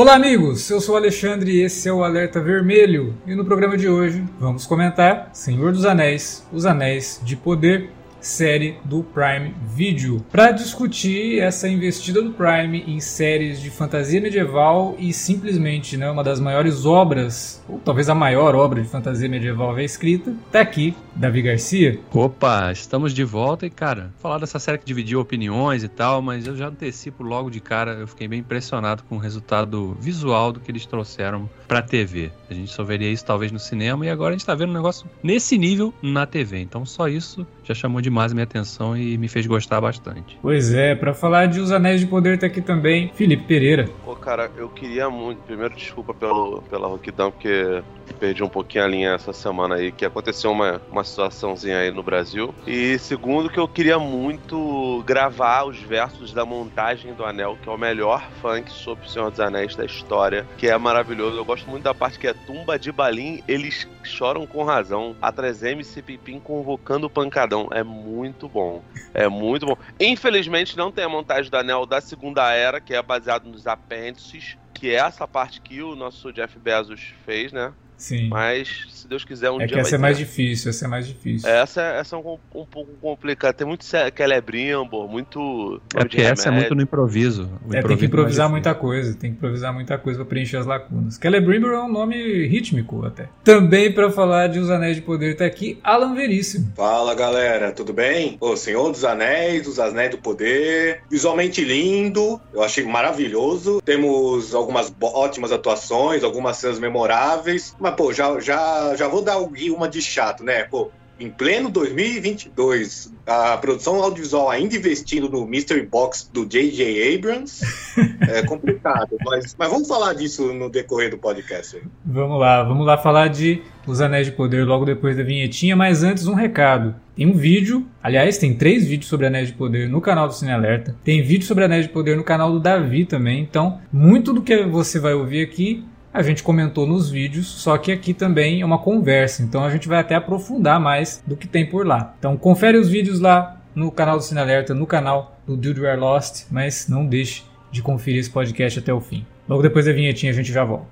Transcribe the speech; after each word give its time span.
Olá, 0.00 0.14
amigos! 0.14 0.70
Eu 0.70 0.80
sou 0.80 0.94
o 0.94 0.96
Alexandre 0.96 1.52
e 1.52 1.60
esse 1.60 1.86
é 1.86 1.92
o 1.92 2.02
Alerta 2.02 2.40
Vermelho. 2.40 3.14
E 3.26 3.34
no 3.34 3.44
programa 3.44 3.76
de 3.76 3.86
hoje 3.86 4.24
vamos 4.38 4.64
comentar 4.64 5.28
Senhor 5.34 5.72
dos 5.72 5.84
Anéis, 5.84 6.42
Os 6.50 6.64
Anéis 6.64 7.20
de 7.22 7.36
Poder 7.36 7.90
série 8.20 8.76
do 8.84 9.02
Prime 9.02 9.54
Video, 9.74 10.24
para 10.30 10.50
discutir 10.50 11.40
essa 11.40 11.68
investida 11.68 12.22
do 12.22 12.32
Prime 12.32 12.84
em 12.86 13.00
séries 13.00 13.60
de 13.60 13.70
fantasia 13.70 14.20
medieval 14.20 14.94
e 14.98 15.12
simplesmente 15.12 15.96
né, 15.96 16.10
uma 16.10 16.22
das 16.22 16.40
maiores 16.40 16.84
obras, 16.84 17.62
ou 17.68 17.78
talvez 17.78 18.08
a 18.08 18.14
maior 18.14 18.54
obra 18.54 18.82
de 18.82 18.88
fantasia 18.88 19.28
medieval 19.28 19.74
já 19.74 19.82
escrita, 19.82 20.34
tá 20.50 20.60
aqui, 20.60 20.94
Davi 21.14 21.42
Garcia. 21.42 21.98
Opa, 22.12 22.72
estamos 22.72 23.12
de 23.12 23.24
volta 23.24 23.66
e, 23.66 23.70
cara, 23.70 24.12
falar 24.18 24.38
dessa 24.38 24.58
série 24.58 24.78
que 24.78 24.84
dividiu 24.84 25.20
opiniões 25.20 25.82
e 25.82 25.88
tal, 25.88 26.22
mas 26.22 26.46
eu 26.46 26.56
já 26.56 26.68
antecipo 26.68 27.22
logo 27.22 27.50
de 27.50 27.60
cara, 27.60 27.92
eu 27.92 28.06
fiquei 28.06 28.28
bem 28.28 28.40
impressionado 28.40 29.02
com 29.08 29.16
o 29.16 29.18
resultado 29.18 29.96
visual 30.00 30.52
do 30.52 30.60
que 30.60 30.70
eles 30.70 30.86
trouxeram 30.86 31.48
pra 31.66 31.82
TV. 31.82 32.30
A 32.48 32.54
gente 32.54 32.72
só 32.72 32.82
veria 32.82 33.10
isso 33.10 33.24
talvez 33.24 33.52
no 33.52 33.58
cinema 33.58 34.04
e 34.04 34.10
agora 34.10 34.30
a 34.30 34.32
gente 34.36 34.46
tá 34.46 34.54
vendo 34.54 34.70
um 34.70 34.74
negócio 34.74 35.08
nesse 35.22 35.56
nível 35.56 35.94
na 36.02 36.26
TV. 36.26 36.60
Então 36.60 36.84
só 36.84 37.08
isso 37.08 37.46
já 37.70 37.74
chamou 37.74 38.00
demais 38.00 38.32
a 38.32 38.34
minha 38.34 38.44
atenção 38.44 38.96
e 38.96 39.16
me 39.16 39.28
fez 39.28 39.46
gostar 39.46 39.80
bastante. 39.80 40.38
Pois 40.42 40.72
é, 40.74 40.94
para 40.94 41.14
falar 41.14 41.46
de 41.46 41.60
Os 41.60 41.70
Anéis 41.70 42.00
de 42.00 42.06
Poder 42.06 42.38
tá 42.38 42.46
aqui 42.46 42.60
também 42.60 43.10
Felipe 43.14 43.44
Pereira. 43.44 43.88
Pô, 44.04 44.14
cara, 44.16 44.50
eu 44.56 44.68
queria 44.68 45.08
muito. 45.08 45.38
Primeiro, 45.42 45.74
desculpa 45.74 46.12
pelo, 46.12 46.62
pela 46.62 46.88
rouquidão, 46.88 47.30
porque 47.30 47.82
perdi 48.14 48.42
um 48.42 48.48
pouquinho 48.48 48.84
a 48.84 48.88
linha 48.88 49.10
essa 49.10 49.32
semana 49.32 49.76
aí, 49.76 49.92
que 49.92 50.04
aconteceu 50.04 50.50
uma, 50.50 50.80
uma 50.90 51.04
situaçãozinha 51.04 51.78
aí 51.78 51.90
no 51.90 52.02
Brasil. 52.02 52.54
E 52.66 52.98
segundo, 52.98 53.50
que 53.50 53.58
eu 53.58 53.68
queria 53.68 53.98
muito 53.98 55.02
gravar 55.06 55.64
os 55.64 55.78
versos 55.78 56.32
da 56.32 56.44
montagem 56.44 57.14
do 57.14 57.24
Anel, 57.24 57.58
que 57.62 57.68
é 57.68 57.72
o 57.72 57.78
melhor 57.78 58.22
funk 58.40 58.70
sobre 58.70 59.06
o 59.06 59.08
Senhor 59.08 59.30
dos 59.30 59.40
Anéis 59.40 59.74
da 59.74 59.84
história, 59.84 60.46
que 60.58 60.68
é 60.68 60.76
maravilhoso. 60.76 61.36
Eu 61.36 61.44
gosto 61.44 61.68
muito 61.68 61.84
da 61.84 61.94
parte 61.94 62.18
que 62.18 62.26
é 62.26 62.34
Tumba 62.34 62.78
de 62.78 62.92
Balim, 62.92 63.42
eles 63.46 63.88
choram 64.02 64.46
com 64.46 64.64
razão. 64.64 65.16
A 65.20 65.32
3M 65.32 66.02
Pipim 66.02 66.38
convocando 66.38 67.06
o 67.06 67.10
pancadão. 67.10 67.68
É 67.70 67.82
muito 67.82 68.48
bom. 68.48 68.82
É 69.14 69.28
muito 69.28 69.66
bom. 69.66 69.76
Infelizmente, 69.98 70.76
não 70.76 70.90
tem 70.90 71.04
a 71.04 71.08
montagem 71.08 71.50
do 71.50 71.56
Anel 71.56 71.86
da 71.86 72.00
Segunda 72.00 72.52
Era, 72.52 72.80
que 72.80 72.94
é 72.94 73.02
baseado 73.02 73.46
nos 73.46 73.66
apêndices, 73.66 74.56
que 74.72 74.90
é 74.90 74.94
essa 74.94 75.26
parte 75.26 75.60
que 75.60 75.82
o 75.82 75.94
nosso 75.94 76.32
Jeff 76.32 76.58
Bezos 76.58 77.12
fez, 77.24 77.52
né? 77.52 77.72
Sim. 78.00 78.28
Mas, 78.28 78.86
se 78.92 79.06
Deus 79.06 79.24
quiser, 79.24 79.50
um 79.50 79.60
é 79.60 79.66
dia. 79.66 79.74
que 79.76 79.80
essa 79.80 79.90
vai 79.90 79.98
é 79.98 80.00
mais 80.00 80.16
ter. 80.18 80.24
difícil, 80.24 80.70
essa 80.70 80.84
é 80.86 80.88
mais 80.88 81.06
difícil. 81.06 81.48
Essa, 81.48 81.82
essa 81.82 82.16
é 82.16 82.18
um, 82.18 82.38
um 82.54 82.64
pouco 82.64 82.90
complicada. 83.00 83.52
Tem 83.52 83.66
muito 83.66 83.84
ce- 83.84 84.10
Celebrimbo, 84.16 85.06
muito. 85.08 85.80
É 85.94 85.98
porque 85.98 86.20
essa 86.22 86.48
é 86.48 86.52
muito 86.52 86.74
no 86.74 86.82
improviso. 86.82 87.50
O 87.68 87.74
É, 87.74 87.82
tem 87.82 87.96
que 87.96 88.06
improvisar 88.06 88.44
mais 88.48 88.52
muita 88.52 88.74
coisa, 88.74 89.14
tem 89.14 89.30
que 89.30 89.36
improvisar 89.36 89.72
muita 89.74 89.98
coisa 89.98 90.18
pra 90.20 90.26
preencher 90.28 90.56
as 90.56 90.66
lacunas. 90.66 91.16
Celebrimbor 91.16 91.70
é 91.72 91.82
um 91.82 91.88
nome 91.92 92.46
rítmico 92.46 93.04
até. 93.04 93.28
Também 93.44 93.92
pra 93.92 94.10
falar 94.10 94.46
de 94.48 94.58
Os 94.58 94.70
Anéis 94.70 94.96
de 94.96 95.02
Poder 95.02 95.36
tá 95.36 95.44
aqui 95.44 95.78
Alan 95.84 96.14
Veríssimo. 96.14 96.72
Fala 96.76 97.14
galera, 97.14 97.70
tudo 97.72 97.92
bem? 97.92 98.36
O 98.40 98.56
Senhor 98.56 98.90
dos 98.90 99.04
Anéis, 99.04 99.66
os 99.66 99.78
Anéis 99.78 100.10
do 100.12 100.18
Poder, 100.18 101.02
visualmente 101.10 101.62
lindo, 101.64 102.40
eu 102.54 102.62
achei 102.62 102.84
maravilhoso. 102.84 103.80
Temos 103.84 104.54
algumas 104.54 104.92
ótimas 105.02 105.52
atuações, 105.52 106.22
algumas 106.24 106.56
cenas 106.56 106.78
memoráveis, 106.78 107.74
mas 107.78 107.89
pô, 107.90 108.12
já, 108.12 108.38
já, 108.40 108.94
já 108.96 109.08
vou 109.08 109.22
dar 109.22 109.38
uma 109.38 109.88
de 109.88 110.00
chato, 110.02 110.44
né? 110.44 110.64
Pô, 110.64 110.90
em 111.20 111.28
pleno 111.28 111.68
2022, 111.68 113.12
a 113.26 113.54
produção 113.58 114.02
audiovisual 114.02 114.48
ainda 114.48 114.74
investindo 114.74 115.28
no 115.28 115.46
Mystery 115.46 115.82
Box 115.82 116.30
do 116.32 116.46
J.J. 116.46 117.14
Abrams 117.14 117.60
é 118.26 118.42
complicado, 118.42 119.18
mas, 119.26 119.54
mas 119.58 119.70
vamos 119.70 119.86
falar 119.86 120.14
disso 120.14 120.50
no 120.54 120.70
decorrer 120.70 121.10
do 121.10 121.18
podcast. 121.18 121.76
aí. 121.76 121.82
Vamos 122.06 122.40
lá, 122.40 122.62
vamos 122.62 122.86
lá 122.86 122.96
falar 122.96 123.28
de 123.28 123.62
Os 123.86 124.00
Anéis 124.00 124.28
de 124.28 124.32
Poder 124.32 124.64
logo 124.64 124.86
depois 124.86 125.14
da 125.14 125.22
vinhetinha, 125.22 125.76
mas 125.76 126.02
antes 126.02 126.26
um 126.26 126.34
recado. 126.34 126.94
Tem 127.14 127.26
um 127.26 127.34
vídeo, 127.34 127.86
aliás, 128.02 128.38
tem 128.38 128.54
três 128.54 128.86
vídeos 128.86 129.10
sobre 129.10 129.26
Anéis 129.26 129.48
de 129.48 129.54
Poder 129.54 129.90
no 129.90 130.00
canal 130.00 130.26
do 130.26 130.32
Cine 130.32 130.52
Alerta. 130.52 130.96
Tem 131.04 131.22
vídeo 131.22 131.44
sobre 131.44 131.64
Anéis 131.64 131.86
de 131.86 131.92
Poder 131.92 132.16
no 132.16 132.24
canal 132.24 132.50
do 132.50 132.58
Davi 132.58 133.04
também. 133.04 133.42
Então, 133.42 133.78
muito 133.92 134.32
do 134.32 134.40
que 134.40 134.64
você 134.64 134.98
vai 134.98 135.12
ouvir 135.12 135.42
aqui 135.42 135.84
a 136.12 136.22
gente 136.22 136.42
comentou 136.42 136.86
nos 136.86 137.08
vídeos, 137.08 137.46
só 137.46 137.78
que 137.78 137.92
aqui 137.92 138.12
também 138.12 138.60
é 138.60 138.64
uma 138.64 138.78
conversa, 138.78 139.42
então 139.42 139.64
a 139.64 139.70
gente 139.70 139.88
vai 139.88 139.98
até 139.98 140.14
aprofundar 140.14 140.80
mais 140.80 141.22
do 141.26 141.36
que 141.36 141.46
tem 141.46 141.64
por 141.64 141.86
lá. 141.86 142.14
Então 142.18 142.36
confere 142.36 142.76
os 142.76 142.88
vídeos 142.88 143.20
lá 143.20 143.60
no 143.74 143.90
canal 143.90 144.16
do 144.16 144.24
Cine 144.24 144.40
Alerta, 144.40 144.74
no 144.74 144.86
canal 144.86 145.38
do 145.46 145.56
Dude 145.56 145.80
We 145.80 145.88
Are 145.88 146.00
Lost, 146.00 146.46
mas 146.50 146.88
não 146.88 147.06
deixe 147.06 147.44
de 147.70 147.80
conferir 147.80 148.20
esse 148.20 148.30
podcast 148.30 148.78
até 148.78 148.92
o 148.92 149.00
fim. 149.00 149.24
Logo 149.48 149.62
depois 149.62 149.86
da 149.86 149.92
vinhetinha 149.92 150.32
a 150.32 150.34
gente 150.34 150.52
já 150.52 150.64
volta. 150.64 150.86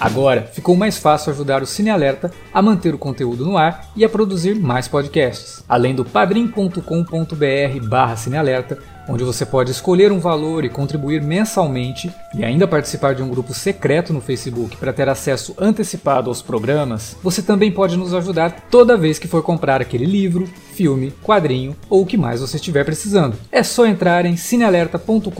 Agora 0.00 0.48
ficou 0.50 0.74
mais 0.74 0.96
fácil 0.96 1.30
ajudar 1.30 1.62
o 1.62 1.66
Cine 1.66 1.90
Alerta 1.90 2.32
a 2.54 2.62
manter 2.62 2.94
o 2.94 2.98
conteúdo 2.98 3.44
no 3.44 3.58
ar 3.58 3.90
e 3.94 4.02
a 4.02 4.08
produzir 4.08 4.54
mais 4.54 4.88
podcasts. 4.88 5.62
Além 5.68 5.94
do 5.94 6.06
padrim.com.br 6.06 6.80
barra 7.86 8.16
cinealerta, 8.16 8.78
onde 9.06 9.24
você 9.24 9.44
pode 9.44 9.70
escolher 9.70 10.10
um 10.10 10.18
valor 10.18 10.64
e 10.64 10.70
contribuir 10.70 11.22
mensalmente 11.22 12.10
e 12.34 12.42
ainda 12.42 12.66
participar 12.66 13.14
de 13.14 13.22
um 13.22 13.28
grupo 13.28 13.52
secreto 13.52 14.12
no 14.12 14.22
Facebook 14.22 14.76
para 14.78 14.92
ter 14.92 15.06
acesso 15.06 15.54
antecipado 15.58 16.30
aos 16.30 16.40
programas, 16.40 17.14
você 17.22 17.42
também 17.42 17.70
pode 17.70 17.96
nos 17.98 18.14
ajudar 18.14 18.68
toda 18.70 18.96
vez 18.96 19.18
que 19.18 19.28
for 19.28 19.42
comprar 19.42 19.82
aquele 19.82 20.06
livro, 20.06 20.48
filme, 20.80 21.12
quadrinho 21.22 21.76
ou 21.90 22.00
o 22.00 22.06
que 22.06 22.16
mais 22.16 22.40
você 22.40 22.56
estiver 22.56 22.84
precisando. 22.86 23.36
É 23.52 23.62
só 23.62 23.84
entrar 23.84 24.24
em 24.24 24.34
cinealerta.com.br 24.34 25.30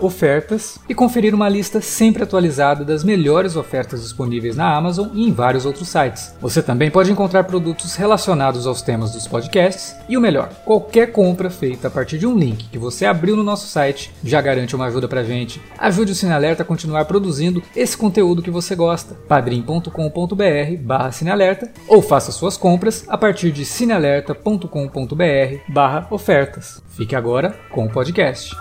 ofertas 0.00 0.78
e 0.88 0.94
conferir 0.94 1.34
uma 1.34 1.48
lista 1.48 1.80
sempre 1.80 2.22
atualizada 2.22 2.84
das 2.84 3.02
melhores 3.02 3.56
ofertas 3.56 4.02
disponíveis 4.02 4.54
na 4.54 4.72
Amazon 4.72 5.08
e 5.14 5.26
em 5.26 5.32
vários 5.32 5.66
outros 5.66 5.88
sites. 5.88 6.32
Você 6.40 6.62
também 6.62 6.92
pode 6.92 7.10
encontrar 7.10 7.42
produtos 7.42 7.96
relacionados 7.96 8.68
aos 8.68 8.82
temas 8.82 9.10
dos 9.10 9.26
podcasts 9.26 9.96
e 10.08 10.16
o 10.16 10.20
melhor, 10.20 10.50
qualquer 10.64 11.10
compra 11.10 11.50
feita 11.50 11.88
a 11.88 11.90
partir 11.90 12.18
de 12.18 12.26
um 12.26 12.38
link 12.38 12.68
que 12.68 12.78
você 12.78 13.04
abriu 13.04 13.34
no 13.34 13.42
nosso 13.42 13.66
site 13.66 14.12
já 14.22 14.40
garante 14.40 14.76
uma 14.76 14.86
ajuda 14.86 15.08
pra 15.08 15.24
gente. 15.24 15.60
Ajude 15.76 16.12
o 16.12 16.14
Cine 16.14 16.32
Alerta 16.32 16.62
a 16.62 16.66
continuar 16.66 17.04
produzindo 17.06 17.60
esse 17.74 17.96
conteúdo 17.96 18.42
que 18.42 18.50
você 18.50 18.76
gosta. 18.76 19.16
padrim.com.br 19.26 19.90
barra 20.82 21.10
cinealerta 21.10 21.72
ou 21.88 22.00
faça 22.00 22.30
suas 22.30 22.56
compras 22.56 23.04
a 23.08 23.18
partir 23.18 23.50
de 23.50 23.64
cinealerta.com.br 23.64 23.87
barra 25.68 26.06
ofertas. 26.10 26.82
Fique 26.90 27.16
agora 27.16 27.54
com 27.70 27.86
o 27.86 27.90
podcast. 27.90 28.54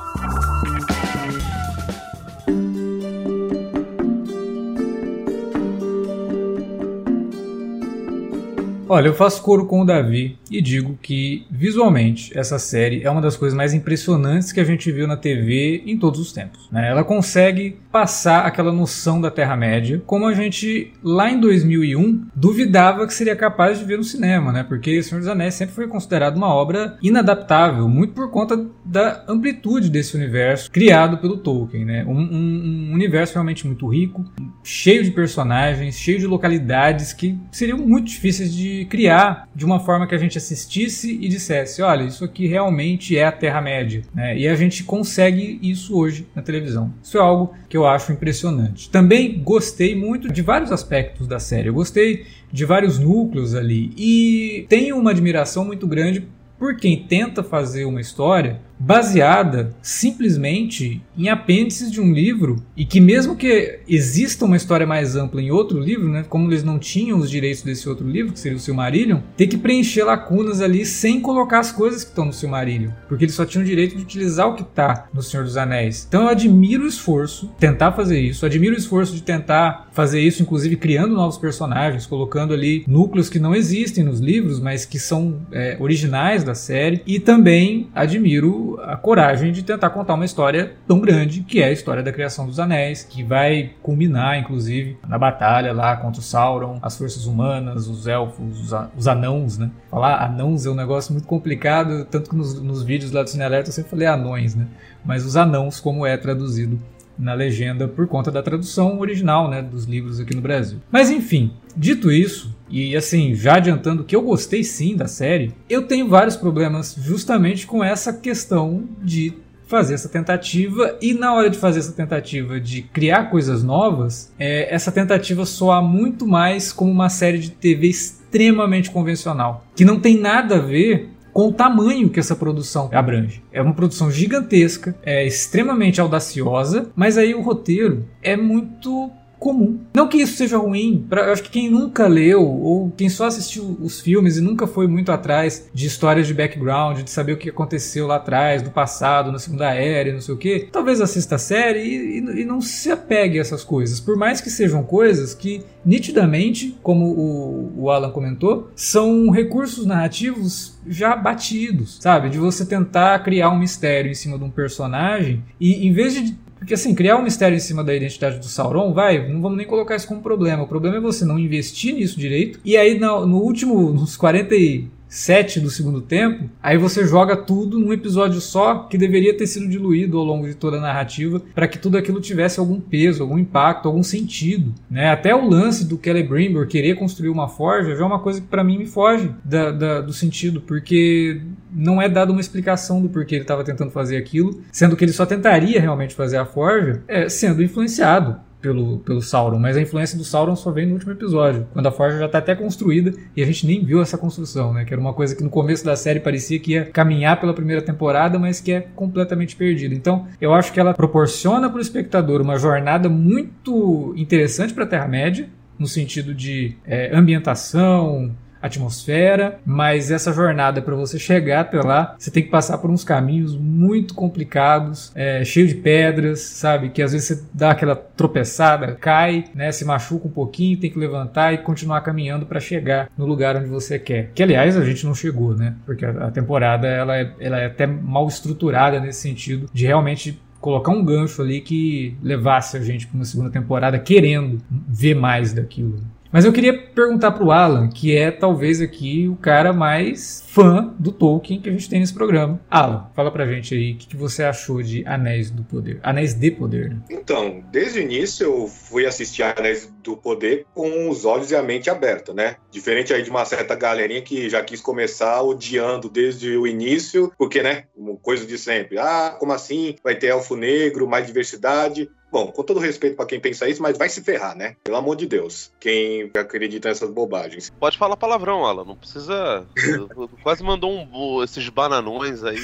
Olha, 8.89 9.07
eu 9.07 9.13
faço 9.13 9.41
coro 9.41 9.65
com 9.65 9.81
o 9.81 9.85
Davi 9.85 10.37
e 10.49 10.61
digo 10.61 10.97
que, 11.01 11.45
visualmente, 11.51 12.31
essa 12.37 12.57
série 12.57 13.03
é 13.03 13.09
uma 13.11 13.19
das 13.21 13.35
coisas 13.35 13.55
mais 13.57 13.73
impressionantes 13.73 14.51
que 14.51 14.59
a 14.59 14.63
gente 14.63 14.89
viu 14.91 15.05
na 15.07 15.17
TV 15.17 15.83
em 15.85 15.97
todos 15.97 16.19
os 16.19 16.31
tempos. 16.31 16.69
né? 16.71 16.87
Ela 16.89 17.03
consegue 17.03 17.77
passar 17.91 18.45
aquela 18.45 18.71
noção 18.71 19.19
da 19.19 19.29
Terra-média, 19.31 20.01
como 20.05 20.25
a 20.25 20.33
gente, 20.33 20.93
lá 21.03 21.29
em 21.29 21.39
2001, 21.39 22.27
duvidava 22.35 23.05
que 23.05 23.13
seria 23.13 23.35
capaz 23.35 23.79
de 23.79 23.85
ver 23.85 23.97
no 23.97 24.03
cinema, 24.03 24.51
né? 24.53 24.63
Porque 24.63 25.01
Senhor 25.03 25.19
dos 25.19 25.27
Anéis 25.27 25.55
sempre 25.55 25.75
foi 25.75 25.87
considerado 25.87 26.37
uma 26.37 26.53
obra 26.53 26.97
inadaptável, 27.01 27.89
muito 27.89 28.13
por 28.13 28.29
conta 28.31 28.65
da 28.85 29.23
amplitude 29.27 29.89
desse 29.89 30.15
universo 30.15 30.71
criado 30.71 31.17
pelo 31.17 31.37
Tolkien, 31.37 31.83
né? 31.83 32.05
Um, 32.05 32.11
um- 32.17 32.87
um 32.89 32.93
universo 32.93 33.33
realmente 33.33 33.65
muito 33.67 33.87
rico, 33.87 34.23
cheio 34.63 35.03
de 35.03 35.11
personagens, 35.11 35.95
cheio 35.95 36.19
de 36.19 36.27
localidades 36.27 37.11
que 37.11 37.37
seriam 37.51 37.77
muito 37.79 38.07
difíceis 38.07 38.53
de 38.53 38.76
criar 38.85 39.47
de 39.55 39.65
uma 39.65 39.79
forma 39.79 40.07
que 40.07 40.15
a 40.15 40.17
gente 40.17 40.37
assistisse 40.37 41.17
e 41.21 41.27
dissesse, 41.27 41.81
olha, 41.81 42.03
isso 42.03 42.23
aqui 42.23 42.47
realmente 42.47 43.17
é 43.17 43.25
a 43.25 43.31
Terra-média, 43.31 44.03
né? 44.13 44.37
E 44.37 44.47
a 44.47 44.55
gente 44.55 44.83
consegue 44.83 45.59
isso 45.61 45.97
hoje 45.97 46.27
na 46.35 46.41
televisão. 46.41 46.93
Isso 47.01 47.17
é 47.17 47.21
algo 47.21 47.53
que 47.69 47.77
eu 47.77 47.85
acho 47.85 48.11
impressionante. 48.11 48.89
Também 48.89 49.41
gostei 49.41 49.95
muito 49.95 50.31
de 50.31 50.41
vários 50.41 50.71
aspectos 50.71 51.27
da 51.27 51.39
série. 51.39 51.69
Eu 51.69 51.73
gostei 51.73 52.25
de 52.51 52.65
vários 52.65 52.97
núcleos 52.99 53.55
ali 53.55 53.91
e 53.97 54.65
tenho 54.69 54.97
uma 54.97 55.11
admiração 55.11 55.65
muito 55.65 55.85
grande 55.85 56.27
por 56.57 56.75
quem 56.75 57.03
tenta 57.03 57.43
fazer 57.43 57.85
uma 57.85 58.01
história 58.01 58.59
baseada 58.79 59.75
simplesmente 59.81 61.01
em 61.17 61.29
apêndices 61.29 61.91
de 61.91 61.99
um 61.99 62.11
livro 62.11 62.63
e 62.75 62.85
que 62.85 62.99
mesmo 62.99 63.35
que 63.35 63.79
exista 63.87 64.45
uma 64.45 64.55
história 64.55 64.85
mais 64.85 65.15
ampla 65.15 65.41
em 65.41 65.51
outro 65.51 65.79
livro, 65.79 66.09
né, 66.09 66.25
como 66.27 66.49
eles 66.49 66.63
não 66.63 66.77
tinham 66.77 67.19
os 67.19 67.29
direitos 67.29 67.63
desse 67.63 67.89
outro 67.89 68.07
livro, 68.07 68.33
que 68.33 68.39
seria 68.39 68.57
o 68.57 68.61
Silmarillion, 68.61 69.19
ter 69.35 69.47
que 69.47 69.57
preencher 69.57 70.03
lacunas 70.03 70.61
ali 70.61 70.85
sem 70.85 71.19
colocar 71.19 71.59
as 71.59 71.71
coisas 71.71 72.03
que 72.03 72.09
estão 72.09 72.25
no 72.25 72.33
Silmarillion, 72.33 72.91
porque 73.07 73.25
eles 73.25 73.35
só 73.35 73.45
tinham 73.45 73.63
o 73.63 73.67
direito 73.67 73.95
de 73.95 74.03
utilizar 74.03 74.47
o 74.47 74.55
que 74.55 74.61
está 74.61 75.07
no 75.13 75.21
Senhor 75.21 75.43
dos 75.43 75.57
Anéis. 75.57 76.05
Então 76.07 76.23
eu 76.23 76.29
admiro 76.29 76.83
o 76.83 76.87
esforço 76.87 77.51
tentar 77.59 77.91
fazer 77.93 78.19
isso, 78.19 78.45
admiro 78.45 78.75
o 78.75 78.77
esforço 78.77 79.15
de 79.15 79.23
tentar 79.23 79.89
fazer 79.91 80.19
isso, 80.19 80.41
inclusive 80.41 80.75
criando 80.75 81.15
novos 81.15 81.37
personagens, 81.37 82.05
colocando 82.05 82.53
ali 82.53 82.83
núcleos 82.87 83.29
que 83.29 83.39
não 83.39 83.55
existem 83.55 84.03
nos 84.03 84.19
livros, 84.19 84.59
mas 84.59 84.85
que 84.85 84.99
são 84.99 85.41
é, 85.51 85.77
originais 85.79 86.43
da 86.43 86.53
série, 86.53 87.01
e 87.05 87.19
também 87.19 87.89
admiro 87.95 88.66
a 88.83 88.95
coragem 88.95 89.51
de 89.51 89.63
tentar 89.63 89.89
contar 89.89 90.13
uma 90.13 90.25
história 90.25 90.73
tão 90.87 90.99
grande 90.99 91.41
que 91.41 91.61
é 91.61 91.65
a 91.65 91.71
história 91.71 92.03
da 92.03 92.11
criação 92.11 92.45
dos 92.45 92.59
anéis, 92.59 93.03
que 93.03 93.23
vai 93.23 93.71
culminar, 93.81 94.37
inclusive, 94.37 94.97
na 95.07 95.17
batalha 95.17 95.73
lá 95.73 95.95
contra 95.95 96.19
o 96.19 96.23
Sauron, 96.23 96.79
as 96.81 96.97
forças 96.97 97.25
humanas, 97.25 97.87
os 97.87 98.07
elfos, 98.07 98.59
os, 98.59 98.73
os 98.97 99.07
anãos, 99.07 99.57
né? 99.57 99.69
Falar 99.89 100.23
anãos 100.23 100.65
é 100.65 100.69
um 100.69 100.75
negócio 100.75 101.13
muito 101.13 101.27
complicado, 101.27 102.05
tanto 102.05 102.29
que 102.29 102.35
nos, 102.35 102.61
nos 102.61 102.83
vídeos 102.83 103.11
lá 103.11 103.23
do 103.23 103.29
Cine 103.29 103.43
Alerta 103.43 103.69
eu 103.69 103.73
sempre 103.73 103.89
falei 103.89 104.07
anões, 104.07 104.55
né? 104.55 104.67
Mas 105.05 105.25
os 105.25 105.37
anãos, 105.37 105.79
como 105.79 106.05
é 106.05 106.17
traduzido 106.17 106.79
na 107.17 107.33
legenda 107.33 107.87
por 107.87 108.07
conta 108.07 108.31
da 108.31 108.43
tradução 108.43 108.99
original 108.99 109.49
né, 109.49 109.61
dos 109.61 109.85
livros 109.85 110.19
aqui 110.19 110.35
no 110.35 110.41
Brasil. 110.41 110.79
Mas 110.91 111.09
enfim, 111.09 111.51
dito 111.75 112.11
isso, 112.11 112.55
e 112.69 112.95
assim, 112.95 113.33
já 113.35 113.55
adiantando 113.55 114.03
que 114.03 114.15
eu 114.15 114.21
gostei 114.21 114.63
sim 114.63 114.95
da 114.95 115.07
série, 115.07 115.53
eu 115.69 115.83
tenho 115.83 116.07
vários 116.07 116.35
problemas 116.35 116.95
justamente 116.99 117.65
com 117.65 117.83
essa 117.83 118.13
questão 118.13 118.83
de 119.01 119.33
fazer 119.67 119.93
essa 119.93 120.09
tentativa 120.09 120.97
e 121.01 121.13
na 121.13 121.33
hora 121.33 121.49
de 121.49 121.57
fazer 121.57 121.79
essa 121.79 121.91
tentativa 121.91 122.59
de 122.59 122.81
criar 122.81 123.25
coisas 123.25 123.63
novas, 123.63 124.33
é, 124.39 124.73
essa 124.73 124.91
tentativa 124.91 125.45
soa 125.45 125.81
muito 125.81 126.25
mais 126.25 126.71
como 126.71 126.91
uma 126.91 127.09
série 127.09 127.37
de 127.37 127.51
TV 127.51 127.87
extremamente 127.87 128.89
convencional, 128.89 129.65
que 129.75 129.85
não 129.85 129.99
tem 129.99 130.17
nada 130.19 130.55
a 130.55 130.59
ver 130.59 131.09
com 131.33 131.49
o 131.49 131.53
tamanho 131.53 132.09
que 132.09 132.19
essa 132.19 132.35
produção 132.35 132.89
abrange. 132.91 133.43
É 133.51 133.61
uma 133.61 133.73
produção 133.73 134.09
gigantesca, 134.09 134.95
é 135.03 135.23
extremamente 135.23 136.01
audaciosa, 136.01 136.89
mas 136.95 137.15
aí 137.15 137.35
o 137.35 137.41
roteiro 137.41 138.05
é 138.23 138.35
muito 138.35 139.11
comum. 139.39 139.79
Não 139.93 140.07
que 140.07 140.17
isso 140.17 140.35
seja 140.35 140.57
ruim, 140.57 141.05
pra, 141.09 141.25
eu 141.25 141.33
acho 141.33 141.43
que 141.43 141.49
quem 141.49 141.69
nunca 141.69 142.07
leu 142.07 142.43
ou 142.43 142.91
quem 142.95 143.09
só 143.09 143.25
assistiu 143.25 143.77
os 143.81 143.99
filmes 143.99 144.37
e 144.37 144.41
nunca 144.41 144.65
foi 144.67 144.87
muito 144.87 145.11
atrás 145.11 145.69
de 145.73 145.85
histórias 145.85 146.27
de 146.27 146.33
background, 146.33 147.01
de 147.01 147.09
saber 147.09 147.33
o 147.33 147.37
que 147.37 147.49
aconteceu 147.49 148.07
lá 148.07 148.15
atrás, 148.15 148.61
do 148.61 148.71
passado, 148.71 149.31
na 149.31 149.39
Segunda 149.39 149.73
Era, 149.73 150.13
não 150.13 150.21
sei 150.21 150.33
o 150.33 150.37
que, 150.37 150.67
talvez 150.71 151.01
assista 151.01 151.35
a 151.35 151.39
série 151.39 151.79
e, 151.79 152.19
e, 152.19 152.41
e, 152.41 152.45
não 152.45 152.61
se 152.61 152.91
apegue 152.91 153.37
a 153.37 153.41
essas 153.41 153.63
coisas, 153.63 153.99
por 153.99 154.15
mais 154.15 154.41
que 154.41 154.49
sejam 154.49 154.83
coisas 154.83 155.33
que 155.33 155.63
nitidamente, 155.85 156.77
como 156.81 157.05
o, 157.05 157.83
o 157.83 157.89
Alan 157.89 158.11
comentou, 158.11 158.69
são 158.75 159.29
recursos 159.29 159.85
narrativos 159.85 160.77
já 160.87 161.15
batidos, 161.15 161.97
sabe? 162.01 162.29
De 162.29 162.37
você 162.37 162.65
tentar 162.65 163.19
criar 163.19 163.49
um 163.49 163.59
mistério 163.59 164.11
em 164.11 164.15
cima 164.15 164.37
de 164.37 164.43
um 164.43 164.49
personagem 164.49 165.43
e 165.59 165.87
em 165.87 165.93
vez 165.93 166.13
de 166.13 166.35
porque 166.57 166.73
assim, 166.73 166.95
criar 166.95 167.17
um 167.17 167.23
mistério 167.23 167.55
em 167.55 167.59
cima 167.59 167.83
da 167.83 167.95
identidade 167.95 168.39
do 168.39 168.45
Sauron, 168.45 168.93
vai, 168.93 169.27
não 169.31 169.41
vamos 169.41 169.57
nem 169.57 169.65
colocar 169.65 169.95
isso 169.95 170.07
como 170.07 170.21
problema. 170.21 170.63
O 170.63 170.67
problema 170.67 170.97
é 170.97 171.01
você 171.01 171.23
não 171.23 171.37
investir 171.37 171.93
nisso 171.93 172.19
direito. 172.19 172.59
E 172.65 172.75
aí 172.75 172.99
no, 172.99 173.25
no 173.25 173.37
último, 173.37 173.91
nos 173.91 174.17
40 174.17 174.55
e 174.55 174.87
7 175.07 175.59
do 175.59 175.69
segundo 175.69 176.01
tempo, 176.01 176.49
aí 176.61 176.77
você 176.77 177.05
joga 177.05 177.35
tudo 177.35 177.79
num 177.79 177.93
episódio 177.93 178.41
só 178.41 178.79
que 178.83 178.97
deveria 178.97 179.35
ter 179.35 179.47
sido 179.47 179.67
diluído 179.67 180.17
ao 180.17 180.23
longo 180.23 180.47
de 180.47 180.55
toda 180.55 180.77
a 180.77 180.81
narrativa 180.81 181.41
para 181.55 181.67
que 181.67 181.77
tudo 181.77 181.97
aquilo 181.97 182.19
tivesse 182.19 182.59
algum 182.59 182.79
peso, 182.79 183.23
algum 183.23 183.37
impacto, 183.37 183.87
algum 183.87 184.03
sentido. 184.03 184.73
Né? 184.89 185.09
Até 185.09 185.33
o 185.33 185.47
lance 185.47 185.85
do 185.85 185.99
Celebrimbor 186.03 186.67
querer 186.67 186.95
construir 186.95 187.29
uma 187.29 187.47
forja 187.47 187.95
já 187.95 188.03
é 188.03 188.07
uma 188.07 188.19
coisa 188.19 188.41
que 188.41 188.47
para 188.47 188.63
mim 188.63 188.77
me 188.77 188.85
foge 188.85 189.31
da, 189.43 189.71
da, 189.71 190.01
do 190.01 190.13
sentido, 190.13 190.61
porque 190.61 191.41
não 191.71 192.01
é 192.01 192.09
dada 192.09 192.31
uma 192.31 192.41
explicação 192.41 193.01
do 193.01 193.09
porquê 193.09 193.35
ele 193.35 193.43
estava 193.43 193.63
tentando 193.63 193.91
fazer 193.91 194.17
aquilo, 194.17 194.61
sendo 194.71 194.95
que 194.95 195.05
ele 195.05 195.13
só 195.13 195.25
tentaria 195.25 195.79
realmente 195.79 196.15
fazer 196.15 196.37
a 196.37 196.45
forja 196.45 197.03
é, 197.07 197.29
sendo 197.29 197.63
influenciado 197.63 198.46
pelo, 198.61 198.99
pelo 198.99 199.21
Sauron, 199.21 199.59
mas 199.59 199.77
a 199.77 199.81
influência 199.81 200.17
do 200.17 200.23
Sauron 200.23 200.55
só 200.55 200.71
vem 200.71 200.85
no 200.85 200.93
último 200.93 201.11
episódio, 201.11 201.67
quando 201.73 201.87
a 201.87 201.91
forja 201.91 202.17
já 202.17 202.25
está 202.25 202.39
até 202.39 202.55
construída 202.55 203.13
e 203.35 203.41
a 203.41 203.45
gente 203.45 203.65
nem 203.65 203.83
viu 203.83 204.01
essa 204.01 204.17
construção, 204.17 204.73
né? 204.73 204.85
Que 204.85 204.93
era 204.93 205.01
uma 205.01 205.13
coisa 205.13 205.35
que 205.35 205.43
no 205.43 205.49
começo 205.49 205.85
da 205.85 205.95
série 205.95 206.19
parecia 206.19 206.59
que 206.59 206.73
ia 206.73 206.85
caminhar 206.85 207.39
pela 207.39 207.53
primeira 207.53 207.81
temporada, 207.81 208.39
mas 208.39 208.59
que 208.59 208.71
é 208.71 208.81
completamente 208.81 209.55
perdida. 209.55 209.93
Então, 209.93 210.27
eu 210.41 210.53
acho 210.53 210.73
que 210.73 210.79
ela 210.79 210.93
proporciona 210.93 211.69
para 211.69 211.77
o 211.77 211.81
espectador 211.81 212.41
uma 212.41 212.57
jornada 212.57 213.07
muito 213.09 214.13
interessante 214.17 214.73
para 214.73 214.83
a 214.83 214.87
Terra-média, 214.87 215.49
no 215.77 215.87
sentido 215.87 216.33
de 216.33 216.75
é, 216.85 217.15
ambientação, 217.15 218.35
atmosfera, 218.61 219.59
mas 219.65 220.11
essa 220.11 220.33
jornada 220.33 220.81
para 220.81 220.95
você 220.95 221.17
chegar 221.19 221.61
até 221.61 221.81
lá, 221.81 222.15
você 222.17 222.31
tem 222.31 222.43
que 222.43 222.49
passar 222.49 222.77
por 222.77 222.89
uns 222.89 223.03
caminhos 223.03 223.55
muito 223.55 224.13
complicados, 224.13 225.11
é, 225.15 225.43
cheio 225.43 225.67
de 225.67 225.75
pedras, 225.75 226.39
sabe? 226.39 226.89
Que 226.89 227.01
às 227.01 227.11
vezes 227.11 227.27
você 227.27 227.43
dá 227.53 227.71
aquela 227.71 227.95
tropeçada, 227.95 228.95
cai, 228.95 229.45
né? 229.53 229.71
Se 229.71 229.85
machuca 229.85 230.27
um 230.27 230.31
pouquinho, 230.31 230.79
tem 230.79 230.91
que 230.91 230.99
levantar 230.99 231.53
e 231.53 231.59
continuar 231.59 232.01
caminhando 232.01 232.45
para 232.45 232.59
chegar 232.59 233.09
no 233.17 233.25
lugar 233.25 233.55
onde 233.55 233.67
você 233.67 233.99
quer. 233.99 234.31
Que 234.33 234.43
aliás 234.43 234.77
a 234.77 234.85
gente 234.85 235.05
não 235.05 235.13
chegou, 235.13 235.55
né? 235.55 235.75
Porque 235.85 236.05
a, 236.05 236.27
a 236.27 236.31
temporada 236.31 236.87
ela 236.87 237.17
é, 237.17 237.31
ela 237.39 237.59
é 237.59 237.65
até 237.65 237.85
mal 237.85 238.27
estruturada 238.27 238.99
nesse 238.99 239.21
sentido 239.21 239.69
de 239.73 239.85
realmente 239.85 240.39
colocar 240.59 240.91
um 240.91 241.03
gancho 241.03 241.41
ali 241.41 241.61
que 241.61 242.17
levasse 242.21 242.77
a 242.77 242.81
gente 242.81 243.07
para 243.07 243.15
uma 243.15 243.25
segunda 243.25 243.49
temporada 243.49 243.99
querendo 243.99 244.61
ver 244.69 245.15
mais 245.15 245.53
daquilo. 245.53 246.01
Mas 246.31 246.45
eu 246.45 246.53
queria 246.53 246.77
perguntar 246.77 247.31
para 247.31 247.43
o 247.43 247.51
Alan, 247.51 247.89
que 247.89 248.15
é 248.15 248.31
talvez 248.31 248.81
aqui 248.81 249.27
o 249.27 249.35
cara 249.35 249.71
mais 249.73 250.43
fã 250.47 250.93
do 250.99 251.11
Tolkien 251.11 251.61
que 251.61 251.69
a 251.69 251.71
gente 251.71 251.89
tem 251.89 251.99
nesse 251.99 252.13
programa. 252.13 252.59
Alan, 252.69 253.09
fala 253.15 253.31
pra 253.31 253.45
gente 253.45 253.73
aí 253.73 253.93
o 253.93 253.97
que, 253.97 254.07
que 254.07 254.15
você 254.15 254.43
achou 254.43 254.81
de 254.81 255.05
Anéis 255.05 255.49
do 255.49 255.63
Poder. 255.63 255.99
Anéis 256.03 256.33
de 256.33 256.51
Poder. 256.51 256.89
Né? 256.89 257.01
Então, 257.09 257.63
desde 257.71 257.99
o 257.99 258.01
início 258.01 258.45
eu 258.45 258.67
fui 258.67 259.05
assistir 259.05 259.43
Anéis 259.43 259.91
do 260.03 260.17
Poder 260.17 260.65
com 260.73 261.09
os 261.09 261.25
olhos 261.25 261.51
e 261.51 261.55
a 261.55 261.63
mente 261.63 261.89
aberta, 261.89 262.33
né? 262.33 262.55
Diferente 262.71 263.13
aí 263.13 263.21
de 263.21 263.29
uma 263.29 263.45
certa 263.45 263.75
galerinha 263.75 264.21
que 264.21 264.49
já 264.49 264.61
quis 264.63 264.81
começar 264.81 265.41
odiando 265.41 266.09
desde 266.09 266.57
o 266.57 266.65
início, 266.65 267.31
porque, 267.37 267.61
né, 267.61 267.83
coisa 268.21 268.45
de 268.45 268.57
sempre. 268.57 268.97
Ah, 268.97 269.35
como 269.39 269.53
assim? 269.53 269.95
Vai 270.03 270.15
ter 270.15 270.27
elfo 270.27 270.55
negro, 270.55 271.07
mais 271.07 271.27
diversidade. 271.27 272.09
Bom, 272.31 272.47
com 272.47 272.63
todo 272.63 272.79
respeito 272.79 273.15
para 273.15 273.25
quem 273.25 273.39
pensa 273.39 273.69
isso, 273.69 273.81
mas 273.81 273.97
vai 273.97 274.09
se 274.09 274.21
ferrar, 274.21 274.55
né? 274.55 274.75
Pelo 274.83 274.97
amor 274.97 275.15
de 275.15 275.25
Deus. 275.25 275.71
Quem 275.79 276.29
acredita 276.35 276.89
nessas 276.89 277.09
bobagens. 277.09 277.71
Pode 277.79 277.97
falar 277.97 278.17
palavrão, 278.17 278.65
Alan. 278.65 278.83
Não 278.83 278.95
precisa. 278.95 279.65
Quase 280.43 280.63
mandou 280.63 280.91
um, 280.91 281.43
esses 281.43 281.67
bananões 281.69 282.43
aí. 282.43 282.57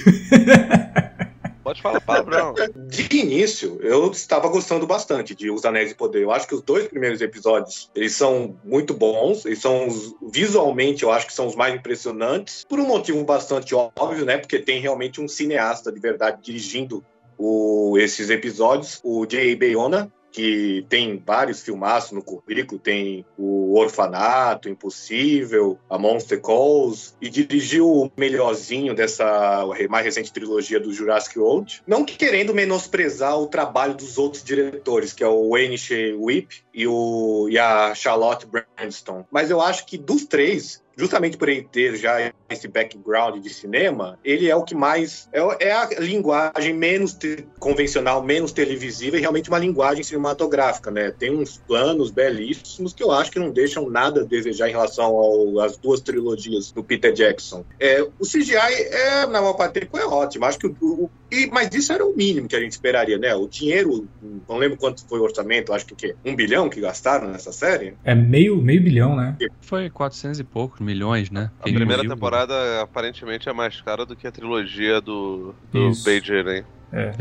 Pode 1.64 1.82
falar 1.82 2.02
palavrão. 2.02 2.54
De 2.88 3.18
início, 3.18 3.80
eu 3.82 4.12
estava 4.12 4.50
gostando 4.50 4.86
bastante 4.86 5.34
de 5.34 5.50
Os 5.50 5.64
Anéis 5.64 5.90
de 5.90 5.96
Poder. 5.96 6.22
Eu 6.22 6.32
acho 6.32 6.46
que 6.46 6.54
os 6.54 6.62
dois 6.62 6.88
primeiros 6.88 7.22
episódios, 7.22 7.90
eles 7.96 8.14
são 8.14 8.58
muito 8.66 8.94
bons. 8.94 9.46
Eles 9.46 9.60
são, 9.60 9.88
visualmente, 10.22 11.04
eu 11.04 11.12
acho 11.12 11.26
que 11.26 11.34
são 11.34 11.48
os 11.48 11.56
mais 11.56 11.74
impressionantes. 11.74 12.66
Por 12.68 12.80
um 12.80 12.86
motivo 12.86 13.24
bastante 13.24 13.74
óbvio, 13.74 14.26
né? 14.26 14.38
Porque 14.38 14.60
tem 14.60 14.82
realmente 14.82 15.22
um 15.22 15.28
cineasta 15.28 15.90
de 15.90 16.02
verdade 16.02 16.42
dirigindo 16.42 17.04
o, 17.44 17.98
esses 17.98 18.30
episódios, 18.30 19.02
o 19.04 19.26
J.A. 19.26 19.58
Bayona, 19.58 20.12
que 20.32 20.84
tem 20.90 21.22
vários 21.24 21.62
filmaços 21.62 22.12
no 22.12 22.24
currículo, 22.24 22.80
tem 22.80 23.24
o 23.38 23.78
Orfanato, 23.78 24.68
Impossível, 24.68 25.78
a 25.88 25.98
Monster 25.98 26.42
Calls, 26.42 27.16
e 27.22 27.30
dirigiu 27.30 27.88
o 27.88 28.12
melhorzinho 28.18 28.96
dessa 28.96 29.64
mais 29.90 30.06
recente 30.06 30.34
trilogia 30.34 30.80
do 30.80 30.92
Jurassic 30.92 31.38
World, 31.38 31.84
não 31.86 32.04
querendo 32.04 32.54
menosprezar 32.54 33.38
o 33.40 33.46
trabalho 33.46 33.94
dos 33.94 34.18
outros 34.18 34.44
diretores, 34.44 35.14
que 35.14 35.24
é 35.24 35.28
o 35.28 35.50
Wayne 35.50 35.78
Shea 35.78 36.18
Whip 36.18 36.64
e, 36.74 36.88
o, 36.88 37.48
e 37.50 37.60
a 37.60 37.94
Charlotte 37.94 38.48
Branston. 38.48 39.26
Mas 39.30 39.52
eu 39.52 39.62
acho 39.62 39.86
que 39.86 40.00
dos 40.00 40.26
três, 40.26 40.83
justamente 40.96 41.38
por 41.38 41.50
ele 41.50 41.64
ter 41.64 41.96
já 41.96 42.32
esse 42.50 42.68
background 42.68 43.42
de 43.42 43.50
cinema, 43.50 44.20
ele 44.24 44.50
é 44.50 44.56
o 44.56 44.64
que 44.64 44.76
mais. 44.76 45.28
É, 45.34 45.68
é 45.68 45.72
a 45.72 45.90
linguagem 46.00 46.74
menos 46.74 47.18
convencional, 47.60 48.24
menos 48.24 48.52
televisiva 48.52 49.18
e 49.18 49.20
realmente 49.20 49.50
uma 49.50 49.60
linguagem 49.60 50.04
cinematográfica, 50.04 50.92
né? 50.92 51.12
Tem 51.12 51.36
uns 51.36 51.58
planos 51.58 52.12
belíssimos 52.12 52.94
que 52.94 53.04
eu 53.04 53.12
acho 53.12 53.32
que 53.32 53.40
não 53.40 53.52
deixam 53.52 53.90
nada 53.90 54.22
a 54.22 54.24
desejar 54.24 54.70
em 54.70 54.72
relação 54.72 55.60
às 55.60 55.78
duas 55.78 56.02
trilogias 56.02 56.72
do 56.72 56.84
Peter 56.84 57.12
Jackson. 57.12 57.66
É, 57.80 58.02
o 58.02 58.26
CGI, 58.26 58.56
é, 58.56 59.26
na 59.26 59.42
maior 59.42 59.54
parte 59.54 59.74
do 59.74 59.80
tempo, 59.82 59.98
é 59.98 60.06
ótimo. 60.06 60.46
Acho 60.46 60.60
que 60.60 60.68
o, 60.68 60.76
o 60.82 61.10
e, 61.34 61.48
mas 61.48 61.74
isso 61.74 61.92
era 61.92 62.06
o 62.06 62.16
mínimo 62.16 62.48
que 62.48 62.56
a 62.56 62.60
gente 62.60 62.74
esperaria, 62.74 63.18
né? 63.18 63.34
O 63.34 63.48
dinheiro, 63.48 64.08
não 64.48 64.58
lembro 64.58 64.78
quanto 64.78 65.04
foi 65.08 65.20
o 65.20 65.24
orçamento, 65.24 65.74
acho 65.74 65.84
que 65.88 65.94
o 65.94 65.96
quê? 65.96 66.16
Um 66.24 66.36
bilhão 66.36 66.70
que 66.70 66.80
gastaram 66.80 67.28
nessa 67.28 67.52
série? 67.52 67.96
É 68.04 68.14
meio, 68.14 68.56
meio 68.58 68.84
bilhão, 68.84 69.16
né? 69.16 69.36
Foi 69.60 69.90
400 69.90 70.40
e 70.40 70.44
pouco, 70.44 70.83
4 70.84 70.86
milhões, 70.86 71.32
né? 71.32 71.50
A 71.60 71.64
primeira 71.64 72.08
temporada 72.08 72.82
aparentemente 72.82 73.48
é 73.48 73.54
mais 73.54 73.80
cara 73.82 74.06
do 74.06 74.16
que 74.16 74.28
a 74.28 74.32
trilogia 74.32 75.00
do, 75.00 75.56
do 75.72 75.92
Beijing, 76.04 76.44
né? 76.44 76.66
É. 76.92 77.12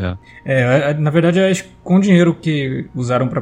É. 0.44 0.90
é. 0.90 0.94
na 0.94 1.10
verdade, 1.10 1.64
com 1.82 1.96
o 1.96 2.00
dinheiro 2.00 2.34
que 2.34 2.86
usaram 2.94 3.28
para 3.28 3.40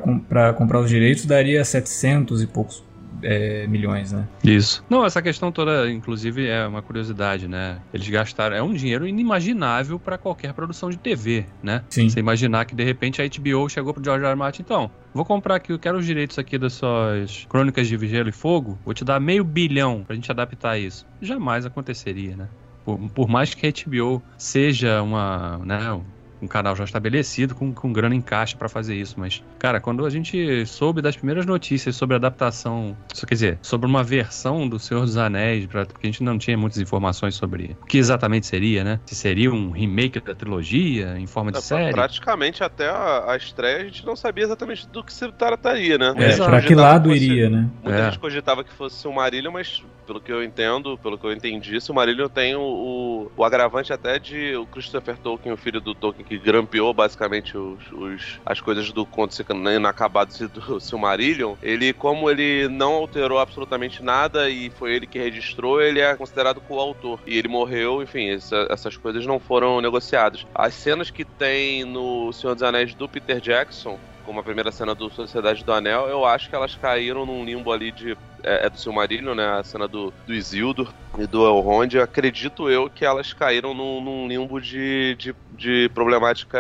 comprar 0.53 0.81
os 0.81 0.89
direitos, 0.89 1.25
daria 1.25 1.65
700 1.65 2.43
e 2.43 2.47
poucos 2.47 2.85
é, 3.23 3.67
milhões, 3.67 4.13
né? 4.13 4.27
Isso. 4.43 4.85
Não, 4.89 5.05
essa 5.05 5.21
questão 5.21 5.51
toda, 5.53 5.91
inclusive, 5.91 6.47
é 6.47 6.67
uma 6.67 6.83
curiosidade, 6.83 7.49
né? 7.49 7.79
Eles 7.93 8.09
gastaram. 8.09 8.57
É 8.57 8.63
um 8.63 8.73
dinheiro 8.73 9.07
inimaginável 9.07 9.99
para 9.99 10.19
qualquer 10.19 10.53
produção 10.53 10.91
de 10.91 10.97
TV, 10.97 11.47
né? 11.63 11.83
Sim. 11.91 12.09
Você 12.09 12.21
imaginar 12.21 12.65
que 12.65 12.75
de 12.75 12.85
repente 12.85 13.21
a 13.23 13.27
HBO 13.27 13.69
chegou 13.69 13.93
pro 13.95 14.03
George 14.03 14.25
R. 14.25 14.31
R. 14.31 14.37
Martin, 14.37 14.63
então. 14.63 14.91
Vou 15.13 15.25
comprar 15.25 15.57
aqui, 15.57 15.73
eu 15.73 15.79
quero 15.79 15.99
os 15.99 16.07
direitos 16.07 16.39
aqui 16.39 16.57
das 16.57 16.75
suas 16.75 17.47
crônicas 17.49 17.89
de 17.89 17.99
Gelo 18.07 18.29
e 18.29 18.33
Fogo. 18.33 18.79
Vou 18.85 18.95
te 18.95 19.05
dar 19.05 19.19
meio 19.19 19.43
bilhão 19.43 20.05
pra 20.07 20.15
gente 20.15 20.31
adaptar 20.31 20.79
isso. 20.79 21.07
Jamais 21.21 21.67
aconteceria, 21.67 22.37
né? 22.37 22.49
Por, 22.85 22.99
por 23.11 23.29
mais 23.29 23.53
que 23.53 23.67
a 23.67 23.71
HBO 23.71 24.23
seja 24.39 25.03
uma, 25.03 25.59
né, 25.59 26.01
um 26.41 26.47
canal 26.47 26.75
já 26.75 26.85
estabelecido, 26.85 27.55
com, 27.55 27.73
com 27.73 27.93
grana 27.93 28.15
em 28.15 28.21
caixa 28.21 28.57
para 28.57 28.69
fazer 28.69 28.95
isso. 28.95 29.15
Mas, 29.19 29.43
cara, 29.59 29.81
quando 29.81 30.05
a 30.05 30.11
gente 30.11 30.65
soube 30.67 31.03
das 31.03 31.17
primeiras 31.17 31.47
notícias 31.47 31.97
sobre 31.97 32.15
a 32.15 32.19
adaptação, 32.19 32.97
isso 33.13 33.27
quer 33.27 33.35
dizer, 33.35 33.59
sobre 33.63 33.87
uma 33.87 34.03
versão 34.03 34.69
do 34.69 34.79
Senhor 34.79 35.05
dos 35.05 35.17
Anéis, 35.17 35.67
pra, 35.67 35.87
porque 35.87 36.07
a 36.07 36.11
gente 36.11 36.23
não 36.23 36.39
tinha 36.39 36.57
muitas 36.57 36.79
informações 36.79 37.35
sobre 37.35 37.77
o 37.81 37.87
que 37.87 37.99
exatamente 37.99 38.47
seria, 38.47 38.85
né? 38.85 39.01
Se 39.07 39.15
seria 39.15 39.53
um 39.53 39.71
remake 39.71 40.21
da 40.21 40.35
trilogia 40.35 41.19
em 41.19 41.27
forma 41.27 41.53
de 41.53 41.59
é, 41.59 41.61
série. 41.61 41.93
Praticamente 41.93 42.63
até 42.63 42.89
a, 42.89 43.33
a, 43.33 43.37
estreia 43.37 43.79
a 43.79 43.85
gente 43.85 44.05
não 44.05 44.17
sabia 44.17 44.45
exatamente 44.45 44.89
do 44.89 45.03
que 45.03 45.13
se 45.13 45.31
trataria, 45.33 45.99
né? 45.99 46.15
É, 46.17 46.37
pra 46.37 46.63
que 46.63 46.75
lado 46.75 47.11
fosse, 47.11 47.25
iria, 47.25 47.51
né? 47.51 47.69
Muita 47.83 47.99
é. 47.99 48.05
gente 48.07 48.19
cogitava 48.19 48.65
que 48.65 48.73
fosse 48.73 49.07
o 49.07 49.13
Marília, 49.13 49.51
mas 49.51 49.83
pelo 50.07 50.21
que 50.21 50.33
eu 50.33 50.43
entendo, 50.43 50.99
pelo 50.99 51.17
que 51.17 51.25
eu 51.25 51.33
entendi, 51.33 51.79
o 51.89 51.95
Marília 51.95 52.29
tem 52.29 52.57
o, 52.57 52.61
o, 52.61 53.33
o 53.37 53.45
agravante 53.45 53.93
até 53.93 54.19
de 54.19 54.57
o 54.57 54.67
Christopher 54.67 55.17
Tolkien, 55.17 55.53
o 55.53 55.57
filho 55.57 55.81
do 55.81 55.95
Tolkien, 55.95 56.25
que 56.31 56.39
grampeou 56.39 56.95
basicamente 56.95 57.59
os, 57.59 57.81
os, 57.91 58.41
as 58.47 58.61
coisas 58.61 58.93
do 58.93 59.05
conto 59.05 59.35
inacabado 59.75 60.33
do 60.49 60.79
Silmarillion, 60.79 61.57
ele, 61.61 61.93
como 61.93 62.31
ele 62.31 62.69
não 62.69 62.93
alterou 62.93 63.41
absolutamente 63.41 64.01
nada 64.01 64.49
e 64.49 64.71
foi 64.71 64.95
ele 64.95 65.09
que 65.09 65.19
registrou, 65.19 65.83
ele 65.83 65.99
é 65.99 66.15
considerado 66.15 66.61
coautor. 66.61 67.19
E 67.27 67.37
ele 67.37 67.49
morreu, 67.49 68.01
enfim, 68.01 68.29
essa, 68.29 68.69
essas 68.71 68.97
coisas 68.97 69.27
não 69.27 69.41
foram 69.41 69.81
negociadas. 69.81 70.47
As 70.55 70.73
cenas 70.75 71.11
que 71.11 71.25
tem 71.25 71.83
no 71.83 72.33
Senhor 72.33 72.55
dos 72.55 72.63
Anéis 72.63 72.95
do 72.95 73.09
Peter 73.09 73.41
Jackson, 73.41 73.99
como 74.25 74.39
a 74.39 74.45
primeira 74.45 74.71
cena 74.71 74.95
do 74.95 75.11
Sociedade 75.11 75.65
do 75.65 75.73
Anel, 75.73 76.07
eu 76.07 76.25
acho 76.25 76.49
que 76.49 76.55
elas 76.55 76.77
caíram 76.77 77.27
num 77.27 77.45
limbo 77.45 77.73
ali 77.73 77.91
de 77.91 78.17
é, 78.43 78.67
é 78.67 78.71
do 78.71 78.79
Silmarillion, 78.79 79.35
né? 79.35 79.47
A 79.59 79.63
cena 79.63 79.87
do, 79.87 80.13
do 80.27 80.35
Isildur 80.35 80.93
e 81.19 81.27
do 81.27 81.45
Elrond, 81.45 81.99
acredito 81.99 82.69
eu 82.69 82.89
que 82.89 83.05
elas 83.05 83.33
caíram 83.33 83.75
num, 83.75 84.01
num 84.01 84.29
limbo 84.29 84.61
de, 84.61 85.17
de, 85.19 85.35
de, 85.57 85.91
problemática 85.93 86.59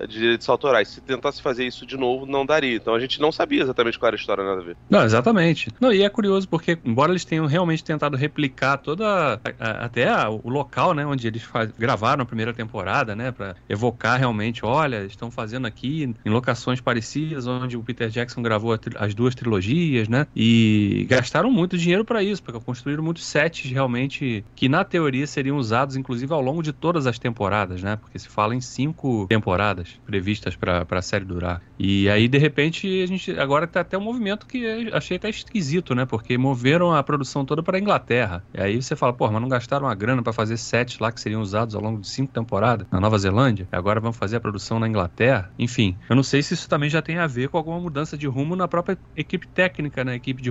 de 0.00 0.18
direitos 0.18 0.48
autorais. 0.48 0.88
Se 0.88 1.00
tentasse 1.00 1.40
fazer 1.40 1.64
isso 1.64 1.86
de 1.86 1.96
novo, 1.96 2.26
não 2.26 2.44
daria. 2.44 2.76
Então 2.76 2.94
a 2.94 3.00
gente 3.00 3.20
não 3.20 3.30
sabia 3.30 3.62
exatamente 3.62 3.98
qual 3.98 4.08
era 4.08 4.16
a 4.16 4.18
história, 4.18 4.44
nada 4.44 4.60
a 4.60 4.64
ver. 4.64 4.76
Não, 4.90 5.04
exatamente. 5.04 5.70
Não, 5.80 5.92
e 5.92 6.02
é 6.02 6.08
curioso 6.08 6.48
porque, 6.48 6.78
embora 6.84 7.12
eles 7.12 7.24
tenham 7.24 7.46
realmente 7.46 7.84
tentado 7.84 8.16
replicar 8.16 8.78
toda. 8.78 9.04
A, 9.04 9.40
a, 9.58 9.84
até 9.84 10.08
a, 10.08 10.28
o 10.28 10.48
local, 10.48 10.94
né? 10.94 11.06
Onde 11.06 11.26
eles 11.26 11.42
faz, 11.42 11.70
gravaram 11.70 12.22
a 12.22 12.26
primeira 12.26 12.52
temporada, 12.52 13.14
né? 13.14 13.30
Pra 13.30 13.54
evocar 13.68 14.18
realmente, 14.18 14.64
olha, 14.64 15.04
estão 15.04 15.30
fazendo 15.30 15.66
aqui 15.66 16.14
em 16.24 16.30
locações 16.30 16.80
parecidas, 16.80 17.46
onde 17.46 17.76
o 17.76 17.82
Peter 17.82 18.08
Jackson 18.08 18.42
gravou 18.42 18.78
as 18.96 19.14
duas 19.14 19.34
trilogias, 19.34 20.08
né? 20.08 20.26
E 20.34 21.06
gastaram 21.22 21.50
muito 21.52 21.78
dinheiro 21.78 22.04
para 22.04 22.20
isso, 22.20 22.42
porque 22.42 22.58
construíram 22.58 23.04
muitos 23.04 23.24
sets 23.24 23.70
realmente 23.70 24.44
que 24.56 24.68
na 24.68 24.82
teoria 24.82 25.24
seriam 25.24 25.56
usados 25.56 25.96
inclusive 25.96 26.32
ao 26.32 26.40
longo 26.40 26.62
de 26.62 26.72
todas 26.72 27.06
as 27.06 27.16
temporadas, 27.16 27.80
né? 27.80 27.94
Porque 27.94 28.18
se 28.18 28.28
fala 28.28 28.56
em 28.56 28.60
cinco 28.60 29.26
temporadas 29.28 30.00
previstas 30.04 30.56
para 30.56 30.84
a 30.90 31.02
série 31.02 31.24
durar. 31.24 31.62
E 31.78 32.08
aí 32.08 32.26
de 32.26 32.38
repente 32.38 33.02
a 33.02 33.06
gente 33.06 33.38
agora 33.38 33.68
tá 33.68 33.80
até 33.80 33.96
um 33.96 34.00
movimento 34.00 34.46
que 34.46 34.90
achei 34.92 35.16
até 35.16 35.30
esquisito, 35.30 35.94
né? 35.94 36.04
Porque 36.04 36.36
moveram 36.36 36.92
a 36.92 37.02
produção 37.04 37.44
toda 37.44 37.62
para 37.62 37.78
Inglaterra. 37.78 38.44
E 38.52 38.60
aí 38.60 38.82
você 38.82 38.96
fala, 38.96 39.12
pô, 39.12 39.30
mas 39.30 39.40
não 39.40 39.48
gastaram 39.48 39.86
a 39.86 39.94
grana 39.94 40.22
para 40.22 40.32
fazer 40.32 40.56
sets 40.56 40.98
lá 40.98 41.12
que 41.12 41.20
seriam 41.20 41.40
usados 41.40 41.76
ao 41.76 41.82
longo 41.82 42.00
de 42.00 42.08
cinco 42.08 42.32
temporadas 42.32 42.86
na 42.90 42.98
Nova 42.98 43.16
Zelândia? 43.16 43.68
Agora 43.70 44.00
vão 44.00 44.12
fazer 44.12 44.36
a 44.36 44.40
produção 44.40 44.80
na 44.80 44.88
Inglaterra? 44.88 45.52
Enfim, 45.56 45.96
eu 46.10 46.16
não 46.16 46.24
sei 46.24 46.42
se 46.42 46.54
isso 46.54 46.68
também 46.68 46.90
já 46.90 47.00
tem 47.00 47.18
a 47.18 47.28
ver 47.28 47.48
com 47.48 47.58
alguma 47.58 47.78
mudança 47.78 48.18
de 48.18 48.26
rumo 48.26 48.56
na 48.56 48.66
própria 48.66 48.98
equipe 49.16 49.46
técnica, 49.46 50.02
na 50.02 50.16
equipe 50.16 50.42
de 50.42 50.50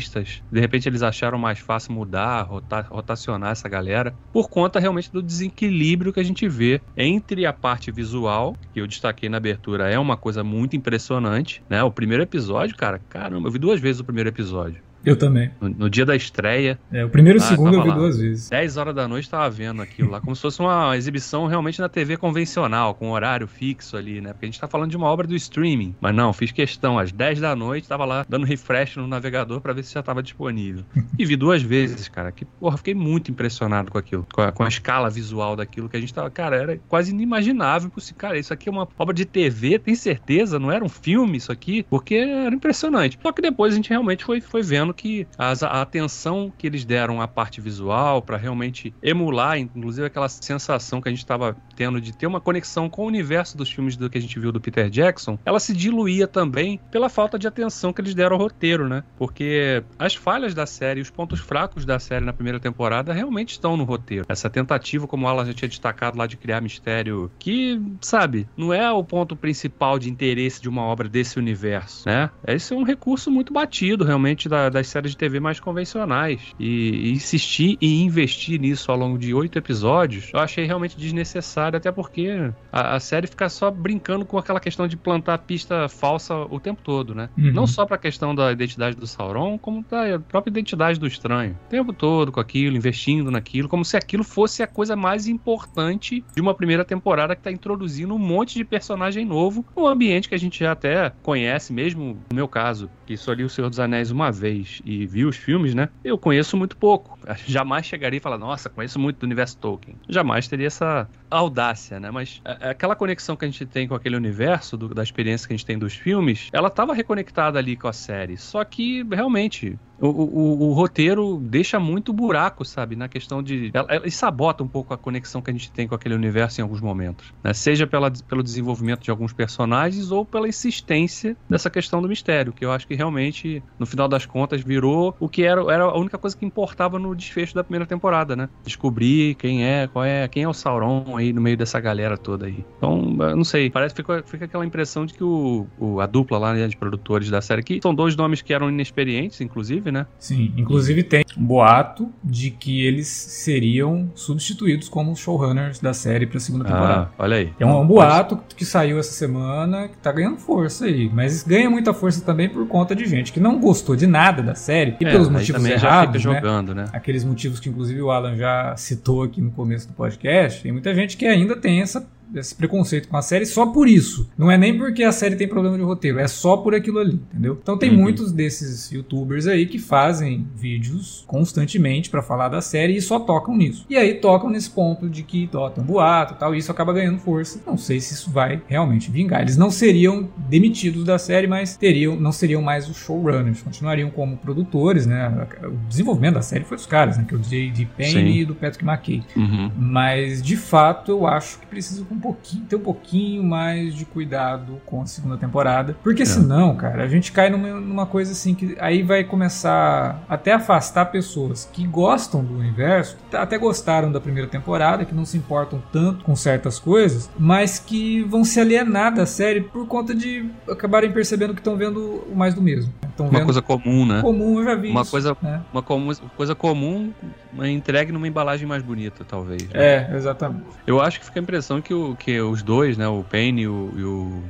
roteiristas 0.00 0.42
de 0.50 0.60
repente 0.60 0.88
eles 0.88 1.02
acharam 1.02 1.38
mais 1.38 1.58
fácil 1.58 1.92
mudar, 1.92 2.42
rota 2.42 2.80
rotacionar 2.82 3.52
essa 3.52 3.68
galera, 3.68 4.16
por 4.32 4.48
conta 4.48 4.80
realmente 4.80 5.10
do 5.12 5.22
desequilíbrio 5.22 6.12
que 6.12 6.20
a 6.20 6.24
gente 6.24 6.48
vê 6.48 6.82
entre 6.96 7.46
a 7.46 7.52
parte 7.52 7.92
visual, 7.92 8.56
que 8.72 8.80
eu 8.80 8.86
destaquei 8.86 9.28
na 9.28 9.36
abertura, 9.36 9.90
é 9.90 9.98
uma 9.98 10.16
coisa 10.16 10.42
muito 10.42 10.76
impressionante, 10.76 11.62
né? 11.68 11.82
O 11.82 11.92
primeiro 11.92 12.22
episódio, 12.22 12.76
cara, 12.76 13.00
caramba, 13.08 13.48
eu 13.48 13.52
vi 13.52 13.58
duas 13.58 13.80
vezes 13.80 14.00
o 14.00 14.04
primeiro 14.04 14.30
episódio. 14.30 14.82
Eu 15.04 15.16
também. 15.16 15.50
No, 15.60 15.68
no, 15.68 15.90
dia 15.90 16.04
da 16.04 16.14
estreia. 16.14 16.78
É, 16.92 17.04
o 17.04 17.08
primeiro 17.08 17.38
e 17.38 17.40
o 17.40 17.44
ah, 17.44 17.46
segundo 17.46 17.74
eu 17.74 17.82
vi 17.82 17.88
lá. 17.88 17.94
duas 17.94 18.18
vezes. 18.18 18.48
10 18.50 18.76
horas 18.76 18.94
da 18.94 19.08
noite 19.08 19.28
tava 19.30 19.48
vendo 19.50 19.80
aquilo 19.80 20.10
lá, 20.10 20.20
como 20.20 20.36
se 20.36 20.42
fosse 20.42 20.60
uma 20.60 20.96
exibição 20.96 21.46
realmente 21.46 21.80
na 21.80 21.88
TV 21.88 22.16
convencional, 22.16 22.94
com 22.94 23.10
horário 23.10 23.46
fixo 23.46 23.96
ali, 23.96 24.20
né? 24.20 24.32
Porque 24.32 24.46
a 24.46 24.48
gente 24.48 24.60
tá 24.60 24.68
falando 24.68 24.90
de 24.90 24.96
uma 24.96 25.06
obra 25.06 25.26
do 25.26 25.34
streaming. 25.34 25.94
Mas 26.00 26.14
não, 26.14 26.32
fiz 26.32 26.52
questão, 26.52 26.98
às 26.98 27.12
10 27.12 27.40
da 27.40 27.56
noite, 27.56 27.88
tava 27.88 28.04
lá 28.04 28.24
dando 28.28 28.44
refresh 28.44 28.96
no 28.96 29.06
navegador 29.06 29.60
para 29.60 29.72
ver 29.72 29.82
se 29.82 29.94
já 29.94 30.02
tava 30.02 30.22
disponível. 30.22 30.84
E 31.18 31.24
vi 31.24 31.36
duas 31.36 31.62
vezes, 31.62 32.08
cara. 32.08 32.30
Que, 32.32 32.44
porra, 32.44 32.76
fiquei 32.76 32.94
muito 32.94 33.30
impressionado 33.30 33.90
com 33.90 33.98
aquilo. 33.98 34.26
Com 34.32 34.42
a, 34.42 34.52
com 34.52 34.62
a 34.62 34.68
escala 34.68 35.08
visual 35.08 35.56
daquilo 35.56 35.88
que 35.88 35.96
a 35.96 36.00
gente 36.00 36.12
tava. 36.12 36.30
Cara, 36.30 36.56
era 36.56 36.80
quase 36.88 37.10
inimaginável. 37.10 37.90
Cara, 38.16 38.38
isso 38.38 38.52
aqui 38.52 38.68
é 38.68 38.72
uma 38.72 38.88
obra 38.98 39.14
de 39.14 39.24
TV, 39.24 39.78
tem 39.78 39.94
certeza? 39.94 40.58
Não 40.58 40.70
era 40.70 40.84
um 40.84 40.88
filme 40.88 41.38
isso 41.38 41.50
aqui? 41.50 41.84
Porque 41.88 42.14
era 42.14 42.54
impressionante. 42.54 43.18
Só 43.22 43.32
que 43.32 43.42
depois 43.42 43.72
a 43.72 43.76
gente 43.76 43.90
realmente 43.90 44.24
foi, 44.24 44.40
foi 44.40 44.62
vendo 44.62 44.89
que 44.92 45.26
as, 45.38 45.62
a 45.62 45.82
atenção 45.82 46.52
que 46.56 46.66
eles 46.66 46.84
deram 46.84 47.20
à 47.20 47.28
parte 47.28 47.60
visual 47.60 48.22
para 48.22 48.36
realmente 48.36 48.94
emular, 49.02 49.58
inclusive 49.58 50.06
aquela 50.06 50.28
sensação 50.28 51.00
que 51.00 51.08
a 51.08 51.12
gente 51.12 51.20
estava 51.20 51.56
tendo 51.76 52.00
de 52.00 52.12
ter 52.12 52.26
uma 52.26 52.40
conexão 52.40 52.88
com 52.88 53.04
o 53.04 53.06
universo 53.06 53.56
dos 53.56 53.70
filmes 53.70 53.96
do 53.96 54.08
que 54.08 54.18
a 54.18 54.20
gente 54.20 54.38
viu 54.38 54.52
do 54.52 54.60
Peter 54.60 54.88
Jackson, 54.90 55.38
ela 55.44 55.60
se 55.60 55.74
diluía 55.74 56.26
também 56.26 56.80
pela 56.90 57.08
falta 57.08 57.38
de 57.38 57.46
atenção 57.46 57.92
que 57.92 58.00
eles 58.00 58.14
deram 58.14 58.36
ao 58.36 58.42
roteiro, 58.42 58.88
né? 58.88 59.02
Porque 59.16 59.82
as 59.98 60.14
falhas 60.14 60.54
da 60.54 60.66
série, 60.66 61.00
os 61.00 61.10
pontos 61.10 61.40
fracos 61.40 61.84
da 61.84 61.98
série 61.98 62.24
na 62.24 62.32
primeira 62.32 62.60
temporada 62.60 63.12
realmente 63.12 63.52
estão 63.52 63.76
no 63.76 63.84
roteiro. 63.84 64.26
Essa 64.28 64.50
tentativa, 64.50 65.06
como 65.06 65.28
ela 65.28 65.44
já 65.44 65.52
tinha 65.52 65.68
destacado 65.68 66.18
lá 66.18 66.26
de 66.26 66.36
criar 66.36 66.60
mistério, 66.60 67.30
que, 67.38 67.80
sabe, 68.00 68.48
não 68.56 68.72
é 68.72 68.90
o 68.90 69.02
ponto 69.02 69.34
principal 69.36 69.98
de 69.98 70.10
interesse 70.10 70.60
de 70.60 70.68
uma 70.68 70.82
obra 70.82 71.08
desse 71.08 71.38
universo, 71.38 72.08
né? 72.08 72.30
Esse 72.46 72.72
é 72.72 72.76
um 72.76 72.82
recurso 72.82 73.30
muito 73.30 73.52
batido 73.52 74.04
realmente 74.04 74.48
da, 74.48 74.68
das 74.80 74.88
séries 74.88 75.12
de 75.12 75.16
TV 75.16 75.38
mais 75.38 75.60
convencionais. 75.60 76.40
E, 76.58 77.08
e 77.08 77.12
insistir 77.12 77.76
e 77.80 78.02
investir 78.02 78.58
nisso 78.58 78.90
ao 78.90 78.98
longo 78.98 79.18
de 79.18 79.32
oito 79.32 79.58
episódios, 79.58 80.30
eu 80.32 80.40
achei 80.40 80.64
realmente 80.64 80.96
desnecessário, 80.96 81.76
até 81.76 81.92
porque 81.92 82.50
a, 82.72 82.96
a, 82.96 83.00
série 83.00 83.26
fica 83.26 83.48
só 83.48 83.70
brincando 83.70 84.24
com 84.24 84.38
aquela 84.38 84.58
questão 84.58 84.88
de 84.88 84.96
plantar 84.96 85.38
pista 85.38 85.88
falsa 85.88 86.34
o 86.34 86.58
tempo 86.58 86.80
todo, 86.82 87.14
né? 87.14 87.28
Uhum. 87.36 87.52
Não 87.52 87.66
só 87.66 87.84
pra 87.84 87.98
questão 87.98 88.34
da 88.34 88.50
identidade 88.50 88.96
do 88.96 89.06
Sauron, 89.06 89.58
como 89.58 89.84
da 89.88 90.18
própria 90.18 90.50
identidade 90.50 90.98
do 90.98 91.06
estranho. 91.06 91.56
O 91.66 91.68
tempo 91.68 91.92
todo 91.92 92.32
com 92.32 92.40
aquilo, 92.40 92.76
investindo 92.76 93.30
naquilo, 93.30 93.68
como 93.68 93.84
se 93.84 93.96
aquilo 93.96 94.24
fosse 94.24 94.62
a 94.62 94.66
coisa 94.66 94.96
mais 94.96 95.26
importante 95.26 96.24
de 96.34 96.40
uma 96.40 96.54
primeira 96.54 96.84
temporada 96.84 97.36
que 97.36 97.42
tá 97.42 97.52
introduzindo 97.52 98.14
um 98.14 98.18
monte 98.18 98.54
de 98.54 98.64
personagem 98.64 99.24
novo 99.24 99.64
num 99.76 99.86
ambiente 99.86 100.28
que 100.28 100.34
a 100.34 100.38
gente 100.38 100.60
já 100.60 100.72
até 100.72 101.12
conhece, 101.22 101.72
mesmo 101.72 102.18
no 102.30 102.36
meu 102.36 102.48
caso, 102.48 102.90
que 103.06 103.16
só 103.16 103.32
li 103.32 103.44
O 103.44 103.50
Senhor 103.50 103.68
dos 103.68 103.80
Anéis 103.80 104.10
uma 104.10 104.30
vez 104.30 104.69
e 104.84 105.06
vi 105.06 105.24
os 105.24 105.36
filmes, 105.36 105.74
né? 105.74 105.88
Eu 106.04 106.18
conheço 106.18 106.56
muito 106.56 106.76
pouco. 106.76 107.18
Jamais 107.46 107.86
chegaria 107.86 108.18
e 108.18 108.20
falar, 108.20 108.38
nossa, 108.38 108.68
conheço 108.68 108.98
muito 108.98 109.18
do 109.18 109.24
universo 109.24 109.56
Tolkien. 109.58 109.96
Jamais 110.08 110.46
teria 110.46 110.66
essa 110.66 111.08
audácia, 111.30 111.98
né? 111.98 112.10
Mas 112.10 112.40
aquela 112.44 112.94
conexão 112.94 113.36
que 113.36 113.44
a 113.44 113.48
gente 113.48 113.66
tem 113.66 113.88
com 113.88 113.94
aquele 113.94 114.16
universo, 114.16 114.76
do, 114.76 114.88
da 114.94 115.02
experiência 115.02 115.46
que 115.46 115.54
a 115.54 115.56
gente 115.56 115.66
tem 115.66 115.78
dos 115.78 115.94
filmes, 115.94 116.48
ela 116.52 116.68
estava 116.68 116.94
reconectada 116.94 117.58
ali 117.58 117.76
com 117.76 117.88
a 117.88 117.92
série. 117.92 118.36
Só 118.36 118.64
que, 118.64 119.04
realmente, 119.10 119.78
o, 120.00 120.08
o, 120.08 120.68
o, 120.68 120.72
roteiro 120.72 121.38
deixa 121.38 121.78
muito 121.78 122.12
buraco, 122.12 122.64
sabe? 122.64 122.96
Na 122.96 123.08
questão 123.08 123.42
de. 123.42 123.70
Ela, 123.74 123.86
ela 123.90 124.10
sabota 124.10 124.62
um 124.62 124.68
pouco 124.68 124.94
a 124.94 124.98
conexão 124.98 125.42
que 125.42 125.50
a 125.50 125.52
gente 125.52 125.70
tem 125.70 125.86
com 125.86 125.94
aquele 125.94 126.14
universo 126.14 126.60
em 126.60 126.62
alguns 126.62 126.80
momentos. 126.80 127.32
Né? 127.42 127.52
Seja 127.52 127.86
pela, 127.86 128.10
pelo 128.10 128.42
desenvolvimento 128.42 129.02
de 129.02 129.10
alguns 129.10 129.32
personagens 129.32 130.10
ou 130.10 130.24
pela 130.24 130.48
insistência 130.48 131.36
dessa 131.48 131.68
questão 131.68 132.00
do 132.00 132.08
mistério, 132.08 132.52
que 132.52 132.64
eu 132.64 132.72
acho 132.72 132.86
que 132.86 132.94
realmente, 132.94 133.62
no 133.78 133.86
final 133.86 134.08
das 134.08 134.24
contas, 134.24 134.62
virou 134.62 135.14
o 135.20 135.28
que 135.28 135.42
era, 135.42 135.60
era 135.72 135.84
a 135.84 135.98
única 135.98 136.18
coisa 136.18 136.36
que 136.36 136.44
importava 136.44 136.98
no 136.98 137.14
desfecho 137.14 137.54
da 137.54 137.62
primeira 137.62 137.86
temporada, 137.86 138.34
né? 138.34 138.48
Descobrir 138.64 139.34
quem 139.34 139.64
é, 139.64 139.86
qual 139.86 140.04
é, 140.04 140.26
quem 140.28 140.44
é 140.44 140.48
o 140.48 140.54
Sauron 140.54 141.16
aí 141.16 141.32
no 141.32 141.40
meio 141.40 141.56
dessa 141.56 141.78
galera 141.78 142.16
toda 142.16 142.46
aí. 142.46 142.64
Então, 142.78 143.00
não 143.36 143.44
sei, 143.44 143.70
parece 143.70 143.94
que 143.94 144.02
fica, 144.02 144.22
fica 144.24 144.44
aquela 144.46 144.64
impressão 144.64 145.04
de 145.04 145.14
que 145.14 145.24
o, 145.24 145.66
o 145.78 146.00
a 146.00 146.06
dupla 146.06 146.38
lá 146.38 146.54
né, 146.54 146.66
de 146.66 146.76
produtores 146.76 147.28
da 147.28 147.40
série 147.40 147.60
aqui 147.60 147.80
são 147.82 147.94
dois 147.94 148.16
nomes 148.16 148.42
que 148.42 148.54
eram 148.54 148.68
inexperientes, 148.68 149.40
inclusive, 149.40 149.89
né? 149.90 150.06
Sim, 150.18 150.52
inclusive 150.56 151.02
tem 151.02 151.24
um 151.36 151.44
boato 151.44 152.08
de 152.22 152.50
que 152.50 152.84
eles 152.84 153.08
seriam 153.08 154.10
substituídos 154.14 154.88
como 154.88 155.14
showrunners 155.16 155.78
da 155.80 155.92
série 155.92 156.26
pra 156.26 156.38
segunda 156.40 156.64
Ah, 156.64 156.72
temporada. 156.72 157.10
olha 157.18 157.36
aí. 157.36 157.52
É 157.58 157.66
um, 157.66 157.80
um 157.80 157.86
boato 157.86 158.38
que 158.56 158.64
saiu 158.64 158.98
essa 158.98 159.12
semana 159.12 159.88
que 159.88 159.96
tá 159.98 160.12
ganhando 160.12 160.36
força 160.38 160.84
aí. 160.86 161.10
Mas 161.12 161.42
ganha 161.42 161.68
muita 161.70 161.92
força 161.94 162.24
também 162.24 162.48
por 162.48 162.66
conta 162.68 162.94
de 162.94 163.06
gente 163.06 163.32
que 163.32 163.40
não 163.40 163.58
gostou 163.60 163.96
de 163.96 164.06
nada 164.06 164.42
da 164.42 164.54
série 164.54 164.96
e 165.00 165.04
É, 165.04 165.10
pelos 165.10 165.28
motivos 165.28 165.64
errados, 165.64 166.24
né? 166.24 166.34
jogando, 166.34 166.74
né? 166.74 166.86
Aqueles 166.92 167.24
motivos 167.24 167.58
que 167.60 167.68
inclusive 167.68 168.00
o 168.02 168.10
Alan 168.10 168.36
já 168.36 168.74
citou 168.76 169.22
aqui 169.22 169.40
no 169.40 169.50
começo 169.50 169.88
do 169.88 169.94
podcast. 169.94 170.62
Tem 170.62 170.72
muita 170.72 170.94
gente 170.94 171.16
que 171.16 171.26
ainda 171.26 171.56
tem 171.56 171.80
essa 171.80 172.06
esse 172.34 172.54
preconceito 172.54 173.08
com 173.08 173.16
a 173.16 173.22
série 173.22 173.46
só 173.46 173.66
por 173.66 173.88
isso. 173.88 174.28
Não 174.36 174.50
é 174.50 174.56
nem 174.58 174.76
porque 174.76 175.02
a 175.02 175.12
série 175.12 175.36
tem 175.36 175.48
problema 175.48 175.76
de 175.76 175.82
roteiro, 175.82 176.18
é 176.18 176.26
só 176.28 176.56
por 176.56 176.74
aquilo 176.74 176.98
ali, 176.98 177.14
entendeu? 177.14 177.58
Então 177.62 177.76
tem 177.78 177.90
Uhum. 177.90 177.98
muitos 178.02 178.32
desses 178.32 178.90
youtubers 178.90 179.46
aí 179.46 179.66
que 179.66 179.78
fazem 179.78 180.46
vídeos 180.56 181.24
constantemente 181.26 182.08
pra 182.10 182.22
falar 182.22 182.48
da 182.48 182.60
série 182.60 182.96
e 182.96 183.00
só 183.02 183.18
tocam 183.18 183.56
nisso. 183.56 183.84
E 183.88 183.96
aí 183.96 184.14
tocam 184.14 184.48
nesse 184.50 184.70
ponto 184.70 185.08
de 185.08 185.22
que 185.22 185.48
ó, 185.54 185.68
tem 185.70 185.82
um 185.82 185.86
boato 185.86 186.34
e 186.34 186.36
tal, 186.36 186.54
e 186.54 186.58
isso 186.58 186.70
acaba 186.70 186.92
ganhando 186.92 187.18
força. 187.18 187.60
Não 187.66 187.76
sei 187.76 188.00
se 188.00 188.14
isso 188.14 188.30
vai 188.30 188.60
realmente 188.66 189.10
vingar. 189.10 189.40
Eles 189.42 189.56
não 189.56 189.70
seriam 189.70 190.28
demitidos 190.48 191.04
da 191.04 191.18
série, 191.18 191.46
mas 191.46 191.76
teriam, 191.76 192.16
não 192.16 192.32
seriam 192.32 192.62
mais 192.62 192.88
os 192.88 192.96
showrunners, 192.96 193.62
continuariam 193.62 194.10
como 194.10 194.36
produtores, 194.36 195.06
né? 195.06 195.46
O 195.64 195.88
desenvolvimento 195.88 196.34
da 196.34 196.42
série 196.42 196.64
foi 196.64 196.76
dos 196.76 196.86
caras, 196.86 197.16
né? 197.18 197.24
Que 197.26 197.34
é 197.34 197.36
o 197.36 197.40
J.D. 197.40 197.86
Payne 197.96 198.32
Sim. 198.32 198.38
e 198.40 198.44
do 198.44 198.54
Patrick 198.54 198.84
McKay. 198.84 199.22
Uhum. 199.36 199.70
Mas 199.76 200.42
de 200.42 200.56
fato 200.56 201.10
eu 201.12 201.26
acho 201.26 201.58
que 201.60 201.66
precisa 201.66 202.04
um 202.10 202.18
pouquinho, 202.20 202.64
ter 202.66 202.76
um 202.76 202.80
pouquinho 202.80 203.42
mais 203.42 203.94
de 203.94 204.04
cuidado 204.04 204.80
com 204.86 205.02
a 205.02 205.06
segunda 205.06 205.36
temporada. 205.36 205.96
Porque 206.02 206.24
senão, 206.26 206.76
cara, 206.76 207.02
a 207.04 207.08
gente 207.08 207.32
cai 207.32 207.50
numa, 207.50 207.68
numa 207.80 208.06
coisa 208.06 208.32
assim 208.32 208.54
que 208.54 208.76
aí 208.80 209.02
vai 209.02 209.24
começar 209.24 210.22
até 210.28 210.52
afastar 210.52 211.06
pessoas 211.06 211.68
que 211.72 211.86
gostam 211.86 212.44
do 212.44 212.54
universo, 212.58 213.16
até 213.32 213.58
gostaram 213.58 214.10
da 214.12 214.20
primeira 214.20 214.48
temporada, 214.48 215.04
que 215.04 215.14
não 215.14 215.24
se 215.24 215.36
importam 215.36 215.82
tanto 215.92 216.24
com 216.24 216.34
certas 216.36 216.78
coisas, 216.78 217.30
mas 217.38 217.78
que 217.78 218.22
vão 218.24 218.44
se 218.44 218.60
alienar 218.60 219.14
da 219.14 219.26
série 219.26 219.60
por 219.62 219.86
conta 219.86 220.14
de 220.14 220.48
acabarem 220.70 221.10
percebendo 221.12 221.54
que 221.54 221.60
estão 221.60 221.76
vendo 221.76 222.22
o 222.30 222.34
mais 222.36 222.54
do 222.54 222.62
mesmo. 222.62 222.92
Uma 223.18 223.44
coisa 223.44 223.60
comum, 223.60 224.06
né? 224.06 224.22
comum, 224.22 224.58
eu 224.60 224.64
já 224.64 224.74
vi 224.74 224.88
Uma 224.90 225.02
isso, 225.02 225.10
coisa- 225.10 225.36
né? 225.42 225.60
Uma 225.72 225.82
comu- 225.82 226.16
coisa 226.38 226.54
comum, 226.54 227.12
uma 227.52 227.68
entregue 227.68 228.10
numa 228.12 228.26
embalagem 228.26 228.66
mais 228.66 228.82
bonita, 228.82 229.24
talvez. 229.28 229.62
né? 229.68 229.70
É, 229.74 230.16
exatamente. 230.16 230.64
Eu 230.86 231.02
acho 231.02 231.18
que 231.20 231.26
fica 231.26 231.38
a 231.38 231.42
impressão 231.42 231.82
que, 231.82 231.92
o, 231.92 232.09
que 232.16 232.40
os 232.40 232.62
dois, 232.62 232.96
né? 232.96 233.06
O 233.08 233.22
Payne 233.22 233.62
e 233.62 233.68
o, 233.68 233.92
e 233.96 234.04
o 234.04 234.42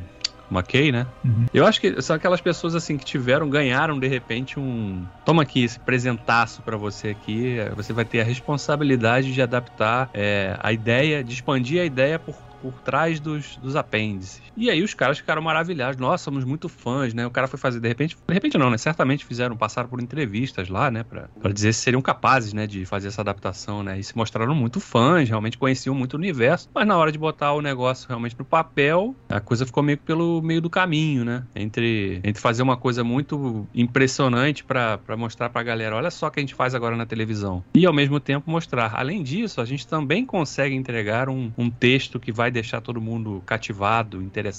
McKay, 0.50 0.90
né? 0.90 1.07
Uhum. 1.25 1.47
Eu 1.55 1.64
acho 1.67 1.81
que 1.81 2.02
são 2.02 2.17
aquelas 2.17 2.40
pessoas 2.40 2.75
assim 2.75 2.97
que 2.97 3.05
tiveram, 3.05 3.49
ganharam 3.49 3.99
de 3.99 4.09
repente 4.09 4.59
um. 4.59 5.05
Toma 5.25 5.43
aqui 5.43 5.62
esse 5.62 5.79
presentaço 5.79 6.62
pra 6.62 6.76
você 6.76 7.09
aqui. 7.09 7.59
eh, 7.59 7.71
Você 7.76 7.93
vai 7.93 8.05
ter 8.05 8.21
a 8.21 8.25
responsabilidade 8.25 9.33
de 9.33 9.40
adaptar 9.40 10.11
eh, 10.12 10.57
a 10.61 10.73
ideia, 10.73 11.23
de 11.23 11.33
expandir 11.35 11.81
a 11.81 11.85
ideia 11.85 12.19
por. 12.19 12.35
Por 12.61 12.79
trás 12.83 13.19
dos, 13.21 13.57
dos 13.57 13.75
apêndices. 13.75 14.43
E 14.57 14.71
aí 14.71 14.83
os 14.83 14.95
caras 14.95 15.19
ficaram 15.19 15.42
maravilhados. 15.42 16.00
Nós 16.00 16.21
somos 16.21 16.45
muito 16.45 16.69
fãs, 16.69 17.14
né? 17.14 17.26
O 17.26 17.30
cara 17.30 17.49
foi 17.49 17.59
fazer, 17.59 17.80
de 17.80 17.88
repente. 17.88 18.16
De 18.26 18.35
repente 18.35 18.59
não, 18.59 18.71
né? 18.71 18.78
Certamente 18.78 19.25
fizeram, 19.25 19.57
passaram 19.57 19.88
por 19.88 20.00
entrevistas 20.00 20.69
lá, 20.69 20.90
né? 20.90 21.02
Pra, 21.02 21.28
pra 21.40 21.52
dizer 21.52 21.73
se 21.73 21.80
seriam 21.80 22.02
capazes, 22.02 22.52
né? 22.52 22.66
De 22.66 22.85
fazer 22.85 23.09
essa 23.09 23.21
adaptação, 23.21 23.83
né? 23.83 23.99
E 23.99 24.04
se 24.04 24.16
mostraram 24.16 24.54
muito 24.54 24.80
fãs, 24.80 25.28
realmente 25.28 25.59
conheciam 25.59 25.95
muito 25.95 26.14
o 26.14 26.16
universo. 26.16 26.69
Mas 26.75 26.87
na 26.87 26.97
hora 26.97 27.12
de 27.12 27.19
botar 27.19 27.52
o 27.52 27.62
negócio 27.62 28.09
realmente 28.09 28.37
no 28.38 28.45
papel, 28.45 29.14
a 29.28 29.40
coisa 29.40 29.64
ficou 29.64 29.83
meio 29.83 29.99
pelo 29.99 30.42
meio 30.42 30.61
do 30.61 30.71
caminho, 30.71 31.25
né? 31.25 31.45
Entre, 31.54 32.21
entre 32.25 32.40
fazer 32.40 32.62
uma 32.62 32.76
coisa 32.76 33.04
muito 33.04 33.66
impressionante 33.75 34.64
pra 34.64 34.99
mostrar 35.16 35.50
pra 35.50 35.62
galera, 35.62 35.97
olha 35.97 36.11
só 36.11 36.26
o 36.26 36.30
que 36.30 36.40
a 36.40 36.42
gente 36.42 36.54
faz 36.54 36.75
agora 36.75 36.97
na 36.97 37.07
televisão. 37.07 37.64
E 37.75 37.87
ao 37.87 37.92
mesmo 37.92 38.19
tempo 38.21 38.50
mostrar. 38.50 38.92
Além 38.95 39.23
disso, 39.23 39.61
a 39.61 39.64
gente 39.64 39.87
também 39.87 40.25
consegue 40.25 40.75
entregar 40.75 41.28
um, 41.28 41.50
um 41.57 41.71
texto 41.71 42.19
que 42.19 42.33
vai 42.33 42.50
deixar 42.50 42.80
todo 42.80 43.00
mundo 43.00 43.42
cativado, 43.47 44.23
interessado, 44.23 44.50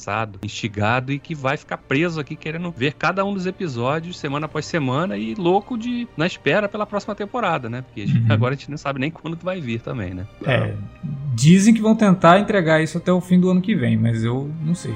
instigado 0.43 1.11
e 1.11 1.19
que 1.19 1.33
vai 1.35 1.57
ficar 1.57 1.77
preso 1.77 2.19
aqui 2.19 2.35
querendo 2.35 2.71
ver 2.71 2.93
cada 2.93 3.23
um 3.25 3.33
dos 3.33 3.45
episódios 3.45 4.17
semana 4.17 4.45
após 4.45 4.65
semana 4.65 5.17
e 5.17 5.35
louco 5.35 5.77
de 5.77 6.07
na 6.17 6.25
espera 6.25 6.67
pela 6.69 6.85
próxima 6.85 7.15
temporada, 7.15 7.69
né? 7.69 7.81
Porque 7.81 8.01
Uhum. 8.11 8.25
agora 8.29 8.53
a 8.53 8.57
gente 8.57 8.69
não 8.69 8.77
sabe 8.77 8.99
nem 8.99 9.11
quando 9.11 9.37
vai 9.41 9.59
vir 9.61 9.81
também, 9.81 10.13
né? 10.13 10.25
É, 10.45 10.73
dizem 11.33 11.73
que 11.73 11.81
vão 11.81 11.95
tentar 11.95 12.39
entregar 12.39 12.81
isso 12.81 12.97
até 12.97 13.11
o 13.11 13.21
fim 13.21 13.39
do 13.39 13.49
ano 13.49 13.61
que 13.61 13.75
vem, 13.75 13.97
mas 13.97 14.23
eu 14.23 14.49
não 14.65 14.75
sei. 14.75 14.93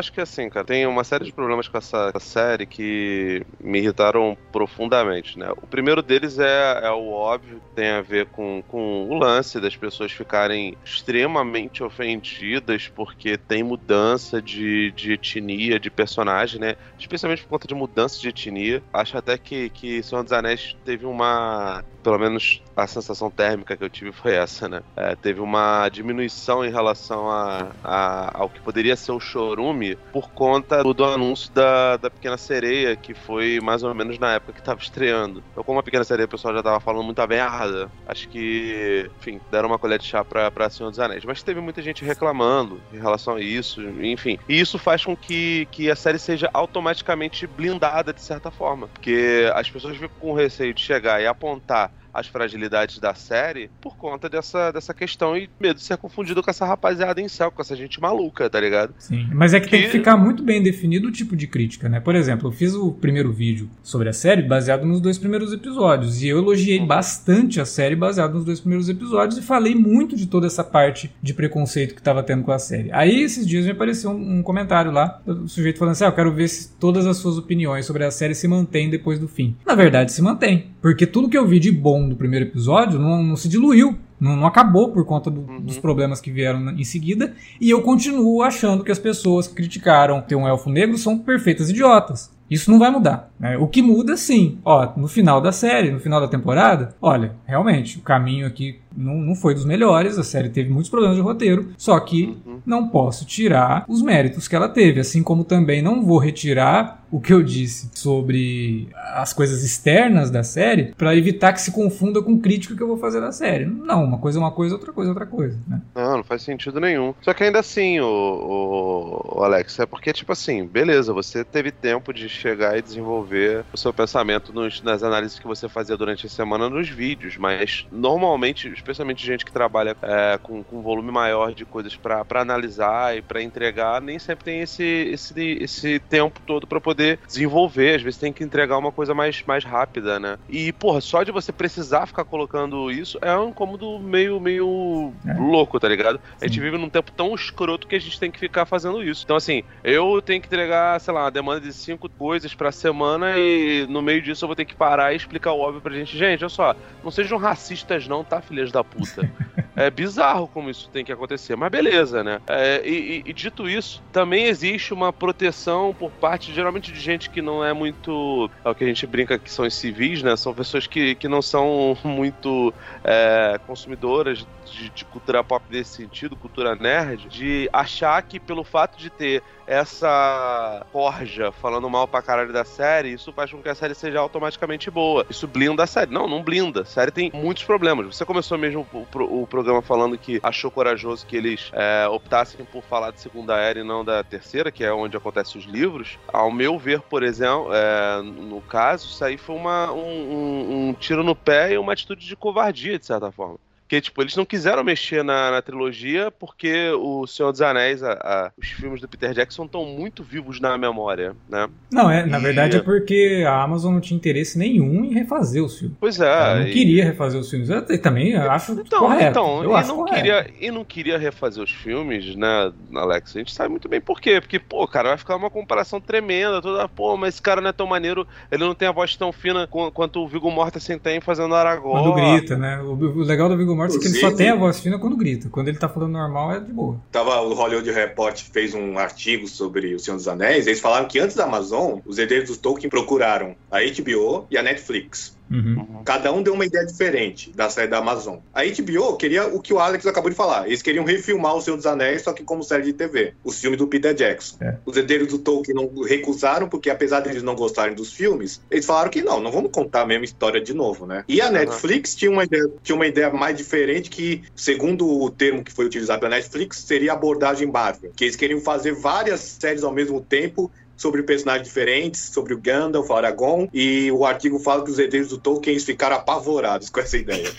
Acho 0.00 0.12
que 0.12 0.20
assim, 0.20 0.48
cara, 0.48 0.66
tem 0.66 0.86
uma 0.86 1.04
série 1.04 1.24
de 1.24 1.32
problemas 1.32 1.68
com 1.68 1.78
essa 1.78 2.12
série 2.18 2.66
que 2.66 3.44
me 3.60 3.78
irritaram 3.78 4.36
profundamente, 4.50 5.38
né? 5.38 5.50
O 5.62 5.66
primeiro 5.66 6.02
deles 6.02 6.38
é, 6.38 6.80
é 6.82 6.90
o 6.90 7.10
óbvio, 7.10 7.62
tem 7.74 7.90
a 7.90 8.00
ver 8.00 8.26
com, 8.26 8.62
com 8.66 9.08
o 9.08 9.14
lance 9.14 9.60
das 9.60 9.76
pessoas 9.76 10.10
ficarem 10.10 10.76
extremamente 10.84 11.84
ofendidas 11.84 12.88
porque 12.88 13.36
tem 13.36 13.62
mudança 13.62 14.40
de, 14.42 14.90
de 14.92 15.12
etnia, 15.12 15.78
de 15.78 15.90
personagem, 15.90 16.58
né? 16.58 16.76
Especialmente 16.98 17.42
por 17.42 17.50
conta 17.50 17.68
de 17.68 17.74
mudança 17.74 18.20
de 18.20 18.28
etnia. 18.28 18.82
Acho 18.92 19.18
até 19.18 19.36
que, 19.38 19.68
que 19.70 20.02
Senhor 20.02 20.22
dos 20.22 20.32
Anéis 20.32 20.76
teve 20.84 21.06
uma. 21.06 21.84
Pelo 22.02 22.18
menos 22.18 22.62
a 22.82 22.86
sensação 22.86 23.30
térmica 23.30 23.76
que 23.76 23.84
eu 23.84 23.90
tive 23.90 24.12
foi 24.12 24.34
essa, 24.34 24.68
né? 24.68 24.80
É, 24.96 25.14
teve 25.16 25.40
uma 25.40 25.88
diminuição 25.88 26.64
em 26.64 26.70
relação 26.70 27.30
a, 27.30 27.68
a- 27.84 28.30
ao 28.34 28.48
que 28.48 28.60
poderia 28.60 28.96
ser 28.96 29.12
o 29.12 29.20
chorume 29.20 29.96
por 30.12 30.30
conta 30.30 30.82
do, 30.82 30.92
do 30.94 31.04
anúncio 31.04 31.52
da, 31.52 31.96
da 31.96 32.10
Pequena 32.10 32.36
Sereia, 32.36 32.96
que 32.96 33.14
foi 33.14 33.60
mais 33.60 33.82
ou 33.82 33.94
menos 33.94 34.18
na 34.18 34.34
época 34.34 34.52
que 34.52 34.60
estava 34.60 34.80
estreando. 34.80 35.42
Então, 35.52 35.62
como 35.64 35.78
a 35.78 35.82
Pequena 35.82 36.04
Sereia 36.04 36.26
o 36.26 36.28
pessoal 36.28 36.54
já 36.54 36.62
tava 36.62 36.80
falando 36.80 37.04
muita 37.04 37.26
merda, 37.26 37.90
acho 38.06 38.28
que, 38.28 39.10
enfim, 39.18 39.40
deram 39.50 39.68
uma 39.68 39.78
colher 39.78 39.98
de 39.98 40.06
chá 40.06 40.24
pra, 40.24 40.50
pra 40.50 40.70
Senhor 40.70 40.90
dos 40.90 40.98
Anéis. 41.00 41.24
Mas 41.24 41.42
teve 41.42 41.60
muita 41.60 41.82
gente 41.82 42.04
reclamando 42.04 42.80
em 42.92 42.98
relação 42.98 43.36
a 43.36 43.40
isso, 43.40 43.80
enfim. 44.02 44.38
E 44.48 44.58
isso 44.60 44.78
faz 44.78 45.04
com 45.04 45.16
que, 45.16 45.66
que 45.70 45.90
a 45.90 45.96
série 45.96 46.18
seja 46.18 46.48
automaticamente 46.52 47.46
blindada 47.46 48.12
de 48.12 48.22
certa 48.22 48.50
forma. 48.50 48.88
Porque 48.88 49.50
as 49.54 49.68
pessoas 49.70 49.96
ficam 49.96 50.10
com 50.18 50.32
receio 50.32 50.72
de 50.74 50.80
chegar 50.80 51.20
e 51.20 51.26
apontar 51.26 51.90
as 52.12 52.26
fragilidades 52.26 52.98
da 52.98 53.14
série 53.14 53.70
por 53.80 53.96
conta 53.96 54.28
dessa, 54.28 54.70
dessa 54.70 54.92
questão 54.94 55.36
e 55.36 55.48
medo 55.60 55.76
de 55.76 55.82
ser 55.82 55.96
confundido 55.96 56.42
com 56.42 56.50
essa 56.50 56.64
rapaziada 56.66 57.20
em 57.20 57.28
céu, 57.28 57.50
com 57.50 57.60
essa 57.62 57.76
gente 57.76 58.00
maluca, 58.00 58.48
tá 58.48 58.60
ligado? 58.60 58.94
Sim, 58.98 59.28
mas 59.32 59.54
é 59.54 59.60
que, 59.60 59.68
tem 59.68 59.80
Que- 59.82 59.86
que 59.86 59.92
ficar 59.92 60.16
muito 60.16 60.42
bem 60.42 60.62
definido 60.62 61.08
o 61.08 61.12
tipo 61.12 61.36
de 61.36 61.46
crítica, 61.46 61.88
né? 61.88 62.00
Por 62.00 62.14
exemplo, 62.14 62.48
eu 62.48 62.52
fiz 62.52 62.74
o 62.74 62.92
primeiro 62.92 63.32
vídeo 63.32 63.68
sobre 63.82 64.08
a 64.08 64.12
série 64.12 64.42
baseado 64.42 64.84
nos 64.86 65.00
dois 65.00 65.18
primeiros 65.18 65.52
episódios. 65.52 66.22
E 66.22 66.28
eu 66.28 66.38
elogiei 66.38 66.78
Uhum. 66.80 66.86
bastante 66.86 67.60
a 67.60 67.64
série 67.64 67.96
baseado 67.96 68.34
nos 68.34 68.44
dois 68.44 68.60
primeiros 68.60 68.88
episódios 68.88 69.38
e 69.38 69.42
falei 69.42 69.74
muito 69.74 70.16
de 70.16 70.26
toda 70.26 70.46
essa 70.46 70.64
parte 70.64 71.10
de 71.22 71.34
preconceito 71.34 71.94
que 71.94 72.02
tava 72.02 72.22
tendo 72.22 72.42
com 72.44 72.52
a 72.52 72.58
série. 72.58 72.90
Aí, 72.92 73.22
esses 73.22 73.46
dias, 73.46 73.64
me 73.64 73.72
apareceu 73.72 74.10
um, 74.10 74.38
um 74.38 74.42
comentário 74.42 74.90
lá, 74.90 75.20
do 75.26 75.48
sujeito 75.48 75.78
falando 75.78 75.92
assim: 75.92 76.04
ah, 76.04 76.08
eu 76.08 76.12
quero 76.12 76.32
ver 76.32 76.48
se 76.48 76.72
todas 76.78 77.06
as 77.06 77.16
suas 77.16 77.38
opiniões 77.38 77.86
sobre 77.86 78.04
a 78.04 78.10
série 78.10 78.34
se 78.34 78.46
mantêm 78.48 78.88
depois 78.90 79.18
do 79.18 79.28
fim. 79.28 79.56
Na 79.66 79.74
verdade, 79.74 80.12
se 80.12 80.22
mantém. 80.22 80.70
Porque 80.80 81.06
tudo 81.06 81.28
que 81.28 81.36
eu 81.36 81.46
vi 81.46 81.58
de 81.58 81.70
bom 81.70 81.99
do 82.08 82.16
primeiro 82.16 82.46
episódio 82.46 82.98
não, 82.98 83.22
não 83.22 83.36
se 83.36 83.48
diluiu. 83.48 83.96
Não, 84.20 84.36
não 84.36 84.46
acabou 84.46 84.90
por 84.92 85.04
conta 85.06 85.30
do- 85.30 85.40
Uhum. 85.40 85.60
dos 85.62 85.78
problemas 85.78 86.20
que 86.20 86.30
vieram 86.30 86.70
em 86.70 86.84
seguida. 86.84 87.34
E 87.60 87.70
eu 87.70 87.80
continuo 87.82 88.42
achando 88.42 88.84
que 88.84 88.92
as 88.92 88.98
pessoas 88.98 89.46
que 89.48 89.54
criticaram 89.54 90.20
ter 90.20 90.34
um 90.36 90.46
elfo 90.46 90.68
negro 90.70 90.98
são 90.98 91.18
perfeitas 91.18 91.70
idiotas. 91.70 92.30
Isso 92.50 92.70
não 92.70 92.78
vai 92.78 92.90
mudar. 92.90 93.30
né? 93.38 93.56
O 93.56 93.68
que 93.68 93.80
muda, 93.80 94.16
sim. 94.16 94.58
Ó, 94.64 94.88
no 94.96 95.06
final 95.08 95.40
da 95.40 95.52
série, 95.52 95.90
no 95.90 96.00
final 96.00 96.20
da 96.20 96.28
temporada, 96.28 96.94
olha, 97.00 97.32
realmente, 97.46 97.98
o 97.98 98.02
caminho 98.02 98.46
aqui 98.46 98.80
não, 98.96 99.14
não 99.14 99.34
foi 99.36 99.54
dos 99.54 99.64
melhores. 99.64 100.18
A 100.18 100.24
série 100.24 100.48
teve 100.48 100.68
muitos 100.70 100.90
problemas 100.90 101.16
de 101.16 101.22
roteiro. 101.22 101.68
Só 101.78 101.98
que 102.00 102.36
Uhum. 102.44 102.60
não 102.66 102.88
posso 102.88 103.24
tirar 103.24 103.84
os 103.88 104.02
méritos 104.02 104.48
que 104.48 104.56
ela 104.56 104.68
teve. 104.68 105.00
Assim 105.00 105.22
como 105.22 105.44
também 105.44 105.80
não 105.80 106.02
vou 106.04 106.18
retirar 106.18 107.04
o 107.10 107.20
que 107.20 107.32
eu 107.32 107.42
disse 107.42 107.90
sobre 107.94 108.88
as 109.14 109.32
coisas 109.32 109.64
externas 109.64 110.30
da 110.30 110.42
série 110.44 110.92
para 110.96 111.14
evitar 111.16 111.52
que 111.52 111.60
se 111.60 111.72
confunda 111.72 112.22
com 112.22 112.38
crítica 112.38 112.74
que 112.76 112.82
eu 112.82 112.86
vou 112.86 112.96
fazer 112.98 113.20
da 113.20 113.32
série. 113.32 113.64
Não, 113.64 114.04
uma 114.04 114.18
coisa 114.18 114.38
é 114.38 114.40
uma 114.40 114.52
coisa, 114.52 114.74
outra 114.74 114.92
coisa 114.92 115.10
é 115.10 115.12
outra 115.12 115.26
coisa. 115.26 115.58
Né? 115.66 115.80
Não, 115.94 116.18
não 116.18 116.24
faz 116.24 116.42
sentido 116.42 116.78
nenhum. 116.80 117.14
Só 117.22 117.32
que 117.34 117.42
ainda 117.44 117.58
assim, 117.58 117.98
o, 118.00 118.06
o, 118.06 119.38
o 119.38 119.44
Alex, 119.44 119.78
é 119.78 119.86
porque, 119.86 120.12
tipo 120.12 120.32
assim, 120.32 120.64
beleza, 120.66 121.12
você 121.12 121.44
teve 121.44 121.70
tempo 121.70 122.12
de 122.12 122.28
chegar 122.40 122.78
e 122.78 122.82
desenvolver 122.82 123.64
o 123.72 123.76
seu 123.76 123.92
pensamento 123.92 124.52
nos, 124.52 124.82
nas 124.82 125.02
análises 125.02 125.38
que 125.38 125.46
você 125.46 125.68
fazia 125.68 125.96
durante 125.96 126.26
a 126.26 126.28
semana 126.28 126.68
nos 126.70 126.88
vídeos, 126.88 127.36
mas 127.36 127.86
normalmente, 127.92 128.68
especialmente 128.68 129.24
gente 129.24 129.44
que 129.44 129.52
trabalha 129.52 129.96
é, 130.02 130.38
com, 130.42 130.62
com 130.62 130.78
um 130.78 130.82
volume 130.82 131.12
maior 131.12 131.52
de 131.52 131.64
coisas 131.64 131.96
para 131.96 132.24
analisar 132.40 133.16
e 133.16 133.22
para 133.22 133.42
entregar, 133.42 134.00
nem 134.00 134.18
sempre 134.18 134.44
tem 134.44 134.60
esse, 134.60 134.84
esse, 134.84 135.58
esse 135.60 135.98
tempo 135.98 136.40
todo 136.46 136.66
para 136.66 136.80
poder 136.80 137.18
desenvolver. 137.26 137.96
Às 137.96 138.02
vezes 138.02 138.18
tem 138.18 138.32
que 138.32 138.42
entregar 138.42 138.78
uma 138.78 138.92
coisa 138.92 139.14
mais, 139.14 139.42
mais 139.46 139.64
rápida, 139.64 140.18
né? 140.18 140.38
E, 140.48 140.72
porra, 140.72 141.00
só 141.00 141.22
de 141.22 141.30
você 141.30 141.52
precisar 141.52 142.06
ficar 142.06 142.24
colocando 142.24 142.90
isso 142.90 143.18
é 143.20 143.36
um 143.36 143.50
incômodo 143.50 143.98
meio, 143.98 144.40
meio 144.40 145.12
é. 145.26 145.34
louco, 145.34 145.78
tá 145.78 145.88
ligado? 145.88 146.20
A 146.40 146.46
gente 146.46 146.60
vive 146.60 146.78
num 146.78 146.88
tempo 146.88 147.12
tão 147.12 147.34
escroto 147.34 147.86
que 147.86 147.96
a 147.96 148.00
gente 148.00 148.18
tem 148.18 148.30
que 148.30 148.38
ficar 148.38 148.64
fazendo 148.64 149.02
isso. 149.02 149.24
Então, 149.24 149.36
assim, 149.36 149.62
eu 149.84 150.22
tenho 150.22 150.40
que 150.40 150.46
entregar, 150.46 151.00
sei 151.00 151.12
lá, 151.12 151.24
uma 151.24 151.30
demanda 151.30 151.60
de 151.60 151.72
cinco 151.72 152.08
coisas 152.30 152.54
pra 152.54 152.70
semana 152.70 153.36
e 153.36 153.88
no 153.88 154.00
meio 154.00 154.22
disso 154.22 154.44
eu 154.44 154.46
vou 154.46 154.54
ter 154.54 154.64
que 154.64 154.76
parar 154.76 155.12
e 155.12 155.16
explicar 155.16 155.50
o 155.50 155.58
óbvio 155.58 155.80
pra 155.80 155.92
gente. 155.92 156.16
Gente, 156.16 156.44
olha 156.44 156.48
só, 156.48 156.76
não 157.02 157.10
sejam 157.10 157.36
racistas 157.36 158.06
não, 158.06 158.22
tá, 158.22 158.40
filhas 158.40 158.70
da 158.70 158.84
puta? 158.84 159.28
É 159.80 159.90
bizarro 159.90 160.46
como 160.46 160.68
isso 160.68 160.90
tem 160.90 161.04
que 161.04 161.10
acontecer, 161.10 161.56
mas 161.56 161.70
beleza, 161.70 162.22
né? 162.22 162.40
É, 162.46 162.82
e, 162.86 163.22
e, 163.24 163.32
dito 163.32 163.68
isso, 163.68 164.02
também 164.12 164.44
existe 164.44 164.92
uma 164.92 165.12
proteção 165.12 165.94
por 165.98 166.10
parte, 166.10 166.52
geralmente, 166.52 166.92
de 166.92 167.00
gente 167.00 167.30
que 167.30 167.40
não 167.40 167.64
é 167.64 167.72
muito. 167.72 168.50
É 168.62 168.68
o 168.68 168.74
que 168.74 168.84
a 168.84 168.86
gente 168.86 169.06
brinca 169.06 169.38
que 169.38 169.50
são 169.50 169.64
os 169.64 169.74
civis, 169.74 170.22
né? 170.22 170.36
São 170.36 170.52
pessoas 170.52 170.86
que, 170.86 171.14
que 171.14 171.28
não 171.28 171.40
são 171.40 171.96
muito 172.04 172.74
é, 173.02 173.58
consumidoras 173.66 174.46
de, 174.70 174.90
de 174.90 175.04
cultura 175.04 175.42
pop 175.42 175.64
nesse 175.70 175.96
sentido, 175.96 176.36
cultura 176.36 176.74
nerd, 176.74 177.28
de 177.28 177.68
achar 177.72 178.22
que 178.22 178.38
pelo 178.38 178.62
fato 178.62 178.98
de 178.98 179.08
ter 179.08 179.42
essa 179.70 180.84
forja 180.90 181.52
falando 181.52 181.88
mal 181.88 182.08
pra 182.08 182.20
caralho 182.20 182.52
da 182.52 182.64
série, 182.64 183.12
isso 183.12 183.32
faz 183.32 183.52
com 183.52 183.62
que 183.62 183.68
a 183.68 183.74
série 183.74 183.94
seja 183.94 184.18
automaticamente 184.18 184.90
boa. 184.90 185.24
Isso 185.30 185.46
blinda 185.46 185.84
a 185.84 185.86
série. 185.86 186.10
Não, 186.10 186.26
não 186.26 186.42
blinda. 186.42 186.82
A 186.82 186.84
série 186.84 187.12
tem 187.12 187.30
muitos 187.32 187.62
problemas. 187.62 188.16
Você 188.16 188.24
começou 188.24 188.58
mesmo 188.58 188.84
o, 188.92 189.06
o, 189.16 189.42
o 189.42 189.46
programa 189.46 189.69
falando 189.82 190.18
que 190.18 190.40
achou 190.42 190.70
corajoso 190.70 191.26
que 191.26 191.36
eles 191.36 191.70
é, 191.72 192.08
optassem 192.08 192.64
por 192.64 192.82
falar 192.82 193.10
de 193.10 193.20
segunda 193.20 193.56
era 193.56 193.78
e 193.78 193.84
não 193.84 194.04
da 194.04 194.24
terceira, 194.24 194.72
que 194.72 194.82
é 194.82 194.92
onde 194.92 195.16
acontecem 195.16 195.60
os 195.60 195.66
livros. 195.66 196.18
Ao 196.28 196.50
meu 196.50 196.78
ver, 196.78 197.00
por 197.02 197.22
exemplo, 197.22 197.70
é, 197.72 198.22
no 198.22 198.60
caso, 198.62 199.06
isso 199.06 199.24
aí 199.24 199.36
foi 199.36 199.54
uma, 199.56 199.92
um, 199.92 199.98
um, 200.00 200.88
um 200.88 200.92
tiro 200.94 201.22
no 201.22 201.36
pé 201.36 201.72
e 201.72 201.78
uma 201.78 201.92
atitude 201.92 202.26
de 202.26 202.36
covardia, 202.36 202.98
de 202.98 203.06
certa 203.06 203.30
forma. 203.30 203.58
Porque, 203.90 204.02
tipo, 204.02 204.22
eles 204.22 204.36
não 204.36 204.44
quiseram 204.44 204.84
mexer 204.84 205.24
na, 205.24 205.50
na 205.50 205.60
trilogia 205.60 206.30
porque 206.30 206.92
o 206.92 207.26
Senhor 207.26 207.50
dos 207.50 207.60
Anéis, 207.60 208.04
a, 208.04 208.12
a, 208.12 208.52
os 208.56 208.68
filmes 208.68 209.00
do 209.00 209.08
Peter 209.08 209.32
Jackson 209.32 209.64
estão 209.64 209.84
muito 209.84 210.22
vivos 210.22 210.60
na 210.60 210.78
memória, 210.78 211.34
né? 211.48 211.68
Não, 211.90 212.08
é, 212.08 212.24
na 212.24 212.38
verdade 212.38 212.76
é 212.76 212.80
porque 212.80 213.42
a 213.44 213.60
Amazon 213.64 213.94
não 213.94 214.00
tinha 214.00 214.16
interesse 214.16 214.56
nenhum 214.56 215.04
em 215.04 215.12
refazer 215.12 215.60
os 215.60 215.76
filmes. 215.76 215.96
Pois 215.98 216.20
é. 216.20 216.24
Ela 216.24 216.60
não 216.60 216.68
e... 216.68 216.72
queria 216.72 217.04
refazer 217.04 217.40
os 217.40 217.50
filmes. 217.50 217.68
Eu 217.68 217.84
também 218.00 218.36
acho 218.36 218.74
então, 218.74 219.00
correto. 219.00 219.30
Então, 219.30 219.64
eu 219.64 219.72
e, 219.72 219.74
acho 219.74 219.88
não 219.88 220.04
queria, 220.04 220.50
e 220.60 220.70
não 220.70 220.84
queria 220.84 221.18
refazer 221.18 221.64
os 221.64 221.72
filmes, 221.72 222.36
né, 222.36 222.72
Alex? 222.94 223.34
A 223.34 223.40
gente 223.40 223.52
sabe 223.52 223.70
muito 223.70 223.88
bem 223.88 224.00
por 224.00 224.20
quê. 224.20 224.40
Porque, 224.40 224.60
pô, 224.60 224.86
cara, 224.86 225.08
vai 225.08 225.18
ficar 225.18 225.34
uma 225.34 225.50
comparação 225.50 226.00
tremenda. 226.00 226.62
Toda, 226.62 226.88
pô, 226.88 227.16
mas 227.16 227.34
esse 227.34 227.42
cara 227.42 227.60
não 227.60 227.70
é 227.70 227.72
tão 227.72 227.88
maneiro, 227.88 228.24
ele 228.52 228.62
não 228.62 228.72
tem 228.72 228.86
a 228.86 228.92
voz 228.92 229.16
tão 229.16 229.32
fina 229.32 229.66
quanto 229.66 230.20
o 230.20 230.28
Viggo 230.28 230.48
Mortensen 230.48 230.96
tem 230.96 231.20
fazendo 231.20 231.56
Aragorn. 231.56 232.04
Quando 232.04 232.14
grita, 232.14 232.56
né? 232.56 232.80
O, 232.80 232.92
o 232.92 233.22
legal 233.24 233.48
do 233.48 233.56
Viggo 233.56 233.79
Mortensen 233.80 233.98
é 233.98 234.02
que 234.02 234.18
ele 234.18 234.20
só 234.20 234.36
tem 234.36 234.50
a 234.50 234.54
voz 234.54 234.80
fina 234.80 234.98
quando 234.98 235.16
grita. 235.16 235.48
Quando 235.48 235.68
ele 235.68 235.78
tá 235.78 235.88
falando 235.88 236.12
normal, 236.12 236.52
é 236.52 236.60
de 236.60 236.72
boa. 236.72 237.00
Tava, 237.10 237.40
o 237.40 237.54
Hollywood 237.54 237.90
Report 237.90 238.38
fez 238.52 238.74
um 238.74 238.98
artigo 238.98 239.48
sobre 239.48 239.94
O 239.94 239.98
Senhor 239.98 240.16
dos 240.16 240.28
Anéis. 240.28 240.66
Eles 240.66 240.80
falaram 240.80 241.08
que 241.08 241.18
antes 241.18 241.36
da 241.36 241.44
Amazon, 241.44 242.00
os 242.04 242.18
herdeiros 242.18 242.50
do 242.50 242.56
Tolkien 242.56 242.90
procuraram 242.90 243.56
a 243.70 243.78
HBO 243.78 244.46
e 244.50 244.58
a 244.58 244.62
Netflix. 244.62 245.34
Uhum. 245.50 246.02
Cada 246.04 246.32
um 246.32 246.42
deu 246.42 246.54
uma 246.54 246.64
ideia 246.64 246.86
diferente 246.86 247.52
da 247.54 247.68
série 247.68 247.88
da 247.88 247.98
Amazon. 247.98 248.38
A 248.54 248.62
HBO 248.62 249.16
queria 249.16 249.46
o 249.46 249.60
que 249.60 249.74
o 249.74 249.78
Alex 249.78 250.06
acabou 250.06 250.30
de 250.30 250.36
falar. 250.36 250.66
Eles 250.66 250.80
queriam 250.80 251.04
refilmar 251.04 251.56
O 251.56 251.60
Senhor 251.60 251.76
dos 251.76 251.86
Anéis, 251.86 252.22
só 252.22 252.32
que 252.32 252.44
como 252.44 252.62
série 252.62 252.84
de 252.84 252.92
TV. 252.92 253.34
Os 253.42 253.60
filmes 253.60 253.78
do 253.78 253.86
Peter 253.86 254.14
Jackson. 254.14 254.56
É. 254.60 254.76
Os 254.86 254.96
herdeiros 254.96 255.28
do 255.28 255.38
Tolkien 255.38 255.74
não 255.74 256.02
recusaram, 256.02 256.68
porque 256.68 256.88
apesar 256.88 257.20
deles 257.20 257.42
não 257.42 257.56
gostarem 257.56 257.94
dos 257.94 258.12
filmes, 258.12 258.60
eles 258.70 258.86
falaram 258.86 259.10
que 259.10 259.22
não, 259.22 259.40
não 259.40 259.50
vamos 259.50 259.70
contar 259.72 260.02
a 260.02 260.06
mesma 260.06 260.24
história 260.24 260.60
de 260.60 260.72
novo, 260.72 261.06
né? 261.06 261.24
E 261.26 261.40
a 261.40 261.46
uhum. 261.46 261.52
Netflix 261.52 262.14
tinha, 262.14 262.30
uma 262.30 262.44
ideia, 262.44 262.70
tinha 262.82 262.94
uma 262.94 263.06
ideia 263.06 263.30
mais 263.30 263.56
diferente 263.56 264.08
que, 264.08 264.42
segundo 264.54 265.08
o 265.08 265.30
termo 265.30 265.64
que 265.64 265.72
foi 265.72 265.84
utilizado 265.84 266.20
pela 266.20 266.36
Netflix, 266.36 266.78
seria 266.78 267.12
abordagem 267.12 267.66
Marvel. 267.66 268.12
Que 268.14 268.24
eles 268.24 268.36
queriam 268.36 268.60
fazer 268.60 268.92
várias 268.92 269.40
séries 269.40 269.82
ao 269.82 269.92
mesmo 269.92 270.20
tempo 270.20 270.70
sobre 271.00 271.22
personagens 271.22 271.66
diferentes, 271.66 272.20
sobre 272.20 272.52
o 272.52 272.58
Gandalf, 272.58 273.08
o 273.08 273.14
Aragorn, 273.14 273.70
e 273.72 274.12
o 274.12 274.26
artigo 274.26 274.58
fala 274.58 274.84
que 274.84 274.90
os 274.90 274.98
herdeiros 274.98 275.30
do 275.30 275.38
Tolkien 275.38 275.80
ficaram 275.80 276.16
apavorados 276.16 276.90
com 276.90 277.00
essa 277.00 277.16
ideia. 277.16 277.50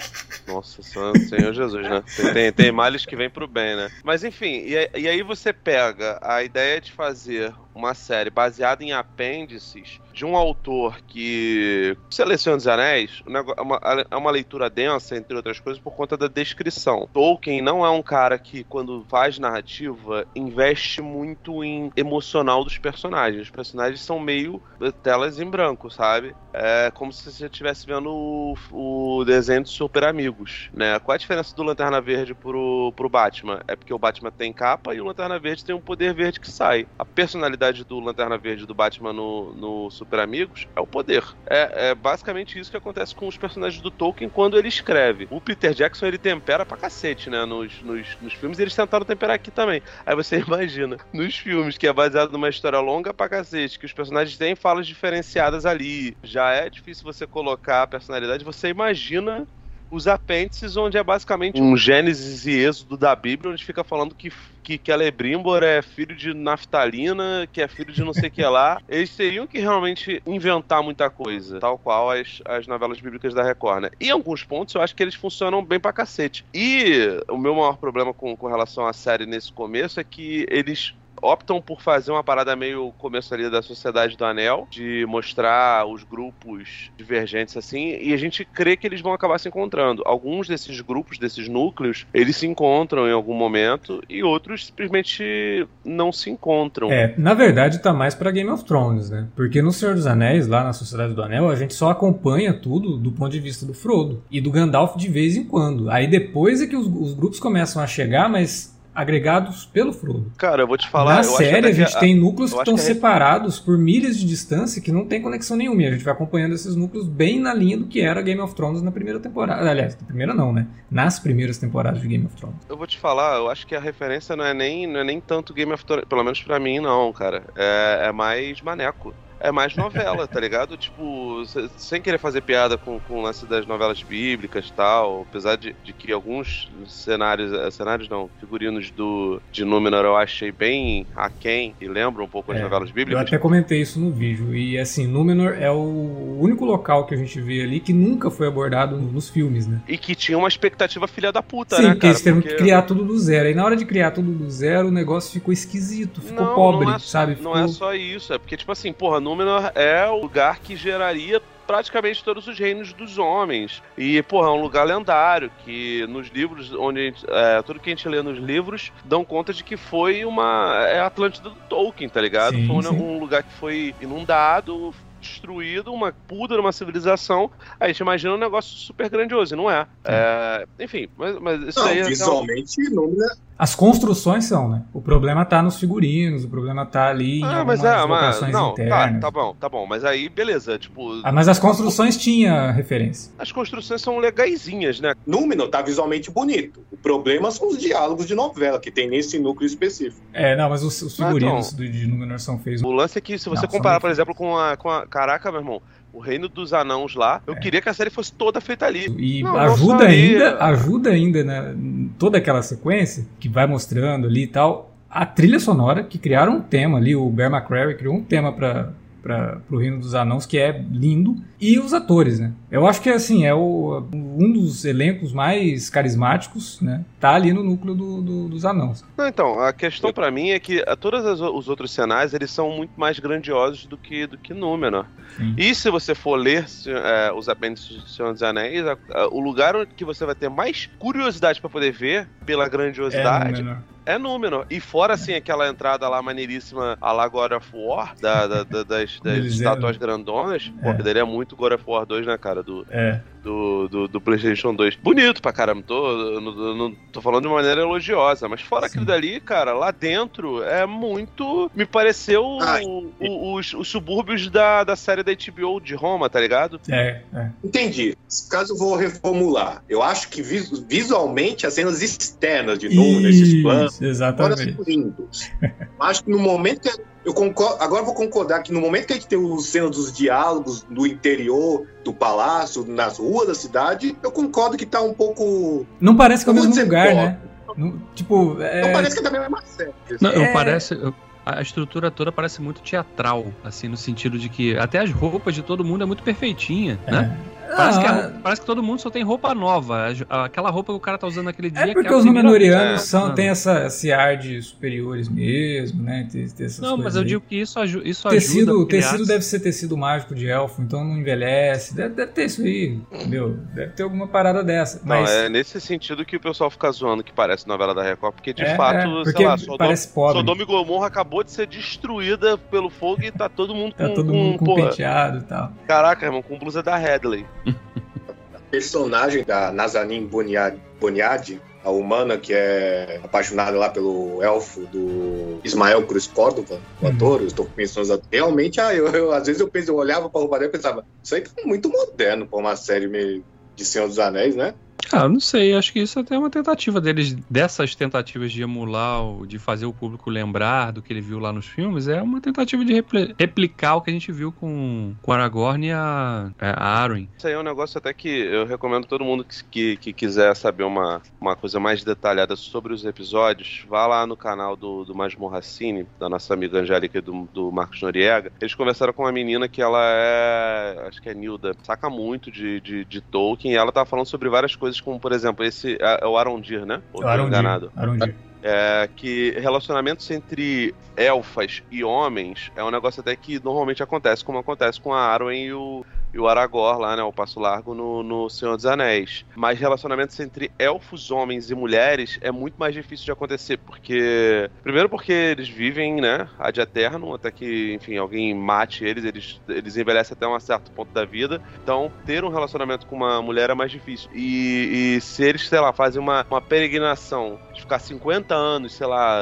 Nossa, 0.47 0.83
Senhor 0.83 1.51
Jesus, 1.51 1.89
né? 1.89 2.03
Tem, 2.33 2.53
tem, 2.53 2.71
males 2.71 3.03
que 3.03 3.15
vem 3.15 3.31
pro 3.31 3.47
bem, 3.47 3.75
né? 3.75 3.89
Mas 4.03 4.23
enfim, 4.23 4.63
e, 4.67 4.99
e 4.99 5.07
aí 5.07 5.23
você 5.23 5.51
pega 5.51 6.19
a 6.21 6.43
ideia 6.43 6.79
de 6.79 6.91
fazer 6.91 7.51
uma 7.73 7.95
série 7.95 8.29
baseada 8.29 8.83
em 8.83 8.93
apêndices 8.93 9.99
de 10.21 10.25
um 10.25 10.37
autor 10.37 11.01
que 11.07 11.97
seleciona 12.07 12.55
os 12.55 12.67
anéis 12.67 13.23
é 13.25 13.61
uma, 13.61 13.79
é 14.11 14.15
uma 14.15 14.29
leitura 14.29 14.69
densa, 14.69 15.17
entre 15.17 15.35
outras 15.35 15.59
coisas, 15.59 15.81
por 15.81 15.95
conta 15.95 16.15
da 16.15 16.27
descrição. 16.27 17.09
Tolkien 17.11 17.59
não 17.59 17.83
é 17.83 17.89
um 17.89 18.03
cara 18.03 18.37
que, 18.37 18.63
quando 18.63 19.03
faz 19.09 19.39
narrativa, 19.39 20.27
investe 20.35 21.01
muito 21.01 21.63
em 21.63 21.91
emocional 21.95 22.63
dos 22.63 22.77
personagens. 22.77 23.45
Os 23.45 23.49
personagens 23.49 24.01
são 24.01 24.19
meio 24.19 24.61
telas 25.01 25.39
em 25.39 25.49
branco, 25.49 25.89
sabe? 25.89 26.35
É 26.53 26.91
como 26.93 27.11
se 27.11 27.31
você 27.31 27.45
estivesse 27.45 27.87
vendo 27.87 28.11
o, 28.11 28.55
o, 28.71 29.25
desenho 29.25 29.63
dos 29.63 29.71
Super 29.71 30.03
Amigos, 30.03 30.69
né? 30.71 30.99
Qual 30.99 31.13
é 31.13 31.15
a 31.15 31.19
diferença 31.19 31.55
do 31.55 31.63
Lanterna 31.63 31.99
Verde 31.99 32.35
pro, 32.35 32.93
pro 32.95 33.09
Batman? 33.09 33.61
É 33.67 33.75
porque 33.75 33.93
o 33.93 33.97
Batman 33.97 34.31
tem 34.31 34.53
capa 34.53 34.93
e 34.93 35.01
o 35.01 35.05
Lanterna 35.05 35.39
Verde 35.39 35.65
tem 35.65 35.73
um 35.73 35.81
poder 35.81 36.13
verde 36.13 36.39
que 36.39 36.51
sai. 36.51 36.85
A 36.99 37.05
personalidade 37.05 37.83
do 37.83 37.99
Lanterna 37.99 38.37
Verde 38.37 38.67
do 38.67 38.75
Batman 38.75 39.13
no, 39.13 39.53
no 39.53 39.89
Super 39.89 40.10
Amigos 40.19 40.67
é 40.75 40.79
o 40.79 40.87
poder. 40.87 41.23
É, 41.47 41.89
é, 41.89 41.95
basicamente 41.95 42.59
isso 42.59 42.71
que 42.71 42.77
acontece 42.77 43.15
com 43.15 43.27
os 43.27 43.37
personagens 43.37 43.81
do 43.81 43.91
Tolkien 43.91 44.29
quando 44.29 44.57
ele 44.57 44.67
escreve. 44.67 45.27
O 45.29 45.39
Peter 45.39 45.73
Jackson 45.73 46.05
ele 46.05 46.17
tempera 46.17 46.65
pra 46.65 46.77
cacete, 46.77 47.29
né? 47.29 47.45
Nos, 47.45 47.81
nos, 47.81 48.17
nos 48.21 48.33
filmes 48.33 48.59
eles 48.59 48.75
tentaram 48.75 49.05
temperar 49.05 49.35
aqui 49.35 49.51
também. 49.51 49.81
Aí 50.05 50.15
você 50.15 50.39
imagina, 50.45 50.97
nos 51.13 51.37
filmes, 51.37 51.77
que 51.77 51.87
é 51.87 51.93
baseado 51.93 52.31
numa 52.31 52.49
história 52.49 52.79
longa 52.79 53.13
pra 53.13 53.29
cacete, 53.29 53.79
que 53.79 53.85
os 53.85 53.93
personagens 53.93 54.37
têm 54.37 54.55
falas 54.55 54.87
diferenciadas 54.87 55.65
ali, 55.65 56.15
já 56.23 56.51
é 56.51 56.69
difícil 56.69 57.03
você 57.03 57.25
colocar 57.27 57.83
a 57.83 57.87
personalidade, 57.87 58.43
você 58.43 58.69
imagina 58.69 59.47
os 59.91 60.07
apêndices, 60.07 60.77
onde 60.77 60.97
é 60.97 61.03
basicamente 61.03 61.61
um 61.61 61.75
Gênesis 61.75 62.47
e 62.47 62.51
Êxodo 62.51 62.97
da 62.97 63.15
Bíblia, 63.15 63.51
onde 63.51 63.63
fica 63.63 63.83
falando 63.83 64.15
que, 64.15 64.31
que 64.63 64.79
Celebrimbor 64.83 65.63
é 65.63 65.81
filho 65.81 66.15
de 66.15 66.33
Naftalina, 66.33 67.47
que 67.51 67.61
é 67.61 67.67
filho 67.67 67.91
de 67.93 68.03
não 68.03 68.13
sei 68.13 68.29
o 68.29 68.31
que 68.31 68.43
lá. 68.43 68.79
Eles 68.87 69.15
teriam 69.15 69.45
que 69.45 69.59
realmente 69.59 70.21
inventar 70.25 70.81
muita 70.81 71.09
coisa, 71.09 71.59
tal 71.59 71.77
qual 71.77 72.09
as, 72.09 72.41
as 72.45 72.65
novelas 72.65 72.99
bíblicas 72.99 73.33
da 73.33 73.43
Record, 73.43 73.83
né? 73.83 73.89
E 73.99 74.07
em 74.07 74.11
alguns 74.11 74.43
pontos 74.43 74.73
eu 74.73 74.81
acho 74.81 74.95
que 74.95 75.03
eles 75.03 75.15
funcionam 75.15 75.63
bem 75.63 75.79
pra 75.79 75.91
cacete. 75.91 76.45
E 76.53 77.21
o 77.29 77.37
meu 77.37 77.53
maior 77.53 77.77
problema 77.77 78.13
com, 78.13 78.35
com 78.35 78.47
relação 78.47 78.87
à 78.87 78.93
série 78.93 79.25
nesse 79.25 79.51
começo 79.51 79.99
é 79.99 80.03
que 80.03 80.45
eles 80.49 80.93
optam 81.21 81.61
por 81.61 81.81
fazer 81.81 82.11
uma 82.11 82.23
parada 82.23 82.55
meio 82.55 82.91
começo 82.97 83.31
da 83.49 83.61
Sociedade 83.61 84.17
do 84.17 84.25
Anel, 84.25 84.67
de 84.69 85.05
mostrar 85.07 85.85
os 85.85 86.03
grupos 86.03 86.91
divergentes 86.97 87.55
assim, 87.55 87.97
e 88.01 88.13
a 88.13 88.17
gente 88.17 88.43
crê 88.43 88.75
que 88.75 88.85
eles 88.85 89.01
vão 89.01 89.13
acabar 89.13 89.39
se 89.39 89.47
encontrando. 89.47 90.01
Alguns 90.05 90.47
desses 90.47 90.81
grupos, 90.81 91.17
desses 91.17 91.47
núcleos, 91.47 92.05
eles 92.13 92.35
se 92.35 92.47
encontram 92.47 93.07
em 93.07 93.13
algum 93.13 93.33
momento 93.33 94.01
e 94.09 94.23
outros 94.23 94.65
simplesmente 94.65 95.67
não 95.85 96.11
se 96.11 96.29
encontram. 96.29 96.91
É, 96.91 97.13
na 97.17 97.33
verdade 97.33 97.81
tá 97.81 97.93
mais 97.93 98.15
para 98.15 98.31
Game 98.31 98.49
of 98.49 98.65
Thrones, 98.65 99.09
né? 99.09 99.27
Porque 99.35 99.61
no 99.61 99.71
Senhor 99.71 99.95
dos 99.95 100.07
Anéis, 100.07 100.47
lá 100.47 100.63
na 100.63 100.73
Sociedade 100.73 101.13
do 101.13 101.23
Anel, 101.23 101.49
a 101.49 101.55
gente 101.55 101.73
só 101.73 101.89
acompanha 101.89 102.53
tudo 102.53 102.97
do 102.97 103.11
ponto 103.11 103.31
de 103.31 103.39
vista 103.39 103.65
do 103.65 103.73
Frodo 103.73 104.23
e 104.29 104.41
do 104.41 104.51
Gandalf 104.51 104.95
de 104.95 105.07
vez 105.07 105.35
em 105.35 105.43
quando. 105.43 105.89
Aí 105.89 106.07
depois 106.07 106.61
é 106.61 106.67
que 106.67 106.75
os, 106.75 106.87
os 106.87 107.13
grupos 107.13 107.39
começam 107.39 107.81
a 107.81 107.87
chegar, 107.87 108.29
mas 108.29 108.70
agregados 108.93 109.65
pelo 109.65 109.93
Frodo. 109.93 110.31
Cara, 110.37 110.63
eu 110.63 110.67
vou 110.67 110.77
te 110.77 110.89
falar. 110.89 111.15
Na 111.15 111.23
série, 111.23 111.67
a 111.67 111.71
gente 111.71 111.95
a, 111.95 111.99
tem 111.99 112.15
núcleos 112.15 112.53
que 112.53 112.59
estão 112.59 112.75
que 112.75 112.81
separados 112.81 113.59
por 113.59 113.77
milhas 113.77 114.17
de 114.17 114.25
distância 114.25 114.81
que 114.81 114.91
não 114.91 115.05
tem 115.05 115.21
conexão 115.21 115.55
nenhuma. 115.55 115.81
E 115.83 115.87
a 115.87 115.91
gente 115.91 116.03
vai 116.03 116.13
acompanhando 116.13 116.53
esses 116.53 116.75
núcleos 116.75 117.07
bem 117.07 117.39
na 117.39 117.53
linha 117.53 117.77
do 117.77 117.87
que 117.87 118.01
era 118.01 118.21
Game 118.21 118.41
of 118.41 118.53
Thrones 118.53 118.81
na 118.81 118.91
primeira 118.91 119.19
temporada. 119.19 119.69
Aliás, 119.69 119.97
na 119.99 120.05
primeira 120.05 120.33
não, 120.33 120.51
né? 120.51 120.67
Nas 120.89 121.19
primeiras 121.19 121.57
temporadas 121.57 122.01
de 122.01 122.07
Game 122.07 122.25
of 122.25 122.35
Thrones. 122.35 122.57
Eu 122.69 122.77
vou 122.77 122.87
te 122.87 122.97
falar, 122.97 123.37
eu 123.37 123.49
acho 123.49 123.65
que 123.65 123.75
a 123.75 123.79
referência 123.79 124.35
não 124.35 124.45
é 124.45 124.53
nem, 124.53 124.85
não 124.85 124.99
é 124.99 125.03
nem 125.03 125.19
tanto 125.21 125.53
Game 125.53 125.71
of 125.71 125.85
Thrones, 125.85 126.05
pelo 126.05 126.23
menos 126.23 126.41
para 126.41 126.59
mim, 126.59 126.79
não, 126.79 127.11
cara. 127.13 127.43
É, 127.55 128.07
é 128.07 128.11
mais 128.11 128.61
maneco. 128.61 129.13
É 129.41 129.51
mais 129.51 129.75
novela, 129.75 130.27
tá 130.27 130.39
ligado? 130.39 130.77
Tipo, 130.77 131.43
sem 131.77 132.01
querer 132.01 132.17
fazer 132.17 132.41
piada 132.41 132.77
com, 132.77 132.99
com 133.01 133.19
o 133.19 133.21
lance 133.21 133.45
das 133.45 133.65
novelas 133.65 134.01
bíblicas 134.03 134.67
e 134.67 134.73
tal, 134.73 135.25
apesar 135.29 135.55
de, 135.57 135.75
de 135.83 135.93
que 135.93 136.11
alguns 136.11 136.69
cenários, 136.87 137.51
eh, 137.51 137.71
cenários 137.71 138.07
não, 138.07 138.29
figurinos 138.39 138.91
do, 138.91 139.41
de 139.51 139.65
Númenor 139.65 140.05
eu 140.05 140.15
achei 140.15 140.51
bem 140.51 141.05
aquém 141.15 141.75
e 141.81 141.87
lembram 141.87 142.25
um 142.25 142.29
pouco 142.29 142.51
as 142.51 142.59
É, 142.59 142.61
novelas 142.61 142.89
bíblicas. 142.91 143.21
Eu 143.21 143.27
até 143.27 143.37
comentei 143.37 143.81
isso 143.81 143.99
no 143.99 144.11
vídeo. 144.11 144.55
E 144.55 144.77
assim, 144.77 145.07
Númenor 145.07 145.53
é 145.59 145.71
o 145.71 146.37
único 146.39 146.63
local 146.65 147.05
que 147.05 147.13
a 147.13 147.17
gente 147.17 147.39
vê 147.41 147.61
ali 147.63 147.79
que 147.79 147.93
nunca 147.93 148.29
foi 148.29 148.47
abordado 148.47 148.97
nos 148.97 149.29
filmes, 149.29 149.67
né? 149.67 149.81
E 149.87 149.97
que 149.97 150.15
tinha 150.15 150.37
uma 150.37 150.47
expectativa 150.47 151.07
filha 151.07 151.31
da 151.31 151.41
puta, 151.41 151.75
Sim, 151.77 151.81
né, 151.83 151.87
porque 151.89 151.99
cara? 152.01 152.11
eles 152.11 152.19
tiveram 152.21 152.41
que 152.41 152.55
criar 152.55 152.81
tudo 152.83 153.03
do 153.03 153.17
zero. 153.17 153.49
E 153.49 153.53
na 153.53 153.65
hora 153.65 153.75
de 153.75 153.85
criar 153.85 154.11
tudo 154.11 154.31
do 154.31 154.49
zero, 154.49 154.87
o 154.87 154.91
negócio 154.91 155.31
ficou 155.31 155.51
esquisito, 155.53 156.21
ficou 156.21 156.45
Não, 156.45 156.55
pobre, 156.55 156.85
não 156.85 156.95
é, 156.95 156.99
sabe? 156.99 157.31
Não 157.41 157.53
Ficou- 157.53 157.57
é 157.57 157.67
só 157.67 157.93
isso, 157.93 158.33
é 158.33 158.37
porque, 158.37 158.55
tipo 158.57 158.71
assim, 158.71 158.91
porra, 158.93 159.19
Númenor 159.31 159.71
é 159.75 160.05
o 160.07 160.17
lugar 160.17 160.59
que 160.59 160.75
geraria 160.75 161.41
praticamente 161.65 162.21
todos 162.21 162.47
os 162.47 162.59
reinos 162.59 162.91
dos 162.91 163.17
homens. 163.17 163.81
E, 163.97 164.21
porra, 164.23 164.49
é 164.49 164.51
um 164.51 164.61
lugar 164.61 164.85
lendário, 164.85 165.49
que 165.63 166.05
nos 166.07 166.27
livros, 166.27 166.73
onde 166.73 166.99
a 166.99 167.03
gente, 167.03 167.25
é, 167.29 167.61
tudo 167.61 167.79
que 167.79 167.89
a 167.89 167.95
gente 167.95 168.09
lê 168.09 168.21
nos 168.21 168.37
livros, 168.37 168.91
dão 169.05 169.23
conta 169.23 169.53
de 169.53 169.63
que 169.63 169.77
foi 169.77 170.25
uma. 170.25 170.85
É 170.87 170.99
a 170.99 171.05
Atlântida 171.05 171.49
do 171.49 171.55
Tolkien, 171.69 172.09
tá 172.09 172.19
ligado? 172.19 172.55
Sim, 172.55 172.67
foi 172.67 172.75
um, 172.75 172.81
sim. 172.81 172.89
um 172.89 173.19
lugar 173.19 173.43
que 173.43 173.53
foi 173.53 173.95
inundado. 174.01 174.93
Destruído, 175.21 175.93
uma 175.93 176.11
puta 176.11 176.57
numa 176.57 176.71
civilização. 176.71 177.51
Aí 177.79 177.85
a 177.85 177.87
gente 177.89 177.99
imagina 177.99 178.33
um 178.33 178.39
negócio 178.39 178.75
super 178.75 179.07
grandioso, 179.07 179.53
e 179.53 179.55
não 179.55 179.69
é. 179.69 179.85
É, 180.03 180.65
enfim, 180.79 181.07
mas, 181.15 181.37
mas 181.37 181.61
isso 181.61 181.79
Não, 181.79 181.87
aí 181.87 181.99
é. 181.99 182.03
visualmente, 182.03 182.89
Númenor 182.89 183.37
As 183.61 183.75
construções 183.75 184.45
são, 184.45 184.67
né? 184.67 184.81
O 184.91 184.99
problema 184.99 185.45
tá 185.45 185.61
nos 185.61 185.79
figurinos, 185.79 186.43
o 186.43 186.49
problema 186.49 186.83
tá 186.83 187.09
ali 187.09 187.41
em 187.41 187.43
Ah, 187.43 187.57
algumas 187.59 187.79
mas 187.79 187.85
é, 187.93 187.95
mas. 187.95 188.09
locações 188.09 188.51
Não, 188.53 188.73
tá, 188.73 188.81
internas. 188.83 189.21
tá 189.21 189.29
bom, 189.29 189.53
tá 189.59 189.69
bom. 189.69 189.85
Mas 189.85 190.03
aí, 190.03 190.29
beleza, 190.29 190.79
tipo. 190.79 191.21
Ah, 191.23 191.31
mas 191.31 191.47
as 191.47 191.59
construções 191.59 192.17
tinha 192.17 192.71
referência. 192.71 193.31
As 193.37 193.51
construções 193.51 194.01
são 194.01 194.17
legaisinhas, 194.17 194.99
né? 194.99 195.13
Númenor 195.27 195.67
tá 195.69 195.79
visualmente 195.83 196.31
bonito. 196.31 196.83
O 196.91 196.97
problema 196.97 197.51
são 197.51 197.67
os 197.67 197.77
diálogos 197.77 198.25
de 198.25 198.33
novela 198.33 198.79
que 198.79 198.89
tem 198.89 199.07
nesse 199.07 199.37
núcleo 199.37 199.67
específico. 199.67 200.19
É, 200.33 200.55
não, 200.55 200.67
mas 200.67 200.81
os, 200.83 200.99
os 200.99 201.21
Ah, 201.21 201.27
figurinos 201.27 201.71
do, 201.71 201.87
de 201.87 202.07
Númenor 202.07 202.39
são 202.39 202.57
feios. 202.57 202.81
O 202.81 202.89
lance 202.91 203.19
é 203.19 203.21
que 203.21 203.37
se 203.37 203.47
você 203.47 203.67
Não, 203.67 203.69
comparar, 203.71 203.99
por 203.99 204.09
exemplo, 204.09 204.33
com 204.33 204.57
a, 204.57 204.75
com 204.75 204.89
a. 204.89 205.05
Caraca, 205.05 205.51
meu 205.51 205.61
irmão, 205.61 205.79
o 206.13 206.19
Reino 206.19 206.47
dos 206.49 206.73
Anãos 206.73 207.15
lá, 207.15 207.41
eu 207.47 207.53
É. 207.53 207.59
queria 207.59 207.81
que 207.81 207.89
a 207.89 207.93
série 207.93 208.09
fosse 208.09 208.33
toda 208.33 208.59
feita 208.61 208.85
ali. 208.85 209.07
E 209.17 209.43
Não, 209.43 209.57
ajuda 209.57 210.05
ainda, 210.05 210.63
ajuda 210.63 211.09
ainda, 211.11 211.43
né? 211.43 211.75
Toda 212.19 212.37
aquela 212.37 212.61
sequência 212.61 213.25
que 213.39 213.47
vai 213.49 213.65
mostrando 213.67 214.27
ali 214.27 214.43
e 214.43 214.47
tal. 214.47 214.91
A 215.09 215.25
trilha 215.25 215.59
sonora, 215.59 216.03
que 216.03 216.17
criaram 216.17 216.57
um 216.57 216.61
tema 216.61 216.97
ali, 216.97 217.15
o 217.15 217.29
Bear 217.29 217.51
McCreary 217.51 217.97
criou 217.97 218.15
um 218.15 218.23
tema 218.23 218.51
para 218.53 218.93
para 219.21 219.61
o 219.69 219.77
Reino 219.77 219.99
dos 219.99 220.15
Anãos, 220.15 220.47
que 220.47 220.57
é 220.57 220.83
lindo, 220.91 221.35
e 221.59 221.77
os 221.77 221.93
atores, 221.93 222.39
né? 222.39 222.53
Eu 222.71 222.87
acho 222.87 223.01
que 223.01 223.09
assim, 223.09 223.45
é 223.45 223.53
o, 223.53 224.01
um 224.13 224.51
dos 224.51 224.85
elencos 224.85 225.33
mais 225.33 225.89
carismáticos, 225.89 226.79
né? 226.79 227.03
Tá 227.19 227.31
ali 227.35 227.51
no 227.51 227.61
núcleo 227.63 227.93
do- 227.93 228.21
do- 228.21 228.49
dos 228.49 228.63
anãos. 228.63 229.03
Não, 229.17 229.27
então, 229.27 229.59
a 229.59 229.73
questão 229.73 230.13
pra 230.13 230.31
mim 230.31 230.51
é 230.51 230.59
que 230.59 230.81
a, 230.87 230.95
todos 230.95 231.25
as- 231.25 231.41
os 231.41 231.67
outros 231.67 231.91
cenários, 231.91 232.33
eles 232.33 232.49
são 232.49 232.69
muito 232.71 232.93
mais 232.97 233.19
grandiosos 233.19 233.85
do 233.85 233.97
que, 233.97 234.25
do 234.25 234.37
que 234.37 234.53
Númenor. 234.53 235.05
Sim. 235.35 235.53
E 235.57 235.75
se 235.75 235.89
você 235.89 236.15
for 236.15 236.35
ler 236.37 236.65
é, 236.87 237.31
os 237.33 237.49
apêndices 237.49 237.97
do 238.03 238.07
Senhor 238.07 238.31
dos 238.31 238.41
Anéis, 238.43 238.85
a- 238.87 238.97
a- 239.13 239.27
o 239.27 239.39
lugar 239.41 239.75
onde 239.75 239.93
que 239.93 240.05
você 240.05 240.25
vai 240.25 240.35
ter 240.35 240.49
mais 240.49 240.89
curiosidade 240.97 241.59
pra 241.59 241.69
poder 241.69 241.91
ver, 241.91 242.27
pela 242.45 242.65
É, 242.65 242.69
grandiosidade, 242.69 243.61
Númenor. 243.61 243.77
É 244.03 244.17
Númenor. 244.17 244.65
E 244.67 244.79
fora, 244.79 245.13
assim, 245.13 245.33
aquela 245.35 245.69
entrada 245.69 246.09
lá 246.09 246.19
maneiríssima 246.23 246.97
a 246.99 247.11
lá 247.11 247.27
God 247.27 247.51
of 247.51 247.69
War, 247.71 248.15
da, 248.19 248.47
da- 248.47 248.63
da- 248.63 248.83
das, 248.83 249.19
das 249.19 249.45
estátuas 249.45 249.95
grandonas. 249.95 250.71
É. 250.81 250.91
Pô, 250.93 251.03
daria 251.03 251.23
muito 251.23 251.55
God 251.55 251.73
of 251.73 251.83
War 251.85 252.03
2, 252.05 252.25
né, 252.25 252.35
cara? 252.35 252.60
Do, 252.61 252.85
É. 252.89 253.19
do, 253.43 253.87
do, 253.87 254.07
do 254.07 254.21
PlayStation 254.21 254.73
2. 254.73 254.95
Bonito 254.95 255.41
pra 255.41 255.51
caramba. 255.51 255.83
Tô, 255.85 256.39
não, 256.41 256.75
não- 256.75 256.95
tô 257.11 257.21
falando 257.21 257.43
de 257.43 257.49
maneira 257.53 257.81
elogiosa. 257.81 258.47
Mas 258.47 258.61
fora 258.61 258.83
Sim. 258.83 258.87
aquilo 258.87 259.05
dali, 259.05 259.39
cara, 259.39 259.73
lá 259.73 259.91
dentro 259.91 260.63
é 260.63 260.85
muito. 260.85 261.69
Me 261.75 261.85
pareceu 261.85 262.59
Ai. 262.61 262.83
o- 262.83 263.11
o- 263.19 263.55
os, 263.55 263.73
os 263.73 263.87
subúrbios 263.87 264.49
da, 264.49 264.83
da 264.83 264.95
série 264.95 265.23
da 265.23 265.31
HBO 265.33 265.79
de 265.79 265.95
Roma, 265.95 266.29
tá 266.29 266.39
ligado? 266.39 266.79
É, 266.89 267.21
é. 267.33 267.49
Entendi. 267.63 268.15
Nesse 268.25 268.49
caso, 268.49 268.73
eu 268.73 268.77
vou 268.77 268.95
reformular. 268.95 269.83
Eu 269.89 270.01
acho 270.03 270.29
que 270.29 270.41
vis- 270.41 270.79
visualmente 270.87 271.65
as 271.65 271.73
cenas 271.73 272.01
externas 272.01 272.77
de 272.79 272.89
Númenor, 272.89 273.29
esses 273.29 273.61
planos, 273.61 274.01
exatamente. 274.01 274.75
são 274.75 274.83
lindos. 274.85 275.51
Acho 275.99 276.23
que 276.23 276.31
no 276.31 276.39
momento 276.39 276.81
que 276.81 276.89
eu 277.23 277.33
concordo, 277.33 277.81
agora 277.83 278.03
vou 278.03 278.13
concordar 278.13 278.63
que 278.63 278.71
no 278.73 278.81
momento 278.81 279.07
que 279.07 279.13
a 279.13 279.15
gente 279.15 279.27
tem 279.27 279.37
os 279.37 279.65
cenas 279.67 279.91
dos 279.91 280.11
diálogos 280.11 280.83
do 280.89 281.05
interior 281.05 281.85
do 282.03 282.13
palácio, 282.13 282.85
nas 282.87 283.17
ruas 283.19 283.47
da 283.47 283.55
cidade, 283.55 284.17
eu 284.23 284.31
concordo 284.31 284.75
que 284.77 284.85
tá 284.85 285.01
um 285.01 285.13
pouco. 285.13 285.85
Não 285.99 286.15
parece 286.15 286.43
que 286.43 286.49
é 286.49 286.53
o 286.53 286.55
mesmo 286.55 286.75
lugar, 286.75 287.13
né? 287.13 287.39
Não- 287.77 287.93
tipo, 288.15 288.61
é, 288.61 288.81
Não 288.81 288.91
parece 288.93 289.15
que 289.15 289.25
é 289.25 289.29
da 289.31 289.39
mesma 289.39 289.61
série. 289.65 289.91
Não, 290.19 290.31
eu 290.31 290.41
É. 290.43 290.53
parece. 290.53 290.93
eu- 290.95 291.13
a 291.45 291.59
estrutura 291.61 292.11
toda 292.11 292.31
parece 292.31 292.61
muito 292.61 292.81
teatral, 292.81 293.47
assim, 293.63 293.87
no 293.87 293.97
sentido 293.97 294.37
de 294.37 294.47
que 294.47 294.77
até 294.77 294.99
as 294.99 295.09
roupas 295.11 295.55
de 295.55 295.61
todo 295.63 295.83
mundo 295.83 296.03
é 296.03 296.05
muito 296.05 296.21
perfeitinha, 296.21 296.99
né? 297.07 297.35
Parece, 297.75 297.99
que 297.99 298.05
a 298.05 298.09
Ah, 298.09 298.13
roupa- 298.23 298.39
parece 298.43 298.61
que 298.61 298.67
todo 298.67 298.83
mundo 298.83 298.99
só 298.99 299.09
tem 299.09 299.23
roupa 299.23 299.53
nova. 299.55 300.07
As- 300.07 300.23
Aquela 300.29 300.69
roupa 300.69 300.91
que 300.93 300.97
o 300.97 300.99
cara 300.99 301.17
tá 301.17 301.27
usando 301.27 301.45
naquele 301.45 301.69
dia. 301.69 301.81
É 301.83 301.87
que 301.87 301.93
porque 301.93 302.07
a 302.09 302.15
os 302.17 302.23
que 302.23 302.27
Númenóreanos 302.27 303.01
são, 303.03 303.33
têm 303.33 303.49
essa, 303.49 303.85
esse 303.87 304.11
ar 304.11 304.37
de 304.37 304.61
superiores 304.61 305.29
mesmo, 305.29 306.03
né? 306.03 306.27
Tem, 306.31 306.47
tem 306.47 306.65
essas 306.65 306.79
Não, 306.79 306.97
mas 306.97 307.15
eu 307.15 307.21
aí. 307.21 307.27
digo 307.27 307.41
que 307.47 307.55
isso, 307.59 307.79
aju 307.79 308.01
isso 308.03 308.27
ajuda. 308.27 308.41
Tecido, 308.41 308.81
a 308.81 308.87
criar- 308.87 309.01
tecido 309.11 309.25
deve 309.25 309.43
ser 309.43 309.59
tecido 309.59 309.97
mágico 309.97 310.35
de 310.35 310.47
elfo, 310.47 310.81
então 310.81 311.03
não 311.03 311.17
envelhece. 311.17 311.95
Deve, 311.95 312.15
deve 312.15 312.31
ter 312.31 312.45
isso 312.45 312.61
aí, 312.61 312.99
entendeu? 313.11 313.57
Deve 313.73 313.91
ter 313.93 314.03
alguma 314.03 314.27
parada 314.27 314.63
dessa. 314.63 314.99
Não, 314.99 315.05
Mas 315.21 315.29
é 315.31 315.49
nesse 315.49 315.79
sentido 315.81 316.25
que 316.25 316.35
o 316.35 316.39
pessoal 316.39 316.69
fica 316.69 316.91
zoando 316.91 317.23
que 317.23 317.31
parece 317.33 317.67
novela 317.67 317.93
da 317.93 318.03
Record, 318.03 318.33
porque 318.35 318.53
de 318.53 318.63
é, 318.63 318.75
fato, 318.75 318.97
é, 318.97 319.01
sei 319.03 319.23
porque 319.23 319.45
lá, 319.45 319.57
Sodoma, 319.57 319.77
parece 319.77 320.07
pobre. 320.09 320.37
Sodoma 320.39 320.61
e 320.61 320.65
Gomorra 320.65 321.07
acabou 321.07 321.43
de 321.43 321.51
ser 321.51 321.67
destruída 321.67 322.57
pelo 322.57 322.89
fogo 322.89 323.21
e 323.23 323.31
tá 323.31 323.47
todo 323.49 323.73
mundo 323.75 323.93
com, 323.95 324.07
Tá 324.07 324.13
todo 324.13 324.33
mundo 324.33 324.57
com 324.57 324.65
porra, 324.65 324.89
penteado 324.89 325.37
e 325.39 325.41
tal. 325.43 325.71
Caraca, 325.87 326.25
irmão, 326.25 326.41
com 326.41 326.57
blusa 326.57 326.81
da 326.83 326.95
Headley. 326.97 327.45
personagem 328.71 329.43
da 329.43 329.71
Nazanin 329.71 330.25
Boniad, 330.27 330.77
Boniadi, 330.99 331.61
a 331.83 331.89
humana 331.89 332.37
que 332.37 332.53
é 332.53 333.19
apaixonada 333.23 333.77
lá 333.77 333.89
pelo 333.89 334.41
elfo 334.41 334.85
do 334.87 335.59
Ismael 335.63 336.05
Cruz 336.05 336.27
Córdova, 336.27 336.79
o 337.01 337.05
Uhum. 337.07 337.11
ator, 337.11 337.41
eu 337.41 337.47
estou 337.47 337.65
pensando 337.65 338.21
realmente, 338.31 338.79
ah, 338.79 338.93
eu, 338.93 339.07
eu- 339.07 339.31
às 339.31 339.47
vezes 339.47 339.59
eu 339.59 339.69
penso, 339.69 339.91
eu 339.91 339.95
olhava 339.95 340.29
pra 340.29 340.39
roupa 340.41 340.57
dela 340.59 340.69
e 340.69 340.71
pensava, 340.71 341.03
isso 341.23 341.35
aí 341.35 341.41
tá 341.41 341.49
muito 341.65 341.89
moderno 341.89 342.47
pra 342.47 342.59
uma 342.59 342.75
série 342.75 343.07
meio 343.07 343.43
de 343.75 343.85
Senhor 343.85 344.07
dos 344.07 344.19
Anéis, 344.19 344.55
né? 344.55 344.75
Ah, 345.11 345.27
não 345.27 345.39
sei, 345.39 345.73
acho 345.73 345.91
que 345.91 345.99
isso 345.99 346.19
até 346.19 346.35
é 346.35 346.37
uma 346.39 346.49
tentativa 346.49 346.99
deles, 347.01 347.33
dessas 347.49 347.95
tentativas 347.95 348.51
de 348.51 348.61
emular, 348.61 349.21
de 349.45 349.59
fazer 349.59 349.85
o 349.85 349.93
público 349.93 350.29
lembrar 350.29 350.91
do 350.91 351.01
que 351.01 351.11
ele 351.11 351.21
viu 351.21 351.39
lá 351.39 351.51
nos 351.51 351.65
filmes, 351.65 352.07
é 352.07 352.21
uma 352.21 352.39
tentativa 352.41 352.83
de 352.85 352.93
repli- 352.93 353.35
replicar 353.37 353.95
o 353.95 354.01
que 354.01 354.09
a 354.09 354.13
gente 354.13 354.31
viu 354.31 354.51
com, 354.51 355.13
com 355.21 355.31
Aragorn 355.31 355.87
e 355.87 355.91
a, 355.91 356.49
é, 356.59 356.69
a 356.69 357.01
Arwen. 357.01 357.29
Isso 357.37 357.47
aí 357.47 357.53
é 357.53 357.59
um 357.59 357.63
negócio 357.63 357.97
até 357.97 358.13
que 358.13 358.27
eu 358.27 358.65
recomendo 358.65 359.05
todo 359.05 359.25
mundo 359.25 359.43
que, 359.43 359.63
que, 359.69 359.97
que 359.97 360.13
quiser 360.13 360.55
saber 360.55 360.83
uma, 360.83 361.21
uma 361.39 361.55
coisa 361.55 361.79
mais 361.79 362.03
detalhada 362.03 362.55
sobre 362.55 362.93
os 362.93 363.03
episódios, 363.05 363.85
vá 363.89 364.07
lá 364.07 364.25
no 364.25 364.37
canal 364.37 364.75
do, 364.75 365.03
do 365.03 365.15
Masmo 365.15 365.47
Racine, 365.47 366.05
da 366.19 366.29
nossa 366.29 366.53
amiga 366.53 366.79
Angélica 366.79 367.17
e 367.17 367.21
do, 367.21 367.49
do 367.53 367.71
Marcos 367.71 368.01
Noriega. 368.01 368.51
Eles 368.59 368.75
conversaram 368.75 369.13
com 369.13 369.23
uma 369.23 369.31
menina 369.31 369.67
que 369.67 369.81
ela 369.81 370.01
é. 370.03 371.05
Acho 371.07 371.21
que 371.21 371.29
é 371.29 371.33
Nilda, 371.33 371.75
saca 371.83 372.09
muito 372.09 372.51
de, 372.51 372.79
de, 372.81 373.05
de 373.05 373.21
Tolkien, 373.21 373.73
e 373.73 373.77
ela 373.77 373.91
tava 373.91 374.05
falando 374.05 374.25
sobre 374.25 374.49
várias 374.49 374.75
coisas, 374.75 374.90
como 374.99 375.19
por 375.19 375.31
exemplo, 375.31 375.63
esse 375.63 375.97
é, 375.99 376.25
o 376.25 376.37
Arondir, 376.37 376.85
né? 376.85 377.01
Ou 377.13 377.25
Arondir, 377.25 377.47
enganado? 377.47 377.91
Arondir. 377.95 378.35
É 378.63 379.09
que 379.15 379.55
relacionamentos 379.59 380.29
entre 380.29 380.93
elfas 381.17 381.81
e 381.89 382.03
homens 382.03 382.71
é 382.75 382.83
um 382.83 382.91
negócio 382.91 383.21
até 383.21 383.35
que 383.35 383.63
normalmente 383.63 384.03
acontece, 384.03 384.43
como 384.43 384.59
acontece 384.59 385.01
com 385.01 385.11
a 385.13 385.19
Arwen 385.19 385.65
e 385.65 385.73
o, 385.73 386.05
e 386.33 386.39
o 386.39 386.47
Aragorn 386.47 387.01
lá, 387.01 387.15
né? 387.15 387.23
O 387.23 387.33
Passo 387.33 387.59
Largo 387.59 387.93
no, 387.93 388.23
no 388.23 388.49
Senhor 388.49 388.75
dos 388.75 388.85
Anéis. 388.85 389.45
Mas 389.55 389.79
relacionamentos 389.79 390.39
entre 390.39 390.71
elfos, 390.77 391.31
homens 391.31 391.69
e 391.69 391.75
mulheres 391.75 392.39
é 392.41 392.51
muito 392.51 392.75
mais 392.77 392.93
difícil 392.93 393.25
de 393.25 393.31
acontecer, 393.31 393.77
porque. 393.77 394.69
Primeiro 394.83 395.09
porque 395.09 395.31
eles 395.31 395.69
vivem, 395.69 396.21
né? 396.21 396.47
Ad 396.57 396.79
eterno, 396.79 397.33
até 397.33 397.51
que, 397.51 397.93
enfim, 397.93 398.17
alguém 398.17 398.53
mate 398.53 399.03
eles, 399.03 399.25
eles, 399.25 399.61
eles 399.67 399.97
envelhecem 399.97 400.35
até 400.35 400.47
um 400.47 400.59
certo 400.59 400.91
ponto 400.91 401.11
da 401.11 401.25
vida. 401.25 401.61
Então, 401.83 402.11
ter 402.25 402.43
um 402.43 402.49
relacionamento 402.49 403.05
com 403.05 403.15
uma 403.15 403.41
mulher 403.41 403.69
é 403.69 403.73
mais 403.73 403.91
difícil. 403.91 404.29
E, 404.33 405.15
e 405.17 405.21
se 405.21 405.43
eles, 405.43 405.67
sei 405.67 405.79
lá, 405.79 405.91
fazem 405.91 406.21
uma, 406.21 406.45
uma 406.49 406.61
peregrinação 406.61 407.59
de 407.73 407.81
ficar 407.81 407.99
50 407.99 408.53
anos, 408.55 408.93
sei 408.93 409.07
lá, 409.07 409.41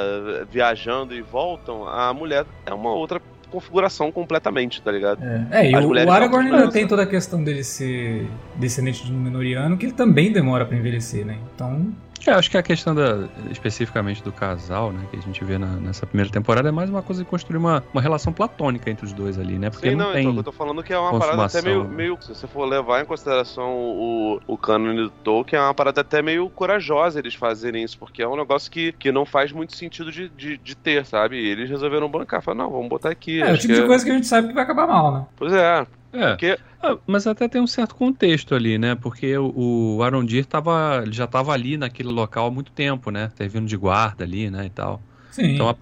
viajando 0.50 1.14
e 1.14 1.22
voltam, 1.22 1.88
a 1.88 2.14
mulher 2.14 2.46
é 2.66 2.74
uma 2.74 2.92
outra 2.92 3.22
configuração 3.50 4.12
completamente, 4.12 4.82
tá 4.82 4.92
ligado? 4.92 5.24
É, 5.24 5.68
é 5.68 5.72
e 5.72 5.76
o, 5.76 6.12
Aragorn 6.12 6.52
ainda 6.52 6.72
tem 6.72 6.88
toda 6.88 7.04
a 7.04 7.06
questão 7.06 7.44
dele 7.44 7.64
ser 7.64 8.28
descendente 8.56 9.04
de 9.06 9.12
Númenoriano, 9.12 9.78
que 9.78 9.86
ele 9.86 9.94
também 9.94 10.32
demora 10.32 10.66
pra 10.66 10.78
envelhecer, 10.78 11.26
né? 11.26 11.38
Então, 11.56 11.92
É, 12.28 12.32
acho 12.32 12.50
que 12.50 12.58
a 12.58 12.64
questão 12.64 12.94
da, 12.94 13.28
especificamente 13.50 14.24
do 14.24 14.32
casal, 14.32 14.92
né, 14.92 15.06
que 15.10 15.18
a 15.18 15.22
gente 15.22 15.44
vê 15.44 15.58
na, 15.58 15.68
nessa 15.68 16.06
primeira 16.06 16.32
temporada 16.32 16.70
é 16.70 16.72
mais 16.72 16.90
uma 16.90 17.02
coisa 17.02 17.24
de 17.24 17.30
construir 17.30 17.58
uma, 17.58 17.84
uma 17.94 18.02
relação 18.02 18.34
platônica 18.34 18.90
entre 18.90 19.06
os 19.06 19.14
dois 19.14 19.40
ali, 19.40 19.58
né? 19.58 19.70
Porque 19.70 19.90
Sim, 19.90 19.96
não, 19.96 20.08
não, 20.08 20.14
tem 20.14 20.26
então, 20.26 20.38
eu 20.38 20.44
tô 20.44 20.52
falando 20.52 20.84
que 20.84 20.94
é 20.94 21.00
uma 21.00 21.18
parada 21.18 21.46
até 21.46 21.62
meio, 21.62 21.88
meio. 21.88 22.18
Se 22.22 22.30
você 22.30 22.48
for 22.48 22.66
levar 22.66 23.02
em 23.02 23.06
consideração 23.06 23.72
o, 23.74 24.42
o 24.48 24.58
cânone 24.58 25.04
do 25.04 25.10
Tolkien, 25.10 25.60
é 25.60 25.64
uma 25.64 25.74
parada 25.74 26.02
até 26.02 26.22
meio 26.22 26.50
corajosa 26.50 27.20
eles 27.20 27.36
fazerem 27.36 27.84
isso, 27.84 27.98
porque 27.98 28.22
é 28.22 28.28
um 28.28 28.36
negócio 28.36 28.70
que, 28.72 28.92
que 28.94 29.12
não 29.12 29.26
faz 29.26 29.52
muito 29.52 29.76
sentido 29.76 30.12
de, 30.12 30.30
de, 30.30 30.58
de 30.58 30.76
ter, 30.76 31.06
sabe? 31.06 31.38
E 31.38 31.48
eles 31.48 31.70
resolveram 31.70 32.10
bancar. 32.10 32.42
Falaram, 32.42 32.66
não, 32.66 32.72
vamos 32.72 32.90
botar 32.90 33.10
aqui. 33.10 33.42
É, 33.42 33.52
o 33.52 33.58
tipo 33.58 33.74
de 33.74 33.86
coisa 33.86 34.04
que 34.04 34.12
a 34.12 34.14
gente 34.14 34.28
sabe 34.28 34.50
que 34.50 34.54
vai 34.54 34.64
acabar 34.64 34.88
mal, 34.88 35.12
né? 35.12 35.26
Pois 35.38 35.54
é. 35.54 35.86
É. 36.12 36.30
Porque 36.32 36.58
Ah, 36.82 36.98
mas 37.06 37.28
até 37.28 37.48
tem 37.50 37.62
um 37.62 37.68
certo 37.68 37.96
contexto 37.96 38.56
ali, 38.56 38.78
né? 38.78 38.96
Porque 38.96 39.38
o, 39.38 39.98
o 39.98 40.04
Arondir 40.04 40.46
tava, 40.46 41.04
já 41.12 41.26
estava 41.26 41.52
ali 41.54 41.78
naquele 41.78 42.10
local 42.10 42.48
há 42.48 42.52
muito 42.52 42.72
tempo, 42.72 43.12
né? 43.12 43.30
Servindo 43.36 43.68
de 43.68 43.76
guarda 43.78 44.24
ali, 44.24 44.50
né? 44.50 44.66
E 44.66 44.70
tal. 44.70 45.09
Sim. 45.32 45.54
Então 45.54 45.68
a, 45.70 45.76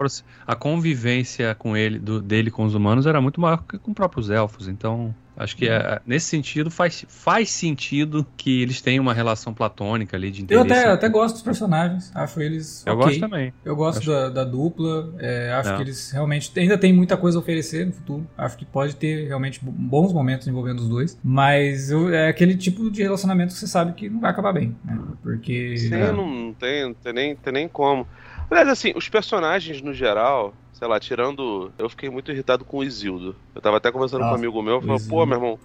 a 0.46 0.54
convivência 0.54 1.54
com 1.54 1.76
ele, 1.76 1.98
do- 1.98 2.20
dele 2.22 2.50
com 2.50 2.64
os 2.64 2.74
humanos 2.74 3.06
era 3.06 3.20
muito 3.20 3.40
maior 3.40 3.62
que 3.64 3.78
com 3.78 3.90
os 3.90 3.94
próprios 3.94 4.30
elfos. 4.30 4.68
Então 4.68 5.14
acho 5.36 5.56
que 5.56 5.68
é- 5.68 6.00
nesse 6.04 6.26
sentido 6.26 6.68
faz, 6.70 7.04
faz 7.08 7.50
sentido 7.50 8.26
que 8.36 8.60
eles 8.60 8.80
tenham 8.80 9.02
uma 9.02 9.14
relação 9.14 9.54
platônica 9.54 10.16
ali 10.16 10.30
de 10.32 10.40
eu 10.52 10.62
interesse. 10.62 10.80
até, 10.84 10.92
até 10.92 11.08
gosto 11.08 11.34
dos 11.36 11.42
personagens, 11.42 12.10
acho 12.14 12.40
eles. 12.40 12.82
Eu 12.84 12.94
ok. 12.94 13.04
gosto 13.06 13.20
também. 13.20 13.52
Eu 13.64 13.76
gosto 13.76 13.98
Acho- 14.00 14.10
da, 14.10 14.28
da 14.30 14.44
dupla, 14.44 15.14
é, 15.20 15.52
acho 15.52 15.70
É. 15.70 15.76
que 15.76 15.82
eles 15.82 16.10
realmente 16.10 16.50
ainda 16.58 16.76
tem 16.76 16.92
muita 16.92 17.16
coisa 17.16 17.38
a 17.38 17.40
oferecer 17.40 17.86
no 17.86 17.92
futuro. 17.92 18.26
Acho 18.36 18.56
que 18.58 18.64
pode 18.64 18.96
ter 18.96 19.28
realmente 19.28 19.64
bo- 19.64 19.70
bons 19.72 20.12
momentos 20.12 20.46
envolvendo 20.48 20.80
os 20.80 20.88
dois. 20.88 21.16
Mas 21.22 21.90
eu- 21.90 22.12
é 22.12 22.28
aquele 22.28 22.56
tipo 22.56 22.90
de 22.90 23.02
relacionamento 23.02 23.52
que 23.54 23.60
você 23.60 23.66
sabe 23.68 23.92
que 23.92 24.10
não 24.10 24.20
vai 24.20 24.30
acabar 24.32 24.52
bem, 24.52 24.76
né? 24.84 24.98
Porque. 25.22 25.76
Sim, 25.78 25.94
é, 25.94 26.10
não, 26.12 26.28
não 26.28 26.52
tem, 26.52 26.84
não 26.84 26.94
tem 26.94 27.12
nem, 27.12 27.36
tem 27.36 27.52
nem 27.52 27.68
como. 27.68 28.06
Aliás, 28.50 28.68
assim, 28.68 28.92
os 28.96 29.08
personagens 29.08 29.82
no 29.82 29.92
geral, 29.92 30.54
sei 30.72 30.88
lá, 30.88 30.98
tirando. 30.98 31.70
Eu 31.78 31.88
fiquei 31.88 32.08
muito 32.08 32.30
irritado 32.32 32.64
com 32.64 32.78
o 32.78 32.84
Isildo. 32.84 33.36
Eu 33.54 33.60
tava 33.60 33.76
até 33.76 33.92
conversando 33.92 34.20
com 34.20 34.26
um 34.26 34.30
Nossa, 34.30 34.40
amigo 34.40 34.62
meu, 34.62 34.80
falou, 34.80 34.98
pô, 35.08 35.26
meu 35.26 35.36
irmão, 35.36 35.58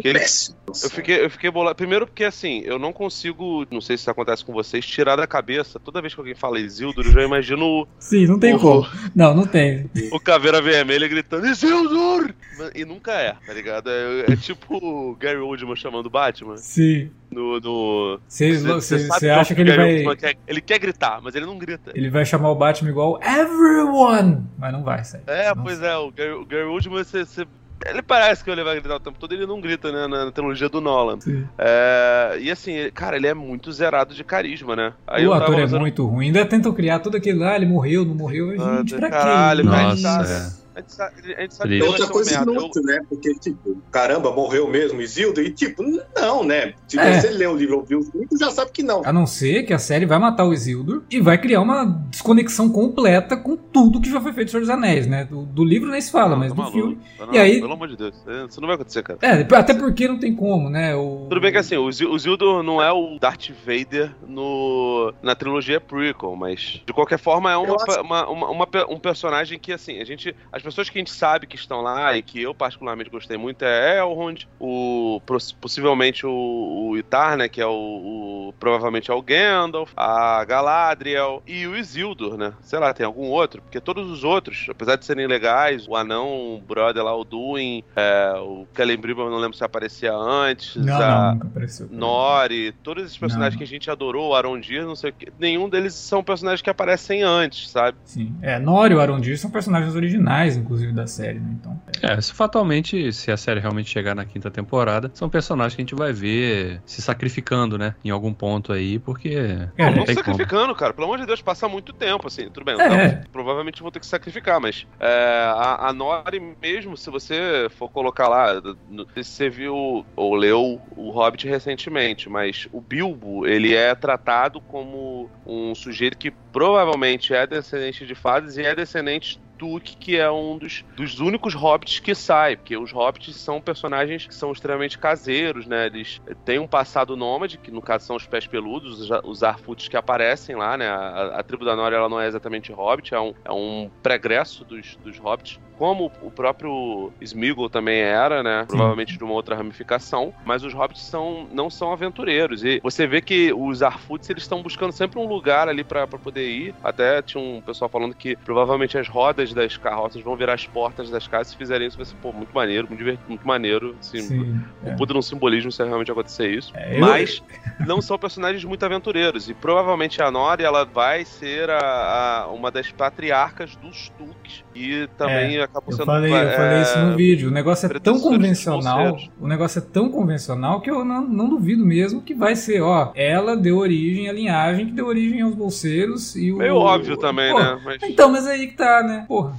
Que 0.00 0.08
ele- 0.08 0.20
eu 0.20 0.90
fiquei, 0.90 1.24
eu 1.24 1.30
fiquei 1.30 1.50
bolado. 1.50 1.76
Primeiro 1.76 2.06
porque 2.06 2.24
assim, 2.24 2.62
eu 2.64 2.78
não 2.78 2.92
consigo, 2.92 3.66
não 3.70 3.80
sei 3.80 3.96
se 3.96 4.02
isso 4.02 4.10
acontece 4.10 4.44
com 4.44 4.52
vocês, 4.52 4.84
tirar 4.86 5.16
da 5.16 5.26
cabeça. 5.26 5.78
Toda 5.80 6.00
vez 6.00 6.14
que 6.14 6.20
alguém 6.20 6.34
fala 6.34 6.58
Isildur, 6.58 7.04
eu 7.06 7.12
já 7.12 7.22
imagino 7.22 7.86
Sim, 7.98 8.26
não 8.26 8.38
tem 8.38 8.54
o, 8.54 8.58
como. 8.58 8.86
Não, 9.14 9.34
não 9.34 9.46
tem. 9.46 9.90
o 10.12 10.20
Caveira 10.20 10.60
Vermelha 10.60 11.06
gritando 11.08 11.46
Isildur! 11.46 12.32
E 12.74 12.84
nunca 12.84 13.12
é, 13.12 13.34
tá 13.46 13.52
ligado? 13.52 13.90
É, 13.90 14.32
é 14.32 14.36
tipo 14.36 14.76
o 14.76 15.14
Gary 15.16 15.38
Oldman 15.38 15.76
chamando 15.76 16.06
o 16.06 16.10
Batman 16.10 16.56
Sim. 16.56 17.10
no. 17.30 17.60
no... 17.60 18.20
Você 18.28 18.54
Cê- 18.56 18.78
cê 18.80 18.98
sabe 19.06 19.20
você 19.20 19.30
acha 19.30 19.54
que 19.54 19.60
ele 19.60 19.70
Gary 19.70 19.82
vai. 19.82 19.96
Oldman 19.98 20.16
quer, 20.16 20.36
ele 20.46 20.60
quer 20.60 20.78
gritar, 20.78 21.20
mas 21.22 21.34
ele 21.34 21.46
não 21.46 21.58
grita. 21.58 21.92
Ele 21.94 22.08
vai 22.10 22.24
chamar 22.24 22.50
o 22.50 22.54
Batman 22.54 22.90
igual 22.90 23.20
Everyone! 23.22 24.44
Mas 24.58 24.72
não 24.72 24.82
vai, 24.82 25.04
sério. 25.04 25.24
É, 25.28 25.54
Não 25.54 25.62
pois 25.64 25.80
é, 25.82 25.96
o 25.96 26.10
Gary, 26.10 26.32
o 26.32 26.44
Gary 26.46 26.64
Oldman, 26.64 27.04
você- 27.04 27.46
ele 27.84 28.02
parece 28.02 28.42
que 28.42 28.50
ele 28.50 28.64
vai 28.64 28.74
gritar 28.80 28.96
o 28.96 29.00
tempo 29.00 29.18
todo, 29.18 29.32
ele 29.32 29.46
não 29.46 29.60
grita, 29.60 29.92
né, 29.92 30.06
na, 30.06 30.26
na 30.26 30.32
trilogia 30.32 30.68
do 30.68 30.80
Nolan. 30.80 31.20
Sim. 31.20 31.46
É, 31.58 32.38
e 32.40 32.50
assim, 32.50 32.90
cara, 32.94 33.16
ele 33.16 33.26
é 33.26 33.34
muito 33.34 33.70
zerado 33.72 34.14
de 34.14 34.24
carisma, 34.24 34.74
né? 34.74 34.92
Aí 35.06 35.26
o 35.26 35.26
eu 35.26 35.38
tava 35.38 35.44
ator 35.44 35.60
é 35.60 35.78
muito 35.78 36.06
ruim. 36.06 36.26
Ainda 36.26 36.44
tentam 36.46 36.72
criar 36.72 37.00
tudo 37.00 37.16
aquilo 37.16 37.40
lá, 37.40 37.54
ele 37.56 37.66
morreu, 37.66 38.04
não 38.04 38.14
morreu. 38.14 38.54
Ah, 38.60 38.78
Gente, 38.78 38.94
pra 38.96 39.10
caralho, 39.10 39.62
quê? 39.62 39.68
Nossa, 39.68 39.96
sabe, 39.96 40.30
é. 40.30 40.65
A 40.76 40.80
gente 40.80 40.92
sabe, 40.92 41.34
a 41.34 41.40
gente 41.42 41.54
sabe 41.54 41.70
Ele- 41.74 41.80
que 41.80 41.86
ele 41.86 41.90
vai 41.92 42.00
Outra 42.00 42.06
um 42.06 42.08
coisa 42.10 42.42
inútil, 42.42 42.82
né? 42.82 43.00
Porque, 43.08 43.34
tipo, 43.34 43.82
caramba, 43.90 44.30
morreu 44.32 44.68
mesmo 44.68 45.00
Isildo? 45.00 45.40
E, 45.40 45.50
tipo, 45.50 45.82
não, 46.14 46.44
né? 46.44 46.74
Se 46.86 46.98
É. 46.98 47.20
você 47.20 47.30
lê 47.30 47.46
o 47.46 47.56
livro 47.56 47.78
ou 47.78 47.82
viu 47.84 47.98
os 47.98 48.08
livros, 48.10 48.38
já 48.38 48.50
sabe 48.50 48.70
que 48.72 48.82
não. 48.82 49.02
A 49.04 49.12
não 49.12 49.26
ser 49.26 49.62
que 49.64 49.72
a 49.72 49.78
série 49.78 50.06
vai 50.06 50.18
matar 50.18 50.44
o 50.44 50.52
Isildur 50.52 51.02
e 51.10 51.20
vai 51.20 51.38
criar 51.38 51.60
uma 51.62 51.84
desconexão 52.10 52.68
completa 52.70 53.36
com 53.36 53.56
tudo 53.56 54.00
que 54.00 54.10
já 54.10 54.20
foi 54.20 54.32
feito 54.32 54.48
em 54.48 54.50
Senhor 54.50 54.60
dos 54.60 54.70
Anéis, 54.70 55.06
né? 55.06 55.24
Do, 55.24 55.42
do 55.46 55.64
livro 55.64 55.90
nem 55.90 56.00
se 56.00 56.10
fala, 56.12 56.30
Não, 56.30 56.38
mas 56.38 56.48
tá 56.50 56.54
do 56.54 56.60
maluco. 56.62 56.78
filme. 56.78 56.98
Não, 57.18 57.34
E 57.34 57.38
aí- 57.38 57.60
Pelo 57.60 57.72
amor 57.72 57.88
de 57.88 57.96
Deus, 57.96 58.14
isso 58.48 58.60
não 58.60 58.66
vai 58.66 58.74
acontecer, 58.76 59.02
cara. 59.02 59.18
É, 59.22 59.46
até 59.56 59.72
porque 59.74 60.06
não 60.06 60.18
tem 60.18 60.34
como, 60.34 60.68
né? 60.68 60.94
O... 60.94 61.26
Tudo 61.28 61.40
bem 61.40 61.50
que 61.52 61.58
assim, 61.58 61.76
o 61.76 61.86
o 61.86 62.18
Zildur 62.18 62.62
não 62.62 62.82
é 62.82 62.92
o 62.92 63.18
Darth 63.18 63.48
Vader 63.64 64.12
no, 64.28 65.12
na 65.22 65.34
trilogia 65.34 65.80
prequel, 65.80 66.36
mas 66.36 66.82
de 66.84 66.92
qualquer 66.92 67.18
forma 67.18 67.50
é 67.50 67.56
uma, 67.56 67.76
uma- 68.00 68.28
uma- 68.28 68.50
uma 68.50 68.66
um 68.90 68.98
personagem 68.98 69.58
que 69.58 69.72
assim, 69.72 69.98
a 70.00 70.04
gente, 70.04 70.34
as 70.52 70.62
pessoas 70.66 70.90
que 70.90 70.98
a 70.98 71.00
gente 71.00 71.10
sabe 71.10 71.46
que 71.46 71.56
estão 71.56 71.80
lá 71.80 72.16
e 72.16 72.22
que 72.22 72.42
eu 72.42 72.54
particularmente 72.54 73.08
gostei 73.10 73.36
muito 73.36 73.64
é 73.64 73.98
Elrond, 73.98 74.46
o 74.60 75.20
pos- 75.24 75.52
possivelmente 75.52 76.26
o, 76.26 76.88
o 76.90 76.96
Itar, 76.98 77.36
né, 77.36 77.48
que 77.48 77.60
é 77.60 77.66
o, 77.66 77.70
o- 77.70 78.54
provavelmente 78.58 79.10
é 79.10 79.14
o 79.14 79.22
Gandalf, 79.22 79.92
a 79.96 80.44
Galadriel 80.44 81.42
e 81.46 81.66
o 81.66 81.76
Isildur, 81.76 82.36
né? 82.36 82.52
Sei 82.62 82.78
lá, 82.78 82.92
tem 82.92 83.06
algum 83.06 83.26
outro, 83.28 83.62
porque 83.62 83.80
todos 83.80 84.10
os 84.10 84.24
outros, 84.24 84.66
apesar 84.68 84.96
de 84.96 85.04
serem 85.04 85.26
legais, 85.26 85.86
o 85.88 85.96
anão, 85.96 86.54
o 86.56 86.60
brother 86.60 87.02
lá, 87.02 87.14
o 87.16 87.24
Duin, 87.24 87.82
é, 87.94 88.32
o 88.38 88.66
eu 88.76 89.30
não 89.30 89.38
lembro 89.38 89.56
se 89.56 89.64
aparecia 89.64 90.12
antes, 90.14 90.76
Não, 90.76 90.94
a 91.00 91.06
não, 91.26 91.32
nunca 91.34 91.46
apareceu. 91.48 91.88
Nori, 91.90 92.72
todos 92.82 93.04
esses 93.04 93.16
personagens 93.18 93.54
Não. 93.54 93.58
que 93.58 93.64
a 93.64 93.66
gente 93.66 93.90
adorou, 93.90 94.30
o 94.30 94.34
Arondir, 94.34 94.84
não 94.84 94.94
sei 94.96 95.10
o 95.10 95.12
que, 95.12 95.32
nenhum 95.38 95.68
deles 95.68 95.94
são 95.94 96.22
personagens 96.22 96.62
que 96.62 96.70
aparecem 96.70 97.22
antes, 97.22 97.70
sabe? 97.70 97.96
Sim. 98.04 98.34
É, 98.42 98.58
Nori 98.58 98.94
e 98.94 98.96
o 98.96 99.00
Arondir 99.00 99.38
são 99.38 99.50
personagens 99.50 99.94
originais, 99.94 100.55
inclusive, 100.56 100.92
da 100.92 101.06
série, 101.06 101.38
né? 101.38 101.50
Então. 101.60 101.80
É, 102.02 102.20
se 102.20 102.32
fatalmente, 102.32 103.12
se 103.12 103.30
a 103.30 103.36
série 103.36 103.60
realmente 103.60 103.90
chegar 103.90 104.14
na 104.14 104.24
quinta 104.24 104.50
temporada, 104.50 105.10
são 105.14 105.28
personagens 105.28 105.74
que 105.74 105.82
a 105.82 105.84
gente 105.84 105.94
vai 105.94 106.12
ver 106.12 106.82
se 106.84 107.00
sacrificando, 107.02 107.78
né? 107.78 107.94
Em 108.04 108.10
algum 108.10 108.32
ponto 108.32 108.72
aí, 108.72 108.98
porque. 108.98 109.28
É, 109.76 109.84
não 109.90 109.96
não 109.96 110.04
tem 110.04 110.14
como. 110.16 110.36
sacrificando, 110.36 110.74
cara. 110.74 110.92
Pelo 110.94 111.06
amor 111.06 111.18
de 111.18 111.26
Deus, 111.26 111.40
passa 111.42 111.68
muito 111.68 111.92
tempo, 111.92 112.26
assim. 112.26 112.50
Tudo 112.50 112.64
bem, 112.64 112.76
É. 112.80 112.88
não, 112.88 113.24
provavelmente 113.32 113.80
vão 113.82 113.90
ter 113.90 114.00
que 114.00 114.06
sacrificar, 114.06 114.60
mas 114.60 114.86
é, 115.00 115.06
a, 115.54 115.88
a 115.88 115.92
Nori 115.92 116.40
mesmo, 116.62 116.96
se 116.96 117.10
você 117.10 117.68
for 117.70 117.88
colocar 117.90 118.28
lá, 118.28 118.54
no- 118.60 118.76
não 118.88 119.06
sei 119.14 119.22
se 119.24 119.30
você 119.30 119.48
viu 119.50 120.06
ou 120.14 120.34
leu 120.34 120.80
o 120.90 121.10
Hobbit 121.10 121.46
recentemente, 121.48 122.28
mas 122.28 122.66
o 122.72 122.80
Bilbo, 122.80 123.46
ele 123.46 123.74
é 123.74 123.94
tratado 123.94 124.60
como 124.60 125.30
um 125.44 125.74
sujeito 125.74 126.16
que 126.18 126.32
provavelmente 126.52 127.34
é 127.34 127.46
descendente 127.46 128.06
de 128.06 128.14
fadas 128.14 128.56
e 128.56 128.62
é 128.62 128.74
descendente 128.74 129.38
Tuque, 129.58 129.96
que 129.96 130.16
é 130.16 130.30
um 130.30 130.58
dos, 130.58 130.84
dos 130.96 131.20
únicos 131.20 131.54
hobbits 131.54 131.98
que 132.00 132.14
sai, 132.14 132.56
porque 132.56 132.76
os 132.76 132.92
hobbits 132.92 133.36
são 133.36 133.60
personagens 133.60 134.26
que 134.26 134.34
são 134.34 134.52
extremamente 134.52 134.98
caseiros, 134.98 135.66
né? 135.66 135.86
Eles 135.86 136.20
têm 136.44 136.58
um 136.58 136.66
passado 136.66 137.16
nômade, 137.16 137.58
que 137.58 137.70
no 137.70 137.82
caso 137.82 138.06
são 138.06 138.16
os 138.16 138.26
pés 138.26 138.46
peludos, 138.46 139.00
os, 139.00 139.20
os 139.24 139.42
Arfuts 139.42 139.88
que 139.88 139.96
aparecem 139.96 140.56
lá, 140.56 140.76
né? 140.76 140.88
A, 140.88 141.38
a 141.38 141.42
tribo 141.42 141.64
da 141.64 141.76
Nora 141.76 141.96
ela 141.96 142.08
não 142.08 142.20
é 142.20 142.26
exatamente 142.26 142.72
hobbit, 142.72 143.14
é 143.14 143.20
um, 143.20 143.34
é 143.44 143.52
um 143.52 143.90
pregresso 144.02 144.64
dos, 144.64 144.96
dos 144.96 145.18
hobbits. 145.18 145.60
Como 145.76 146.10
o 146.22 146.30
próprio 146.30 147.12
Smeagol 147.20 147.68
também 147.68 147.98
era, 148.00 148.42
né? 148.42 148.64
Provavelmente 148.66 149.16
de 149.16 149.24
uma 149.24 149.32
outra 149.34 149.54
ramificação. 149.54 150.32
Mas 150.44 150.62
os 150.64 150.72
hobbits 150.72 151.02
são, 151.02 151.46
não 151.52 151.68
são 151.68 151.92
aventureiros. 151.92 152.64
E 152.64 152.80
você 152.82 153.06
vê 153.06 153.20
que 153.20 153.52
os 153.52 153.82
Arfuts 153.82 154.28
eles 154.30 154.42
estão 154.44 154.62
buscando 154.62 154.92
sempre 154.92 155.18
um 155.18 155.26
lugar 155.26 155.68
ali 155.68 155.84
pra 155.84 156.06
pra 156.06 156.18
poder 156.18 156.48
ir. 156.48 156.74
Até 156.82 157.20
tinha 157.22 157.42
um 157.42 157.60
pessoal 157.60 157.88
falando 157.90 158.14
que 158.14 158.36
provavelmente 158.36 158.96
as 158.96 159.08
rodas 159.08 159.52
das 159.52 159.76
carroças 159.76 160.22
vão 160.22 160.36
virar 160.36 160.54
as 160.54 160.66
portas 160.66 161.10
das 161.10 161.26
casas. 161.26 161.48
Se 161.48 161.56
fizerem 161.56 161.86
isso, 161.88 161.96
vai 161.96 162.06
ser 162.06 162.16
pô, 162.16 162.32
muito 162.32 162.54
maneiro, 162.54 162.86
muito, 162.88 162.98
divertido, 162.98 163.28
muito 163.28 163.46
maneiro. 163.46 163.96
Assim, 164.00 164.20
Sim. 164.20 164.40
um 164.82 164.90
é. 164.92 164.96
puta 164.96 165.12
de 165.12 165.18
um 165.18 165.22
simbolismo 165.22 165.70
se 165.72 165.82
realmente 165.84 166.10
acontecer 166.10 166.50
isso. 166.50 166.72
É, 166.74 166.96
eu- 166.96 167.00
Mas 167.00 167.42
não 167.86 168.00
são 168.00 168.18
personagens 168.18 168.64
muito 168.64 168.84
aventureiros. 168.84 169.48
E 169.48 169.54
provavelmente 169.54 170.22
a 170.22 170.30
Nori 170.30 170.64
ela 170.64 170.84
vai 170.84 171.24
ser 171.24 171.68
a, 171.70 172.44
a- 172.44 172.48
uma 172.52 172.70
das 172.70 172.90
patriarcas 172.92 173.76
dos 173.76 174.08
Tuques. 174.16 174.64
E 174.74 175.08
também 175.18 175.58
acabou 175.66 175.92
Eu 175.92 175.96
sendo. 175.96 176.06
falei, 176.06 176.32
eu 176.32 176.36
é, 176.36 176.56
falei 176.56 176.82
isso 176.82 176.98
no 176.98 177.16
vídeo. 177.16 177.48
O 177.48 177.52
negócio 177.52 177.86
é 177.86 177.98
tão 178.00 178.18
convencional. 178.18 179.16
O 179.40 179.46
negócio 179.46 179.78
é 179.78 179.82
tão 179.82 180.08
convencional 180.10 180.80
que 180.80 180.90
eu 180.90 181.04
não, 181.04 181.22
não 181.26 181.48
duvido 181.48 181.84
mesmo 181.84 182.22
que 182.22 182.34
vai 182.34 182.56
ser, 182.56 182.80
ó. 182.80 183.12
Ela 183.14 183.56
deu 183.56 183.76
origem 183.76 184.28
à 184.28 184.32
linhagem 184.32 184.86
que 184.86 184.92
deu 184.92 185.06
origem 185.06 185.42
aos 185.42 185.54
bolseiros 185.54 186.34
e 186.34 186.52
o. 186.52 186.56
Meio 186.56 186.76
óbvio 186.76 187.16
também, 187.16 187.52
Pô, 187.52 187.58
né? 187.58 187.80
Mas, 187.84 188.02
Então, 188.02 188.30
mas 188.30 188.46
aí 188.46 188.66
que 188.68 188.76
tá, 188.76 189.02
né? 189.02 189.24
Porra. 189.28 189.54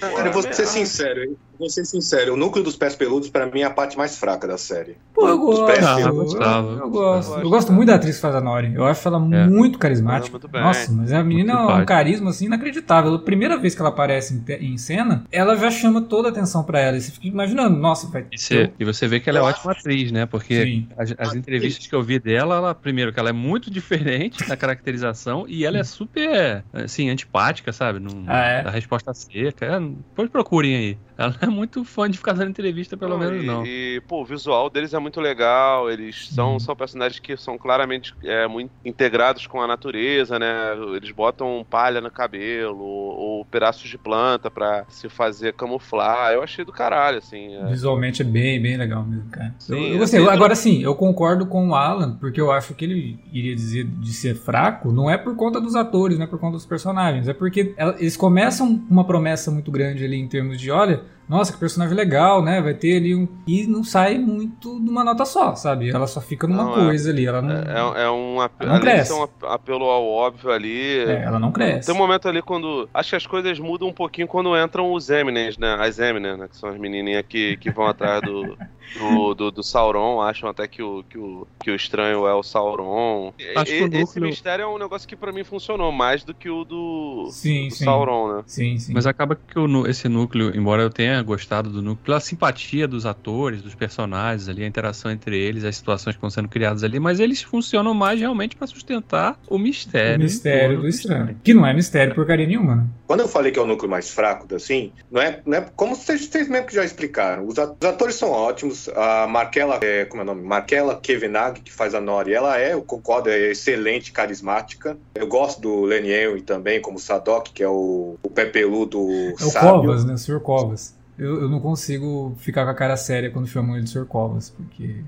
Cara, 0.00 0.28
eu 0.28 0.32
vou 0.32 0.42
ser 0.42 0.66
sincero, 0.66 1.22
hein? 1.24 1.36
Vou 1.60 1.68
ser 1.68 1.84
sincero, 1.84 2.32
o 2.32 2.36
núcleo 2.38 2.64
dos 2.64 2.74
pés 2.74 2.96
peludos, 2.96 3.28
pra 3.28 3.44
mim, 3.44 3.60
é 3.60 3.64
a 3.64 3.70
parte 3.70 3.96
mais 3.96 4.16
fraca 4.18 4.48
da 4.48 4.56
série. 4.56 4.96
Pô, 5.14 5.28
eu 5.28 5.34
Os 5.34 5.40
gosto. 5.58 5.66
pés 5.66 5.84
Ah, 5.86 6.00
eu 6.00 6.14
gostava. 6.14 6.68
eu, 6.68 6.78
Eu 6.78 6.90
gosto. 6.90 7.38
Eu 7.38 7.50
gosto 7.50 7.72
muito 7.72 7.88
da 7.88 7.96
atriz 7.96 8.16
que 8.16 8.22
faz 8.22 8.34
a 8.34 8.40
Nori. 8.40 8.72
Eu 8.74 8.84
acho 8.86 9.06
ela 9.06 9.18
É. 9.18 9.46
muito 9.46 9.78
carismática. 9.78 10.30
Muito 10.32 10.48
bem. 10.48 10.62
Nossa, 10.62 10.90
mas 10.90 11.12
a 11.12 11.22
menina 11.22 11.54
Muito 11.54 11.70
é 11.72 11.74
um 11.82 11.84
carisma 11.84 12.30
assim 12.30 12.46
inacreditável. 12.46 13.12
A 13.14 13.18
primeira 13.18 13.58
vez 13.58 13.74
que 13.74 13.80
ela 13.82 13.90
aparece 13.90 14.32
em, 14.34 14.72
em 14.72 14.78
cena, 14.78 15.24
ela 15.30 15.54
já 15.56 15.70
chama 15.70 16.00
toda 16.00 16.28
a 16.28 16.30
atenção 16.30 16.64
pra 16.64 16.80
ela. 16.80 16.96
E 16.96 17.02
você 17.02 17.10
fica 17.12 17.26
imaginando, 17.26 17.76
nossa, 17.76 18.08
vai. 18.08 18.24
E 18.32 18.38
você, 18.38 18.72
e 18.80 18.84
você 18.84 19.06
vê 19.06 19.20
que 19.20 19.28
ela 19.28 19.40
é 19.40 19.42
ótima 19.42 19.72
atriz, 19.72 20.10
né? 20.10 20.24
Porque 20.24 20.84
as, 20.96 21.14
as 21.18 21.34
entrevistas 21.34 21.86
que 21.86 21.94
eu 21.94 22.02
vi 22.02 22.18
dela, 22.18 22.56
ela, 22.56 22.74
primeiro, 22.74 23.12
que 23.12 23.20
ela 23.20 23.28
é 23.28 23.32
muito 23.34 23.70
diferente 23.70 24.48
na 24.48 24.56
caracterização 24.56 25.44
e 25.46 25.64
ela 25.66 25.76
é 25.78 25.84
super, 25.84 26.64
assim, 26.72 27.10
antipática, 27.10 27.70
sabe? 27.72 27.98
Não 27.98 28.24
Ah, 28.26 28.38
é? 28.46 28.62
dá 28.62 28.70
resposta 28.70 29.12
seca. 29.12 29.66
É, 29.66 29.78
depois 29.80 30.30
procurem 30.30 30.74
aí. 30.76 30.98
Ela 31.18 31.36
é 31.42 31.46
muito 31.50 31.84
fã 31.84 32.08
de 32.08 32.16
ficar 32.18 32.32
dando 32.32 32.50
entrevista, 32.50 32.96
pelo 32.96 33.12
Não, 33.12 33.18
menos 33.18 33.42
e, 33.42 33.46
não. 33.46 33.66
E, 33.66 34.02
pô, 34.08 34.22
o 34.22 34.24
visual 34.24 34.70
deles 34.70 34.94
é 34.94 34.98
muito 34.98 35.20
legal, 35.20 35.90
eles 35.90 36.28
são, 36.28 36.52
Uhum. 36.54 36.60
são 36.60 36.74
personagens 36.76 37.18
que 37.20 37.36
são 37.36 37.58
claramente 37.58 38.14
é, 38.22 38.46
muito 38.48 38.70
integrados 38.84 39.46
com 39.46 39.60
a 39.60 39.66
natureza, 39.66 40.38
né? 40.38 40.48
Eles 40.96 41.10
botam 41.10 41.66
palha 41.68 42.00
no 42.00 42.10
cabelo, 42.10 42.78
ou, 42.82 43.16
ou 43.18 43.44
pedaços 43.44 43.88
de 43.88 43.98
planta 43.98 44.50
pra 44.50 44.84
se 44.88 45.08
fazer 45.08 45.52
camuflar. 45.54 46.32
Eu 46.32 46.42
achei 46.42 46.64
do 46.64 46.72
caralho, 46.72 47.18
assim. 47.18 47.54
é. 47.56 47.66
Visualmente 47.66 48.22
é 48.22 48.24
bem, 48.24 48.60
bem 48.60 48.76
legal 48.76 49.04
mesmo, 49.04 49.28
cara. 49.30 49.54
Sim, 49.58 49.74
eu, 49.74 49.92
eu 49.94 49.98
gostei. 49.98 50.20
assim, 50.20 50.28
Agora 50.30 50.54
sim, 50.54 50.82
eu 50.82 50.94
concordo 50.94 51.46
com 51.46 51.68
o 51.68 51.74
Alan, 51.74 52.16
porque 52.18 52.40
eu 52.40 52.50
acho 52.52 52.74
que 52.74 52.84
ele 52.84 53.18
iria 53.32 53.54
dizer 53.54 53.84
de 53.84 54.12
ser 54.12 54.34
fraco, 54.34 54.92
não 54.92 55.10
é 55.10 55.16
por 55.18 55.34
conta 55.36 55.60
dos 55.60 55.74
atores, 55.74 56.18
não 56.18 56.24
é 56.24 56.28
por 56.28 56.38
conta 56.38 56.52
dos 56.56 56.66
personagens, 56.66 57.28
é 57.28 57.32
porque 57.34 57.74
eles 57.98 58.16
começam 58.16 58.78
com 58.78 58.92
uma 58.92 59.04
promessa 59.04 59.50
muito 59.50 59.70
grande 59.70 60.04
ali 60.04 60.16
em 60.16 60.28
termos 60.28 60.60
de, 60.60 60.70
olha, 60.70 61.02
nossa, 61.30 61.52
que 61.52 61.58
personagem 61.58 61.96
legal, 61.96 62.42
né? 62.42 62.60
Vai 62.60 62.74
ter 62.74 62.96
ali 62.96 63.14
um. 63.14 63.26
E 63.46 63.66
não 63.66 63.82
sai 63.84 64.18
muito 64.18 64.80
de 64.82 64.90
uma 64.90 65.04
nota 65.04 65.24
só, 65.24 65.54
sabe? 65.54 65.88
Ela 65.88 66.06
só 66.06 66.20
fica 66.20 66.46
numa 66.46 66.64
Não, 66.64 66.72
é. 66.72 66.84
coisa 66.86 67.10
ali. 67.10 67.24
Ela 67.26 67.40
não. 67.40 67.94
É, 67.96 68.02
é 68.04 68.10
um 68.10 68.40
ap- 68.40 68.60
Não 68.64 68.80
cresce. 68.80 69.12
um 69.12 69.22
ap- 69.22 69.44
apelo 69.44 69.84
ao 69.84 70.04
óbvio 70.06 70.50
ali. 70.50 70.98
é, 70.98 71.22
ela 71.24 71.38
não 71.38 71.52
cresce. 71.52 71.86
Tem 71.86 71.94
um 71.94 71.98
momento 71.98 72.28
ali 72.28 72.42
quando. 72.42 72.88
Acho 72.92 73.10
que 73.10 73.16
as 73.16 73.26
coisas 73.26 73.58
mudam 73.58 73.88
um 73.88 73.92
pouquinho 73.92 74.26
quando 74.26 74.56
entram 74.56 74.92
os 74.92 75.08
Eminens, 75.08 75.56
né? 75.56 75.76
As 75.80 75.98
Eminem, 75.98 76.36
né? 76.36 76.48
Que 76.48 76.56
são 76.56 76.68
as 76.68 76.76
menininhas 76.76 77.24
que, 77.28 77.56
que 77.58 77.70
vão 77.70 77.86
atrás 77.86 78.20
do, 78.22 78.56
do, 78.98 79.34
do, 79.34 79.50
do 79.50 79.62
Sauron. 79.62 80.20
Acham 80.20 80.48
até 80.48 80.66
que 80.66 80.82
o, 80.82 81.02
que, 81.08 81.18
o, 81.18 81.46
que 81.62 81.70
o 81.70 81.74
estranho 81.74 82.26
é 82.26 82.34
o 82.34 82.42
Sauron. 82.42 83.32
E- 83.38 83.56
Acho 83.58 83.64
que 83.72 83.82
o 83.82 83.86
Esse 83.86 83.98
núcleo- 84.00 84.26
mistério 84.28 84.62
é 84.62 84.66
um 84.66 84.78
negócio 84.78 85.06
que 85.08 85.16
pra 85.16 85.32
mim 85.32 85.44
funcionou 85.44 85.90
mais 85.92 86.24
do 86.24 86.32
que 86.34 86.48
o 86.50 86.64
do, 86.64 87.28
Sim, 87.30 87.68
do 87.68 87.74
sim. 87.74 87.84
Sauron, 87.84 88.36
né? 88.36 88.42
Sim, 88.46 88.78
sim. 88.78 88.92
Mas 88.92 89.06
acaba 89.06 89.36
que 89.36 89.58
o 89.58 89.86
esse 89.86 90.08
núcleo, 90.08 90.54
embora 90.56 90.82
eu 90.82 90.90
tenha 90.90 91.20
gostado 91.22 91.70
do 91.70 91.80
núcleo, 91.82 92.04
pela 92.04 92.20
simpatia 92.20 92.86
dos 92.88 93.06
atores, 93.06 93.62
dos 93.62 93.74
personagens 93.74 94.48
ali, 94.48 94.64
a 94.64 94.66
interação 94.66 95.10
entre 95.10 95.38
eles, 95.38 95.64
as 95.64 95.76
situações 95.76 96.14
que 96.14 96.18
estão 96.18 96.30
sendo 96.30 96.48
criadas 96.48 96.82
ali, 96.84 96.98
mas 97.00 97.20
eles 97.20 97.42
funcionam 97.42 97.94
mais 97.94 98.18
realmente 98.20 98.56
pra 98.56 98.66
sustentar 98.66 99.38
o 99.48 99.58
mistério. 99.58 100.20
o 100.20 100.22
mistério 100.24 100.68
torno 100.68 100.82
do 100.82 100.88
estranho. 100.88 101.36
Que 101.42 101.54
não 101.54 101.66
é 101.66 101.72
mistério 101.72 102.14
porcaria 102.14 102.46
nenhuma, 102.46 102.76
né? 102.76 102.86
Quando 103.06 103.20
eu 103.20 103.28
falei 103.28 103.50
que 103.52 103.58
é 103.58 103.62
o 103.62 103.66
núcleo 103.66 103.90
mais 103.90 104.10
fraco, 104.10 104.52
assim, 104.54 104.92
não 105.10 105.20
é, 105.20 105.40
não 105.44 105.58
é 105.58 105.66
como 105.76 105.94
vocês, 105.94 106.26
vocês 106.26 106.48
mesmo 106.48 106.66
que 106.66 106.74
já 106.74 106.84
explicaram. 106.84 107.46
Os 107.46 107.58
atores 107.58 108.14
são 108.14 108.30
ótimos. 108.30 108.79
A 108.88 109.26
Markela, 109.26 109.78
é, 109.82 110.04
como 110.04 110.22
é 110.22 110.24
o 110.24 110.26
nome? 110.26 110.42
Markela 110.42 110.98
Kevenag, 111.00 111.60
que 111.60 111.72
faz 111.72 111.94
a 111.94 112.00
Nori, 112.00 112.32
ela 112.32 112.58
é, 112.58 112.72
eu 112.74 112.82
concordo, 112.82 113.28
é 113.28 113.50
excelente, 113.50 114.12
carismática. 114.12 114.96
Eu 115.14 115.26
gosto 115.26 115.60
do 115.60 115.82
Lenny 115.82 116.10
Henry 116.10 116.42
também, 116.42 116.80
como 116.80 116.98
Sadok, 116.98 117.52
que 117.52 117.62
é 117.62 117.68
o, 117.68 118.16
o 118.22 118.30
pé 118.30 118.46
peludo 118.46 118.98
É 119.38 119.44
o 119.44 119.50
sábio. 119.50 119.82
Covas, 119.82 120.04
né? 120.04 120.14
O 120.14 120.18
Sr. 120.18 120.40
Covas. 120.40 120.94
Eu, 121.18 121.42
eu 121.42 121.48
não 121.48 121.60
consigo 121.60 122.34
ficar 122.38 122.64
com 122.64 122.70
a 122.70 122.74
cara 122.74 122.96
séria 122.96 123.30
quando 123.30 123.46
chamam 123.46 123.76
ele 123.76 123.84
de 123.84 123.90
Sr. 123.90 124.06
Covas, 124.06 124.50
porque 124.50 125.02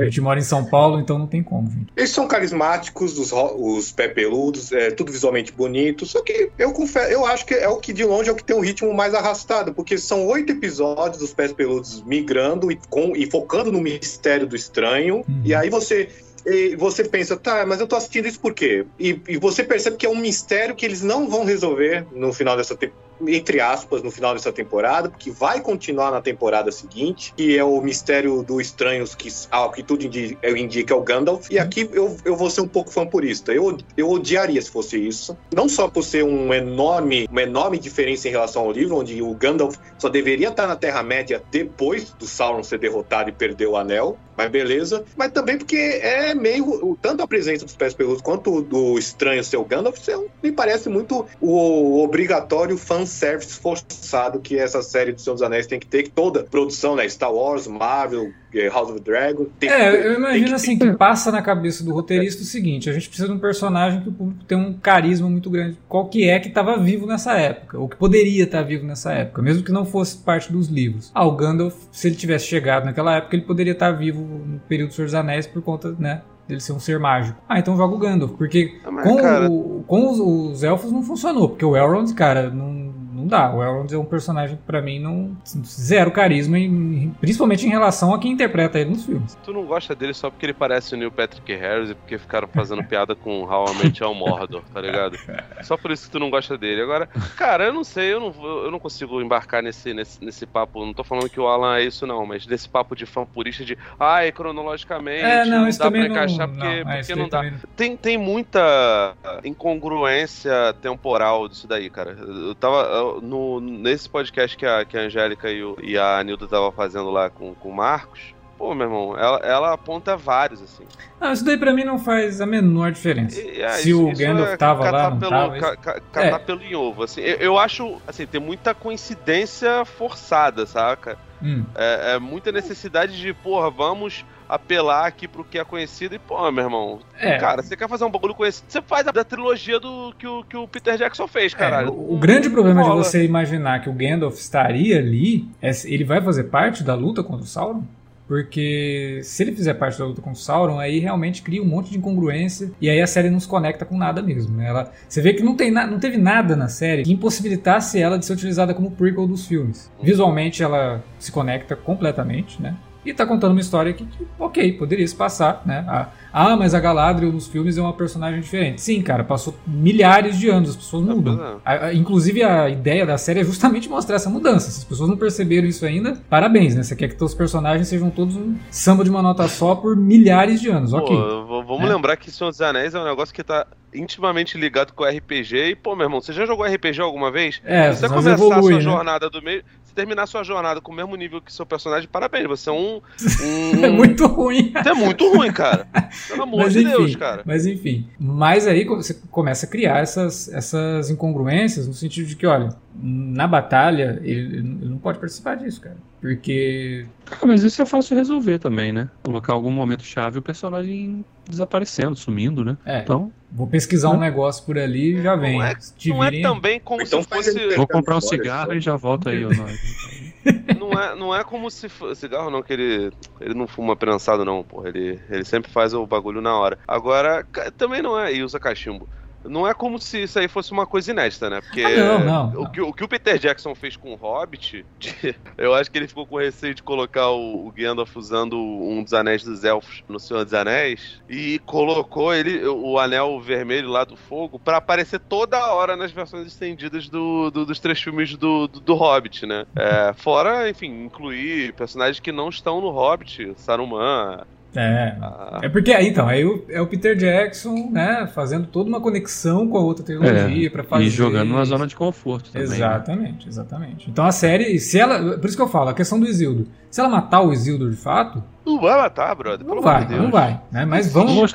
a 0.00 0.04
gente 0.04 0.20
mora 0.20 0.38
em 0.38 0.42
São 0.42 0.64
Paulo, 0.64 1.00
então 1.00 1.18
não 1.18 1.26
tem 1.26 1.42
como, 1.42 1.70
gente. 1.70 1.92
Eles 1.96 2.10
são 2.10 2.26
carismáticos, 2.26 3.18
os, 3.18 3.32
os 3.32 3.92
pé 3.92 4.08
peludos, 4.08 4.72
é 4.72 4.90
tudo 4.90 5.12
visualmente 5.12 5.52
bonito. 5.52 6.06
Só 6.06 6.22
que 6.22 6.50
eu 6.58 6.72
confesso, 6.72 7.10
eu 7.10 7.26
acho 7.26 7.44
que 7.44 7.54
é 7.54 7.68
o 7.68 7.76
que 7.76 7.92
de 7.92 8.04
longe 8.04 8.28
é 8.28 8.32
o 8.32 8.36
que 8.36 8.44
tem 8.44 8.56
um 8.56 8.60
ritmo 8.60 8.92
mais 8.94 9.14
arrastado, 9.14 9.74
porque 9.74 9.98
são 9.98 10.26
oito 10.26 10.52
episódios 10.52 11.18
dos 11.18 11.32
pés 11.32 11.52
peludos 11.52 12.02
migrando 12.04 12.70
e, 12.70 12.78
com, 12.88 13.16
e 13.16 13.30
focando 13.30 13.70
no 13.70 13.80
mistério 13.80 14.46
do 14.46 14.56
estranho. 14.56 15.16
Uhum. 15.16 15.42
E 15.44 15.54
aí 15.54 15.68
você. 15.68 16.08
e 16.46 16.76
você 16.76 17.04
pensa, 17.04 17.36
tá, 17.36 17.64
mas 17.66 17.80
eu 17.80 17.86
tô 17.86 17.96
assistindo 17.96 18.26
isso 18.26 18.40
por 18.40 18.54
quê? 18.54 18.84
E, 18.98 19.20
e 19.28 19.36
você 19.36 19.62
percebe 19.62 19.96
que 19.96 20.06
é 20.06 20.08
um 20.08 20.16
mistério 20.16 20.74
que 20.74 20.86
eles 20.86 21.02
não 21.02 21.28
vão 21.28 21.44
resolver 21.44 22.06
no 22.12 22.32
final 22.32 22.56
dessa 22.56 22.74
temporada. 22.74 23.11
Entre 23.28 23.60
aspas, 23.60 24.02
no 24.02 24.10
final 24.10 24.34
dessa 24.34 24.52
temporada, 24.52 25.08
porque 25.10 25.30
vai 25.30 25.60
continuar 25.60 26.10
na 26.10 26.20
temporada 26.20 26.70
seguinte, 26.72 27.32
que 27.36 27.56
é 27.56 27.64
o 27.64 27.80
mistério 27.80 28.42
do 28.42 28.60
estranhos, 28.60 29.14
que, 29.14 29.28
ao 29.50 29.70
que 29.70 29.82
tudo 29.82 30.04
indi- 30.04 30.38
indica 30.56 30.94
é 30.94 30.96
o 30.96 31.02
Gandalf. 31.02 31.48
E 31.50 31.58
aqui 31.58 31.88
eu, 31.92 32.16
eu 32.24 32.36
vou 32.36 32.50
ser 32.50 32.60
um 32.60 32.68
pouco 32.68 32.90
vampurista. 32.90 33.52
Eu, 33.52 33.76
eu 33.96 34.10
odiaria 34.10 34.60
se 34.60 34.70
fosse 34.70 34.96
isso. 34.96 35.36
Não 35.54 35.68
só 35.68 35.88
por 35.88 36.02
ser 36.02 36.24
um 36.24 36.52
enorme, 36.52 37.26
uma 37.30 37.42
enorme 37.42 37.78
diferença 37.78 38.28
em 38.28 38.30
relação 38.30 38.62
ao 38.62 38.72
livro, 38.72 38.96
onde 38.96 39.20
o 39.22 39.34
Gandalf 39.34 39.76
só 39.98 40.08
deveria 40.08 40.48
estar 40.48 40.66
na 40.66 40.76
Terra-média 40.76 41.42
depois 41.50 42.12
do 42.14 42.26
Sauron 42.26 42.62
ser 42.62 42.78
derrotado 42.78 43.30
e 43.30 43.32
perder 43.32 43.66
o 43.66 43.76
anel. 43.76 44.18
Mas 44.36 44.50
beleza. 44.50 45.04
Mas 45.16 45.30
também 45.30 45.58
porque 45.58 45.76
é 45.76 46.34
meio. 46.34 46.96
Tanto 47.02 47.22
a 47.22 47.28
presença 47.28 47.66
dos 47.66 47.76
pés 47.76 47.92
peludos 47.92 48.22
quanto 48.22 48.62
do 48.62 48.98
estranho 48.98 49.44
ser 49.44 49.58
o 49.58 49.64
Gandalf, 49.64 50.08
é 50.08 50.16
me 50.42 50.50
parece 50.50 50.88
muito 50.88 51.26
o 51.40 52.02
obrigatório 52.02 52.76
fanservice 53.16 53.60
forçado 53.60 54.40
que 54.40 54.58
essa 54.58 54.82
série 54.82 55.12
do 55.12 55.20
Senhor 55.20 55.34
dos 55.34 55.42
Anéis 55.42 55.66
tem 55.66 55.78
que 55.78 55.86
ter, 55.86 56.02
que 56.04 56.10
toda 56.10 56.42
produção, 56.42 56.96
né? 56.96 57.08
Star 57.08 57.32
Wars, 57.32 57.66
Marvel, 57.66 58.30
eh, 58.54 58.68
House 58.68 58.90
of 58.90 59.00
the 59.00 59.04
Dragon. 59.10 59.46
Tem 59.60 59.68
que 59.68 59.74
É, 59.74 59.88
eu 59.88 60.02
tem 60.02 60.14
imagino 60.16 60.46
que- 60.48 60.54
assim 60.54 60.78
que 60.78 60.92
passa 60.92 61.30
na 61.30 61.42
cabeça 61.42 61.84
do 61.84 61.92
roteirista 61.92 62.42
o 62.42 62.46
seguinte: 62.46 62.88
a 62.88 62.92
gente 62.92 63.08
precisa 63.08 63.28
de 63.28 63.34
um 63.34 63.38
personagem 63.38 64.00
que 64.00 64.08
o 64.08 64.12
público 64.12 64.44
tem 64.44 64.56
um 64.58 64.72
carisma 64.74 65.28
muito 65.28 65.50
grande. 65.50 65.78
Qual 65.88 66.08
que 66.08 66.28
é 66.28 66.38
que 66.40 66.48
estava 66.48 66.78
vivo 66.78 67.06
nessa 67.06 67.34
época? 67.34 67.78
Ou 67.78 67.88
que 67.88 67.96
poderia 67.96 68.44
estar 68.44 68.62
vivo 68.62 68.86
nessa 68.86 69.12
época, 69.12 69.42
mesmo 69.42 69.62
que 69.62 69.72
não 69.72 69.84
fosse 69.84 70.16
parte 70.18 70.50
dos 70.52 70.68
livros. 70.68 71.10
Ah, 71.14 71.26
o 71.26 71.32
Gandalf, 71.36 71.74
se 71.92 72.08
ele 72.08 72.16
tivesse 72.16 72.46
chegado 72.46 72.84
naquela 72.84 73.16
época, 73.16 73.36
ele 73.36 73.44
poderia 73.44 73.72
estar 73.72 73.92
vivo 73.92 74.20
no 74.22 74.58
período 74.60 74.88
dos 74.88 74.96
Senhor 74.96 75.06
dos 75.06 75.14
Anéis 75.14 75.46
por 75.46 75.62
conta, 75.62 75.94
né? 75.98 76.22
Dele 76.48 76.60
ser 76.60 76.72
um 76.72 76.80
ser 76.80 76.98
mágico. 76.98 77.40
Ah, 77.48 77.58
então 77.60 77.76
joga 77.76 77.94
o 77.94 77.98
Gandalf. 77.98 78.32
Porque 78.36 78.74
Ah, 78.84 79.02
com, 79.02 79.16
cara, 79.16 79.48
o- 79.48 79.84
com 79.86 80.10
os, 80.10 80.18
os 80.18 80.62
elfos 80.64 80.90
não 80.90 81.02
funcionou. 81.02 81.48
Porque 81.50 81.64
o 81.64 81.76
Elrond, 81.76 82.12
cara, 82.14 82.50
não, 82.50 82.91
não 83.22 83.28
dá. 83.28 83.52
O 83.52 83.62
Elrond 83.62 83.92
é 83.92 83.98
um 83.98 84.04
personagem 84.04 84.56
que 84.56 84.62
pra 84.62 84.82
mim 84.82 84.98
não. 84.98 85.36
Zero 85.64 86.10
carisma, 86.10 86.58
em- 86.58 87.14
principalmente 87.20 87.66
em 87.66 87.70
relação 87.70 88.12
a 88.14 88.18
quem 88.18 88.32
interpreta 88.32 88.78
ele 88.78 88.90
nos 88.90 89.04
filmes. 89.04 89.36
Tu 89.44 89.52
não 89.52 89.64
gosta 89.64 89.94
dele 89.94 90.12
só 90.14 90.30
porque 90.30 90.46
ele 90.46 90.52
parece 90.54 90.94
o 90.94 90.98
Neil 90.98 91.10
Patrick 91.10 91.54
Harris 91.54 91.90
e 91.90 91.94
porque 91.94 92.18
ficaram 92.18 92.48
fazendo 92.48 92.82
piada 92.84 93.14
com 93.14 93.42
How 93.44 93.66
I 93.72 93.84
Met 93.84 94.02
Your 94.02 94.14
Mordor, 94.14 94.62
tá 94.72 94.80
ligado? 94.80 95.16
Só 95.62 95.76
por 95.76 95.90
isso 95.90 96.06
que 96.06 96.10
tu 96.12 96.18
não 96.18 96.30
gosta 96.30 96.56
dele. 96.58 96.82
Agora, 96.82 97.06
cara, 97.36 97.64
eu 97.64 97.72
não 97.72 97.84
sei, 97.84 98.12
eu 98.12 98.20
não, 98.20 98.34
eu 98.64 98.70
não 98.70 98.78
consigo 98.78 99.20
embarcar 99.20 99.62
nesse, 99.62 99.94
nesse, 99.94 100.22
nesse 100.24 100.46
papo. 100.46 100.84
Não 100.84 100.92
tô 100.92 101.04
falando 101.04 101.28
que 101.28 101.40
o 101.40 101.46
Alan 101.46 101.76
é 101.76 101.84
isso, 101.84 102.06
não, 102.06 102.26
mas 102.26 102.46
nesse 102.46 102.68
papo 102.68 102.94
de 102.96 103.06
fã 103.06 103.24
purista 103.24 103.64
de 103.64 103.76
ai, 103.98 104.32
cronologicamente, 104.32 105.22
É, 105.24 105.44
não, 105.44 105.68
isso 105.68 105.78
dá 105.78 105.90
pra 105.90 106.00
não. 106.00 106.06
encaixar 106.06 106.46
não, 106.48 106.54
porque, 106.54 106.66
é, 106.66 106.84
porque 106.84 106.98
isso 107.00 107.16
não 107.16 107.28
dá. 107.28 107.38
também 107.38 107.54
Tem, 107.76 107.96
tem 107.96 108.18
muita 108.18 109.14
incongruência 109.44 110.52
temporal 110.80 111.48
disso 111.48 111.66
daí, 111.66 111.88
cara. 111.90 112.12
Eu 112.20 112.54
tava 112.54 112.76
eu- 112.84 113.11
no, 113.20 113.60
nesse 113.60 114.08
podcast 114.08 114.56
que 114.56 114.64
a, 114.66 114.84
que 114.84 114.96
a 114.96 115.02
Angélica 115.02 115.50
e, 115.50 115.62
o- 115.62 115.76
e 115.82 115.98
a 115.98 116.22
Nilda 116.22 116.46
tava 116.48 116.70
fazendo 116.72 117.10
lá 117.10 117.28
com, 117.28 117.54
com 117.54 117.68
o 117.68 117.74
Marcos. 117.74 118.34
Pô, 118.58 118.74
meu 118.76 118.86
irmão, 118.86 119.18
ela, 119.18 119.38
ela 119.38 119.72
aponta 119.72 120.16
vários, 120.16 120.62
assim. 120.62 120.84
Não, 121.20 121.32
isso 121.32 121.44
daí 121.44 121.56
pra 121.58 121.72
mim 121.72 121.82
não 121.82 121.98
faz 121.98 122.40
a 122.40 122.46
menor 122.46 122.92
diferença. 122.92 123.40
E, 123.40 123.60
é, 123.60 123.68
Se 123.70 123.92
o 123.92 124.12
Gandalf 124.16 124.56
tava 124.56 124.84
catar 124.84 124.96
lá, 125.02 125.10
não 125.10 125.18
pelo, 125.18 125.30
tava, 125.30 125.58
ca- 125.58 125.76
ca- 125.76 126.00
catar 126.12 126.38
pelo 126.40 126.62
em 126.62 126.72
ovo, 126.76 127.02
assim. 127.02 127.22
Eu, 127.22 127.36
eu 127.38 127.58
acho, 127.58 128.00
assim, 128.06 128.24
tem 128.24 128.40
muita 128.40 128.72
coincidência 128.72 129.84
forçada, 129.84 130.64
saca? 130.64 131.18
Hum. 131.42 131.64
É, 131.74 132.12
é 132.14 132.18
muita 132.20 132.52
necessidade 132.52 133.20
de, 133.20 133.34
porra, 133.34 133.68
vamos 133.68 134.24
apelar 134.54 135.06
aqui 135.06 135.26
pro 135.26 135.44
que 135.44 135.58
é 135.58 135.64
conhecido 135.64 136.14
e, 136.14 136.18
pô, 136.18 136.50
meu 136.50 136.64
irmão, 136.64 136.98
É, 137.18 137.38
cara, 137.38 137.62
você 137.62 137.76
quer 137.76 137.88
fazer 137.88 138.04
um 138.04 138.10
bagulho 138.10 138.34
conhecido, 138.34 138.66
você 138.68 138.82
faz 138.82 139.06
a, 139.08 139.10
da 139.10 139.24
trilogia 139.24 139.80
do 139.80 140.12
que 140.18 140.26
o, 140.26 140.44
que 140.44 140.56
o 140.56 140.68
Peter 140.68 140.96
Jackson 140.98 141.26
fez, 141.26 141.52
é, 141.52 141.56
caralho. 141.56 141.90
o, 141.92 142.14
o 142.14 142.18
grande 142.18 142.50
problema 142.50 142.82
de 142.82 142.88
rola. 142.88 143.02
você 143.04 143.24
imaginar 143.24 143.80
que 143.82 143.88
o 143.88 143.92
Gandalf 143.92 144.38
estaria 144.38 144.98
ali, 144.98 145.46
é 145.60 145.70
ele 145.84 146.04
vai 146.04 146.20
fazer 146.20 146.44
parte 146.44 146.82
da 146.82 146.94
luta 146.94 147.22
contra 147.22 147.44
o 147.44 147.46
Sauron? 147.46 147.82
Porque 148.28 149.20
se 149.24 149.42
ele 149.42 149.52
fizer 149.52 149.74
parte 149.74 149.98
da 149.98 150.06
luta 150.06 150.22
com 150.22 150.30
o 150.30 150.34
Sauron, 150.36 150.78
aí 150.78 150.98
realmente 150.98 151.42
cria 151.42 151.62
um 151.62 151.66
monte 151.66 151.90
de 151.90 151.98
incongruência 151.98 152.70
e 152.80 152.88
aí 152.88 153.00
a 153.00 153.06
série 153.06 153.28
não 153.28 153.38
se 153.40 153.46
conecta 153.48 153.84
com 153.84 153.96
nada 153.98 154.22
mesmo. 154.22 154.56
né? 154.56 154.68
Ela, 154.68 154.90
você 155.08 155.20
vê 155.20 155.34
que 155.34 155.42
não, 155.42 155.54
tem 155.54 155.70
na- 155.70 155.86
não 155.86 155.98
teve 155.98 156.16
nada 156.16 156.56
na 156.56 156.68
série 156.68 157.02
que 157.02 157.12
impossibilitasse 157.12 158.00
ela 158.00 158.18
de 158.18 158.24
ser 158.24 158.32
utilizada 158.32 158.72
como 158.72 158.90
prequel 158.90 159.26
dos 159.26 159.46
filmes. 159.46 159.90
Visualmente 160.02 160.62
ela 160.62 161.02
se 161.18 161.30
conecta 161.30 161.76
completamente, 161.76 162.60
né? 162.62 162.74
E 163.04 163.12
tá 163.12 163.26
contando 163.26 163.50
uma 163.52 163.60
história 163.60 163.92
que, 163.92 164.04
que, 164.04 164.26
ok, 164.38 164.72
poderia 164.74 165.06
se 165.06 165.14
passar, 165.14 165.62
né? 165.66 165.84
Ah, 165.88 166.08
ah, 166.32 166.56
mas 166.56 166.72
a 166.72 166.78
Galadriel 166.80 167.32
nos 167.32 167.48
filmes 167.48 167.76
é 167.76 167.80
uma 167.82 167.92
personagem 167.92 168.40
diferente. 168.40 168.80
Sim, 168.80 169.02
cara, 169.02 169.24
passou 169.24 169.54
milhares 169.66 170.38
de 170.38 170.48
anos, 170.48 170.70
as 170.70 170.76
pessoas 170.76 171.04
mudam. 171.04 171.36
pois 171.36 171.48
é. 171.50 171.56
A- 171.64 171.86
a- 171.86 171.94
inclusive, 171.94 172.42
a 172.44 172.68
ideia 172.70 173.04
da 173.04 173.18
série 173.18 173.40
é 173.40 173.44
justamente 173.44 173.88
mostrar 173.88 174.16
essa 174.16 174.30
mudança. 174.30 174.70
Se 174.70 174.78
as 174.78 174.84
pessoas 174.84 175.08
não 175.10 175.16
perceberam 175.16 175.66
isso 175.66 175.84
ainda, 175.84 176.16
parabéns, 176.30 176.76
né? 176.76 176.82
Você 176.84 176.94
quer 176.94 177.08
que 177.08 177.16
teus 177.16 177.34
personagens 177.34 177.88
sejam 177.88 178.08
todos 178.08 178.36
um 178.36 178.54
samba 178.70 179.02
de 179.02 179.10
uma 179.10 179.20
nota 179.20 179.48
só 179.48 179.74
por 179.74 179.96
milhares 179.96 180.60
de 180.60 180.70
anos, 180.70 180.92
Pô, 180.92 180.98
ok. 180.98 181.16
v- 181.16 181.66
vamos 181.66 181.82
É. 181.90 181.92
lembrar 181.94 182.16
que 182.16 182.30
Senhor 182.30 182.50
dos 182.50 182.60
Anéis 182.60 182.94
é 182.94 183.00
um 183.00 183.04
negócio 183.04 183.34
que 183.34 183.42
tá 183.42 183.66
intimamente 183.94 184.56
ligado 184.56 184.92
com 184.94 185.02
o 185.04 185.06
RPG. 185.06 185.70
E, 185.70 185.76
pô, 185.76 185.94
meu 185.94 186.06
irmão, 186.06 186.20
você 186.20 186.32
já 186.32 186.46
jogou 186.46 186.64
RPG 186.64 187.00
alguma 187.02 187.30
vez? 187.30 187.60
É, 187.64 187.92
você 187.92 188.08
começar 188.08 188.30
evolui, 188.32 188.52
a 188.54 188.56
né? 188.56 188.62
sua 188.62 188.80
jornada 188.80 189.28
do 189.28 189.42
meio. 189.42 189.62
Você 189.92 189.96
terminar 189.96 190.26
sua 190.26 190.42
jornada 190.42 190.80
com 190.80 190.90
o 190.90 190.94
mesmo 190.94 191.14
nível 191.14 191.40
que 191.40 191.52
seu 191.52 191.66
personagem, 191.66 192.08
parabéns. 192.10 192.46
Você 192.46 192.70
é 192.70 192.72
um. 192.72 193.00
um 193.44 193.84
é 193.84 193.90
muito 193.90 194.26
ruim. 194.26 194.72
Você 194.72 194.88
é 194.88 194.94
muito 194.94 195.30
ruim, 195.30 195.52
cara. 195.52 195.86
Pelo 196.28 196.42
amor 196.42 196.60
Mas 196.64 196.72
de 196.72 196.80
enfim, 196.80 196.90
Deus, 196.90 197.16
cara. 197.16 197.42
Mas 197.44 197.66
enfim. 197.66 198.06
Mas 198.18 198.66
aí 198.66 198.84
você 198.84 199.14
começa 199.30 199.66
a 199.66 199.68
criar 199.68 199.98
essas, 199.98 200.48
essas 200.52 201.10
incongruências 201.10 201.86
no 201.86 201.92
sentido 201.92 202.26
de 202.26 202.36
que, 202.36 202.46
olha, 202.46 202.70
na 202.94 203.46
batalha 203.46 204.18
ele, 204.22 204.56
ele 204.56 204.88
não 204.88 204.98
pode 204.98 205.18
participar 205.18 205.56
disso, 205.56 205.80
cara. 205.82 205.96
Porque. 206.20 207.06
Ah, 207.30 207.44
mas 207.46 207.62
isso 207.62 207.82
é 207.82 207.86
fácil 207.86 208.14
de 208.14 208.20
resolver 208.20 208.58
também, 208.58 208.92
né? 208.92 209.10
Colocar 209.22 209.52
algum 209.52 209.70
momento 209.70 210.04
chave 210.04 210.38
o 210.38 210.42
personagem 210.42 211.24
desaparecendo, 211.48 212.16
sumindo, 212.16 212.64
né? 212.64 212.78
É. 212.86 213.00
Então, 213.00 213.32
Vou 213.54 213.66
pesquisar 213.66 214.10
um 214.10 214.18
negócio 214.18 214.64
por 214.64 214.78
ali 214.78 215.16
e 215.18 215.22
já 215.22 215.36
vem. 215.36 215.58
Não 215.58 215.64
é, 215.64 215.74
Te 215.74 216.08
não 216.08 216.24
é 216.24 216.40
também 216.40 216.80
como 216.80 217.02
Então 217.02 217.22
se 217.22 217.28
fosse. 217.28 217.76
vou 217.76 217.86
comprar 217.86 218.16
um 218.16 218.20
cigarro 218.20 218.72
e 218.72 218.80
já 218.80 218.96
volto 218.96 219.28
aí. 219.28 219.44
Não 220.76 220.90
é, 221.00 221.14
não 221.14 221.34
é 221.34 221.44
como 221.44 221.70
se 221.70 221.88
fosse. 221.88 222.22
Cigarro 222.22 222.50
não, 222.50 222.62
que 222.64 222.72
ele. 222.72 223.12
Ele 223.40 223.54
não 223.54 223.68
fuma 223.68 223.94
prensado, 223.94 224.44
não, 224.44 224.64
porra. 224.64 224.88
Ele, 224.88 225.20
ele 225.30 225.44
sempre 225.44 225.70
faz 225.70 225.94
o 225.94 226.04
bagulho 226.04 226.40
na 226.40 226.52
hora. 226.58 226.78
Agora, 226.86 227.46
também 227.78 228.02
não 228.02 228.18
é. 228.18 228.34
E 228.34 228.42
usa 228.42 228.58
cachimbo. 228.58 229.08
Não 229.44 229.66
é 229.66 229.74
como 229.74 229.98
se 229.98 230.22
isso 230.22 230.38
aí 230.38 230.48
fosse 230.48 230.72
uma 230.72 230.86
coisa 230.86 231.10
inédita, 231.10 231.50
né? 231.50 231.60
Porque 231.60 231.82
Ah, 231.84 232.18
não, 232.18 232.50
não, 232.50 232.62
o. 232.62 232.70
Que, 232.70 232.80
o 232.80 232.92
que 232.92 233.04
o 233.04 233.08
Peter 233.08 233.38
Jackson 233.38 233.74
fez 233.74 233.96
com 233.96 234.12
o 234.12 234.16
Hobbit, 234.16 234.86
eu 235.58 235.74
acho 235.74 235.90
que 235.90 235.98
ele 235.98 236.08
ficou 236.08 236.26
com 236.26 236.36
receio 236.38 236.74
de 236.74 236.82
colocar 236.82 237.28
o, 237.30 237.66
o 237.66 237.72
Gandalf 237.72 238.14
usando 238.16 238.56
um 238.56 239.02
dos 239.02 239.12
anéis 239.12 239.42
dos 239.42 239.64
elfos 239.64 240.02
no 240.08 240.20
Senhor 240.20 240.44
dos 240.44 240.54
Anéis 240.54 241.20
e 241.28 241.58
colocou 241.66 242.32
ele, 242.34 242.64
o 242.66 242.98
anel 242.98 243.40
vermelho 243.40 243.88
lá 243.88 244.04
do 244.04 244.16
fogo, 244.16 244.60
pra 244.60 244.76
aparecer 244.78 245.20
toda 245.28 245.72
hora 245.72 245.96
nas 245.96 246.12
versões 246.12 246.46
estendidas 246.46 247.08
do, 247.08 247.50
do- 247.50 247.66
dos 247.66 247.80
três 247.80 248.00
filmes 248.00 248.36
do, 248.36 248.68
do, 248.68 248.80
do 248.80 248.94
Hobbit, 248.94 249.46
né? 249.46 249.64
É, 249.76 250.12
fora, 250.14 250.68
enfim, 250.68 251.04
incluir 251.04 251.74
personagens 251.74 252.20
que 252.20 252.32
não 252.32 252.48
estão 252.48 252.80
no 252.80 252.90
Hobbit, 252.90 253.54
Saruman. 253.56 254.44
É. 254.74 255.16
a- 255.20 255.60
É 255.62 255.68
porque 255.68 255.92
aí, 255.92 256.08
então, 256.08 256.26
aí 256.28 256.44
o- 256.44 256.64
é 256.68 256.80
o 256.80 256.86
Peter 256.86 257.14
Jackson, 257.16 257.90
né, 257.90 258.28
fazendo 258.34 258.66
toda 258.66 258.88
uma 258.88 259.00
conexão 259.00 259.68
com 259.68 259.76
a 259.76 259.80
outra 259.80 260.04
trilogia 260.04 260.70
pra 260.70 260.82
fazer. 260.82 261.04
É, 261.04 261.06
e 261.06 261.10
jogando 261.10 261.48
numa 261.48 261.64
zona 261.64 261.86
de 261.86 261.94
conforto 261.94 262.50
também. 262.50 262.68
né? 262.68 262.74
Exatamente, 262.76 263.48
exatamente. 263.48 264.10
Então 264.10 264.24
a 264.24 264.32
série, 264.32 264.78
se 264.78 264.98
ela. 264.98 265.36
Por 265.38 265.46
isso 265.46 265.56
que 265.56 265.62
eu 265.62 265.68
falo, 265.68 265.90
a 265.90 265.94
questão 265.94 266.18
do 266.18 266.26
Isildo. 266.26 266.66
Se 266.90 267.00
ela 267.00 267.08
matar 267.08 267.40
o 267.40 267.52
Isildo 267.54 267.90
de 267.90 267.96
fato, 267.96 268.42
Não 268.66 268.78
vai 268.78 268.94
matar, 268.98 269.34
brother. 269.34 269.60
não 269.66 269.76
pelo 269.76 269.80
vai, 269.82 270.06
não 270.08 270.30
vai. 270.30 270.60
Né? 270.70 270.84
Mas 270.84 271.06
Sim, 271.06 271.12
vamos. 271.14 271.54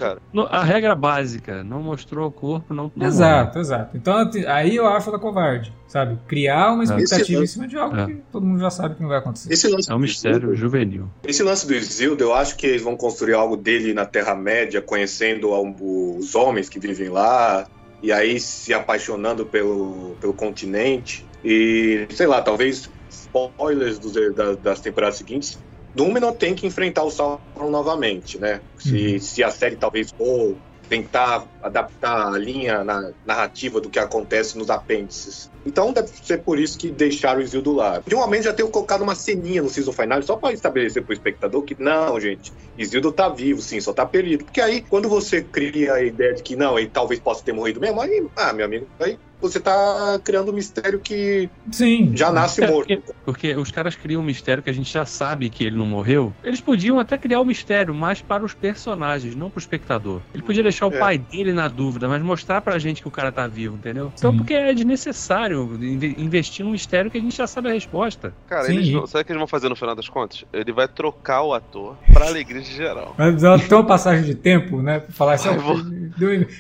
A 0.49 0.63
regra 0.63 0.95
básica, 0.95 1.63
não 1.63 1.81
mostrou 1.83 2.27
o 2.27 2.31
corpo, 2.31 2.73
não. 2.73 2.91
não 2.95 3.05
Exato, 3.07 3.59
exato. 3.59 3.95
Então 3.95 4.15
aí 4.47 4.75
eu 4.75 4.87
acho 4.87 5.09
ela 5.09 5.19
covarde, 5.19 5.71
sabe? 5.87 6.17
Criar 6.27 6.71
uma 6.73 6.83
expectativa 6.83 7.43
em 7.43 7.47
cima 7.47 7.67
de 7.67 7.77
algo 7.77 7.95
É. 7.97 8.05
que 8.07 8.13
todo 8.31 8.45
mundo 8.47 8.59
já 8.59 8.71
sabe 8.71 8.95
que 8.95 9.01
não 9.01 9.09
vai 9.09 9.19
acontecer. 9.19 9.53
Esse 9.53 9.67
lance 9.67 9.91
É 9.91 9.93
um 9.95 9.99
mistério 9.99 10.37
Isildur- 10.37 10.55
juvenil. 10.55 11.07
Esse 11.23 11.43
lance 11.43 11.67
do 11.67 11.73
Isildo, 11.75 12.23
eu 12.23 12.33
acho 12.33 12.57
que 12.57 12.65
eles 12.65 12.81
vão 12.81 12.97
construir 13.07 13.33
algo 13.35 13.55
dele 13.55 13.93
na 13.93 14.05
Terra-média, 14.05 14.81
conhecendo 14.81 15.49
os 15.81 16.35
homens 16.35 16.67
que 16.67 16.77
vivem 16.79 17.07
lá, 17.09 17.65
e 18.01 18.11
aí 18.11 18.37
se 18.39 18.73
apaixonando 18.73 19.45
pelo, 19.45 20.17
pelo 20.19 20.33
continente. 20.33 21.29
E, 21.41 22.05
sei 22.11 22.27
lá, 22.27 22.41
talvez 22.41 22.89
spoilers 23.09 23.97
dos, 23.97 24.13
da- 24.35 24.55
das 24.55 24.81
temporadas 24.81 25.17
seguintes. 25.17 25.63
Númenor 25.95 26.33
tem 26.33 26.53
que 26.53 26.67
enfrentar 26.67 27.03
o 27.03 27.09
Sauron 27.11 27.71
novamente, 27.71 28.37
né? 28.37 28.61
Se, 28.77 29.13
Uhum. 29.13 29.19
se 29.19 29.43
a 29.43 29.49
série 29.49 29.77
talvez 29.77 30.09
for 30.15 30.59
tentar 30.89 31.49
adaptar 31.67 32.33
a 32.33 32.37
linha 32.37 32.83
na- 32.83 33.11
narrativa 33.25 33.79
do 33.79 33.89
que 33.89 33.99
acontece 33.99 34.57
nos 34.57 34.69
apêndices. 34.69 35.49
Então 35.65 35.91
deve 35.91 36.07
ser 36.23 36.39
por 36.39 36.57
isso 36.57 36.77
que 36.77 36.89
deixaram 36.89 37.39
o 37.39 37.43
Isildo 37.43 37.73
lá. 37.73 38.01
De 38.05 38.15
um 38.15 38.19
momento 38.19 38.43
já 38.43 38.53
tenho 38.53 38.69
colocado 38.69 39.01
uma 39.01 39.15
ceninha 39.15 39.61
no 39.61 39.69
Season 39.69 39.91
Final 39.91 40.21
só 40.23 40.35
para 40.37 40.53
estabelecer 40.53 41.03
pro 41.03 41.13
espectador 41.13 41.61
que 41.63 41.75
não, 41.77 42.19
gente, 42.19 42.53
Isildo 42.77 43.11
tá 43.11 43.27
vivo, 43.29 43.61
sim, 43.61 43.79
só 43.81 43.91
tá 43.91 44.05
perdido. 44.05 44.45
Porque 44.45 44.61
aí, 44.61 44.81
quando 44.81 45.09
você 45.09 45.41
cria 45.41 45.93
a 45.93 46.01
ideia 46.03 46.33
de 46.33 46.41
que 46.43 46.55
não, 46.55 46.77
ele 46.79 46.89
talvez 46.91 47.19
possa 47.19 47.43
ter 47.43 47.51
morrido 47.51 47.79
mesmo, 47.81 47.99
aí, 48.01 48.25
ah, 48.35 48.53
meu 48.53 48.65
amigo, 48.65 48.87
aí 48.99 49.17
você 49.39 49.59
tá 49.59 50.19
criando 50.23 50.51
um 50.51 50.55
mistério 50.55 50.99
que 50.99 51.47
Sim. 51.71 52.11
já 52.15 52.31
nasce 52.31 52.63
É, 52.63 52.67
morto. 52.71 52.87
porque, 52.87 53.13
porque 53.23 53.55
os 53.55 53.69
caras 53.69 53.95
criam 53.95 54.21
um 54.21 54.25
mistério 54.25 54.63
que 54.63 54.69
a 54.69 54.73
gente 54.73 54.91
já 54.91 55.05
sabe 55.05 55.47
que 55.49 55.63
ele 55.63 55.75
não 55.77 55.85
morreu. 55.85 56.33
Eles 56.43 56.59
podiam 56.59 56.99
até 56.99 57.19
criar 57.19 57.39
o 57.39 57.45
mistério, 57.45 57.93
mas 57.93 58.19
para 58.19 58.43
os 58.43 58.55
personagens, 58.55 59.35
não 59.35 59.49
para 59.51 59.59
o 59.59 59.61
espectador. 59.61 60.21
Ele 60.33 60.41
podia 60.41 60.63
deixar 60.63 60.87
o 60.87 60.93
É. 60.93 60.97
pai 60.97 61.17
dele 61.19 61.53
na 61.57 61.67
dúvida, 61.67 62.07
mas 62.07 62.21
mostrar 62.21 62.61
pra 62.61 62.77
gente 62.79 63.01
que 63.01 63.07
o 63.07 63.11
cara 63.11 63.31
tá 63.31 63.45
vivo, 63.47 63.75
entendeu? 63.75 64.11
Então, 64.17 64.31
Sim. 64.31 64.37
porque 64.37 64.53
é 64.53 64.73
desnecessário 64.73 65.69
inve- 65.81 66.15
investir 66.17 66.63
num 66.65 66.71
mistério 66.71 67.09
que 67.11 67.17
a 67.17 67.21
gente 67.21 67.35
já 67.35 67.47
sabe 67.47 67.69
a 67.69 67.73
resposta. 67.73 68.33
Cara, 68.47 68.63
Sim. 68.65 68.75
eles 68.75 68.89
vão- 68.91 69.07
sabe 69.07 69.21
o 69.23 69.25
que 69.25 69.31
eles 69.31 69.39
vão 69.39 69.47
fazer 69.47 69.69
no 69.69 69.75
final 69.75 69.95
das 69.95 70.07
contas? 70.07 70.45
Ele 70.53 70.71
vai 70.71 70.87
trocar 70.87 71.41
o 71.43 71.53
ator 71.53 71.97
pra 72.13 72.27
alegria 72.27 72.61
de 72.61 72.71
geral. 72.73 73.15
Mas 73.17 73.43
ela 73.43 73.57
tem 73.59 73.77
uma 73.77 73.85
passagem 73.85 74.23
de 74.23 74.35
tempo, 74.35 74.81
né? 74.81 74.99
Pra 74.99 75.11
falar 75.13 75.33
assim, 75.33 75.49
Vai 75.49 75.57
vol- 75.57 75.81
deu- 75.81 75.96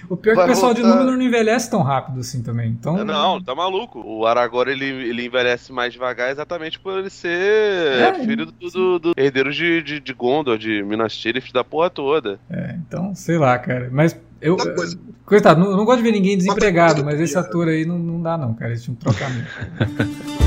o 0.09 0.17
pior 0.17 0.33
é 0.33 0.35
que 0.35 0.41
o 0.43 0.47
pessoal 0.47 0.73
de 0.73 0.81
voltar. 0.81 0.97
Númenor 0.97 1.17
não 1.17 1.23
envelhece 1.25 1.69
tão 1.69 1.81
rápido 1.81 2.19
assim 2.19 2.41
também. 2.43 2.69
Então, 2.69 3.03
Não, 3.03 3.41
tá 3.41 3.53
maluco. 3.55 3.99
O 4.05 4.25
Aragorn 4.25 4.71
ele, 4.71 4.85
ele 4.85 5.25
envelhece 5.25 5.71
mais 5.73 5.93
devagar 5.93 6.29
exatamente 6.31 6.79
por 6.79 6.97
ele 6.99 7.09
ser 7.09 7.29
É, 7.99 8.13
filho 8.25 8.45
do, 8.45 8.51
do, 8.69 8.99
do 8.99 9.13
herdeiro 9.17 9.51
de, 9.51 9.81
de, 9.81 9.99
de 9.99 10.13
Gondor, 10.13 10.57
de 10.57 10.83
Minas 10.83 11.15
Tirith, 11.15 11.51
da 11.53 11.63
porra 11.63 11.89
toda. 11.89 12.39
É, 12.49 12.75
então, 12.85 13.13
sei 13.15 13.37
lá, 13.37 13.57
cara. 13.59 13.89
Mas 13.91 14.19
eu. 14.41 14.55
Coisa- 14.57 14.97
Coitado, 15.25 15.59
não, 15.59 15.75
não 15.75 15.83
gosto 15.83 15.97
de 15.97 16.03
ver 16.03 16.13
ninguém 16.13 16.37
desempregado, 16.37 17.03
mas 17.03 17.19
esse 17.19 17.37
ator 17.37 17.67
aí 17.67 17.83
não, 17.85 17.99
não 17.99 18.21
dá, 18.21 18.37
não, 18.37 18.53
cara. 18.53 18.71
Eles 18.71 18.81
tinham 18.81 18.95
que 18.95 19.03
trocar 19.03 19.29
muito. 19.29 19.47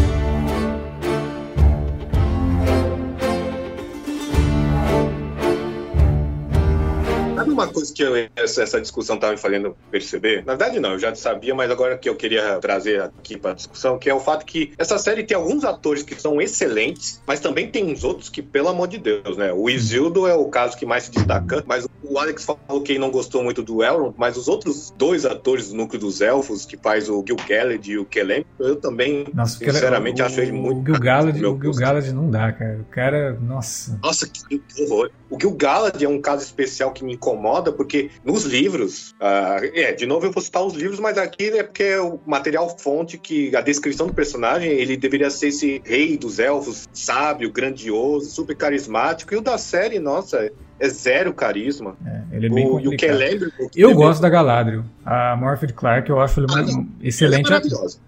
uma 7.65 7.73
coisa 7.73 7.93
que 7.93 8.03
eu- 8.03 8.29
essa, 8.37 8.63
essa 8.63 8.81
discussão 8.81 9.19
tá 9.19 9.31
me 9.31 9.37
fazendo 9.37 9.77
perceber? 9.91 10.45
Na 10.45 10.55
verdade, 10.55 10.81
não, 10.81 10.93
eu 10.93 10.99
já 10.99 11.15
sabia, 11.15 11.55
mas 11.55 11.71
agora 11.71 11.97
que 11.99 12.09
eu 12.09 12.15
queria 12.15 12.59
trazer 12.59 13.03
aqui 13.03 13.37
pra 13.37 13.53
discussão, 13.53 13.99
que 13.99 14.09
é 14.11 14.15
o 14.15 14.21
fato 14.21 14.45
que 14.47 14.73
essa 14.79 14.99
série 14.99 15.23
tem 15.25 15.37
alguns 15.37 15.65
atores 15.65 16.03
que 16.03 16.15
são 16.21 16.41
excelentes, 16.41 17.21
mas 17.27 17.41
também 17.41 17.71
tem 17.71 17.85
uns 17.93 18.05
outros 18.05 18.29
que, 18.29 18.43
pelo 18.43 18.69
amor 18.69 18.89
de 18.89 18.99
Deus, 18.99 19.37
né? 19.37 19.53
O 19.53 19.69
Isildo 19.69 20.27
é 20.27 20.35
o 20.35 20.47
caso 20.47 20.77
que 20.77 20.87
mais 20.87 21.05
se 21.05 21.11
destaca, 21.13 21.63
mas 21.67 21.87
o 22.03 22.19
Alex 22.19 22.45
falou 22.45 22.83
que 22.83 22.99
não 22.99 23.11
gostou 23.11 23.43
muito 23.43 23.63
do 23.63 23.83
Elrond, 23.83 24.15
mas 24.17 24.37
os 24.37 24.49
outros 24.49 24.93
dois 24.97 25.25
atores 25.25 25.69
do 25.69 25.77
núcleo 25.77 26.01
dos 26.01 26.21
elfos, 26.21 26.65
que 26.65 26.77
faz 26.77 27.09
o 27.09 27.23
Gil 27.27 27.37
Galad 27.49 27.87
e 27.87 27.99
o 27.99 28.05
Kellen, 28.05 28.45
eu 28.59 28.77
também, 28.77 29.27
Nossa, 29.33 29.59
sinceramente, 29.59 30.23
o, 30.23 30.25
acho 30.25 30.41
ele 30.41 30.53
muito. 30.53 30.81
O 30.83 30.85
Gil 30.95 31.01
Galad, 31.01 31.37
meu 31.37 31.55
o 31.55 31.61
Gil. 31.63 31.73
Galad 31.75 32.07
não 32.09 32.31
dá, 32.31 32.53
cara. 32.53 32.79
O 32.81 32.85
cara, 32.93 33.39
nossa. 33.41 33.99
Nossa, 34.03 34.29
que 34.29 34.63
horror. 34.83 35.11
O 35.29 35.39
Gil 35.41 35.53
Galad 35.53 36.01
é 36.03 36.09
um 36.09 36.21
caso 36.21 36.43
especial 36.45 36.93
que 36.93 37.05
me 37.05 37.15
incomoda, 37.15 37.50
porque 37.73 38.11
nos 38.25 38.45
livros, 38.45 39.15
ah, 39.21 39.59
é, 39.75 39.93
de 39.93 40.07
novo 40.07 40.27
eu 40.27 40.33
vou 40.33 40.43
citar 40.43 40.65
os 40.65 40.75
livros, 40.75 41.01
mas 41.01 41.19
aqui 41.19 41.51
é 41.51 41.63
porque 41.63 41.83
é 41.83 42.01
o 42.01 42.19
material 42.27 42.77
fonte 42.79 43.19
que 43.19 43.55
a 43.55 43.61
descrição 43.61 44.07
do 44.07 44.15
personagem, 44.15 44.71
ele 44.71 44.97
deveria 44.97 45.31
ser 45.31 45.49
esse 45.49 45.83
rei 45.85 46.17
dos 46.17 46.39
elfos, 46.39 46.89
sábio, 46.93 47.51
grandioso, 47.51 48.31
super 48.31 48.57
carismático, 48.57 49.35
e 49.35 49.37
o 49.37 49.41
da 49.41 49.59
série, 49.59 49.99
nossa, 49.99 50.51
é 50.81 50.89
zero 50.89 51.33
carisma. 51.35 51.95
É, 52.05 52.37
ele 52.37 52.47
é 52.47 52.49
bem 52.49 52.67
o, 52.67 52.81
e 52.81 52.89
o 52.89 52.97
que 52.97 53.07
Eu 53.77 53.95
gosto 53.95 54.21
da 54.23 54.29
Galadriel. 54.29 54.83
A 55.05 55.37
Morphed 55.37 55.73
Clark, 55.75 56.09
eu 56.09 56.21
acho 56.21 56.41
ele 56.41 56.47
Ah, 56.53 56.63
não. 56.63 56.87
excelente 57.03 57.53
Ela 57.53 57.63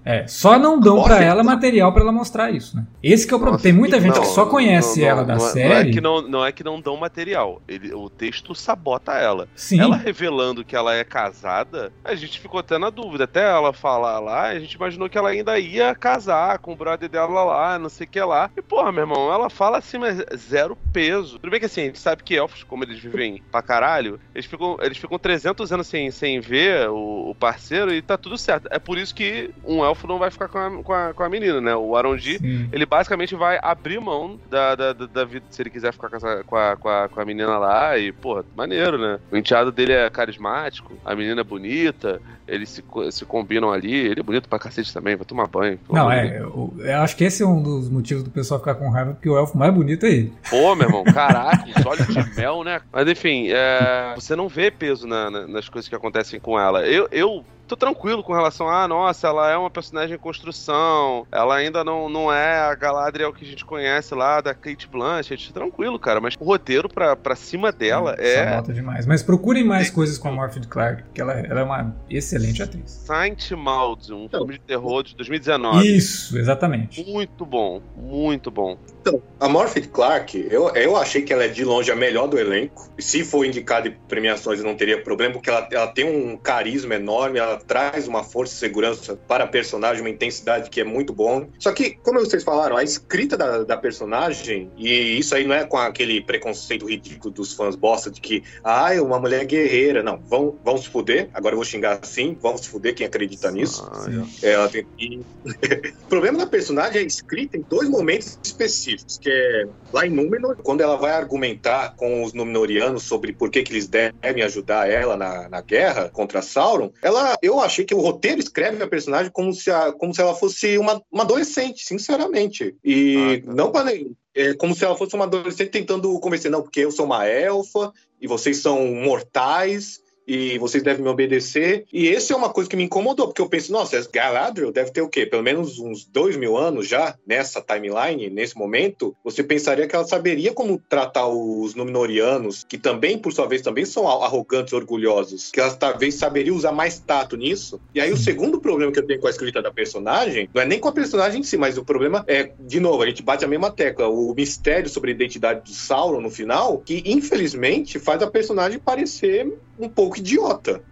é. 0.05 0.19
É, 0.21 0.27
só 0.27 0.59
não 0.59 0.79
dão 0.81 1.03
pra 1.03 1.23
ela 1.23 1.43
material 1.43 1.93
pra 1.93 2.03
ela 2.03 2.13
mostrar 2.13 2.51
isso, 2.51 2.77
né? 2.77 2.87
Esse 3.03 3.27
que 3.27 3.33
é 3.33 3.37
o 3.37 3.41
problema. 3.41 3.63
Tem 3.63 3.73
muita 3.73 4.01
gente 4.01 4.15
não, 4.15 4.23
que 4.23 4.29
só 4.29 4.47
conhece 4.47 5.01
não, 5.01 5.07
não, 5.07 5.13
ela 5.13 5.25
da 5.25 5.37
não 5.37 5.47
é- 5.47 5.51
série. 5.51 5.69
Não 5.69 5.77
é, 5.77 5.85
que 5.91 6.01
não, 6.01 6.23
não 6.23 6.47
é 6.47 6.53
que 6.53 6.65
não 6.65 6.81
dão 6.81 6.97
material. 6.97 7.61
Ele, 7.69 7.93
o 7.93 8.09
texto 8.09 8.55
sabota 8.55 9.13
ela. 9.13 9.49
Sim. 9.55 9.81
Ela 9.81 9.97
revelando 9.97 10.65
que 10.65 10.77
ela 10.77 10.95
é 10.95 11.05
casada, 11.05 11.93
a 12.05 12.15
gente 12.15 12.39
ficou 12.41 12.61
até 12.61 12.79
na 12.79 12.91
dúvida. 12.91 13.25
Até 13.25 13.43
ela 13.51 13.73
falar 13.73 14.19
lá, 14.21 14.49
a 14.49 14.59
gente 14.61 14.75
imaginou 14.75 15.09
que 15.09 15.19
ela 15.19 15.31
ainda 15.31 15.59
ia 15.59 15.95
casar 15.95 16.59
com 16.59 16.73
o 16.73 16.77
brother 16.77 17.09
dela 17.09 17.43
lá, 17.45 17.79
não 17.79 17.89
sei 17.89 18.07
o 18.07 18.11
que 18.11 18.21
lá. 18.21 18.51
E, 18.57 18.63
porra, 18.63 18.93
meu 18.93 19.03
irmão, 19.03 19.33
ela 19.33 19.51
fala 19.51 19.79
assim, 19.79 19.99
mas 19.99 20.23
zero 20.37 20.77
peso. 20.93 21.39
Tudo 21.39 21.51
bem 21.51 21.61
que 21.61 21.67
assim, 21.67 21.83
a 21.83 21.85
gente 21.87 21.99
sabe 21.99 22.23
que 22.23 22.35
elfos, 22.37 22.62
como 22.65 22.85
eles 22.85 22.99
vivem 22.99 23.43
pra 23.51 23.63
caralho, 23.63 24.19
eles 24.35 24.47
ficam, 24.47 24.77
eles 24.81 24.99
ficam 24.99 25.19
300 25.19 25.73
anos 25.73 25.87
sem, 25.87 26.11
sem 26.11 26.41
ver 26.41 26.89
o, 26.89 27.31
o 27.31 27.35
parceiro 27.35 27.93
e 27.93 28.01
tá 28.03 28.17
tudo 28.17 28.37
certo. 28.39 28.69
É 28.71 28.79
por 28.79 28.99
isso 28.99 29.15
que 29.15 29.51
um 29.65 29.85
elfo 29.85 30.07
não 30.07 30.19
vai 30.19 30.31
ficar 30.31 30.49
com 30.49 30.59
a, 30.59 30.83
com 30.83 30.93
a, 30.93 31.15
com 31.15 31.23
a 31.23 31.29
menina, 31.29 31.61
né? 31.61 31.75
O 31.75 31.97
Arondir 31.97 32.39
Sim. 32.39 32.69
ele 32.73 32.87
basicamente 32.87 33.35
vai 33.35 33.59
abrir 33.63 34.01
mão 34.01 34.39
da, 34.51 34.75
da, 34.75 34.93
da, 34.93 35.07
da 35.07 35.25
vida 35.25 35.47
se 35.51 35.63
ele 35.63 35.71
quiser 35.71 35.93
ficar 35.93 36.09
com, 36.09 36.17
essa- 36.17 36.43
com, 36.45 36.57
a, 36.57 36.77
com, 36.77 36.89
a, 36.89 37.09
com 37.09 37.21
a 37.21 37.25
menina 37.25 37.59
lá 37.59 37.97
e, 37.99 38.13
pô, 38.13 38.45
maneiro, 38.57 38.99
né? 38.99 39.19
O 39.31 39.37
enteado 39.37 39.71
dele 39.73 39.93
é 39.93 40.09
carismático, 40.11 40.95
a 41.05 41.15
menina 41.15 41.41
é 41.41 41.45
bonita, 41.45 42.21
eles 42.49 42.69
se, 42.71 42.85
se 43.11 43.25
combinam 43.25 43.73
ali, 43.73 43.95
ele 43.95 44.21
é 44.21 44.23
bonito 44.23 44.49
pra 44.49 44.59
cacete 44.59 44.93
também, 44.93 45.17
vai 45.17 45.25
tomar 45.25 45.47
banho. 45.47 45.79
Não, 45.91 46.11
é. 46.11 46.39
Eu, 46.41 46.75
eu 46.79 47.01
acho 47.01 47.17
que 47.17 47.25
esse 47.25 47.43
é 47.43 47.47
um 47.47 47.63
dos 47.63 47.89
motivos 47.89 48.23
do 48.25 48.31
pessoal 48.31 48.61
ficar 48.61 48.75
com 48.75 48.91
raiva, 48.91 49.13
porque 49.15 49.29
o 49.29 49.37
elfo 49.37 49.57
mais 49.57 49.73
bonito 49.73 50.07
é 50.07 50.11
ele. 50.11 50.33
Pô, 50.51 50.75
meu 50.75 50.87
irmão, 50.87 51.05
caraca, 51.05 51.65
os 51.69 51.87
olhos 51.87 52.07
de 52.09 52.35
mel, 52.35 52.52
né? 52.63 52.81
Mas 52.93 53.09
enfim, 53.09 53.49
é, 53.51 54.15
você 54.15 54.37
não 54.37 54.49
vê 54.49 54.71
peso 54.71 55.07
na- 55.07 55.31
na- 55.31 55.47
nas 55.47 55.69
coisas 55.69 55.89
que 55.89 55.95
acontecem 55.95 56.39
com 56.41 56.59
ela. 56.59 56.87
Eu, 56.87 57.09
eu 57.11 57.45
tô 57.73 57.77
tranquilo 57.77 58.23
com 58.23 58.35
relação 58.35 58.69
a, 58.69 58.83
ah, 58.83 58.89
nossa, 58.89 59.29
ela 59.29 59.51
é 59.51 59.57
uma 59.57 59.71
personagem 59.71 60.17
em 60.17 60.19
construção, 60.19 61.27
ela 61.33 61.57
ainda 61.57 61.83
não, 61.83 62.09
não 62.09 62.33
é 62.33 62.59
a 62.59 62.75
Galadriel 62.75 63.33
que 63.33 63.45
a 63.45 63.49
gente 63.49 63.65
conhece 63.65 64.15
lá 64.15 64.41
da 64.41 64.53
Kate 64.53 64.87
Blanchett, 64.87 65.53
tranquilo, 65.53 65.99
cara, 65.99 66.21
mas 66.21 66.35
o 66.39 66.45
roteiro 66.45 66.89
pra, 66.89 67.17
pra 67.17 67.35
cima 67.35 67.73
dela 67.73 68.15
Sim, 68.17 68.25
é... 68.25 68.57
nota 68.57 68.73
demais, 68.73 69.07
mas 69.07 69.23
procurem 69.23 69.65
mais 69.65 69.91
coisas 69.91 70.19
com 70.19 70.29
a 70.29 70.33
Morphin 70.33 70.63
Clark, 70.63 71.05
porque 71.05 71.21
ela, 71.21 71.33
ela 71.33 71.61
é 71.61 71.65
uma 71.65 71.97
excelente 72.11 72.63
atriz. 72.63 72.91
Saint 72.91 73.53
Maud, 73.53 74.13
um 74.13 74.25
então, 74.25 74.41
filme 74.41 74.55
de 74.55 74.61
terror 74.61 75.03
de 75.03 75.17
2019. 75.17 75.97
Isso, 75.97 76.37
exatamente. 76.37 77.03
Muito 77.11 77.47
bom, 77.47 77.81
muito 77.97 78.51
bom. 78.51 78.77
Então, 79.01 79.21
a 79.41 79.49
Morphy 79.49 79.83
Clark, 79.83 80.47
eu, 80.51 80.69
eu 80.77 80.97
achei 80.97 81.23
que 81.23 81.33
ela 81.33 81.45
é 81.45 81.49
de 81.49 81.65
longe 81.65 81.91
a 81.91 81.97
melhor 81.97 82.29
do 82.29 82.39
elenco. 82.39 82.89
Se 82.99 83.25
for 83.25 83.45
indicada 83.45 83.89
em 83.89 83.97
premiações, 84.07 84.63
não 84.63 84.77
teria 84.77 85.03
problema, 85.03 85.35
porque 85.35 85.51
ela, 85.51 85.69
ela 85.73 85.87
tem 85.89 86.05
um 86.05 86.37
carisma 86.37 86.95
enorme, 86.95 87.39
ela 87.39 87.62
traz 87.63 88.07
uma 88.09 88.25
força 88.25 88.55
e 88.55 88.59
segurança 88.59 89.17
para 89.29 89.45
a 89.45 89.47
personagem, 89.47 90.03
uma 90.03 90.11
intensidade 90.11 90.71
que 90.71 90.81
é 90.81 90.85
muito 90.85 91.13
bom. 91.13 91.49
Só 91.59 91.73
que, 91.73 91.97
como 92.03 92.21
vocês 92.21 92.43
falaram, 92.43 92.77
a 92.77 92.83
escrita 92.83 93.37
da, 93.37 93.65
da 93.65 93.77
personagem, 93.77 94.71
e 94.77 95.19
isso 95.19 95.35
aí 95.35 95.47
não 95.47 95.55
é 95.55 95.65
com 95.65 95.79
aquele 95.79 96.21
preconceito 96.21 96.87
ridículo 96.87 97.33
dos 97.33 97.53
fãs 97.53 97.77
bosta 97.77 98.11
de 98.11 98.21
que, 98.21 98.43
ah, 98.63 98.95
é 98.95 99.01
uma 99.01 99.19
mulher 99.19 99.45
guerreira. 99.45 100.03
Não, 100.03 100.19
vão, 100.19 100.59
vão 100.65 100.77
se 100.77 100.89
fuder. 100.89 101.29
Agora 101.33 101.55
eu 101.55 101.59
vou 101.59 101.65
xingar 101.65 101.99
assim, 102.03 102.37
vão 102.41 102.57
se 102.57 102.69
fuder 102.69 102.95
quem 102.95 103.07
acredita 103.07 103.51
nisso. 103.51 103.89
Ah, 103.91 104.07
é. 104.43 104.53
Ela 104.53 104.69
tem... 104.69 104.85
o 105.45 106.09
problema 106.09 106.39
da 106.39 106.47
personagem 106.47 107.03
é 107.03 107.05
escrita 107.05 107.57
em 107.57 107.63
dois 107.63 107.89
momentos 107.89 108.39
específicos 108.43 108.73
específicos, 108.73 109.19
que 109.19 109.31
é 109.31 109.67
lá 109.93 110.07
em 110.07 110.11
Númenor, 110.11 110.57
quando 110.63 110.81
ela 110.81 110.97
vai 110.97 111.13
argumentar 111.13 111.95
com 111.97 112.23
os 112.23 112.33
Númenorianos 112.33 113.03
sobre 113.03 113.33
por 113.33 113.51
que, 113.51 113.63
que 113.63 113.73
eles 113.73 113.87
devem 113.89 114.43
ajudar 114.43 114.89
ela 114.89 115.17
na, 115.17 115.49
na 115.49 115.61
guerra 115.61 116.09
contra 116.09 116.43
Sauron, 116.43 116.91
ela, 117.03 117.37
eu 117.43 117.61
achei 117.61 117.85
que 117.85 117.95
o 117.95 118.01
roteiro 118.01 118.39
escreve 118.39 118.83
a 118.83 118.87
personagem 118.87 119.33
como 119.33 119.53
se, 119.53 119.71
a, 119.71 119.93
como 119.93 120.15
se 120.15 120.21
ela 120.23 120.35
fosse 120.35 120.79
uma, 120.79 121.03
uma 121.11 121.25
adolescente, 121.25 121.85
sinceramente. 121.85 122.77
E 122.85 123.43
ah, 123.43 123.47
tá. 123.47 123.55
não 123.55 123.73
para 123.73 123.93
é 124.35 124.55
como 124.55 124.75
se 124.75 124.85
ela 124.85 124.97
fosse 124.97 125.15
uma 125.15 125.25
adolescente 125.25 125.71
tentando 125.71 126.19
convencer, 126.21 126.51
não, 126.51 126.63
porque 126.63 126.81
eu 126.81 126.93
sou 126.93 127.05
uma 127.05 127.27
elfa 127.27 127.93
e 128.21 128.27
vocês 128.29 128.59
são 128.59 128.87
mortais 128.87 130.01
e 130.27 130.59
vocês 130.59 130.83
devem 130.83 131.03
me 131.03 131.09
obedecer. 131.09 131.85
E 131.93 132.07
esse 132.07 132.33
é 132.33 132.37
uma 132.37 132.51
coisa 132.51 132.69
que 132.69 132.77
me 132.77 132.85
incomodou, 132.85 133.27
porque 133.27 133.41
eu 133.41 133.49
penso, 133.49 133.73
nossa, 133.73 134.01
Galadriel 134.13 134.73
deve 134.73 134.91
ter 134.91 135.03
o 135.03 135.09
quê? 135.09 135.27
Pelo 135.27 135.43
menos 135.43 135.79
uns 135.79 136.05
dois 136.05 136.37
mil 136.37 136.57
anos 136.57 136.89
já 136.89 137.17
nessa 137.27 137.61
timeline, 137.61 138.31
nesse 138.31 138.57
momento. 138.57 139.15
Você 139.25 139.43
pensaria 139.43 139.87
que 139.87 139.95
ela 139.95 140.05
saberia 140.05 140.53
como 140.53 140.81
tratar 140.89 141.27
os 141.27 141.75
Númenóreanos, 141.75 142.65
que 142.69 142.79
também, 142.79 143.19
por 143.19 143.33
sua 143.33 143.47
vez, 143.47 143.63
também 143.63 143.85
são 143.85 144.09
arrogantes, 144.09 144.73
orgulhosos, 144.73 145.51
que 145.51 145.61
ela 145.61 145.73
talvez 145.75 146.15
saberia 146.15 146.55
usar 146.55 146.73
mais 146.73 146.99
tato 146.99 147.37
nisso. 147.37 147.81
E 147.95 148.01
aí 148.01 148.13
o 148.13 148.17
segundo 148.17 148.61
problema 148.61 148.93
que 148.93 148.99
eu 148.99 149.07
tenho 149.07 149.21
com 149.21 149.27
a 149.27 149.31
escrita 149.31 149.63
da 149.63 149.71
personagem, 149.71 150.49
não 150.55 150.63
é 150.63 150.65
nem 150.65 150.79
com 150.79 150.89
a 150.89 150.93
personagem 150.93 151.41
em 151.41 151.45
si, 151.45 151.57
mas 151.57 151.79
o 151.79 151.85
problema 151.85 152.25
é, 152.27 152.51
de 152.61 152.81
novo, 152.81 153.03
a 153.03 153.07
gente 153.07 153.23
bate 153.23 153.45
a 153.45 153.49
mesma 153.49 153.71
tecla, 153.71 154.09
o 154.09 154.35
mistério 154.35 154.89
sobre 154.89 155.11
a 155.11 155.15
identidade 155.15 155.63
do 155.63 155.71
Sauron 155.71 156.21
no 156.21 156.31
final, 156.31 156.79
que 156.79 157.03
infelizmente 157.07 157.99
faz 157.99 158.23
a 158.23 158.31
personagem 158.31 158.79
parecer 158.79 159.53
um 159.87 159.89
pouco 159.89 160.19
idiota. 160.19 160.83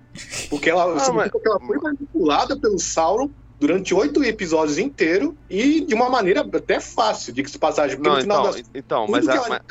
Porque 0.48 0.68
ela, 0.68 0.84
ah, 0.84 1.12
mas... 1.12 1.30
ela 1.44 1.60
foi 1.60 1.78
manipulada 1.78 2.58
pelo 2.58 2.78
Sauron 2.78 3.30
durante 3.60 3.94
oito 3.94 4.24
episódios 4.24 4.78
inteiros 4.78 5.34
e 5.48 5.82
de 5.82 5.94
uma 5.94 6.08
maneira 6.08 6.40
até 6.40 6.80
fácil, 6.80 7.32
diga-se 7.32 7.58
passagem. 7.58 7.96
Porque 7.96 8.08
não, 8.08 8.16
no 8.16 8.22
final 8.22 8.40
então, 8.40 8.52
das, 8.52 8.70
então 8.74 9.06
mas, 9.06 9.28
a, 9.28 9.62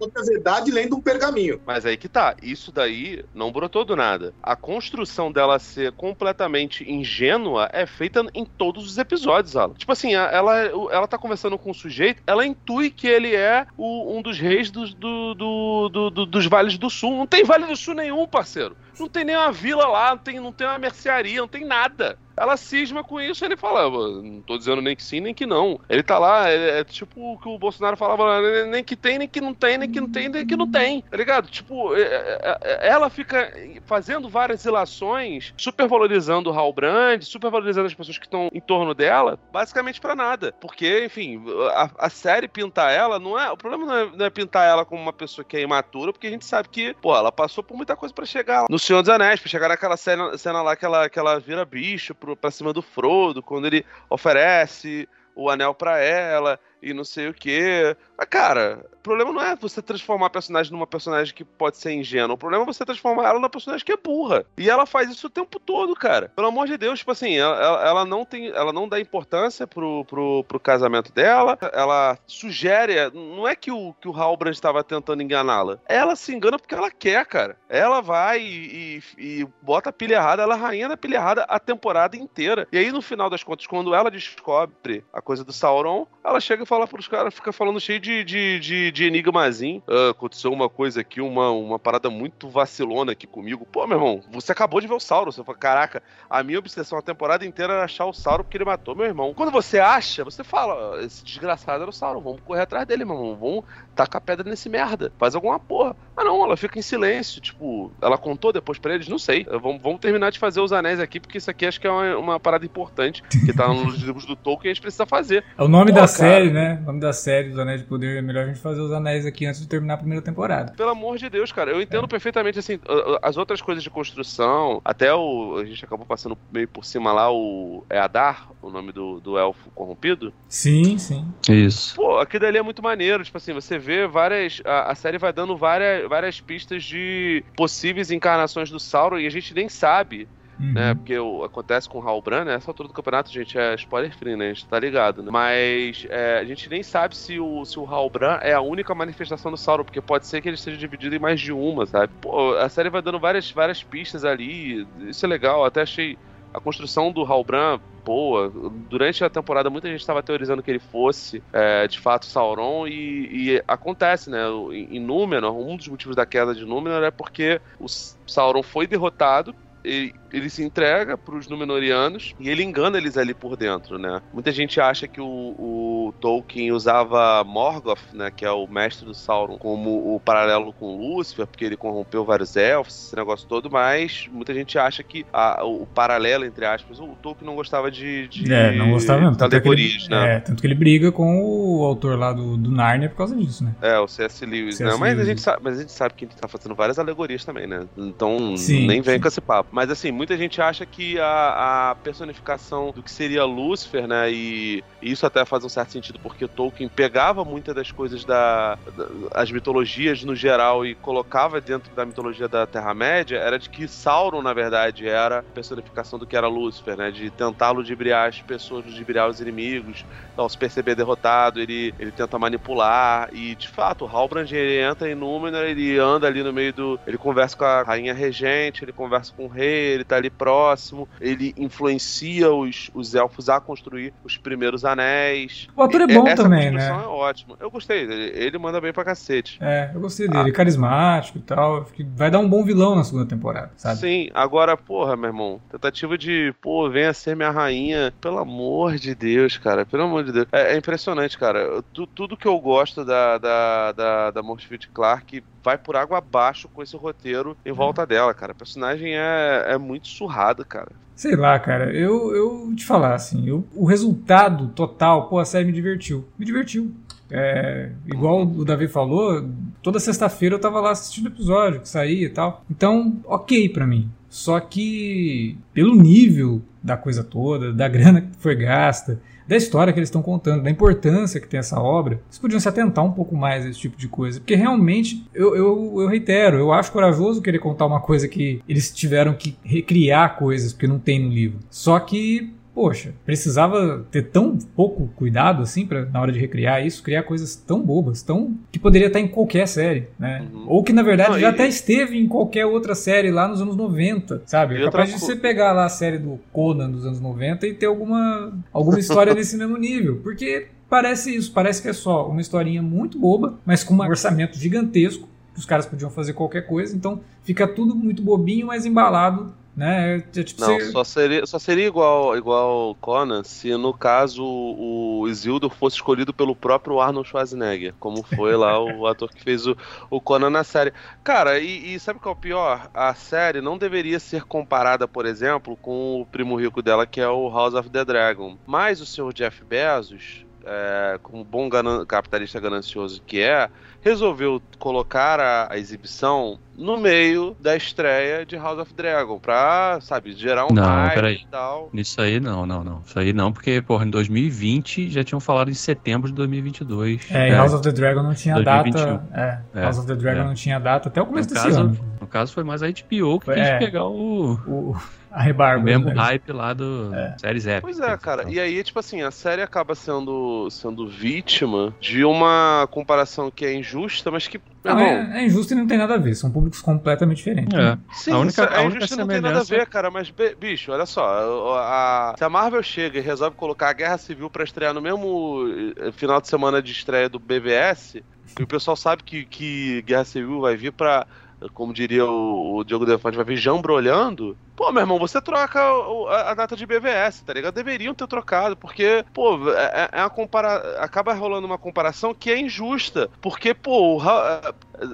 mas... 0.00 0.28
verdade 0.28 0.70
lendo 0.70 0.96
um 0.96 1.00
pergaminho. 1.00 1.60
Mas 1.66 1.84
aí 1.84 1.96
que 1.96 2.08
tá, 2.08 2.36
isso 2.40 2.70
daí 2.70 3.24
não 3.34 3.50
brotou 3.50 3.84
do 3.84 3.96
nada. 3.96 4.32
A 4.40 4.54
construção 4.54 5.32
dela 5.32 5.58
ser 5.58 5.92
completamente 5.92 6.88
ingênua 6.88 7.68
é 7.72 7.84
feita 7.84 8.24
em 8.32 8.44
todos 8.44 8.86
os 8.86 8.96
episódios, 8.96 9.56
ela. 9.56 9.74
Tipo 9.74 9.90
assim, 9.90 10.14
ela, 10.14 10.56
ela 10.62 11.08
tá 11.08 11.18
conversando 11.18 11.58
com 11.58 11.72
o 11.72 11.74
sujeito, 11.74 12.22
ela 12.26 12.46
intui 12.46 12.90
que 12.90 13.08
ele 13.08 13.34
é 13.34 13.66
o, 13.76 14.16
um 14.16 14.22
dos 14.22 14.38
reis 14.38 14.70
dos, 14.70 14.94
do, 14.94 15.34
do, 15.34 15.88
do, 15.88 16.26
dos 16.26 16.46
vales 16.46 16.78
do 16.78 16.88
sul. 16.88 17.16
Não 17.16 17.26
tem 17.26 17.42
vale 17.42 17.66
do 17.66 17.76
sul 17.76 17.94
nenhum, 17.94 18.26
parceiro. 18.26 18.76
Não 18.98 19.08
tem 19.08 19.24
nem 19.24 19.36
uma 19.36 19.50
vila 19.50 19.86
lá, 19.88 20.10
não 20.10 20.18
tem, 20.18 20.38
não 20.38 20.52
tem 20.52 20.66
uma 20.66 20.78
mercearia, 20.78 21.40
não 21.40 21.48
tem 21.48 21.64
nada. 21.64 22.18
Ela 22.42 22.56
cisma 22.56 23.04
com 23.04 23.20
isso 23.20 23.44
ele 23.44 23.56
fala, 23.56 23.88
não 23.88 24.42
tô 24.42 24.58
dizendo 24.58 24.82
nem 24.82 24.96
que 24.96 25.02
sim, 25.04 25.20
nem 25.20 25.32
que 25.32 25.46
não. 25.46 25.78
Ele 25.88 26.02
tá 26.02 26.18
lá, 26.18 26.50
é, 26.50 26.80
é 26.80 26.84
tipo 26.84 27.34
o 27.34 27.38
que 27.38 27.48
o 27.48 27.56
Bolsonaro 27.56 27.96
falava, 27.96 28.66
nem 28.66 28.82
que 28.82 28.96
tem, 28.96 29.16
nem 29.16 29.28
que 29.28 29.40
não 29.40 29.54
tem, 29.54 29.78
nem 29.78 29.88
que 29.88 30.00
não 30.00 30.10
tem, 30.10 30.28
nem 30.28 30.44
que 30.44 30.56
não 30.56 30.68
tem, 30.68 31.02
tá 31.02 31.16
ligado? 31.16 31.48
Tipo, 31.48 31.94
é, 31.94 32.00
é, 32.02 32.58
é 32.62 32.88
ela 32.88 33.08
fica 33.08 33.52
fazendo 33.86 34.28
várias 34.28 34.64
ilações, 34.64 35.54
supervalorizando 35.56 36.50
o 36.50 36.52
Halbrand, 36.52 37.22
supervalorizando 37.22 37.86
as 37.86 37.94
pessoas 37.94 38.18
que 38.18 38.26
estão 38.26 38.50
em 38.52 38.60
torno 38.60 38.92
dela, 38.92 39.38
basicamente 39.52 40.00
para 40.00 40.16
nada. 40.16 40.52
Porque, 40.60 41.04
enfim, 41.04 41.44
a, 41.74 41.90
a, 42.06 42.10
série 42.10 42.48
pintar 42.48 42.92
ela 42.92 43.20
não 43.20 43.38
é. 43.38 43.52
O 43.52 43.56
problema 43.56 43.86
não 43.86 43.96
é, 43.96 44.16
não 44.16 44.26
é, 44.26 44.30
pintar 44.30 44.68
ela 44.68 44.84
como 44.84 45.00
uma 45.00 45.12
pessoa 45.12 45.44
que 45.44 45.56
é 45.56 45.60
imatura, 45.60 46.12
porque 46.12 46.26
a 46.26 46.30
gente 46.30 46.44
sabe 46.44 46.68
que, 46.68 46.92
pô, 46.94 47.16
ela 47.16 47.30
passou 47.30 47.62
por 47.62 47.76
muita 47.76 47.94
coisa 47.94 48.12
para 48.12 48.26
chegar 48.26 48.64
no 48.68 48.80
Senhor 48.80 49.00
dos 49.00 49.10
Anéis, 49.10 49.38
pra 49.38 49.48
chegar 49.48 49.68
naquela 49.68 49.96
cena, 49.96 50.36
cena 50.36 50.60
lá 50.60 50.74
que 50.74 50.84
ela, 50.84 51.08
que 51.08 51.20
ela 51.20 51.38
vira 51.38 51.64
bicho 51.64 52.14
pro, 52.14 52.31
pra 52.36 52.50
cima 52.50 52.72
do 52.72 52.82
Frodo, 52.82 53.42
quando 53.42 53.66
ele 53.66 53.84
oferece 54.08 55.08
o 55.34 55.48
anel 55.48 55.74
para 55.74 55.98
ela 55.98 56.58
e 56.82 56.92
não 56.92 57.04
sei 57.04 57.28
o 57.28 57.34
que. 57.34 57.96
Mas, 58.18 58.28
cara, 58.28 58.84
o 58.94 58.98
problema 59.02 59.32
não 59.32 59.42
é 59.42 59.56
você 59.56 59.82
transformar 59.82 60.26
a 60.26 60.30
personagem 60.30 60.72
numa 60.72 60.86
personagem 60.86 61.34
que 61.34 61.44
pode 61.44 61.76
ser 61.76 61.92
ingênua. 61.92 62.34
O 62.34 62.38
problema 62.38 62.64
é 62.64 62.66
você 62.66 62.84
transformar 62.84 63.24
ela 63.24 63.34
numa 63.34 63.50
personagem 63.50 63.84
que 63.84 63.92
é 63.92 63.96
burra. 63.96 64.44
E 64.56 64.70
ela 64.70 64.86
faz 64.86 65.10
isso 65.10 65.26
o 65.26 65.30
tempo 65.30 65.58
todo, 65.58 65.94
cara. 65.94 66.30
Pelo 66.34 66.48
amor 66.48 66.66
de 66.66 66.76
Deus, 66.76 66.98
tipo 66.98 67.10
assim, 67.10 67.36
ela, 67.36 67.86
ela 67.86 68.04
não 68.04 68.24
tem. 68.24 68.48
Ela 68.48 68.72
não 68.72 68.88
dá 68.88 69.00
importância 69.00 69.66
pro, 69.66 70.04
pro, 70.04 70.44
pro, 70.44 70.60
casamento 70.60 71.12
dela. 71.12 71.58
Ela 71.72 72.18
sugere. 72.26 73.10
Não 73.10 73.46
é 73.46 73.54
que 73.54 73.70
o, 73.70 73.94
que 74.00 74.08
o 74.08 74.16
Halbrand 74.16 74.52
estava 74.52 74.84
tentando 74.84 75.22
enganá-la. 75.22 75.78
Ela 75.88 76.16
se 76.16 76.34
engana 76.34 76.58
porque 76.58 76.74
ela 76.74 76.90
quer, 76.90 77.24
cara. 77.26 77.56
Ela 77.68 78.00
vai 78.00 78.40
e, 78.40 79.02
e, 79.18 79.40
e 79.40 79.48
bota 79.60 79.90
a 79.90 79.92
pilha 79.92 80.16
errada, 80.16 80.42
ela 80.42 80.54
é 80.54 80.58
rainha 80.58 80.88
da 80.88 80.96
pilha 80.96 81.16
errada 81.16 81.42
a 81.48 81.58
temporada 81.58 82.16
inteira. 82.16 82.66
E 82.72 82.78
aí, 82.78 82.92
no 82.92 83.02
final 83.02 83.28
das 83.28 83.42
contas, 83.42 83.66
quando 83.66 83.94
ela 83.94 84.10
descobre 84.10 85.04
a 85.12 85.20
coisa 85.20 85.44
do 85.44 85.52
Sauron, 85.52 86.06
ela 86.24 86.40
chega 86.40 86.62
e 86.62 86.66
fala 86.72 86.88
pros 86.88 87.06
caras, 87.06 87.34
fica 87.34 87.52
falando 87.52 87.78
cheio 87.78 88.00
de, 88.00 88.24
de, 88.24 88.58
de, 88.58 88.90
de 88.90 89.04
enigmazinho. 89.04 89.82
Ah, 89.86 90.08
aconteceu 90.08 90.50
uma 90.50 90.70
coisa 90.70 91.02
aqui, 91.02 91.20
uma, 91.20 91.50
uma 91.50 91.78
parada 91.78 92.08
muito 92.08 92.48
vacilona 92.48 93.12
aqui 93.12 93.26
comigo. 93.26 93.66
Pô, 93.70 93.86
meu 93.86 93.98
irmão, 93.98 94.22
você 94.30 94.52
acabou 94.52 94.80
de 94.80 94.86
ver 94.86 94.94
o 94.94 95.00
Sauro. 95.00 95.30
Você 95.30 95.44
fala, 95.44 95.58
caraca, 95.58 96.02
a 96.30 96.42
minha 96.42 96.58
obsessão 96.58 96.98
a 96.98 97.02
temporada 97.02 97.44
inteira 97.44 97.74
era 97.74 97.84
achar 97.84 98.06
o 98.06 98.12
Sauro 98.14 98.42
porque 98.42 98.56
ele 98.56 98.64
matou 98.64 98.96
meu 98.96 99.04
irmão. 99.04 99.34
Quando 99.34 99.52
você 99.52 99.78
acha, 99.78 100.24
você 100.24 100.42
fala, 100.42 101.02
esse 101.04 101.22
desgraçado 101.22 101.82
era 101.82 101.90
o 101.90 101.92
Sauro, 101.92 102.22
vamos 102.22 102.40
correr 102.40 102.62
atrás 102.62 102.86
dele, 102.86 103.04
meu 103.04 103.16
irmão. 103.16 103.36
Vamos 103.36 103.64
tacar 103.94 104.22
pedra 104.22 104.48
nesse 104.48 104.70
merda. 104.70 105.12
Faz 105.18 105.34
alguma 105.34 105.58
porra. 105.58 105.94
Mas 106.16 106.24
não, 106.24 106.42
ela 106.42 106.56
fica 106.56 106.78
em 106.78 106.82
silêncio. 106.82 107.38
Tipo, 107.38 107.92
ela 108.00 108.16
contou 108.16 108.50
depois 108.50 108.78
pra 108.78 108.94
eles? 108.94 109.08
Não 109.08 109.18
sei. 109.18 109.44
Vamos, 109.44 109.82
vamos 109.82 110.00
terminar 110.00 110.30
de 110.30 110.38
fazer 110.38 110.60
os 110.60 110.72
anéis 110.72 111.00
aqui, 111.00 111.20
porque 111.20 111.36
isso 111.36 111.50
aqui 111.50 111.66
acho 111.66 111.78
que 111.78 111.86
é 111.86 111.90
uma, 111.90 112.16
uma 112.16 112.40
parada 112.40 112.64
importante 112.64 113.22
que 113.22 113.52
tá 113.52 113.68
nos 113.68 114.00
livros 114.00 114.24
do 114.24 114.34
Tolkien 114.34 114.68
e 114.68 114.70
a 114.70 114.74
gente 114.74 114.82
precisa 114.82 115.04
fazer. 115.04 115.44
É 115.58 115.62
o 115.62 115.68
nome 115.68 115.90
Pô, 115.90 115.96
da 115.96 116.00
cara, 116.00 116.08
série, 116.08 116.50
né? 116.50 116.61
Né? 116.62 116.78
O 116.82 116.86
nome 116.86 117.00
da 117.00 117.12
série 117.12 117.48
dos 117.48 117.58
Anéis 117.58 117.80
de 117.80 117.86
Poder 117.86 118.18
é 118.18 118.22
melhor 118.22 118.44
a 118.44 118.46
gente 118.46 118.60
fazer 118.60 118.80
os 118.80 118.92
anéis 118.92 119.26
aqui 119.26 119.46
antes 119.46 119.60
de 119.60 119.66
terminar 119.66 119.94
a 119.94 119.98
primeira 119.98 120.22
temporada. 120.22 120.72
Pelo 120.72 120.90
amor 120.90 121.18
de 121.18 121.28
Deus, 121.28 121.50
cara. 121.52 121.70
Eu 121.70 121.80
entendo 121.80 122.04
é. 122.04 122.08
perfeitamente, 122.08 122.58
assim, 122.58 122.78
as 123.20 123.36
outras 123.36 123.60
coisas 123.60 123.82
de 123.82 123.90
construção, 123.90 124.80
até 124.84 125.12
o. 125.12 125.56
A 125.56 125.64
gente 125.64 125.84
acabou 125.84 126.06
passando 126.06 126.38
meio 126.52 126.68
por 126.68 126.84
cima 126.84 127.12
lá 127.12 127.32
o. 127.32 127.84
É 127.90 127.98
Adar, 127.98 128.48
o 128.60 128.70
nome 128.70 128.92
do, 128.92 129.20
do 129.20 129.38
elfo 129.38 129.70
corrompido? 129.74 130.32
Sim, 130.48 130.96
sim. 130.98 131.26
Isso. 131.48 131.94
Pô, 131.96 132.18
aquilo 132.18 132.46
ali 132.46 132.58
é 132.58 132.62
muito 132.62 132.82
maneiro. 132.82 133.24
Tipo 133.24 133.38
assim, 133.38 133.52
você 133.52 133.78
vê 133.78 134.06
várias. 134.06 134.62
A, 134.64 134.92
a 134.92 134.94
série 134.94 135.18
vai 135.18 135.32
dando 135.32 135.56
várias, 135.56 136.08
várias 136.08 136.40
pistas 136.40 136.84
de 136.84 137.44
possíveis 137.56 138.10
encarnações 138.10 138.70
do 138.70 138.78
Sauron 138.78 139.18
e 139.18 139.26
a 139.26 139.30
gente 139.30 139.54
nem 139.54 139.68
sabe 139.68 140.28
Uhum. 140.62 140.72
Né? 140.74 140.94
Porque 140.94 141.18
o, 141.18 141.42
acontece 141.42 141.88
com 141.88 141.98
o 141.98 142.08
Halbrand, 142.08 142.44
né? 142.44 142.54
Essa 142.54 142.70
altura 142.70 142.88
do 142.88 142.94
campeonato, 142.94 143.32
gente, 143.32 143.58
é 143.58 143.74
spoiler 143.74 144.16
free, 144.16 144.36
né? 144.36 144.46
A 144.46 144.48
gente 144.48 144.66
tá 144.66 144.78
ligado, 144.78 145.20
né? 145.20 145.28
Mas 145.32 146.06
é, 146.08 146.38
a 146.38 146.44
gente 146.44 146.70
nem 146.70 146.84
sabe 146.84 147.16
se 147.16 147.40
o, 147.40 147.64
se 147.64 147.80
o 147.80 147.84
Halbrand 147.84 148.38
é 148.42 148.52
a 148.52 148.60
única 148.60 148.94
manifestação 148.94 149.50
do 149.50 149.56
Sauron, 149.56 149.84
porque 149.84 150.00
pode 150.00 150.26
ser 150.26 150.40
que 150.40 150.48
ele 150.48 150.54
esteja 150.54 150.76
dividido 150.76 151.16
em 151.16 151.18
mais 151.18 151.40
de 151.40 151.52
uma, 151.52 151.84
sabe? 151.84 152.12
Pô, 152.20 152.54
a 152.54 152.68
série 152.68 152.88
vai 152.88 153.02
dando 153.02 153.18
várias, 153.18 153.50
várias 153.50 153.82
pistas 153.82 154.24
ali, 154.24 154.86
isso 155.00 155.26
é 155.26 155.28
legal, 155.28 155.64
até 155.64 155.82
achei 155.82 156.16
a 156.54 156.60
construção 156.60 157.10
do 157.10 157.22
Halbrand 157.22 157.80
boa. 158.04 158.52
Durante 158.88 159.24
a 159.24 159.30
temporada, 159.30 159.68
muita 159.68 159.88
gente 159.88 160.00
estava 160.00 160.22
teorizando 160.22 160.62
que 160.62 160.70
ele 160.70 160.78
fosse, 160.78 161.42
é, 161.52 161.88
de 161.88 161.98
fato, 161.98 162.26
Sauron, 162.26 162.86
e, 162.86 163.54
e, 163.54 163.64
acontece, 163.66 164.30
né? 164.30 164.44
Em 164.72 165.00
Númenor, 165.00 165.56
um 165.56 165.76
dos 165.76 165.88
motivos 165.88 166.14
da 166.14 166.26
queda 166.26 166.54
de 166.54 166.64
Númenor 166.64 167.02
é 167.02 167.10
porque 167.10 167.60
o 167.80 167.88
Sauron 167.88 168.62
foi 168.62 168.86
derrotado 168.86 169.54
e 169.84 170.14
ele 170.32 170.48
se 170.48 170.62
entrega 170.62 171.16
pros 171.16 171.48
Númenóreanos 171.48 172.34
e 172.38 172.48
ele 172.48 172.62
engana 172.62 172.98
eles 172.98 173.16
ali 173.16 173.34
por 173.34 173.56
dentro, 173.56 173.98
né? 173.98 174.20
Muita 174.32 174.52
gente 174.52 174.80
acha 174.80 175.06
que 175.06 175.20
o, 175.20 175.26
o 175.26 176.14
Tolkien 176.20 176.72
usava 176.72 177.42
Morgoth, 177.44 178.12
né, 178.12 178.30
que 178.30 178.44
é 178.44 178.50
o 178.50 178.66
mestre 178.66 179.04
do 179.04 179.14
Sauron, 179.14 179.58
como 179.58 180.14
o 180.14 180.20
paralelo 180.20 180.72
com 180.72 180.96
Lúcifer, 180.96 181.46
porque 181.46 181.64
ele 181.64 181.76
corrompeu 181.76 182.24
vários 182.24 182.56
elfos, 182.56 183.06
esse 183.06 183.16
negócio 183.16 183.46
todo, 183.46 183.70
mas 183.70 184.28
muita 184.32 184.54
gente 184.54 184.78
acha 184.78 185.02
que 185.02 185.26
a, 185.32 185.64
o 185.64 185.86
paralelo, 185.86 186.44
entre 186.44 186.64
aspas, 186.64 186.98
o 186.98 187.08
Tolkien 187.22 187.46
não 187.46 187.54
gostava 187.54 187.90
de, 187.90 188.28
de 188.28 188.52
é, 188.52 188.76
não 188.76 188.90
gostava 188.90 189.20
mesmo. 189.20 189.36
alegorias, 189.42 189.92
é 189.92 189.96
ele, 189.96 190.08
né? 190.08 190.36
É, 190.36 190.40
tanto 190.40 190.60
que 190.60 190.66
ele 190.66 190.74
briga 190.74 191.12
com 191.12 191.42
o 191.42 191.84
autor 191.84 192.18
lá 192.18 192.32
do, 192.32 192.56
do 192.56 192.70
Narnia 192.70 193.08
por 193.08 193.16
causa 193.16 193.36
disso, 193.36 193.64
né? 193.64 193.74
É, 193.82 193.98
o 193.98 194.08
C.S. 194.08 194.44
Lewis, 194.44 194.78
né? 194.80 194.94
Mas 194.98 195.12
a, 195.12 195.14
Lewis. 195.14 195.26
gente 195.26 195.40
sabe, 195.40 195.60
mas 195.62 195.78
a 195.78 195.80
gente 195.80 195.92
sabe 195.92 196.14
que 196.14 196.24
ele 196.24 196.32
tá 196.38 196.48
fazendo 196.48 196.74
várias 196.74 196.98
alegorias 196.98 197.44
também, 197.44 197.66
né? 197.66 197.86
Então 197.96 198.56
Sim, 198.56 198.86
nem 198.86 199.00
vem 199.00 199.16
sim. 199.16 199.20
com 199.20 199.28
esse 199.28 199.40
papo. 199.40 199.70
Mas 199.72 199.90
assim, 199.90 200.10
muita 200.22 200.36
gente 200.36 200.60
acha 200.62 200.86
que 200.86 201.18
a, 201.18 201.90
a 201.90 201.94
personificação 201.96 202.92
do 202.94 203.02
que 203.02 203.10
seria 203.10 203.44
Lúcifer, 203.44 204.06
né? 204.06 204.30
E, 204.32 204.84
isso 205.00 205.26
até 205.26 205.44
faz 205.44 205.64
um 205.64 205.68
certo 205.68 205.90
sentido, 205.90 206.20
porque 206.20 206.46
Tolkien 206.46 206.88
pegava 206.88 207.44
muitas 207.44 207.74
das 207.74 207.90
coisas 207.90 208.24
da, 208.24 208.76
da- 208.76 209.08
as 209.34 209.50
mitologias 209.50 210.22
no 210.22 210.34
geral 210.36 210.86
e 210.86 210.94
colocava 210.94 211.60
dentro 211.60 211.92
da 211.92 212.06
mitologia 212.06 212.48
da 212.48 212.66
Terra-média, 212.68 213.36
era 213.36 213.58
de 213.58 213.68
que 213.68 213.88
Sauron, 213.88 214.42
na 214.42 214.54
verdade, 214.54 215.08
era 215.08 215.40
a 215.40 215.42
personificação 215.42 216.18
do 216.20 216.26
que 216.26 216.36
era 216.36 216.46
Lúcifer, 216.46 216.96
né? 216.96 217.10
De 217.10 217.28
tentar 217.32 217.72
ludibriar 217.72 218.28
as 218.28 218.40
pessoas, 218.40 218.84
ludibriar 218.86 219.28
os 219.28 219.40
inimigos. 219.40 220.04
Então, 220.32 220.48
se 220.48 220.56
perceber 220.56 220.94
derrotado, 220.94 221.60
ele, 221.60 221.92
ele 221.98 222.12
tenta 222.12 222.38
manipular. 222.38 223.28
E, 223.32 223.56
de 223.56 223.68
fato, 223.68 224.06
Halbrand 224.06 224.50
ele 224.52 224.78
entra 224.80 225.10
em 225.10 225.14
Númenor, 225.14 225.64
ele 225.64 225.98
anda 225.98 226.26
ali 226.26 226.42
no 226.42 226.52
meio 226.52 226.72
do. 226.72 227.00
Ele 227.06 227.18
conversa 227.18 227.56
com 227.56 227.64
a 227.64 227.82
rainha 227.82 228.14
regente, 228.14 228.84
ele 228.84 228.92
conversa 228.92 229.32
com 229.34 229.46
o 229.46 229.48
rei, 229.48 229.94
ele 229.94 230.04
tá 230.12 230.16
ali 230.18 230.30
próximo, 230.30 231.08
ele 231.20 231.54
influencia 231.56 232.52
os, 232.52 232.90
os 232.94 233.14
elfos 233.14 233.48
a 233.48 233.60
construir 233.60 234.12
os 234.22 234.36
primeiros 234.36 234.84
anéis. 234.84 235.66
O 235.74 235.82
ator 235.82 236.02
é 236.02 236.06
bom 236.06 236.26
essa 236.28 236.42
também, 236.42 236.70
né? 236.70 236.88
é 236.88 237.06
ótima. 237.06 237.56
Eu 237.58 237.70
gostei 237.70 238.06
dele. 238.06 238.30
Ele 238.34 238.58
manda 238.58 238.80
bem 238.80 238.92
pra 238.92 239.04
cacete. 239.04 239.58
É, 239.60 239.90
eu 239.94 240.00
gostei 240.00 240.28
dele. 240.28 240.52
Carismático 240.52 241.38
e 241.38 241.40
tal. 241.42 241.86
Vai 242.14 242.30
dar 242.30 242.38
um 242.38 242.48
bom 242.48 242.62
vilão 242.62 242.94
na 242.94 243.04
segunda 243.04 243.26
temporada, 243.26 243.72
sabe? 243.76 244.00
Sim, 244.00 244.28
agora, 244.34 244.76
porra, 244.76 245.16
meu 245.16 245.28
irmão, 245.28 245.60
tentativa 245.70 246.16
de, 246.18 246.54
pô, 246.60 246.88
venha 246.90 247.12
ser 247.14 247.34
minha 247.34 247.50
rainha, 247.50 248.12
pelo 248.20 248.38
amor 248.38 248.96
de 248.96 249.14
Deus, 249.14 249.56
cara, 249.56 249.86
pelo 249.86 250.04
amor 250.04 250.24
de 250.24 250.32
Deus. 250.32 250.46
É, 250.52 250.74
é 250.74 250.76
impressionante, 250.76 251.38
cara. 251.38 251.82
Tu- 251.92 252.06
tudo 252.08 252.36
que 252.36 252.46
eu 252.46 252.58
gosto 252.58 253.04
da, 253.04 253.38
da, 253.38 253.92
da, 253.92 254.30
da 254.30 254.42
Mortifield 254.42 254.88
Clark 254.92 255.42
vai 255.62 255.78
por 255.78 255.96
água 255.96 256.18
abaixo 256.18 256.68
com 256.68 256.82
esse 256.82 256.96
roteiro 256.96 257.56
em 257.64 257.72
volta 257.72 258.04
dela, 258.06 258.32
cara. 258.34 258.52
A 258.52 258.54
personagem 258.54 259.14
é, 259.16 259.66
é 259.68 259.78
muito 259.78 260.08
surrada, 260.08 260.64
cara. 260.64 260.90
Sei 261.14 261.36
lá, 261.36 261.58
cara. 261.58 261.92
Eu, 261.92 262.34
eu 262.34 262.74
te 262.74 262.84
falar, 262.84 263.14
assim, 263.14 263.46
eu- 263.48 263.64
o 263.74 263.84
resultado 263.84 264.68
total, 264.68 265.28
pô, 265.28 265.38
a 265.38 265.44
série 265.44 265.64
me 265.66 265.72
divertiu. 265.72 266.24
Me 266.38 266.44
divertiu. 266.44 266.90
É, 267.30 267.90
igual 268.06 268.42
o 268.42 268.64
Davi 268.64 268.88
falou, 268.88 269.48
toda 269.82 269.98
sexta-feira 269.98 270.56
eu 270.56 270.60
tava 270.60 270.80
lá 270.80 270.90
assistindo 270.90 271.26
o 271.26 271.28
episódio 271.28 271.80
que 271.80 271.88
saía 271.88 272.26
e 272.26 272.28
tal. 272.28 272.62
Então, 272.70 273.20
ok 273.24 273.68
pra 273.70 273.86
mim. 273.86 274.10
Só 274.28 274.58
que, 274.60 275.56
pelo 275.72 275.94
nível 275.94 276.60
da 276.82 276.96
coisa 276.96 277.22
toda, 277.22 277.72
da 277.72 277.86
grana 277.88 278.20
que 278.22 278.36
foi 278.38 278.54
gasta, 278.54 279.20
da 279.46 279.56
história 279.56 279.92
que 279.92 279.98
eles 279.98 280.08
estão 280.08 280.22
contando, 280.22 280.62
da 280.62 280.70
importância 280.70 281.40
que 281.40 281.48
tem 281.48 281.58
essa 281.58 281.80
obra, 281.80 282.20
eles 282.26 282.38
podiam 282.38 282.60
se 282.60 282.68
atentar 282.68 283.04
um 283.04 283.12
pouco 283.12 283.36
mais 283.36 283.64
a 283.64 283.68
esse 283.68 283.78
tipo 283.78 283.96
de 283.96 284.08
coisa. 284.08 284.40
Porque 284.40 284.54
realmente, 284.54 285.26
eu, 285.34 285.54
eu, 285.54 286.00
eu 286.00 286.06
reitero, 286.08 286.58
eu 286.58 286.72
acho 286.72 286.92
corajoso 286.92 287.42
querer 287.42 287.58
contar 287.58 287.86
uma 287.86 288.00
coisa 288.00 288.28
que 288.28 288.62
eles 288.68 288.90
tiveram 288.92 289.34
que 289.34 289.56
recriar 289.64 290.36
coisas, 290.36 290.72
porque 290.72 290.86
não 290.86 290.98
tem 290.98 291.18
no 291.18 291.28
livro. 291.28 291.58
Só 291.70 291.98
que. 291.98 292.52
Poxa, 292.74 293.12
precisava 293.26 294.06
ter 294.10 294.22
tão 294.30 294.56
pouco 294.56 295.08
cuidado 295.14 295.62
assim 295.62 295.86
para 295.86 296.06
na 296.06 296.20
hora 296.20 296.32
de 296.32 296.38
recriar 296.38 296.84
isso, 296.86 297.02
criar 297.02 297.22
coisas 297.24 297.54
tão 297.54 297.82
bobas, 297.82 298.22
tão 298.22 298.56
que 298.70 298.78
poderia 298.78 299.08
estar 299.08 299.20
em 299.20 299.28
qualquer 299.28 299.68
série, 299.68 300.08
né? 300.18 300.46
Uhum. 300.52 300.64
Ou 300.68 300.82
que 300.82 300.92
na 300.92 301.02
verdade 301.02 301.32
Não, 301.32 301.38
já 301.38 301.48
e- 301.48 301.50
até 301.50 301.66
esteve 301.68 302.18
em 302.18 302.26
qualquer 302.26 302.64
outra 302.64 302.94
série 302.94 303.30
lá 303.30 303.46
nos 303.46 303.60
anos 303.60 303.76
90, 303.76 304.42
sabe? 304.46 304.76
É 304.76 304.84
capaz 304.84 305.08
de 305.10 305.14
co- 305.14 305.20
você 305.26 305.36
pegar 305.36 305.72
lá 305.72 305.84
a 305.84 305.88
série 305.90 306.16
do 306.18 306.38
Conan 306.50 306.90
dos 306.90 307.04
anos 307.04 307.20
90 307.20 307.66
e 307.66 307.74
ter 307.74 307.86
alguma, 307.86 308.52
alguma 308.72 308.98
história 308.98 309.34
nesse 309.34 309.56
mesmo 309.58 309.76
nível. 309.76 310.20
Porque 310.22 310.68
parece 310.88 311.34
isso, 311.36 311.52
parece 311.52 311.82
que 311.82 311.88
é 311.88 311.92
só 311.92 312.26
uma 312.28 312.40
historinha 312.40 312.80
muito 312.82 313.18
boba, 313.18 313.58
mas 313.66 313.84
com 313.84 313.92
um 313.94 314.00
orçamento 314.00 314.56
gigantesco, 314.58 315.28
que 315.52 315.58
os 315.60 315.66
caras 315.66 315.84
podiam 315.84 316.08
fazer 316.10 316.32
qualquer 316.32 316.62
coisa, 316.66 316.96
então 316.96 317.20
fica 317.44 317.68
tudo 317.68 317.94
muito 317.94 318.22
bobinho, 318.22 318.68
mas 318.68 318.86
embalado, 318.86 319.52
né? 319.74 320.20
Tipo 320.32 320.60
Não, 320.60 320.80
só 320.92 321.04
seria, 321.04 321.46
só 321.46 321.58
seria 321.58 321.86
igual, 321.86 322.36
igual 322.36 322.94
Conan 323.00 323.42
se 323.42 323.74
no 323.76 323.94
caso 323.94 324.44
o 324.44 325.26
Isildur 325.28 325.70
fosse 325.70 325.96
escolhido 325.96 326.32
pelo 326.32 326.54
próprio 326.54 327.00
Arnold 327.00 327.28
Schwarzenegger, 327.28 327.94
como 327.98 328.22
foi 328.22 328.54
lá 328.56 328.78
o 328.78 329.06
ator 329.08 329.30
que 329.30 329.42
fez 329.42 329.66
o, 329.66 329.76
o 330.10 330.20
Conan 330.20 330.50
na 330.50 330.64
série. 330.64 330.92
Cara, 331.24 331.58
e, 331.58 331.94
e 331.94 332.00
sabe 332.00 332.20
qual 332.20 332.34
é 332.34 332.38
o 332.38 332.40
pior? 332.40 332.90
A 332.92 333.14
série 333.14 333.60
não 333.60 333.78
deveria 333.78 334.20
ser 334.20 334.44
comparada, 334.44 335.08
por 335.08 335.24
exemplo, 335.24 335.76
com 335.76 336.20
o 336.20 336.26
primo 336.26 336.56
rico 336.56 336.82
dela, 336.82 337.06
que 337.06 337.20
é 337.20 337.28
o 337.28 337.50
House 337.50 337.74
of 337.74 337.88
the 337.88 338.04
Dragon. 338.04 338.58
Mas 338.66 339.00
o 339.00 339.06
senhor 339.06 339.32
Jeff 339.32 339.64
Bezos, 339.64 340.44
é, 340.64 341.18
como 341.22 341.44
bom 341.44 341.68
ganan- 341.68 342.04
capitalista 342.06 342.58
ganancioso 342.60 343.22
que 343.26 343.40
é, 343.40 343.68
resolveu 344.00 344.60
colocar 344.78 345.38
a, 345.40 345.72
a 345.72 345.78
exibição 345.78 346.58
no 346.76 346.96
meio 346.96 347.56
da 347.60 347.76
estreia 347.76 348.44
de 348.46 348.56
House 348.56 348.78
of 348.78 348.92
Dragon, 348.94 349.38
pra, 349.38 349.98
sabe, 350.00 350.32
gerar 350.32 350.64
um 350.66 350.74
Não, 350.74 350.82
hype 350.82 351.14
peraí. 351.14 351.34
e 351.36 351.46
tal. 351.48 351.90
Nisso 351.92 352.20
aí 352.20 352.40
não, 352.40 352.64
não, 352.66 352.82
não. 352.82 353.02
Isso 353.06 353.18
aí 353.18 353.32
não, 353.32 353.52
porque, 353.52 353.80
porra, 353.82 354.04
em 354.06 354.10
2020 354.10 355.10
já 355.10 355.22
tinham 355.22 355.38
falado 355.40 355.70
em 355.70 355.74
setembro 355.74 356.28
de 356.28 356.34
2022. 356.34 357.30
É, 357.30 357.48
e 357.50 357.52
House 357.52 357.74
of 357.74 357.82
the 357.82 357.92
Dragon 357.92 358.22
não 358.22 358.34
tinha 358.34 358.54
2021. 358.60 359.04
data. 359.16 359.28
É, 359.74 359.78
É, 359.78 359.82
House 359.82 359.98
of 359.98 360.06
the 360.06 360.14
Dragon 360.16 360.40
é. 360.40 360.44
não 360.44 360.54
tinha 360.54 360.78
data 360.80 361.08
até 361.08 361.20
o 361.22 361.26
começo 361.26 361.48
No 361.50 361.54
desse 361.54 361.66
caso, 361.66 361.80
ano. 361.80 361.98
no 362.20 362.26
caso 362.26 362.52
foi 362.52 362.64
mais 362.64 362.82
a 362.82 362.86
HBO 362.88 363.38
que 363.40 363.50
É. 363.50 363.78
quis 363.78 363.86
pegar 363.86 364.04
o, 364.06 364.52
O, 364.66 364.96
a 365.32 365.38
o 365.40 365.42
rebarba. 365.42 365.84
mesmo 365.84 366.06
né? 366.06 366.14
hype 366.14 366.52
lá 366.52 366.72
do 366.72 367.10
séries 367.38 367.66
Epic. 367.66 367.82
Pois 367.82 368.00
é, 368.00 368.16
cara. 368.16 368.50
E 368.50 368.60
aí, 368.60 368.82
tipo 368.84 368.98
assim, 368.98 369.22
a 369.22 369.30
série 369.30 369.62
acaba 369.62 369.94
sendo, 369.94 370.68
sendo 370.70 371.06
vítima 371.08 371.94
de 372.00 372.24
uma 372.24 372.86
comparação 372.90 373.50
que 373.50 373.64
é 373.64 373.74
injusta, 373.74 374.30
mas 374.30 374.46
que. 374.46 374.60
Não, 374.84 374.98
é, 374.98 375.38
é 375.42 375.44
injusto 375.46 375.72
e 375.74 375.76
não 375.76 375.86
tem 375.86 375.96
nada 375.96 376.14
a 376.14 376.18
ver. 376.18 376.34
São 376.34 376.50
públicos 376.50 376.80
completamente 376.82 377.36
diferentes. 377.38 377.78
É. 377.78 377.96
Sim, 378.12 378.32
A 378.32 378.38
única- 378.38 378.62
é 378.64 378.78
a 378.78 378.80
única 378.82 378.96
injusto 378.98 379.14
e 379.14 379.18
não 379.18 379.28
tem 379.28 379.40
nada 379.40 379.60
a 379.60 379.64
ver, 379.64 379.86
cara. 379.86 380.10
Mas, 380.10 380.28
be- 380.30 380.56
bicho, 380.58 380.90
olha 380.92 381.06
só. 381.06 381.24
a- 381.24 382.32
a- 382.32 382.34
se 382.36 382.44
a 382.44 382.48
Marvel 382.48 382.82
chega 382.82 383.18
e 383.18 383.22
resolve 383.22 383.56
colocar 383.56 383.90
a 383.90 383.92
Guerra 383.92 384.18
Civil 384.18 384.50
pra 384.50 384.64
estrear 384.64 384.92
no 384.92 385.00
mesmo 385.00 385.64
eh, 385.98 386.12
final 386.12 386.40
de 386.40 386.48
semana 386.48 386.82
de 386.82 386.90
estreia 386.92 387.28
do 387.28 387.38
BVS, 387.38 388.16
e 388.58 388.62
o 388.62 388.66
pessoal 388.66 388.96
sabe 388.96 389.22
que, 389.22 389.44
que 389.46 390.02
Guerra 390.02 390.24
Civil 390.24 390.60
vai 390.60 390.76
vir 390.76 390.92
pra. 390.92 391.26
Como 391.74 391.92
diria 391.92 392.24
o, 392.24 392.76
o 392.76 392.84
Diogo 392.84 393.06
Defante, 393.06 393.36
vai 393.36 393.44
vir 393.44 393.56
jambrolhando. 393.56 394.56
Pô, 394.74 394.90
meu 394.90 395.02
irmão, 395.02 395.18
você 395.18 395.40
troca 395.40 395.80
a, 395.80 396.50
a 396.50 396.54
data 396.54 396.74
de 396.74 396.86
BVS, 396.86 397.42
tá 397.42 397.52
ligado? 397.52 397.74
Deveriam 397.74 398.14
ter 398.14 398.26
trocado, 398.26 398.76
porque, 398.76 399.24
pô, 399.32 399.70
é, 399.70 400.08
é 400.12 400.20
uma 400.20 400.30
compara... 400.30 400.98
acaba 401.00 401.32
rolando 401.34 401.66
uma 401.66 401.78
comparação 401.78 402.34
que 402.34 402.50
é 402.50 402.58
injusta. 402.58 403.30
Porque, 403.40 403.74
pô, 403.74 404.20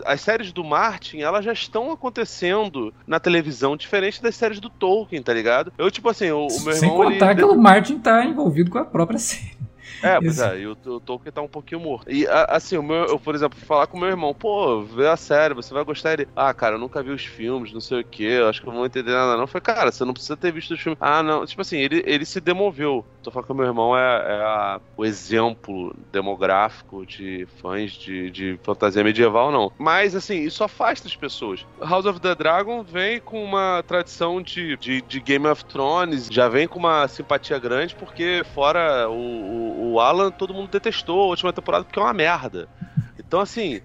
as 0.05 0.21
séries 0.21 0.53
do 0.53 0.65
Martin, 0.65 1.19
elas 1.19 1.45
já 1.45 1.53
estão 1.53 1.91
acontecendo 1.91 2.93
na 3.07 3.21
televisão, 3.21 3.77
diferente 3.77 4.23
das 4.23 4.35
séries 4.35 4.61
do 4.61 4.71
Tolkien, 4.71 5.23
tá 5.23 5.33
ligado? 5.33 5.73
Eu, 5.77 5.91
tipo 5.91 6.09
assim, 6.09 6.31
o, 6.31 6.47
o 6.47 6.61
meu 6.63 6.73
Sem 6.73 6.89
irmão. 6.89 7.11
contar 7.11 7.33
ele... 7.33 7.41
que 7.41 7.45
o 7.45 7.57
Martin 7.57 7.99
tá 7.99 8.25
envolvido 8.25 8.71
com 8.71 8.79
a 8.79 8.85
própria 8.85 9.19
série. 9.19 9.58
É, 10.03 10.21
pois 10.23 10.39
Isso. 10.39 10.45
é, 10.45 10.61
e 10.61 10.67
o, 10.67 10.73
o 10.87 11.01
Tolkien 11.01 11.33
tá 11.33 11.43
um 11.43 11.49
pouquinho 11.49 11.81
morto. 11.81 12.11
E 12.11 12.27
a- 12.27 12.45
assim, 12.51 12.77
o 12.77 12.83
meu, 12.83 13.05
eu, 13.07 13.19
por 13.19 13.35
exemplo, 13.35 13.59
falar 13.59 13.87
com 13.87 13.97
o 13.97 14.01
meu 14.01 14.09
irmão, 14.09 14.35
pô, 14.35 14.83
vê 14.83 15.09
a 15.09 15.17
série, 15.17 15.55
você 15.55 15.75
vai 15.75 15.85
gostar 15.85 16.13
ele. 16.15 16.29
Ah, 16.37 16.53
cara, 16.55 16.77
eu 16.77 16.79
nunca 16.79 17.03
vi 17.03 17.11
os 17.11 17.25
filmes, 17.25 17.73
não 17.73 17.81
sei 17.81 18.01
o 18.01 18.05
que, 18.05 18.25
eu 18.25 18.49
acho 18.49 18.61
que 18.63 18.69
eu 18.69 18.73
não 18.73 18.79
vou 18.79 18.87
entender 18.87 19.13
nada, 19.13 19.37
não. 19.37 19.47
Falei, 19.47 19.63
cara, 19.63 19.91
você 19.93 20.05
não 20.05 20.13
precisa 20.13 20.37
ter 20.37 20.53
visto 20.53 20.73
os 20.75 20.81
filmes. 20.81 20.99
Ah, 21.01 21.23
não. 21.23 21.45
Tipo 21.47 21.63
assim, 21.63 21.79
ele, 21.79 22.03
ele 22.07 22.25
se 22.25 22.41
demoveu. 22.41 23.05
Tô 23.23 23.31
falando 23.31 23.47
que 23.47 23.53
o 23.53 23.57
meu 23.57 23.67
irmão 23.67 23.97
é, 23.97 24.01
é 24.01 24.43
a- 24.43 24.81
o 24.97 25.05
exemplo 25.05 25.95
demográfico 26.13 27.05
de 27.07 27.47
fãs 27.61 27.93
de, 27.93 28.31
de 28.31 28.61
fantasia 28.63 29.03
medieval, 29.03 29.51
não. 29.51 29.73
Mas, 29.79 30.15
assim, 30.15 30.43
isso 30.43 30.63
afasta 30.63 31.09
as 31.09 31.17
pessoas. 31.17 31.67
House 31.81 32.07
of 32.07 32.21
the 32.21 32.35
Dragon 32.35 32.83
vem 32.83 33.21
com 33.21 33.43
uma 33.43 33.83
tradição 33.87 34.41
de, 34.43 34.77
de, 34.77 35.03
de 35.03 35.21
Game 35.21 35.47
of 35.47 35.65
Thrones, 35.65 36.29
já 36.31 36.49
vem 36.49 36.69
com 36.69 36.79
uma 36.79 37.07
simpatia 37.09 37.59
grande, 37.59 37.95
porque 37.95 38.43
fora 38.55 39.09
o, 39.09 39.13
o, 39.15 39.88
o 39.93 40.01
Alan, 40.01 40.31
todo 40.31 40.55
mundo 40.55 40.71
detestou 40.71 41.21
a 41.23 41.27
última 41.27 41.53
temporada 41.53 41.85
porque 41.85 41.99
é 41.99 42.03
uma 42.03 42.13
merda. 42.13 42.69
Então, 43.19 43.41
assim, 43.41 43.81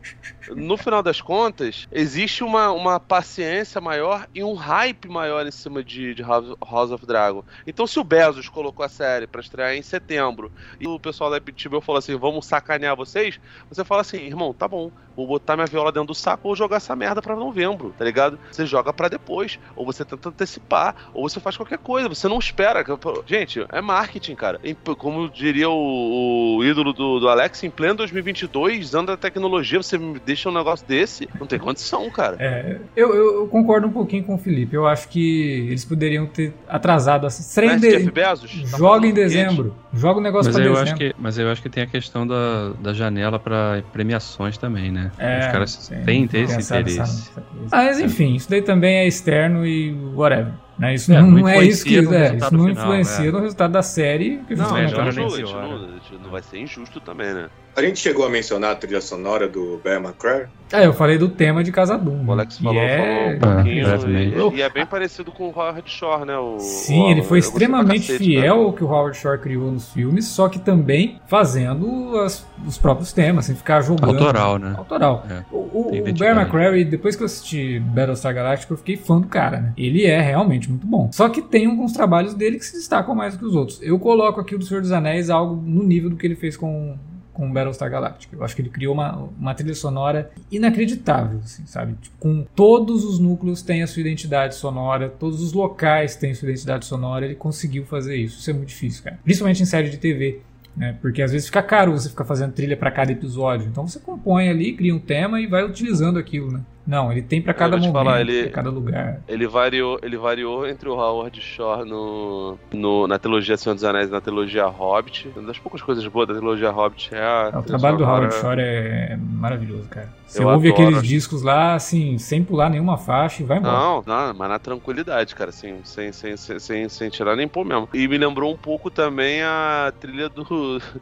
no 0.49 0.77
final 0.77 1.01
das 1.01 1.21
contas, 1.21 1.87
existe 1.91 2.43
uma, 2.43 2.71
uma 2.71 2.99
paciência 2.99 3.81
maior 3.81 4.27
e 4.33 4.43
um 4.43 4.53
hype 4.53 5.07
maior 5.07 5.45
em 5.45 5.51
cima 5.51 5.83
de, 5.83 6.13
de 6.13 6.21
House 6.21 6.91
of 6.91 7.05
Dragon. 7.05 7.43
Então, 7.65 7.87
se 7.87 7.99
o 7.99 8.03
Bezos 8.03 8.49
colocou 8.49 8.85
a 8.85 8.89
série 8.89 9.27
para 9.27 9.41
estrear 9.41 9.73
em 9.73 9.81
setembro 9.81 10.51
e 10.79 10.87
o 10.87 10.99
pessoal 10.99 11.31
da 11.31 11.39
HBO 11.39 11.81
falou 11.81 11.99
assim: 11.99 12.15
vamos 12.15 12.45
sacanear 12.45 12.95
vocês, 12.95 13.39
você 13.69 13.83
fala 13.83 14.01
assim, 14.01 14.17
irmão, 14.17 14.53
tá 14.53 14.67
bom, 14.67 14.91
vou 15.15 15.27
botar 15.27 15.55
minha 15.55 15.67
viola 15.67 15.91
dentro 15.91 16.07
do 16.07 16.15
saco 16.15 16.49
ou 16.49 16.55
jogar 16.55 16.77
essa 16.77 16.95
merda 16.95 17.21
pra 17.21 17.35
novembro, 17.35 17.93
tá 17.97 18.05
ligado? 18.05 18.39
Você 18.51 18.65
joga 18.65 18.93
para 18.93 19.07
depois, 19.07 19.59
ou 19.75 19.85
você 19.85 20.03
tenta 20.03 20.29
antecipar, 20.29 20.95
ou 21.13 21.27
você 21.27 21.39
faz 21.39 21.57
qualquer 21.57 21.79
coisa, 21.79 22.09
você 22.09 22.27
não 22.27 22.39
espera. 22.39 22.83
Gente, 23.25 23.65
é 23.69 23.81
marketing, 23.81 24.35
cara. 24.35 24.59
Como 24.97 25.29
diria 25.29 25.69
o, 25.69 26.57
o 26.57 26.63
ídolo 26.63 26.93
do, 26.93 27.19
do 27.19 27.29
Alex, 27.29 27.63
em 27.63 27.69
pleno 27.69 27.95
2022, 27.95 28.85
usando 28.85 29.11
a 29.11 29.17
tecnologia, 29.23 29.81
você 29.81 29.97
me 29.97 30.19
deixa 30.19 30.49
um 30.49 30.53
negócio 30.53 30.85
desse, 30.87 31.27
não 31.39 31.47
tem 31.47 31.57
condição, 31.57 32.09
cara. 32.09 32.35
É, 32.39 32.77
eu, 32.95 33.13
eu, 33.13 33.47
concordo 33.47 33.87
um 33.87 33.91
pouquinho 33.91 34.23
com 34.23 34.35
o 34.35 34.37
Felipe. 34.37 34.75
Eu 34.75 34.85
acho 34.85 35.07
que 35.09 35.67
eles 35.69 35.85
poderiam 35.85 36.25
ter 36.25 36.53
atrasado 36.67 37.25
essa 37.25 37.41
estreia. 37.41 37.77
De... 37.77 38.11
Bezos, 38.11 38.71
tá 38.71 38.77
joga 38.77 39.07
em 39.07 39.13
dezembro. 39.13 39.75
Joga 39.93 40.19
o 40.19 40.23
negócio 40.23 40.51
mas 40.51 40.55
pra 40.55 40.65
eu 40.65 40.73
dezembro. 40.73 40.91
Acho 40.91 40.99
que, 40.99 41.15
mas 41.17 41.37
eu 41.37 41.49
acho 41.49 41.61
que 41.61 41.69
tem 41.69 41.83
a 41.83 41.87
questão 41.87 42.27
da, 42.27 42.73
da 42.79 42.93
janela 42.93 43.39
para 43.39 43.83
premiações 43.91 44.57
também, 44.57 44.91
né? 44.91 45.11
É, 45.17 45.39
Os 45.39 45.51
caras 45.51 45.87
têm, 46.05 46.27
têm 46.27 46.43
esse 46.43 46.61
interesse. 46.61 46.99
Nessa, 46.99 47.43
mas 47.71 47.99
enfim, 47.99 48.35
isso 48.35 48.49
daí 48.49 48.61
também 48.61 48.97
é 48.97 49.07
externo 49.07 49.65
e 49.65 49.93
whatever. 50.13 50.53
Né? 50.77 50.95
Isso 50.95 51.13
é, 51.13 51.21
não, 51.21 51.31
não 51.31 51.47
é 51.47 51.63
isso 51.63 51.85
que 51.85 51.97
é, 51.97 52.35
isso 52.35 52.53
não 52.53 52.69
influencia 52.69 53.31
no 53.31 53.39
resultado 53.39 53.71
da 53.71 53.83
série. 53.83 54.39
Que 54.47 54.55
não, 54.55 54.75
é, 54.75 54.91
não, 54.91 55.11
não, 55.11 56.19
não 56.23 56.29
vai 56.31 56.41
ser 56.41 56.57
injusto 56.57 56.99
também, 56.99 57.33
né? 57.33 57.49
A 57.75 57.81
gente 57.81 57.99
chegou 57.99 58.23
a 58.23 58.29
mencionar 58.29 58.71
a 58.71 58.75
trilha 58.75 59.01
sonora 59.01 59.47
do 59.47 59.81
Bear 59.83 59.99
McCreary? 59.99 60.47
É, 60.71 60.85
eu 60.85 60.93
falei 60.93 61.17
do 61.17 61.27
tema 61.27 61.63
de 61.63 61.71
Casa 61.71 61.97
Doom. 61.97 62.25
O 62.25 62.31
Alex 62.31 62.59
falou, 62.59 62.81
é... 62.81 63.37
falou 63.37 63.53
um 63.53 63.55
pouquinho. 63.55 63.87
É, 63.87 64.55
e, 64.55 64.57
e, 64.57 64.61
é 64.61 64.69
bem 64.69 64.85
parecido 64.85 65.31
com 65.31 65.49
o 65.49 65.51
Howard 65.51 65.89
Shore, 65.89 66.25
né? 66.25 66.37
O, 66.37 66.59
Sim, 66.59 67.03
o, 67.03 67.09
ele 67.09 67.23
foi 67.23 67.39
extremamente 67.39 68.07
cacete, 68.07 68.23
fiel 68.23 68.57
né? 68.57 68.63
ao 68.63 68.73
que 68.73 68.83
o 68.83 68.87
Howard 68.87 69.17
Shore 69.17 69.39
criou 69.39 69.71
nos 69.71 69.91
filmes, 69.91 70.25
só 70.25 70.47
que 70.47 70.59
também 70.59 71.19
fazendo 71.27 72.17
as, 72.19 72.47
os 72.65 72.77
próprios 72.77 73.11
temas, 73.11 73.45
sem 73.45 73.55
ficar 73.55 73.81
jogando. 73.81 74.19
Autoral, 74.19 74.59
né? 74.59 74.73
Autoral. 74.77 75.25
É, 75.29 75.43
o, 75.51 75.57
o, 75.57 75.87
o 75.89 76.13
Bear 76.13 76.37
McCreary, 76.37 76.85
depois 76.85 77.15
que 77.15 77.23
eu 77.23 77.25
assisti 77.25 77.79
Battlestar 77.79 78.33
Galactica, 78.33 78.73
eu 78.73 78.77
fiquei 78.77 78.97
fã 78.97 79.19
do 79.19 79.27
cara, 79.27 79.59
né? 79.59 79.73
Ele 79.77 80.05
é 80.05 80.21
realmente 80.21 80.69
muito 80.69 80.85
bom. 80.85 81.09
Só 81.11 81.27
que 81.27 81.41
tem 81.41 81.65
alguns 81.65 81.91
trabalhos 81.91 82.33
dele 82.33 82.57
que 82.57 82.65
se 82.65 82.73
destacam 82.73 83.15
mais 83.15 83.33
do 83.33 83.39
que 83.39 83.45
os 83.45 83.55
outros. 83.55 83.79
Eu 83.81 83.99
coloco 83.99 84.39
aqui 84.39 84.55
o 84.55 84.59
do 84.59 84.65
Senhor 84.65 84.81
dos 84.81 84.91
Anéis 84.91 85.29
algo 85.29 85.55
no 85.55 85.83
nível 85.83 86.09
do 86.11 86.15
que 86.15 86.25
ele 86.25 86.35
fez 86.35 86.55
com 86.55 86.97
com 87.33 87.51
Battlestar 87.51 87.89
Galactica. 87.89 88.35
Eu 88.35 88.43
acho 88.43 88.55
que 88.55 88.61
ele 88.61 88.69
criou 88.69 88.93
uma, 88.93 89.29
uma 89.39 89.53
trilha 89.53 89.73
sonora 89.73 90.31
inacreditável, 90.51 91.39
assim, 91.43 91.65
sabe? 91.65 91.95
Tipo, 92.01 92.15
com 92.19 92.45
todos 92.55 93.03
os 93.03 93.19
núcleos 93.19 93.61
tem 93.61 93.81
a 93.81 93.87
sua 93.87 94.01
identidade 94.01 94.55
sonora, 94.55 95.09
todos 95.09 95.41
os 95.41 95.51
locais 95.51 96.15
têm 96.15 96.33
sua 96.33 96.49
identidade 96.49 96.85
sonora, 96.85 97.25
ele 97.25 97.35
conseguiu 97.35 97.85
fazer 97.85 98.15
isso. 98.15 98.39
Isso 98.39 98.49
é 98.49 98.53
muito 98.53 98.69
difícil, 98.69 99.03
cara. 99.03 99.19
Principalmente 99.23 99.63
em 99.63 99.65
série 99.65 99.89
de 99.89 99.97
TV. 99.97 100.41
Né? 100.75 100.97
Porque 101.01 101.21
às 101.21 101.31
vezes 101.31 101.47
fica 101.47 101.61
caro 101.61 101.91
você 101.91 102.09
ficar 102.09 102.25
fazendo 102.25 102.51
trilha 102.53 102.75
para 102.75 102.89
cada 102.89 103.11
episódio. 103.11 103.67
Então 103.67 103.87
você 103.87 103.99
compõe 103.99 104.49
ali, 104.49 104.73
cria 104.73 104.95
um 104.95 104.99
tema 104.99 105.39
e 105.39 105.45
vai 105.45 105.63
utilizando 105.63 106.17
aquilo, 106.17 106.51
né? 106.51 106.61
Não, 106.85 107.11
ele 107.11 107.21
tem 107.21 107.41
para 107.41 107.53
cada 107.53 107.77
momento, 107.77 107.93
falar, 107.93 108.21
ele, 108.21 108.43
pra 108.43 108.51
cada 108.51 108.69
lugar. 108.69 109.21
Ele 109.27 109.47
variou, 109.47 109.99
ele 110.03 110.17
variou 110.17 110.67
entre 110.67 110.89
o 110.89 110.93
Howard 110.93 111.39
Shore 111.39 111.87
no, 111.87 112.57
no, 112.73 113.07
na 113.07 113.17
trilogia 113.17 113.55
Senhor 113.55 113.73
dos 113.73 113.83
Anéis 113.83 114.09
e 114.09 114.11
na 114.11 114.19
trilogia 114.19 114.65
Hobbit. 114.65 115.31
Uma 115.35 115.47
das 115.47 115.57
poucas 115.57 115.81
coisas 115.81 116.05
boas 116.07 116.27
da 116.27 116.33
trilogia 116.33 116.71
Hobbit 116.71 117.15
é 117.15 117.21
a. 117.21 117.51
É, 117.53 117.57
o 117.57 117.63
trabalho 117.63 117.97
do 117.97 118.03
Howard 118.03 118.33
Shore 118.35 118.61
é 118.61 119.17
maravilhoso, 119.17 119.87
cara. 119.89 120.09
Você 120.33 120.41
eu 120.41 120.47
ouve 120.47 120.69
adoro. 120.69 120.87
aqueles 120.87 121.07
discos 121.07 121.43
lá, 121.43 121.75
assim, 121.75 122.17
sem 122.17 122.43
pular 122.43 122.67
nenhuma 122.67 122.97
faixa 122.97 123.43
e 123.43 123.45
vai 123.45 123.59
embora. 123.59 123.77
Não, 123.77 124.03
não, 124.05 124.33
mas 124.33 124.49
na 124.49 124.57
tranquilidade, 124.57 125.35
cara, 125.35 125.51
assim, 125.51 125.75
sem, 125.83 126.11
sem, 126.11 126.35
sem, 126.35 126.59
sem, 126.59 126.89
sem 126.89 127.09
tirar 127.09 127.35
nem 127.35 127.47
pôr 127.47 127.63
mesmo. 127.63 127.87
E 127.93 128.07
me 128.07 128.17
lembrou 128.17 128.51
um 128.51 128.57
pouco 128.57 128.89
também 128.89 129.43
a 129.43 129.93
trilha 129.99 130.29
do, 130.29 130.43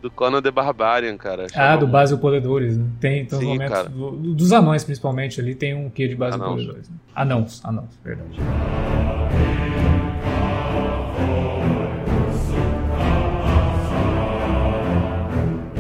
do 0.02 0.12
Conan 0.12 0.42
the 0.42 0.52
Barbarian, 0.52 1.16
cara. 1.16 1.48
Ah, 1.56 1.78
do 1.78 1.88
Basil 1.88 2.18
Poledores, 2.18 2.78
né? 2.78 2.86
Tem, 3.00 3.26
tem 3.26 3.40
Sim, 3.40 3.46
momentos 3.48 3.86
do, 3.86 4.12
dos 4.12 4.52
anões, 4.52 4.84
principalmente, 4.84 5.40
ali 5.40 5.56
tem 5.56 5.71
um 5.74 5.90
quê 5.90 6.08
de 6.08 6.16
Basil 6.16 6.42
anãos. 6.42 6.56
Poledores. 6.56 6.90
Né? 6.90 6.96
Anãos, 7.16 7.66
anãos, 7.66 8.00
verdade. 8.04 8.40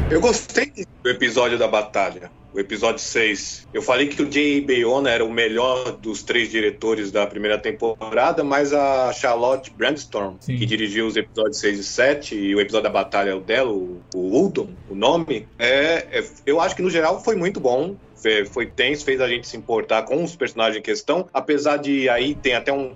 Eu 0.09 0.19
gostei 0.19 0.71
do 1.01 1.09
episódio 1.09 1.57
da 1.57 1.67
batalha 1.67 2.29
o 2.53 2.59
episódio 2.59 2.99
6. 2.99 3.67
Eu 3.73 3.81
falei 3.81 4.07
que 4.07 4.21
o 4.21 4.31
Jay 4.31 4.61
Bayona 4.61 5.09
era 5.09 5.23
o 5.23 5.31
melhor 5.31 5.93
dos 5.93 6.21
três 6.21 6.49
diretores 6.49 7.11
da 7.11 7.25
primeira 7.25 7.57
temporada, 7.57 8.43
mas 8.43 8.73
a 8.73 9.13
Charlotte 9.13 9.71
Brandstorm, 9.71 10.35
Sim. 10.39 10.57
que 10.57 10.65
dirigiu 10.65 11.07
os 11.07 11.15
episódios 11.15 11.59
6 11.59 11.79
e 11.79 11.83
7, 11.83 12.35
e 12.35 12.55
o 12.55 12.59
episódio 12.59 12.83
da 12.83 12.89
batalha 12.89 13.39
dela, 13.39 13.71
o, 13.71 14.01
o 14.13 14.45
Udon, 14.45 14.69
o 14.89 14.95
nome, 14.95 15.47
é, 15.57 16.19
é, 16.19 16.23
eu 16.45 16.59
acho 16.59 16.75
que 16.75 16.81
no 16.81 16.89
geral 16.89 17.23
foi 17.23 17.35
muito 17.35 17.59
bom 17.59 17.95
foi 18.51 18.65
tenso, 18.67 19.05
fez 19.05 19.19
a 19.21 19.27
gente 19.27 19.47
se 19.47 19.57
importar 19.57 20.03
com 20.03 20.23
os 20.23 20.35
personagens 20.35 20.77
em 20.77 20.81
questão, 20.81 21.27
apesar 21.33 21.77
de 21.77 22.09
aí 22.09 22.35
tem 22.35 22.53
até 22.53 22.71
um. 22.71 22.93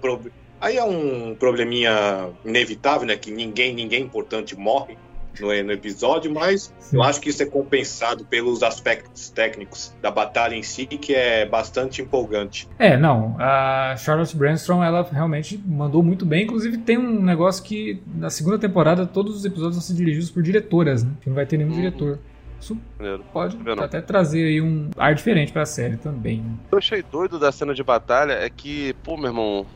Aí 0.62 0.78
é 0.78 0.84
um 0.84 1.36
probleminha 1.36 2.30
inevitável, 2.44 3.06
né? 3.06 3.16
Que 3.16 3.32
ninguém, 3.32 3.74
ninguém 3.74 4.02
importante 4.04 4.56
morre 4.56 4.98
no, 5.42 5.64
no 5.64 5.72
episódio, 5.72 6.34
mas 6.34 6.74
Sim. 6.80 6.98
eu 6.98 7.04
acho 7.04 7.20
que 7.20 7.30
isso 7.30 7.44
é 7.44 7.46
compensado 7.46 8.26
pelos 8.26 8.64
aspectos 8.64 9.30
técnicos 9.30 9.94
da 10.02 10.12
batalha 10.12 10.56
em 10.56 10.64
si, 10.64 10.86
que 10.86 11.14
é 11.14 11.46
bastante 11.46 12.02
empolgante. 12.02 12.68
É, 12.80 12.98
não, 12.98 13.36
a 13.40 13.96
Charlotte 13.98 14.36
Branstrom, 14.36 14.84
ela 14.84 15.08
realmente 15.12 15.62
mandou 15.66 16.02
muito 16.02 16.26
bem, 16.26 16.44
inclusive 16.44 16.78
tem 16.78 16.98
um 16.98 17.22
negócio 17.22 17.64
que 17.64 18.02
na 18.16 18.30
segunda 18.30 18.58
temporada 18.58 19.06
todos 19.06 19.36
os 19.36 19.46
episódios 19.46 19.76
vão 19.76 19.82
ser 19.82 19.94
dirigidos 19.94 20.30
por 20.30 20.42
diretoras, 20.42 21.04
né? 21.04 21.12
Que 21.22 21.30
não 21.30 21.36
vai 21.36 21.46
ter 21.46 21.58
nenhum 21.58 21.72
uhum. 21.72 21.76
diretor. 21.76 22.20
Isso 22.66 22.76
pode 23.32 23.58
até 23.80 24.02
trazer 24.02 24.44
aí 24.44 24.60
um 24.60 24.90
ar 24.98 25.14
diferente 25.14 25.52
pra 25.52 25.68
série 25.68 25.98
também. 25.98 26.40
Né? 26.42 26.56
O 26.66 26.70
que 26.70 26.74
eu 26.74 26.80
achei 26.80 27.04
doido 27.04 27.38
da 27.38 27.52
cena 27.52 27.76
de 27.76 27.84
batalha 27.84 28.34
é 28.34 28.50
que, 28.50 28.94
pô, 29.04 29.16
meu 29.16 29.28
irmão, 29.28 29.68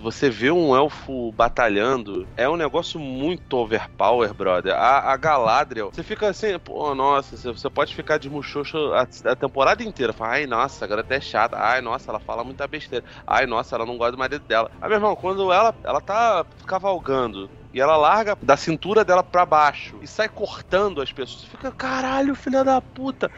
você 0.00 0.30
vê 0.30 0.50
um 0.50 0.74
elfo 0.74 1.30
batalhando, 1.32 2.26
é 2.38 2.48
um 2.48 2.56
negócio 2.56 2.98
muito 2.98 3.54
overpower, 3.54 4.32
brother. 4.32 4.72
A, 4.74 5.12
a 5.12 5.16
Galadriel, 5.18 5.90
você 5.92 6.02
fica 6.02 6.28
assim, 6.28 6.58
pô, 6.58 6.94
nossa, 6.94 7.36
você 7.52 7.68
pode 7.68 7.94
ficar 7.94 8.16
de 8.16 8.30
muxoxo 8.30 8.78
a, 8.94 9.06
a 9.30 9.36
temporada 9.36 9.82
inteira. 9.82 10.14
Fala, 10.14 10.32
ai, 10.32 10.46
nossa, 10.46 10.86
agora 10.86 11.02
até 11.02 11.16
é 11.16 11.20
chata. 11.20 11.58
Ai, 11.58 11.82
nossa, 11.82 12.10
ela 12.10 12.18
fala 12.18 12.42
muita 12.42 12.66
besteira. 12.66 13.04
Ai, 13.26 13.44
nossa, 13.44 13.76
ela 13.76 13.84
não 13.84 13.98
gosta 13.98 14.12
do 14.12 14.18
marido 14.18 14.42
dela. 14.48 14.70
Aí, 14.80 14.88
meu 14.88 14.96
irmão, 14.96 15.14
quando 15.14 15.52
ela, 15.52 15.74
ela 15.84 16.00
tá 16.00 16.46
cavalgando 16.66 17.50
e 17.72 17.80
ela 17.80 17.96
larga 17.96 18.36
da 18.40 18.56
cintura 18.56 19.04
dela 19.04 19.22
para 19.22 19.44
baixo 19.44 19.96
e 20.02 20.06
sai 20.06 20.28
cortando 20.28 21.02
as 21.02 21.12
pessoas. 21.12 21.44
Fica, 21.44 21.70
caralho, 21.70 22.34
filha 22.34 22.64
da 22.64 22.80
puta. 22.80 23.30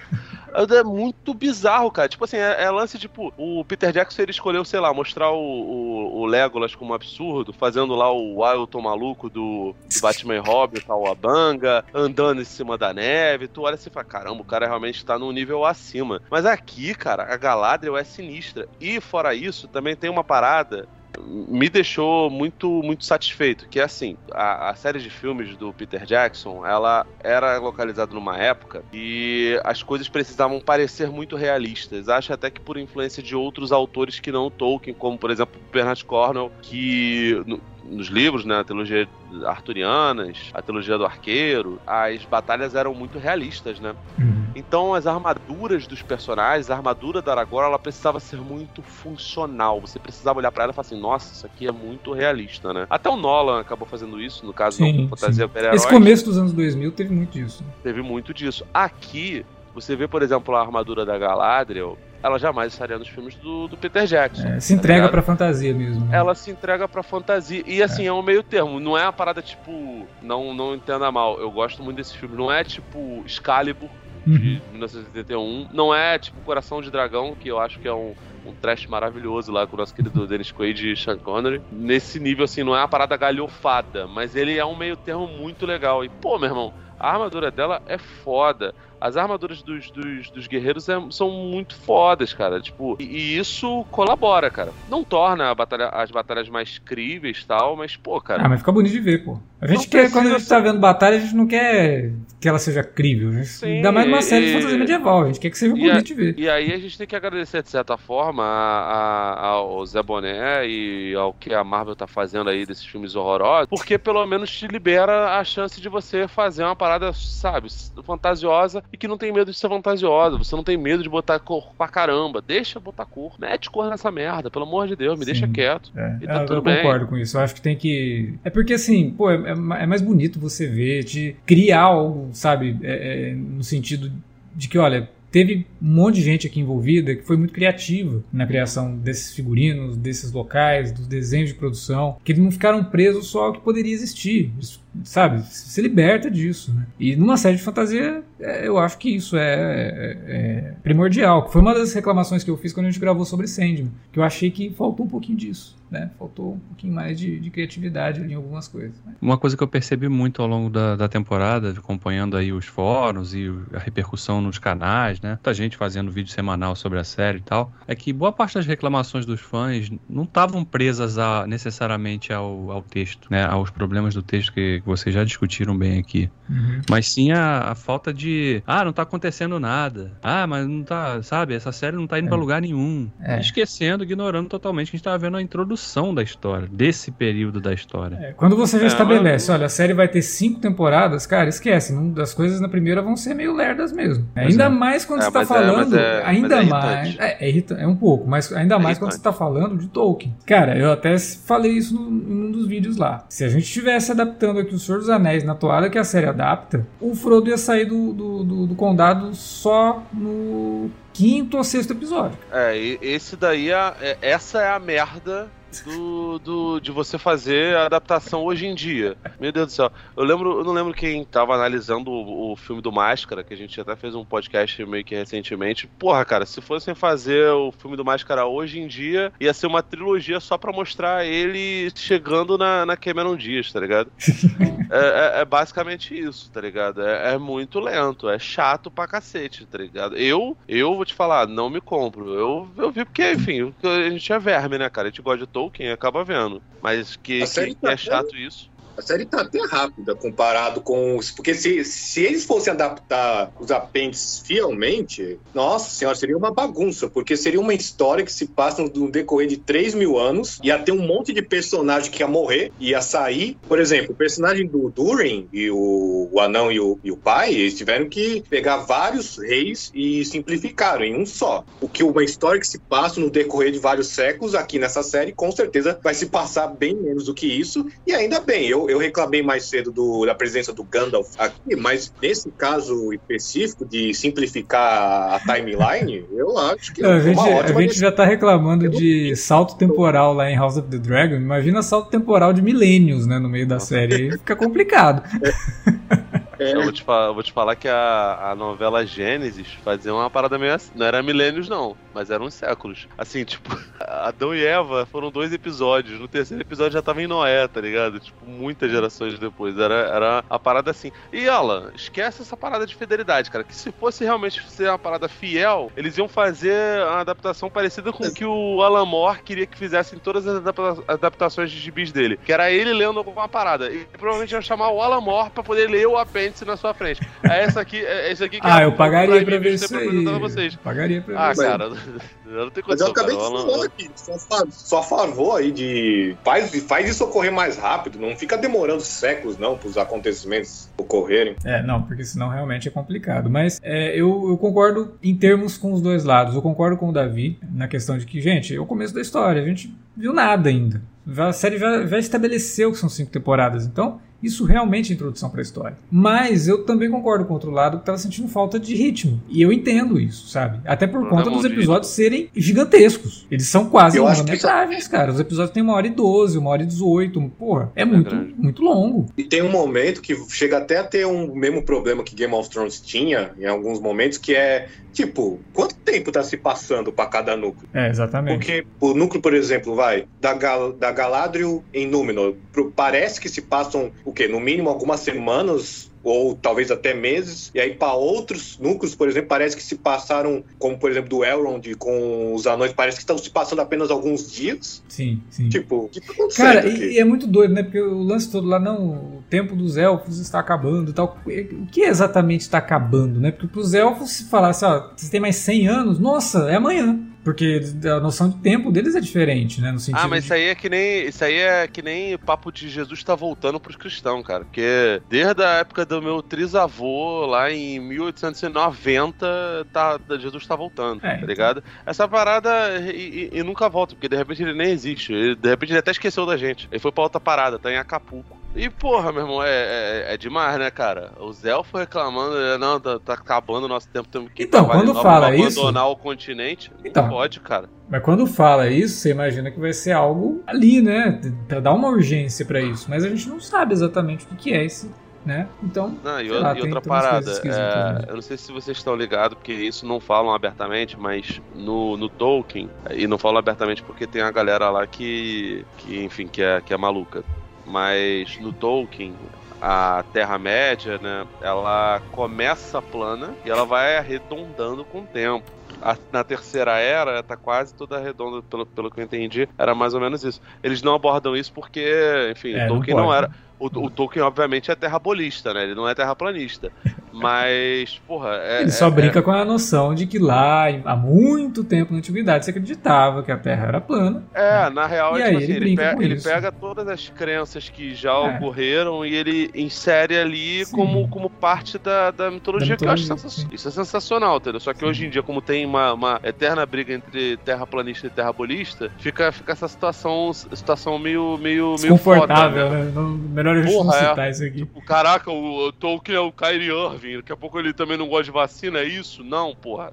É 0.53 0.83
muito 0.83 1.33
bizarro, 1.33 1.91
cara. 1.91 2.09
Tipo 2.09 2.25
assim, 2.25 2.37
é, 2.37 2.65
é, 2.65 2.71
lance 2.71 2.99
tipo, 2.99 3.33
o 3.37 3.65
Peter 3.65 3.93
Jackson 3.93 4.23
ele 4.23 4.31
escolheu, 4.31 4.65
sei 4.65 4.81
lá, 4.81 4.93
mostrar 4.93 5.31
o, 5.31 5.39
o, 5.39 6.21
o 6.21 6.27
Legolas 6.27 6.75
como 6.75 6.91
um 6.91 6.95
absurdo, 6.95 7.53
fazendo 7.53 7.95
lá 7.95 8.11
o 8.13 8.43
Wilton 8.43 8.81
maluco 8.81 9.29
do, 9.29 9.75
do 9.75 10.01
Batman 10.01 10.37
e 10.37 10.39
Robin, 10.39 10.81
banga, 11.21 11.85
andando 11.95 12.41
em 12.41 12.45
cima 12.45 12.77
da 12.77 12.93
neve. 12.93 13.49
Tu 13.49 13.63
olha 13.63 13.75
assim 13.75 13.91
e 13.91 13.93
fala, 13.93 14.05
caramba, 14.05 14.43
o 14.43 14.45
cara 14.45 14.67
realmente 14.67 15.05
tá 15.05 15.19
num 15.19 15.33
nível 15.33 15.65
acima. 15.65 16.21
Mas 16.31 16.45
aqui, 16.45 16.95
cara, 16.95 17.33
a 17.33 17.37
Galadriel 17.37 17.97
é 17.97 18.05
sinistra. 18.05 18.69
E 18.81 19.01
fora 19.01 19.35
isso, 19.35 19.69
também 19.69 19.95
tem 19.95 20.11
uma 20.11 20.25
parada 20.25 20.89
me 21.19 21.69
deixou 21.69 22.31
muito 22.31 22.83
muito 22.83 23.05
satisfeito, 23.05 23.69
que 23.69 23.81
é 23.81 23.83
assim, 23.83 24.17
a, 24.33 24.71
a, 24.71 24.75
série 24.75 24.99
de 24.99 25.11
filmes 25.11 25.57
do 25.57 25.73
Peter 25.73 26.05
Jackson, 26.05 26.65
ela 26.65 27.07
era 27.23 27.59
localizada 27.59 28.15
numa 28.15 28.37
época 28.39 28.85
e 28.93 29.61
as 29.65 29.83
coisas 29.83 30.09
precisavam 30.09 30.61
parecer 30.61 31.11
muito 31.11 31.37
realistas. 31.37 32.09
Acho 32.09 32.33
até 32.33 32.51
que 32.51 32.61
por 32.61 32.77
influência 32.77 33.23
de 33.23 33.35
outros 33.35 33.73
autores 33.73 34.21
que 34.21 34.33
não 34.33 34.51
Tolkien, 34.51 34.95
como 34.95 35.19
por 35.19 35.31
exemplo 35.31 35.61
Bernard 35.73 36.05
Cornwell, 36.05 36.53
que 36.63 37.43
nos 37.91 38.07
livros, 38.07 38.45
né, 38.45 38.61
a 38.61 38.65
trilogia 38.65 39.09
arturianas, 39.45 40.51
a 40.55 40.63
trilogia 40.63 40.97
do 40.97 41.05
arqueiro, 41.05 41.81
as 41.87 42.25
batalhas 42.25 42.75
eram 42.75 42.95
muito 42.95 43.19
realistas, 43.19 43.81
né? 43.81 43.95
Uhum. 44.19 44.45
Então 44.55 44.95
as 44.95 45.07
armaduras 45.07 45.87
dos 45.87 46.01
personagens, 46.03 46.71
a 46.71 46.77
armadura 46.77 47.21
da 47.21 47.33
Aragorn, 47.33 47.67
ela 47.69 47.79
precisava 47.79 48.21
ser 48.21 48.39
muito 48.39 48.83
funcional. 48.83 49.81
Você 49.81 49.99
precisava 49.99 50.39
olhar 50.39 50.53
para 50.53 50.65
ela 50.65 50.73
e 50.73 50.75
falar 50.75 50.87
assim, 50.87 51.01
nossa, 51.01 51.33
isso 51.33 51.47
aqui 51.47 51.67
é 51.67 51.73
muito 51.73 52.13
realista, 52.13 52.73
né? 52.73 52.87
Até 52.89 53.11
o 53.11 53.17
Nolan 53.17 53.61
acabou 53.61 53.87
fazendo 53.87 54.21
isso, 54.21 54.47
no 54.47 54.53
caso 54.53 54.79
sim, 54.79 54.93
não 54.93 55.09
fantasia 55.09 55.47
super 55.47 55.75
Esse 55.75 55.89
começo 55.89 56.25
dos 56.25 56.39
anos 56.39 56.53
2000 56.53 56.93
teve 56.93 57.13
muito 57.13 57.33
disso. 57.33 57.65
Teve 57.83 58.03
muito 58.03 58.33
disso. 58.33 58.65
Aqui, 58.73 59.45
você 59.75 59.97
vê, 59.97 60.07
por 60.07 60.23
exemplo, 60.23 60.55
a 60.55 60.61
armadura 60.61 61.05
da 61.05 61.19
Galadriel, 61.19 61.99
ela 62.23 62.39
jamais 62.39 62.73
estaria 62.73 62.99
nos 62.99 63.09
filmes 63.09 63.35
do, 63.37 63.69
do 63.69 63.77
Peter 63.77 64.07
Jackson. 64.07 64.47
É, 64.47 64.61
se 64.61 64.75
entrega 64.75 65.05
tá 65.05 65.09
pra 65.09 65.23
fantasia 65.23 65.73
mesmo. 65.75 66.07
Né? 66.07 66.17
Ela 66.17 66.35
se 66.35 66.51
entrega 66.51 66.87
pra 66.87 67.03
fantasia. 67.03 67.63
E 67.67 67.83
assim, 67.83 68.03
é. 68.03 68.07
é 68.07 68.13
um 68.13 68.23
meio 68.23 68.43
termo. 68.43 68.79
Não 68.79 68.97
é 68.97 69.03
uma 69.05 69.13
parada 69.13 69.41
tipo. 69.41 70.07
Não, 70.23 70.53
não 70.53 70.75
entenda 70.75 71.11
mal. 71.11 71.41
Eu 71.41 71.51
gosto 71.51 71.83
muito 71.83 71.97
desse 71.97 72.17
filme. 72.17 72.37
Não 72.37 72.53
é 72.53 72.63
tipo 72.63 73.23
Excalibur. 73.25 73.89
de 74.27 74.33
uhum. 74.33 74.61
1981. 74.73 75.69
Não 75.73 75.95
é 75.95 76.19
tipo 76.19 76.41
Coração 76.43 76.83
de 76.83 76.91
Dragão, 76.91 77.35
que 77.35 77.49
eu 77.49 77.59
acho 77.59 77.79
que 77.79 77.89
é 77.89 77.95
um, 77.95 78.15
um 78.45 78.53
trash 78.53 78.87
maravilhoso 78.87 79.51
lá 79.51 79.67
com 79.67 79.77
o 79.77 79.79
nosso 79.79 79.95
querido 79.95 80.27
Dennis 80.27 80.53
Quaid 80.53 80.93
e 80.93 80.97
Sean 80.97 81.17
Connery. 81.17 81.63
Nesse 81.73 82.21
nível, 82.21 82.45
assim, 82.45 82.63
não 82.63 82.77
é 82.77 82.81
uma 82.81 82.89
parada 82.89 83.17
galhofada, 83.17 84.07
mas 84.07 84.37
ele 84.37 84.59
é 84.59 84.65
um 84.65 84.77
meio 84.77 84.97
termo 84.97 85.27
muito 85.27 85.65
legal. 85.65 86.05
E, 86.05 86.11
pô, 86.11 86.39
meu 86.39 86.51
irmão, 86.51 86.75
a 86.99 87.13
armadura 87.13 87.51
dela 87.51 87.81
é 87.87 87.97
foda 87.97 88.75
as 89.01 89.17
armaduras 89.17 89.63
dos, 89.63 89.91
dos, 89.91 90.31
dos 90.31 90.47
guerreiros 90.47 90.89
é, 90.89 90.95
são 91.11 91.31
muito 91.31 91.75
fodas, 91.75 92.35
cara. 92.35 92.61
Tipo, 92.61 92.97
e, 93.01 93.05
e, 93.05 93.39
isso 93.39 93.85
colabora, 93.91 94.51
cara. 94.51 94.73
Não 94.89 95.03
torna 95.03 95.55
batalha, 95.55 95.89
as 95.89 96.11
batalhas 96.11 96.49
mais 96.49 96.79
críveis 96.79 97.45
tal, 97.45 97.77
mas, 97.77 97.97
pô, 97.97 98.21
cara. 98.21 98.45
Ah, 98.45 98.49
mas 98.49 98.61
fica 98.61 98.73
bonito 98.73 98.93
de 98.93 99.01
ver, 99.01 99.25
pô. 99.25 99.39
A 99.61 99.67
gente 99.67 99.89
quer, 99.89 100.11
quando 100.11 100.29
a 100.29 100.39
gente 100.39 100.49
tá 100.49 100.59
vendo 100.59 100.79
batalha, 100.79 101.19
a 101.19 101.21
gente 101.21 101.35
não 101.35 101.47
quer 101.47 102.13
que 102.41 102.49
ela 102.49 102.59
seja 102.59 102.83
crível. 102.83 103.31
Né? 103.31 103.45
Sim, 103.45 103.77
Ainda 103.77 103.93
mais 103.93 104.07
numa 104.07 104.23
série 104.23 104.47
e, 104.47 104.47
de 104.47 104.53
fantasia 104.55 104.79
medieval. 104.79 105.23
A 105.23 105.27
gente 105.27 105.39
quer 105.39 105.51
que 105.51 105.59
seja 105.59 105.75
bonito 105.75 105.97
a, 105.99 106.01
de 106.01 106.15
ver. 106.15 106.35
E 106.39 106.49
aí 106.49 106.73
a 106.73 106.79
gente 106.79 106.97
tem 106.97 107.07
que 107.07 107.15
agradecer, 107.15 107.63
de 107.63 107.69
certa 107.69 107.99
forma, 107.99 108.43
a, 108.43 109.35
a, 109.35 109.47
ao 109.49 109.85
Zé 109.85 110.03
Boné 110.03 110.67
e 110.67 111.15
ao 111.15 111.35
que 111.35 111.53
a 111.53 111.63
Marvel 111.63 111.95
tá 111.95 112.07
fazendo 112.07 112.49
aí 112.49 112.65
desses 112.65 112.87
filmes 112.87 113.15
horrorosos, 113.15 113.69
porque 113.69 113.99
pelo 113.99 114.25
menos 114.27 114.51
te 114.51 114.67
libera 114.67 115.39
a 115.39 115.45
chance 115.45 115.79
de 115.79 115.89
você 115.91 116.27
fazer 116.27 116.65
uma 116.65 116.75
parada, 116.75 117.13
sabe, 117.13 117.69
fantasiosa 118.03 118.83
e 118.93 118.97
que 118.97 119.09
não 119.09 119.17
tem 119.17 119.33
medo 119.33 119.51
de 119.51 119.57
ser 119.57 119.69
fantasiosa. 119.69 120.39
Você 120.39 120.55
não 120.57 120.65
tem 120.65 120.77
medo 120.77 121.03
de 121.03 121.09
botar 121.09 121.39
cor 121.39 121.73
pra 121.77 121.89
caramba. 121.89 122.43
Deixa 122.45 122.81
botar 122.81 123.05
cor. 123.05 123.35
Mete 123.39 123.71
cor 123.71 123.89
nessa 123.89 124.11
merda, 124.11 124.51
pelo 124.51 124.65
amor 124.65 124.89
de 124.89 124.97
Deus, 124.97 125.19
me 125.19 125.25
Sim, 125.25 125.33
deixa 125.33 125.49
quieto. 125.49 125.93
É. 125.97 126.19
E 126.21 126.27
tá 126.27 126.43
eu, 126.43 126.47
tudo 126.47 126.59
eu 126.59 126.63
bem. 126.63 126.77
concordo 126.77 127.07
com 127.07 127.17
isso. 127.17 127.37
Eu 127.37 127.43
acho 127.43 127.55
que 127.55 127.61
tem 127.61 127.77
que. 127.77 128.35
É 128.45 128.51
porque 128.51 128.75
assim, 128.75 129.11
pô, 129.11 129.31
é, 129.31 129.37
é, 129.37 129.51
é 129.83 129.87
mais 129.87 130.03
bonito 130.03 130.41
você 130.41 130.67
ver, 130.67 131.05
de 131.05 131.37
criar 131.47 131.83
algo, 131.83 132.31
sabe? 132.33 132.79
É, 132.83 133.31
é, 133.31 133.35
no 133.35 133.63
sentido 133.63 134.11
de 134.55 134.69
que, 134.69 134.79
olha, 134.79 135.09
teve 135.31 135.67
um 135.81 135.95
monte 135.95 136.17
de 136.17 136.23
gente 136.23 136.47
aqui 136.47 136.61
envolvida 136.61 137.15
que 137.15 137.23
foi 137.23 137.37
muito 137.37 137.53
criativa 137.53 138.23
na 138.33 138.47
criação 138.47 138.97
desses 138.97 139.35
figurinos, 139.35 139.97
desses 139.97 140.33
locais, 140.33 140.93
dos 140.93 141.07
desenhos 141.07 141.51
de 141.51 141.55
produção, 141.55 142.17
que 142.25 142.33
eles 142.33 142.43
não 142.43 142.51
ficaram 142.51 142.83
presos 142.85 143.29
só 143.29 143.47
ao 143.47 143.53
que 143.53 143.61
poderia 143.61 143.93
existir. 143.93 144.53
Eles 144.57 144.81
sabe, 145.05 145.43
se 145.45 145.81
liberta 145.81 146.31
disso, 146.31 146.73
né? 146.75 146.87
E 146.99 147.17
numa 147.17 147.37
série 147.37 147.57
de 147.57 147.63
fantasia, 147.63 148.23
é, 148.39 148.67
eu 148.67 148.79
acho 148.79 148.99
que 148.99 149.11
isso 149.15 149.37
é, 149.37 149.43
é, 149.43 150.19
é, 150.27 150.75
primordial. 150.83 151.49
Foi 151.51 151.61
uma 151.61 151.75
das 151.75 151.93
reclamações 151.93 152.43
que 152.43 152.51
eu 152.51 152.57
fiz 152.57 152.73
quando 152.73 152.87
a 152.87 152.91
gente 152.91 153.01
gravou 153.01 153.25
sobre 153.25 153.47
Sandman, 153.47 153.91
que 154.11 154.19
eu 154.19 154.23
achei 154.23 154.51
que 154.51 154.71
faltou 154.71 155.07
um 155.07 155.09
pouquinho 155.09 155.39
disso, 155.39 155.77
né? 155.91 156.11
Faltou 156.19 156.55
um 156.55 156.59
pouquinho 156.59 156.93
mais 156.93 157.19
de, 157.19 157.39
de 157.39 157.51
criatividade 157.51 158.21
em 158.21 158.35
algumas 158.35 158.67
coisas. 158.67 158.95
Né? 159.05 159.15
Uma 159.21 159.39
coisa 159.39 159.57
que 159.57 159.63
eu 159.63 159.69
percebi 159.69 160.09
muito 160.09 160.43
ao 160.43 160.49
longo 160.49 160.71
da, 160.71 160.97
da, 160.97 161.09
temporada, 161.09 161.71
acompanhando 161.71 162.37
aí 162.37 162.53
os 162.53 162.67
fóruns 162.67 163.35
e 163.35 163.53
a 163.75 163.79
repercussão 163.79 164.41
nos 164.41 164.59
canais, 164.59 165.21
né? 165.21 165.31
Muita 165.31 165.55
gente 165.55 165.77
fazendo 165.77 166.11
vídeo 166.11 166.33
semanal 166.33 166.75
sobre 166.75 166.99
a 166.99 167.05
série 167.05 167.39
e 167.39 167.43
tal, 167.43 167.73
é 167.87 167.95
que 167.95 168.13
boa 168.13 168.33
parte 168.33 168.55
das 168.55 168.67
reclamações 168.67 169.27
dos 169.27 169.41
fãs 169.41 169.91
não 170.09 170.25
estavam 170.25 170.65
presas 170.65 171.19
a, 171.19 171.47
necessariamente 171.47 172.33
ao, 172.33 172.71
ao 172.71 172.83
texto, 172.83 173.29
né? 173.31 173.45
Aos 173.45 173.71
problemas 173.71 174.15
do 174.15 174.23
texto 174.23 174.53
que 174.53 174.80
que 174.81 174.87
vocês 174.87 175.15
já 175.15 175.25
discutiram 175.25 175.77
bem 175.77 175.99
aqui. 175.99 176.31
Uhum. 176.49 176.81
Mas 176.89 177.09
sim 177.09 177.33
a, 177.33 177.71
a, 177.71 177.75
falta 177.75 178.13
de. 178.13 178.63
Ah, 178.67 178.85
não 178.85 178.93
tá 178.93 179.03
acontecendo 179.03 179.59
nada. 179.61 180.13
Ah, 180.23 180.47
mas 180.47 180.67
não 180.67 180.83
tá. 180.83 181.23
Sabe, 181.23 181.55
essa 181.55 181.73
série 181.73 181.97
não 181.97 182.07
tá 182.07 182.19
indo 182.19 182.27
é. 182.27 182.29
pra 182.29 182.39
lugar 182.39 182.61
nenhum. 182.61 183.11
É. 183.21 183.39
Esquecendo, 183.41 184.05
ignorando 184.05 184.49
totalmente 184.49 184.91
que 184.91 184.97
a 184.97 184.99
gente 184.99 185.05
tava 185.05 185.19
vendo 185.19 185.37
a 185.37 185.43
introdução 185.43 186.15
da 186.15 186.23
história, 186.23 186.69
desse 186.71 187.11
período 187.11 187.61
da 187.61 187.73
história. 187.73 188.17
É, 188.17 188.33
quando 188.33 188.57
você 188.57 188.79
já 188.79 188.85
é, 188.85 188.89
estabelece, 188.89 189.51
olha, 189.51 189.67
a 189.67 189.69
série 189.69 189.93
vai 189.93 190.09
ter 190.09 190.23
cinco 190.23 190.61
temporadas, 190.61 191.27
cara, 191.27 191.49
esquece. 191.49 191.93
Não, 191.93 192.21
as 192.23 192.35
coisas 192.35 192.61
na 192.61 192.69
primeira 192.69 193.03
vão 193.03 193.17
ser 193.17 193.35
meio 193.35 193.55
lerdas 193.55 193.93
mesmo. 193.93 194.29
Ainda 194.35 194.65
é. 194.65 194.69
mais 194.69 195.05
quando 195.05 195.23
você 195.23 195.31
tá 195.31 195.47
falando. 195.47 195.97
ainda 196.25 196.63
mais. 196.63 197.17
É, 197.19 197.51
é, 197.51 197.87
um 197.87 197.97
pouco, 197.97 198.29
mas 198.29 198.53
ainda 198.53 198.79
mais 198.79 198.99
quando 198.99 199.13
você 199.13 199.21
tá 199.21 199.33
falando 199.33 199.77
de 199.77 199.89
Tolkien. 199.89 200.35
Cara, 200.47 200.77
eu 200.77 200.91
até 200.91 201.19
falei 201.19 201.73
isso 201.73 201.95
no, 201.95 202.11
num 202.11 202.51
dos 202.51 202.67
vídeos 202.67 202.97
lá. 202.97 203.25
Se 203.29 203.45
a 203.45 203.49
gente 203.49 203.65
estivesse 203.65 204.13
adaptando 204.13 204.61
aqui 204.61 204.70
que 204.71 204.77
o 204.77 204.79
Senhor 204.79 204.99
dos 204.99 205.11
Anéis, 205.11 205.43
na 205.43 205.55
toada 205.55 205.91
que 205.91 205.99
a 205.99 206.05
série 206.05 206.27
adapta, 206.27 206.87
o 207.01 207.15
Frodo 207.15 207.51
ia 207.51 207.59
sair 207.59 207.85
do, 207.85 208.13
do, 208.13 208.45
do, 208.45 208.67
do 208.69 208.75
condado 208.77 209.35
só 209.35 210.03
no 210.13 210.91
quinto 211.13 211.57
ou 211.57 211.65
sexto 211.65 211.93
episódio. 211.93 212.39
É, 212.53 212.79
esse 213.03 213.37
daí, 213.37 213.71
é, 213.71 213.95
é, 214.01 214.19
essa 214.23 214.63
é 214.63 214.71
a 214.71 214.79
merda 214.79 215.49
do, 215.85 216.39
do, 216.39 216.81
de 216.81 216.91
você 216.91 217.19
fazer 217.19 217.77
a 217.77 217.87
adaptação 217.87 218.45
hoje 218.45 218.67
em 218.67 218.75
dia. 218.75 219.17
Meu 219.39 219.53
Deus 219.53 219.69
do 219.69 219.73
céu. 219.73 219.93
Eu 220.17 220.25
lembro, 220.25 220.59
eu 220.59 220.65
não 220.65 220.73
lembro 220.73 220.93
quem 220.93 221.25
tava 221.25 221.55
analisando 221.55 222.11
o, 222.11 222.53
o, 222.53 222.57
filme 222.57 222.83
do 222.83 222.93
Máscara, 222.93 223.45
que 223.45 223.55
a 223.55 223.57
gente 223.57 223.81
até 223.81 223.95
fez 223.97 224.15
um 224.15 224.25
podcast 224.25 224.85
meio 224.85 225.05
que 225.05 225.15
recentemente. 225.15 225.87
Porra, 225.87 226.25
cara, 226.25 226.45
se 226.47 226.61
fossem 226.61 226.95
fazer 226.95 227.49
o 227.51 227.73
filme 227.73 227.97
do 227.97 228.05
Máscara 228.05 228.47
hoje 228.47 228.81
em 228.81 228.87
dia, 228.87 229.33
ia 229.41 229.55
ser 229.55 229.67
uma 229.67 229.83
trilogia 229.83 230.41
só 230.41 230.59
pra 230.59 230.73
mostrar 230.73 231.25
ele 231.25 231.91
chegando 231.95 232.59
na, 232.59 232.85
na 232.85 232.97
Cameron 232.97 233.37
Dias, 233.37 233.73
tá 233.73 233.81
ligado? 233.81 234.11
é, 234.91 235.39
é, 235.39 235.41
é, 235.41 235.45
basicamente 235.45 236.19
isso, 236.19 236.51
tá 236.51 236.61
ligado? 236.61 237.03
É, 237.03 237.35
é, 237.35 237.39
muito 237.39 237.79
lento, 237.81 238.29
é 238.29 238.39
chato 238.39 238.91
pra 238.91 239.07
cacete, 239.07 239.67
tá 239.67 239.79
ligado? 239.79 240.17
Eu, 240.17 240.57
eu 240.69 240.95
vou 240.95 241.05
te 241.05 241.15
falar, 241.15 241.47
não 241.47 241.71
me 241.71 241.81
compro. 241.81 242.35
Eu, 242.35 242.69
eu 242.77 242.91
vi 242.91 243.05
porque, 243.05 243.33
enfim, 243.33 243.73
a 243.83 244.11
gente 244.11 244.33
é 244.33 244.39
verme, 244.39 244.79
né, 244.79 244.89
cara? 244.91 245.09
A 245.09 245.11
gente 245.11 245.23
gosta 245.23 245.47
de 245.47 245.53
Tolkien 245.61 245.93
acaba 245.93 246.25
vendo. 246.25 246.63
Mas 246.81 247.17
que, 247.17 247.45
que, 247.47 247.75
que 247.75 247.87
é 247.87 247.97
chato 247.97 248.35
isso. 248.37 248.70
A 249.01 249.03
série 249.03 249.25
tá 249.25 249.41
até 249.41 249.59
rápida 249.67 250.15
comparado 250.15 250.83
com 250.83 251.17
os. 251.17 251.31
Porque 251.31 251.55
se, 251.55 251.83
se 251.87 252.23
eles 252.23 252.45
fossem 252.45 252.71
adaptar 252.71 253.51
os 253.59 253.71
apêndices 253.71 254.41
fielmente, 254.41 255.39
nossa 255.55 255.89
senhora, 255.89 256.15
seria 256.15 256.37
uma 256.37 256.53
bagunça. 256.53 257.09
Porque 257.09 257.35
seria 257.35 257.59
uma 257.59 257.73
história 257.73 258.23
que 258.23 258.31
se 258.31 258.47
passa 258.47 258.83
no 258.83 259.11
decorrer 259.11 259.49
de 259.49 259.57
3 259.57 259.95
mil 259.95 260.19
anos. 260.19 260.61
Ia 260.63 260.79
ter 260.79 260.93
um 260.93 261.01
monte 261.01 261.33
de 261.33 261.41
personagem 261.41 262.11
que 262.11 262.23
ia 262.23 262.29
morrer, 262.29 262.71
ia 262.79 263.01
sair. 263.01 263.57
Por 263.67 263.81
exemplo, 263.81 264.13
o 264.13 264.15
personagem 264.15 264.67
do 264.67 264.91
Durin 264.91 265.49
e 265.51 265.71
o, 265.71 266.29
o 266.31 266.39
anão 266.39 266.71
e 266.71 266.79
o, 266.79 266.99
e 267.03 267.11
o 267.11 267.17
pai, 267.17 267.55
eles 267.55 267.79
tiveram 267.79 268.07
que 268.07 268.45
pegar 268.51 268.79
vários 268.79 269.39
reis 269.39 269.91
e 269.95 270.23
simplificaram 270.27 271.05
em 271.07 271.17
um 271.17 271.25
só. 271.25 271.65
O 271.81 271.89
que 271.89 272.03
uma 272.03 272.23
história 272.23 272.61
que 272.61 272.69
se 272.69 272.79
passa 272.79 273.19
no 273.19 273.31
decorrer 273.31 273.73
de 273.73 273.79
vários 273.79 274.09
séculos 274.09 274.55
aqui 274.55 274.79
nessa 274.79 275.03
série, 275.03 275.33
com 275.33 275.51
certeza 275.51 275.99
vai 276.03 276.13
se 276.13 276.27
passar 276.27 276.67
bem 276.67 276.95
menos 276.95 277.25
do 277.25 277.33
que 277.33 277.47
isso. 277.47 277.87
E 278.07 278.13
ainda 278.13 278.41
bem, 278.41 278.69
eu, 278.69 278.90
eu 278.91 278.99
reclamei 278.99 279.43
mais 279.43 279.65
cedo 279.65 279.91
do, 279.91 280.27
da 280.27 280.35
presença 280.35 280.73
do 280.73 280.83
Gandalf 280.85 281.29
aqui, 281.39 281.77
mas 281.77 282.13
nesse 282.21 282.51
caso 282.51 283.13
específico 283.13 283.85
de 283.85 284.13
simplificar 284.15 285.35
a 285.35 285.41
timeline, 285.41 286.25
eu 286.33 286.57
acho 286.59 286.93
que. 286.93 287.03
Não, 287.03 287.13
a 287.13 287.21
gente, 287.21 287.41
a 287.41 287.81
gente 287.81 287.99
já 287.99 288.09
está 288.09 288.25
reclamando 288.25 288.87
eu 288.87 288.91
de 288.91 289.35
salto 289.37 289.77
temporal 289.77 290.33
lá 290.35 290.51
em 290.51 290.57
House 290.57 290.77
of 290.77 290.89
the 290.89 290.99
Dragon. 290.99 291.37
Imagina 291.37 291.83
salto 291.83 292.11
temporal 292.11 292.53
de 292.53 292.63
milênios, 292.63 293.27
né, 293.27 293.39
no 293.39 293.49
meio 293.49 293.67
da 293.67 293.79
série. 293.79 294.15
Aí 294.15 294.31
fica 294.33 294.57
complicado. 294.57 295.23
É. 295.45 296.21
É. 296.61 296.75
Eu 296.75 296.83
vou 296.83 296.93
te, 296.93 297.03
falar, 297.03 297.33
vou 297.33 297.43
te 297.43 297.53
falar 297.53 297.75
que 297.75 297.89
a, 297.89 298.51
a 298.51 298.55
novela 298.55 299.07
Gênesis 299.07 299.67
fazia 299.83 300.13
uma 300.13 300.29
parada 300.29 300.59
meio 300.59 300.75
assim. 300.75 300.93
Não 300.95 301.07
era 301.07 301.23
milênios, 301.23 301.71
não, 301.71 301.97
mas 302.13 302.31
eram 302.31 302.51
séculos. 302.51 303.09
Assim, 303.17 303.45
tipo, 303.47 303.75
Adão 303.99 304.55
e 304.55 304.63
Eva 304.63 305.07
foram 305.07 305.31
dois 305.31 305.55
episódios. 305.55 306.21
No 306.21 306.29
terceiro 306.29 306.63
episódio 306.63 306.93
já 306.93 307.01
tava 307.01 307.23
em 307.23 307.27
Noé, 307.27 307.67
tá 307.67 307.81
ligado? 307.81 308.21
Tipo, 308.21 308.45
muitas 308.45 308.91
gerações 308.91 309.39
depois. 309.39 309.79
Era, 309.79 309.95
era 309.95 310.45
a 310.51 310.59
parada 310.59 310.91
assim. 310.91 311.11
E 311.33 311.49
Alan, 311.49 311.93
esquece 311.95 312.43
essa 312.43 312.57
parada 312.59 312.87
de 312.87 312.95
fidelidade, 312.95 313.51
cara. 313.51 313.65
Que 313.65 313.75
se 313.75 313.91
fosse 313.91 314.23
realmente 314.23 314.63
ser 314.69 314.91
uma 314.91 314.99
parada 314.99 315.29
fiel, 315.29 315.91
eles 315.97 316.19
iam 316.19 316.29
fazer 316.29 317.03
uma 317.07 317.21
adaptação 317.21 317.71
parecida 317.71 318.13
com 318.13 318.25
o 318.25 318.35
que 318.35 318.45
o 318.45 318.83
Alan 318.83 319.07
Moore 319.07 319.43
queria 319.43 319.67
que 319.67 319.79
fizessem 319.79 320.19
todas 320.19 320.47
as 320.47 320.57
adapta 320.57 321.03
adaptações 321.09 321.71
de 321.71 321.79
gibis 321.79 322.13
dele. 322.13 322.39
Que 322.45 322.53
era 322.53 322.71
ele 322.71 322.93
lendo 322.93 323.19
alguma 323.19 323.49
parada. 323.49 323.91
E 323.91 324.05
provavelmente 324.05 324.53
iam 324.53 324.61
chamar 324.61 324.91
o 324.91 325.01
Alan 325.01 325.23
Moore 325.23 325.49
pra 325.49 325.63
poder 325.63 325.89
ler 325.89 326.07
o 326.07 326.19
apêndice 326.19 326.50
apêndice 326.51 326.65
na 326.65 326.77
sua 326.77 326.93
frente. 326.93 327.21
É 327.43 327.63
essa 327.63 327.81
aqui, 327.81 327.99
é 328.05 328.31
esse 328.33 328.43
aqui 328.43 328.61
que 328.61 328.67
Ah, 328.67 328.83
é 328.83 328.85
eu 328.85 328.93
pagaria 328.93 329.45
pra 329.45 329.59
ver 329.59 329.75
isso 329.75 329.97
aí. 329.97 330.25
Vocês. 330.25 330.77
Pagaria 330.77 331.23
pra 331.23 331.35
ver 331.35 331.41
Ah, 331.41 331.55
cara, 331.55 331.85
eu 332.47 332.65
não 332.65 332.71
tenho 332.71 332.87
condição, 332.87 332.89
Mas 332.89 333.01
eu 333.01 333.07
acabei 333.07 333.37
cara, 333.37 333.49
de 333.49 333.71
falar 333.71 333.87
aqui, 333.87 334.11
só, 334.17 334.67
só 334.71 334.99
a 334.99 335.03
favor 335.03 335.57
aí 335.57 335.71
de... 335.71 336.37
Faz, 336.45 336.75
faz 336.85 337.09
isso 337.09 337.25
ocorrer 337.25 337.53
mais 337.53 337.77
rápido, 337.79 338.19
não 338.19 338.37
fica 338.37 338.57
demorando 338.59 339.03
séculos, 339.03 339.59
não, 339.59 339.79
pros 339.79 339.97
acontecimentos 339.97 340.89
ocorrerem. 340.99 341.57
É, 341.65 341.83
não, 341.83 342.03
porque 342.03 342.25
senão 342.25 342.49
realmente 342.49 342.89
é 342.89 342.91
complicado. 342.91 343.49
Mas 343.49 343.81
é, 343.83 344.15
eu, 344.15 344.49
eu 344.49 344.59
concordo 344.59 345.15
em 345.23 345.35
termos 345.35 345.79
com 345.79 345.93
os 345.93 346.03
dois 346.03 346.25
lados. 346.25 346.55
Eu 346.55 346.63
concordo 346.63 346.97
com 346.97 347.09
o 347.09 347.13
Davi 347.13 347.59
na 347.73 347.89
questão 347.89 348.19
de 348.19 348.27
que, 348.27 348.41
gente, 348.41 348.75
é 348.75 348.81
o 348.81 348.87
começo 348.87 349.15
da 349.15 349.21
história, 349.21 349.63
a 349.63 349.65
gente 349.65 349.95
viu 350.17 350.33
nada 350.33 350.69
ainda. 350.69 351.03
A 351.37 351.53
série 351.53 351.79
já, 351.79 352.07
já 352.07 352.19
estabeleceu 352.19 352.91
que 352.91 352.99
são 352.99 353.09
cinco 353.09 353.31
temporadas, 353.31 353.87
então 353.87 354.21
Isso 354.43 354.65
realmente 354.65 355.13
é 355.13 355.15
introdução 355.15 355.51
para 355.51 355.61
a 355.61 355.63
história. 355.63 355.99
Mas 356.11 356.69
eu 356.69 356.85
também 356.85 357.11
concordo 357.11 357.45
com 357.45 357.53
o 357.53 357.55
outro 357.55 357.71
lado 357.71 357.99
que 357.99 358.03
estava 358.03 358.19
sentindo 358.19 358.49
falta 358.49 358.79
de 358.79 358.95
ritmo. 358.95 359.41
E 359.49 359.61
eu 359.61 359.73
entendo 359.73 360.21
isso, 360.21 360.49
sabe? 360.49 360.81
Até 360.85 361.07
por 361.07 361.29
conta 361.29 361.51
dos 361.51 361.65
episódios 361.65 362.11
serem 362.13 362.49
gigantescos. 362.55 363.47
Eles 363.51 363.67
são 363.67 363.89
quase 363.89 364.19
longa-metragens, 364.19 365.05
que... 365.05 365.11
cara. 365.11 365.33
Os 365.33 365.41
episódios 365.41 365.73
têm 365.73 365.83
uma 365.83 365.95
hora 365.95 366.07
e 366.07 366.11
doze, 366.11 366.59
uma 366.59 366.71
hora 366.71 366.83
e 366.83 366.87
dezoito. 366.87 367.41
Porra, 367.59 367.91
é, 367.95 368.03
é 368.03 368.05
muito, 368.05 368.35
muito 368.57 368.83
longo. 368.83 369.27
E 369.37 369.45
tem 369.45 369.63
um 369.63 369.71
momento 369.71 370.21
que 370.21 370.35
chega 370.49 370.79
até 370.79 370.99
a 370.99 371.05
ter 371.05 371.27
um 371.27 371.55
mesmo 371.55 371.83
problema 371.83 372.23
que 372.23 372.35
Game 372.35 372.55
of 372.55 372.71
Thrones 372.71 373.01
tinha 373.01 373.51
em 373.59 373.67
alguns 373.67 374.01
momentos, 374.01 374.39
que 374.39 374.55
é 374.55 374.89
Tipo, 375.13 375.59
quanto 375.73 375.95
tempo 375.97 376.31
tá 376.31 376.43
se 376.43 376.57
passando 376.57 377.13
para 377.13 377.29
cada 377.29 377.57
núcleo? 377.57 377.89
É, 377.93 378.09
exatamente. 378.09 378.57
Porque 378.57 378.87
o 379.01 379.15
núcleo, 379.15 379.43
por 379.43 379.55
exemplo, 379.55 379.95
vai, 379.95 380.27
da, 380.41 380.55
Gal 380.55 380.93
da 380.93 381.11
Galadriel 381.13 381.85
em 381.93 382.07
Númenor, 382.07 382.55
parece 382.95 383.41
que 383.41 383.49
se 383.49 383.63
passam, 383.63 384.13
o 384.25 384.33
quê? 384.33 384.47
No 384.47 384.61
mínimo 384.61 384.89
algumas 384.89 385.21
semanas 385.21 386.10
ou 386.23 386.55
talvez 386.55 386.91
até 386.91 387.15
meses. 387.15 387.71
E 387.75 387.81
aí, 387.81 387.95
para 387.95 388.13
outros 388.15 388.79
núcleos, 388.79 389.15
por 389.15 389.29
exemplo, 389.29 389.49
parece 389.49 389.77
que 389.77 389.83
se 389.83 389.97
passaram, 389.97 390.63
como 390.79 390.99
por 390.99 391.11
exemplo 391.11 391.31
do 391.31 391.45
Elrond 391.45 391.95
com 391.99 392.55
os 392.55 392.67
anões, 392.67 392.93
parece 392.93 393.17
que 393.17 393.23
estão 393.23 393.39
se 393.39 393.51
passando 393.51 393.81
apenas 393.81 394.11
alguns 394.11 394.51
dias. 394.51 395.03
Sim, 395.09 395.43
sim. 395.51 395.69
Tipo, 395.69 396.05
o 396.05 396.09
que 396.09 396.21
tá 396.21 396.33
acontecendo? 396.33 396.67
Cara, 396.67 396.87
e, 396.87 397.15
e, 397.15 397.19
é 397.19 397.25
muito 397.25 397.47
doido, 397.47 397.75
né? 397.75 397.83
Porque 397.83 398.01
o 398.01 398.23
lance 398.23 398.51
todo 398.51 398.67
lá, 398.67 398.79
não, 398.79 399.39
o 399.39 399.45
tempo 399.49 399.75
dos 399.75 399.97
elfos 399.97 400.39
está 400.39 400.61
acabando 400.61 401.11
e 401.11 401.15
tal. 401.15 401.39
O 401.47 401.87
que 401.87 402.03
exatamente 402.03 402.63
está 402.63 402.79
acabando, 402.79 403.41
né? 403.41 403.51
Porque 403.51 403.69
para 403.69 403.81
os 403.81 403.95
elfos, 403.95 404.31
se 404.31 404.45
falasse, 404.45 404.85
ó, 404.85 405.11
vocês 405.17 405.31
têm 405.31 405.41
mais 405.41 405.57
100 405.57 405.89
anos, 405.89 406.19
nossa, 406.19 406.71
é 406.71 406.77
amanhã. 406.77 407.30
Porque 407.43 407.81
a 408.05 408.21
noção 408.21 408.51
de 408.51 408.59
tempo 408.59 408.93
deles 408.93 409.15
é 409.15 409.21
diferente, 409.21 409.81
né? 409.81 409.91
No 409.91 409.99
sentido 409.99 410.23
ah, 410.23 410.29
mas 410.29 410.41
de... 410.41 410.47
isso 410.47 410.55
aí 410.55 410.65
é 410.65 410.75
que 410.75 410.89
nem. 410.89 411.27
Isso 411.27 411.45
aí 411.45 411.55
é 411.55 411.89
que 411.89 412.03
nem 412.03 412.37
papo 412.37 412.71
de 412.71 412.89
Jesus 412.89 413.25
tá 413.25 413.35
voltando 413.35 413.81
pros 413.81 413.97
cristãos, 413.97 414.47
cara. 414.47 414.65
Porque 414.65 415.23
desde 415.29 415.63
a 415.63 415.79
época 415.79 416.05
do 416.05 416.21
meu 416.21 416.43
trisavô, 416.43 417.47
lá 417.47 417.71
em 417.71 417.99
1890, 417.99 419.87
tá, 419.93 420.21
Jesus 420.39 420.67
tá 420.67 420.77
voltando, 420.77 421.25
é, 421.25 421.39
tá 421.39 421.47
ligado? 421.47 421.83
Essa 422.05 422.29
parada 422.29 422.71
e, 423.01 423.51
e, 423.53 423.59
e, 423.59 423.63
nunca 423.63 423.89
volta, 423.89 424.15
porque 424.15 424.29
de 424.29 424.37
repente 424.37 424.63
ele 424.63 424.75
nem 424.75 424.91
existe. 424.91 425.33
Ele, 425.33 425.55
de 425.55 425.69
repente 425.69 425.93
ele 425.93 425.99
até 425.99 426.11
esqueceu 426.11 426.45
da 426.45 426.57
gente. 426.57 426.89
Ele 426.91 427.01
foi 427.01 427.11
pra 427.11 427.25
outra 427.25 427.41
parada, 427.41 427.79
tá 427.79 427.91
em 427.91 427.97
Acapulco. 427.97 428.60
E 428.75 428.89
porra, 428.89 429.33
meu 429.33 429.43
irmão, 429.43 429.63
é, 429.63 429.69
é, 429.69 430.35
é, 430.35 430.37
demais, 430.37 430.79
né, 430.79 430.91
cara? 430.91 431.33
Os 431.41 431.65
elfos 431.65 432.01
reclamando, 432.01 432.55
né, 432.55 432.79
não, 432.79 433.01
tá, 433.01 433.19
tá 433.19 433.35
acabando 433.35 433.85
o 433.85 433.89
nosso 433.89 434.09
tempo, 434.09 434.29
temos 434.29 434.53
que 434.53 434.63
então, 434.63 434.85
quando 434.85 435.13
fala 435.15 435.55
isso, 435.55 435.81
abandonar 435.81 436.09
o 436.09 436.17
continente. 436.17 436.93
Então, 437.05 437.29
pode, 437.29 437.59
cara. 437.61 437.89
Mas 438.09 438.23
quando 438.23 438.47
fala 438.47 438.89
isso, 438.89 439.17
você 439.17 439.31
imagina 439.31 439.71
que 439.71 439.81
vai 439.81 439.93
ser 439.93 440.13
algo 440.13 440.63
ali, 440.67 441.01
né? 441.01 441.41
Pra 441.67 441.81
dar 441.81 441.93
uma 441.93 442.09
urgência 442.09 442.65
para 442.65 442.81
isso. 442.81 443.07
Mas 443.09 443.25
a 443.25 443.29
gente 443.29 443.49
não 443.49 443.61
sabe 443.61 443.93
exatamente 443.93 444.47
o 444.51 444.57
que 444.57 444.73
é 444.73 444.85
esse 444.85 445.11
né? 445.45 445.69
Então. 445.83 446.19
Não, 446.23 446.41
e, 446.41 446.49
lá, 446.51 446.77
e 446.77 446.83
outra 446.83 447.01
parada, 447.01 447.51
é, 447.51 447.69
né? 447.69 448.25
eu 448.29 448.35
não 448.35 448.43
sei 448.43 448.57
se 448.57 448.71
vocês 448.71 448.97
estão 448.97 449.17
ligados, 449.17 449.57
porque 449.57 449.73
isso 449.73 450.07
não 450.07 450.21
falam 450.21 450.53
abertamente, 450.53 451.19
mas 451.19 451.61
no, 451.75 452.17
no 452.17 452.29
Tolkien, 452.29 452.91
e 453.11 453.27
não 453.27 453.39
falam 453.39 453.59
abertamente 453.59 454.03
porque 454.03 454.27
tem 454.27 454.43
a 454.43 454.51
galera 454.51 454.91
lá 454.91 455.07
que, 455.07 455.85
que 455.97 456.23
enfim, 456.23 456.47
que 456.47 456.63
é, 456.63 456.81
que 456.81 456.93
é 456.93 456.97
maluca 456.97 457.43
mas 457.91 458.59
no 458.61 458.73
Tolkien 458.73 459.35
a 459.81 460.25
Terra-média, 460.33 461.19
né, 461.19 461.47
ela 461.63 462.21
começa 462.33 463.01
plana 463.01 463.55
e 463.65 463.71
ela 463.71 463.85
vai 463.85 464.19
arredondando 464.19 465.05
com 465.05 465.21
o 465.21 465.27
tempo. 465.27 465.65
A, 466.03 466.17
na 466.33 466.45
terceira 466.45 466.99
era, 466.99 467.43
tá 467.43 467.57
quase 467.57 467.95
toda 467.95 468.19
redonda, 468.19 468.63
pelo, 468.63 468.87
pelo 468.87 469.11
que 469.11 469.21
eu 469.21 469.25
entendi, 469.25 469.69
era 469.79 469.95
mais 469.95 470.15
ou 470.15 470.21
menos 470.21 470.45
isso. 470.45 470.61
Eles 470.83 471.03
não 471.03 471.15
abordam 471.15 471.57
isso 471.57 471.73
porque, 471.73 472.51
enfim, 472.51 472.75
é, 472.75 472.87
Tolkien 472.87 473.17
não, 473.17 473.25
não 473.25 473.35
era. 473.35 473.51
O, 473.81 473.87
o, 473.87 474.11
Tolkien, 474.11 474.45
obviamente, 474.45 474.91
é 474.91 474.95
terrabolista, 474.95 475.73
né? 475.73 475.85
Ele 475.85 475.95
não 475.95 476.07
é 476.07 476.15
terraplanista. 476.15 476.93
Mas, 477.33 478.21
porra. 478.27 478.57
É, 478.57 478.83
ele 478.83 478.91
só 478.91 479.09
é, 479.09 479.11
brinca 479.11 479.39
é... 479.39 479.43
com 479.43 479.51
a 479.51 479.65
noção 479.65 480.15
de 480.15 480.27
que 480.27 480.39
lá, 480.39 480.87
há 481.05 481.17
muito 481.17 481.83
tempo 481.83 482.13
na 482.13 482.19
antiguidade, 482.19 482.65
se 482.65 482.71
acreditava 482.71 483.43
que 483.43 483.51
a 483.51 483.57
Terra 483.57 483.87
era 483.87 484.01
plana. 484.01 484.45
É, 484.53 484.85
né? 484.85 484.91
na 484.91 485.07
real, 485.07 485.39
e 485.39 485.43
é, 485.43 485.47
tipo 485.47 485.59
assim, 485.59 485.73
ele, 485.73 485.87
ele, 485.87 485.97
pega, 485.97 486.25
ele, 486.25 486.41
pega, 486.41 486.73
todas 486.73 487.09
as 487.09 487.29
crenças 487.29 487.89
que 487.89 488.15
já 488.15 488.33
é. 488.33 488.57
ocorreram 488.57 489.25
e 489.25 489.35
ele 489.35 489.71
insere 489.75 490.37
ali 490.37 490.85
como, 490.91 491.27
como 491.29 491.49
parte 491.49 491.99
da, 491.99 492.31
da 492.31 492.51
mitologia, 492.51 492.91
da 492.91 492.95
mitologia 492.95 492.97
que 492.97 493.05
eu 493.05 493.11
acho 493.11 493.25
sensacional. 493.25 493.75
Isso 493.75 493.89
é 493.89 493.91
sensacional, 493.91 494.57
entendeu? 494.59 494.81
Só 494.81 494.93
que 494.93 495.01
sim. 495.01 495.07
hoje 495.07 495.27
em 495.27 495.31
dia, 495.31 495.43
como 495.43 495.63
tem 495.63 495.87
uma, 495.87 496.13
uma 496.13 496.41
eterna 496.43 496.85
briga 496.85 497.15
entre 497.15 497.57
terraplanista 497.59 498.27
e 498.27 498.31
terrabolista, 498.31 499.11
fica, 499.19 499.51
fica 499.53 499.73
essa 499.73 499.89
situação, 499.89 500.53
situação 500.53 501.19
meio, 501.19 501.57
meio, 501.59 501.97
meio 502.01 502.17
foda, 502.17 502.69
né? 502.69 502.85
né? 502.85 503.13
Melhor 503.53 503.70
a 503.79 503.83
gente 503.83 503.93
Porra, 503.93 504.05
não 504.05 504.29
citar 504.29 504.47
é. 504.47 504.51
isso 504.51 504.65
aqui. 504.65 504.79
Tipo, 504.79 505.03
caraca, 505.03 505.51
o, 505.51 505.89
o 505.89 505.93
Tolkien 505.93 506.37
é 506.37 506.41
o 506.41 506.53
Kyrie 506.53 506.91
Irving, 506.91 507.37
daqui 507.37 507.53
a 507.53 507.57
pouco 507.57 507.79
ele 507.79 507.93
também 507.93 508.17
não 508.17 508.29
gosta 508.29 508.45
de 508.45 508.51
vacina, 508.51 509.01
é 509.01 509.05
isso? 509.05 509.45
Não, 509.45 509.75
porra. 509.75 510.13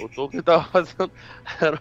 O 0.00 0.08
Tolkien 0.08 0.42
tava 0.42 0.64
fazendo. 0.70 1.10
Era, 1.60 1.80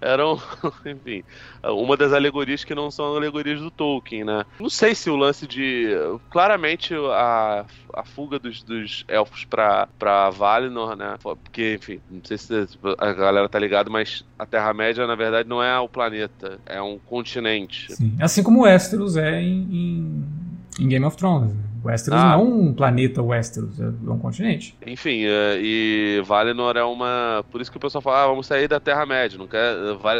eram, 0.00 0.40
enfim, 0.86 1.24
uma 1.64 1.96
das 1.96 2.12
alegorias 2.12 2.64
que 2.64 2.74
não 2.74 2.90
são 2.90 3.16
alegorias 3.16 3.60
do 3.60 3.70
Tolkien, 3.70 4.24
né? 4.24 4.44
Não 4.58 4.70
sei 4.70 4.94
se 4.94 5.10
o 5.10 5.16
lance 5.16 5.46
de. 5.46 5.88
Claramente 6.30 6.94
a, 6.94 7.64
a 7.94 8.04
fuga 8.04 8.38
dos, 8.38 8.62
dos 8.62 9.04
elfos 9.08 9.44
pra, 9.44 9.88
pra 9.98 10.30
Valinor, 10.30 10.96
né? 10.96 11.16
Porque, 11.22 11.74
enfim, 11.74 12.00
não 12.10 12.20
sei 12.24 12.38
se 12.38 12.68
a 12.98 13.12
galera 13.12 13.48
tá 13.48 13.58
ligado, 13.58 13.90
mas 13.90 14.24
a 14.38 14.46
Terra-média, 14.46 15.06
na 15.06 15.14
verdade, 15.14 15.48
não 15.48 15.62
é 15.62 15.78
o 15.78 15.88
planeta, 15.88 16.60
é 16.64 16.80
um 16.80 16.98
continente. 16.98 17.92
Sim. 17.92 18.16
Assim 18.20 18.42
como 18.42 18.62
Westeros 18.62 19.16
é 19.16 19.40
em, 19.40 19.68
em, 19.70 20.24
em 20.78 20.88
Game 20.88 21.04
of 21.04 21.16
Thrones. 21.16 21.52
Né? 21.54 21.68
Westeros 21.84 22.20
ah. 22.20 22.24
não 22.24 22.32
é 22.32 22.36
um 22.36 22.74
planeta 22.74 23.22
Westeros, 23.22 23.80
é 23.80 23.84
um 23.84 24.18
continente. 24.18 24.76
Enfim, 24.86 25.24
é, 25.24 25.58
e 25.60 26.22
Valinor 26.24 26.76
é 26.76 26.82
uma. 26.82 27.44
Por 27.50 27.60
isso 27.60 27.70
que 27.70 27.76
o 27.76 27.80
pessoal 27.80 28.02
fala, 28.02 28.24
ah, 28.24 28.26
vamos 28.26 28.46
sair 28.46 28.68
da 28.68 28.80
Terra-média. 28.80 29.38
Não, 29.38 29.46
quer... 29.46 29.74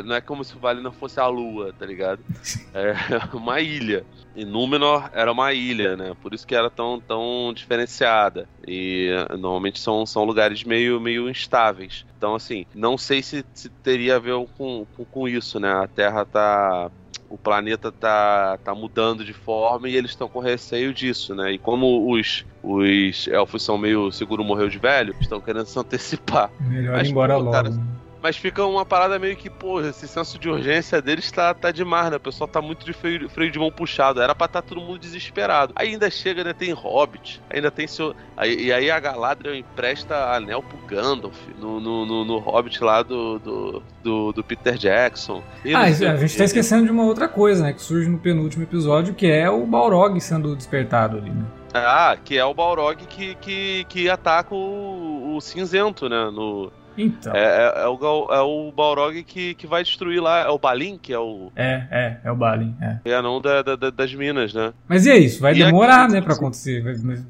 não 0.04 0.14
é 0.14 0.20
como 0.20 0.44
se 0.44 0.56
Valinor 0.56 0.92
fosse 0.92 1.18
a 1.18 1.26
Lua, 1.26 1.72
tá 1.78 1.84
ligado? 1.84 2.20
É 2.74 2.94
uma 3.34 3.61
ilha. 3.61 4.04
E 4.36 4.44
Númenor 4.44 5.11
era 5.12 5.32
uma 5.32 5.52
ilha, 5.52 5.96
né? 5.96 6.14
Por 6.22 6.32
isso 6.32 6.46
que 6.46 6.54
era 6.54 6.70
tão, 6.70 7.00
tão 7.00 7.52
diferenciada. 7.52 8.48
E 8.66 9.09
normalmente 9.38 9.80
são, 9.80 10.06
são 10.06 10.24
lugares 10.24 10.62
meio, 10.62 11.00
meio 11.00 11.28
instáveis. 11.28 12.06
Então, 12.16 12.34
assim, 12.34 12.64
não 12.74 12.96
sei 12.96 13.22
se, 13.22 13.44
se 13.52 13.68
teria 13.68 14.16
a 14.16 14.18
ver 14.18 14.34
com, 14.56 14.86
com, 14.96 15.04
com 15.04 15.28
isso, 15.28 15.59
né? 15.59 15.72
A 15.72 15.88
Terra 15.88 16.24
tá 16.24 16.90
o 17.29 17.37
planeta 17.37 17.93
tá, 17.93 18.59
tá 18.64 18.74
mudando 18.74 19.24
de 19.24 19.33
forma 19.33 19.89
e 19.89 19.97
eles 19.97 20.11
estão 20.12 20.29
com 20.29 20.41
receio 20.41 20.95
disso, 20.95 21.35
né? 21.35 21.53
E 21.53 21.59
como 21.59 22.11
os, 22.11 22.45
os 22.62 23.29
elfos 23.29 23.62
são 23.62 23.76
meio 23.76 24.11
seguro 24.11 24.43
morreu 24.43 24.68
de 24.68 24.79
velho, 24.79 25.14
estão 25.20 25.41
querendo 25.41 25.66
se 25.66 25.79
antecipar. 25.79 26.51
Melhor 26.61 26.97
Mas, 26.97 27.09
ir 27.09 27.11
embora 27.11 27.35
pô, 27.35 27.41
logo. 27.41 27.53
Cara, 27.53 27.70
né? 27.70 27.83
Mas 28.22 28.36
fica 28.36 28.64
uma 28.64 28.84
parada 28.84 29.18
meio 29.18 29.36
que, 29.36 29.48
pô, 29.48 29.80
esse 29.80 30.08
senso 30.08 30.38
de 30.38 30.48
urgência 30.48 31.00
deles 31.00 31.30
tá, 31.30 31.54
tá 31.54 31.70
demais, 31.70 32.10
né? 32.10 32.16
O 32.16 32.20
pessoal 32.20 32.48
tá 32.48 32.60
muito 32.60 32.84
de 32.84 32.92
freio, 32.92 33.28
freio 33.28 33.50
de 33.50 33.58
mão 33.58 33.70
puxado. 33.70 34.20
Era 34.20 34.34
pra 34.34 34.46
estar 34.46 34.62
tá 34.62 34.68
todo 34.68 34.80
mundo 34.80 34.98
desesperado. 34.98 35.72
Aí 35.76 35.90
ainda 35.90 36.10
chega, 36.10 36.42
né? 36.42 36.52
Tem 36.52 36.72
Hobbit, 36.72 37.40
ainda 37.48 37.70
tem 37.70 37.86
seu. 37.86 38.14
Aí, 38.36 38.66
e 38.66 38.72
aí 38.72 38.90
a 38.90 38.98
Galadriel 38.98 39.54
empresta 39.54 40.34
anel 40.34 40.62
pro 40.62 40.78
Gandalf 40.86 41.36
no, 41.58 41.80
no, 41.80 42.06
no, 42.06 42.24
no 42.24 42.38
Hobbit 42.38 42.82
lá 42.82 43.02
do, 43.02 43.38
do, 43.38 43.82
do, 44.02 44.32
do 44.32 44.44
Peter 44.44 44.76
Jackson. 44.76 45.42
E 45.64 45.74
ah, 45.74 45.82
a 45.82 45.90
gente 45.90 46.36
tá 46.36 46.44
esquecendo 46.44 46.86
de 46.86 46.90
uma 46.90 47.04
outra 47.04 47.28
coisa, 47.28 47.62
né? 47.62 47.72
Que 47.72 47.82
surge 47.82 48.08
no 48.08 48.18
penúltimo 48.18 48.64
episódio, 48.64 49.14
que 49.14 49.30
é 49.30 49.48
o 49.48 49.64
Balrog 49.64 50.20
sendo 50.20 50.56
despertado 50.56 51.18
ali, 51.18 51.30
né? 51.30 51.44
Ah, 51.72 52.16
que 52.22 52.36
é 52.38 52.44
o 52.44 52.54
Balrog 52.54 52.96
que, 53.06 53.34
que, 53.36 53.84
que 53.88 54.08
ataca 54.08 54.54
o, 54.54 55.36
o 55.36 55.40
cinzento, 55.40 56.08
né? 56.08 56.30
No, 56.30 56.72
então. 56.99 57.32
É, 57.34 57.38
é, 57.38 57.82
é, 57.84 57.88
o, 57.88 58.28
é 58.32 58.40
o 58.40 58.72
Balrog 58.72 59.22
que, 59.22 59.55
que 59.55 59.66
vai 59.66 59.82
destruir 59.82 60.20
lá. 60.20 60.40
É 60.40 60.49
o 60.49 60.59
Balin, 60.59 60.99
que 60.99 61.12
é 61.12 61.18
o. 61.18 61.51
É, 61.55 61.86
é, 61.90 62.20
é 62.24 62.32
o 62.32 62.36
Balin. 62.36 62.76
É, 62.80 62.99
é 63.05 63.22
não 63.22 63.40
da, 63.40 63.62
da, 63.62 63.90
das 63.90 64.14
minas, 64.14 64.53
né? 64.53 64.72
Mas 64.88 65.07
e 65.07 65.11
é 65.11 65.18
isso? 65.18 65.40
Vai 65.40 65.55
e 65.55 65.64
demorar, 65.64 66.05
aqui, 66.05 66.14
né, 66.14 66.20
pra 66.20 66.34
acontecer. 66.34 66.82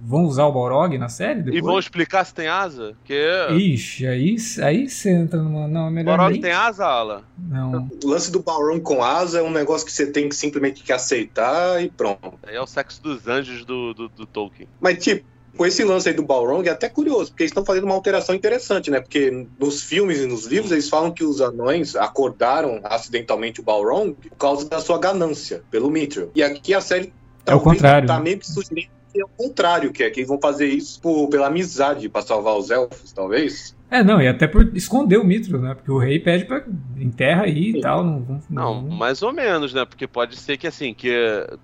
Vão 0.02 0.24
usar 0.24 0.46
o 0.46 0.52
Balrog 0.52 0.96
na 0.96 1.08
série? 1.08 1.42
Depois? 1.42 1.56
E 1.56 1.60
vão 1.60 1.78
explicar 1.78 2.24
se 2.24 2.34
tem 2.34 2.48
asa? 2.48 2.94
Que... 3.04 3.48
Ixi, 3.50 4.06
aí, 4.06 4.36
aí 4.62 4.88
você 4.88 5.10
entra 5.10 5.40
numa. 5.40 5.68
Não, 5.68 5.88
é 5.88 5.90
melhor. 5.90 6.14
O 6.14 6.16
Balrog 6.16 6.32
nem... 6.32 6.42
tem 6.42 6.52
asa, 6.52 6.86
Ala? 6.86 7.24
Não. 7.38 7.88
O 8.02 8.08
lance 8.08 8.32
do 8.32 8.42
Balrog 8.42 8.80
com 8.80 9.02
asa 9.02 9.40
é 9.40 9.42
um 9.42 9.50
negócio 9.50 9.86
que 9.86 9.92
você 9.92 10.06
tem 10.06 10.28
que 10.28 10.34
simplesmente 10.34 10.82
que 10.82 10.92
aceitar 10.92 11.82
e 11.82 11.90
pronto. 11.90 12.38
É 12.46 12.60
o 12.60 12.66
sexo 12.66 13.02
dos 13.02 13.26
anjos 13.26 13.64
do, 13.64 13.94
do, 13.94 14.08
do 14.08 14.26
Tolkien. 14.26 14.68
Mas, 14.80 15.02
tipo, 15.02 15.24
com 15.58 15.66
esse 15.66 15.82
lance 15.82 16.08
aí 16.08 16.14
do 16.14 16.22
Balrog 16.22 16.68
é 16.68 16.70
até 16.70 16.88
curioso, 16.88 17.30
porque 17.30 17.42
eles 17.42 17.50
estão 17.50 17.64
fazendo 17.64 17.84
uma 17.84 17.94
alteração 17.94 18.32
interessante, 18.32 18.92
né? 18.92 19.00
Porque 19.00 19.46
nos 19.58 19.82
filmes 19.82 20.20
e 20.20 20.26
nos 20.26 20.46
livros 20.46 20.70
eles 20.70 20.88
falam 20.88 21.10
que 21.10 21.24
os 21.24 21.40
anões 21.40 21.96
acordaram 21.96 22.80
acidentalmente 22.84 23.60
o 23.60 23.64
Balrog 23.64 24.12
por 24.12 24.36
causa 24.36 24.68
da 24.68 24.80
sua 24.80 24.98
ganância 24.98 25.64
pelo 25.68 25.90
Mithril. 25.90 26.30
E 26.32 26.44
aqui 26.44 26.72
a 26.72 26.80
série 26.80 27.12
é 27.44 27.54
o 27.54 27.60
contrário. 27.60 28.06
tá 28.06 28.20
meio 28.20 28.38
que 28.38 28.46
sugerindo 28.46 28.92
que 29.12 29.20
é 29.20 29.24
o 29.24 29.28
contrário, 29.28 29.92
que 29.92 30.04
é 30.04 30.10
que 30.10 30.20
eles 30.20 30.28
vão 30.28 30.38
fazer 30.38 30.66
isso 30.66 31.00
por, 31.00 31.28
pela 31.28 31.48
amizade, 31.48 32.08
pra 32.08 32.22
salvar 32.22 32.56
os 32.56 32.70
elfos, 32.70 33.10
talvez. 33.12 33.74
É, 33.90 34.02
não, 34.02 34.20
e 34.20 34.28
até 34.28 34.46
por 34.46 34.76
esconder 34.76 35.16
o 35.16 35.24
Mitro, 35.24 35.58
né? 35.60 35.74
Porque 35.74 35.90
o 35.90 35.98
rei 35.98 36.18
pede 36.18 36.44
pra 36.44 36.62
enterra 36.96 37.44
aí 37.44 37.70
e 37.70 37.80
tal. 37.80 38.04
Não, 38.04 38.20
não, 38.20 38.40
Não, 38.50 38.82
mais 38.82 39.22
ou 39.22 39.32
menos, 39.32 39.72
né? 39.72 39.84
Porque 39.84 40.06
pode 40.06 40.36
ser 40.36 40.58
que 40.58 40.66
assim, 40.66 40.92
que 40.92 41.10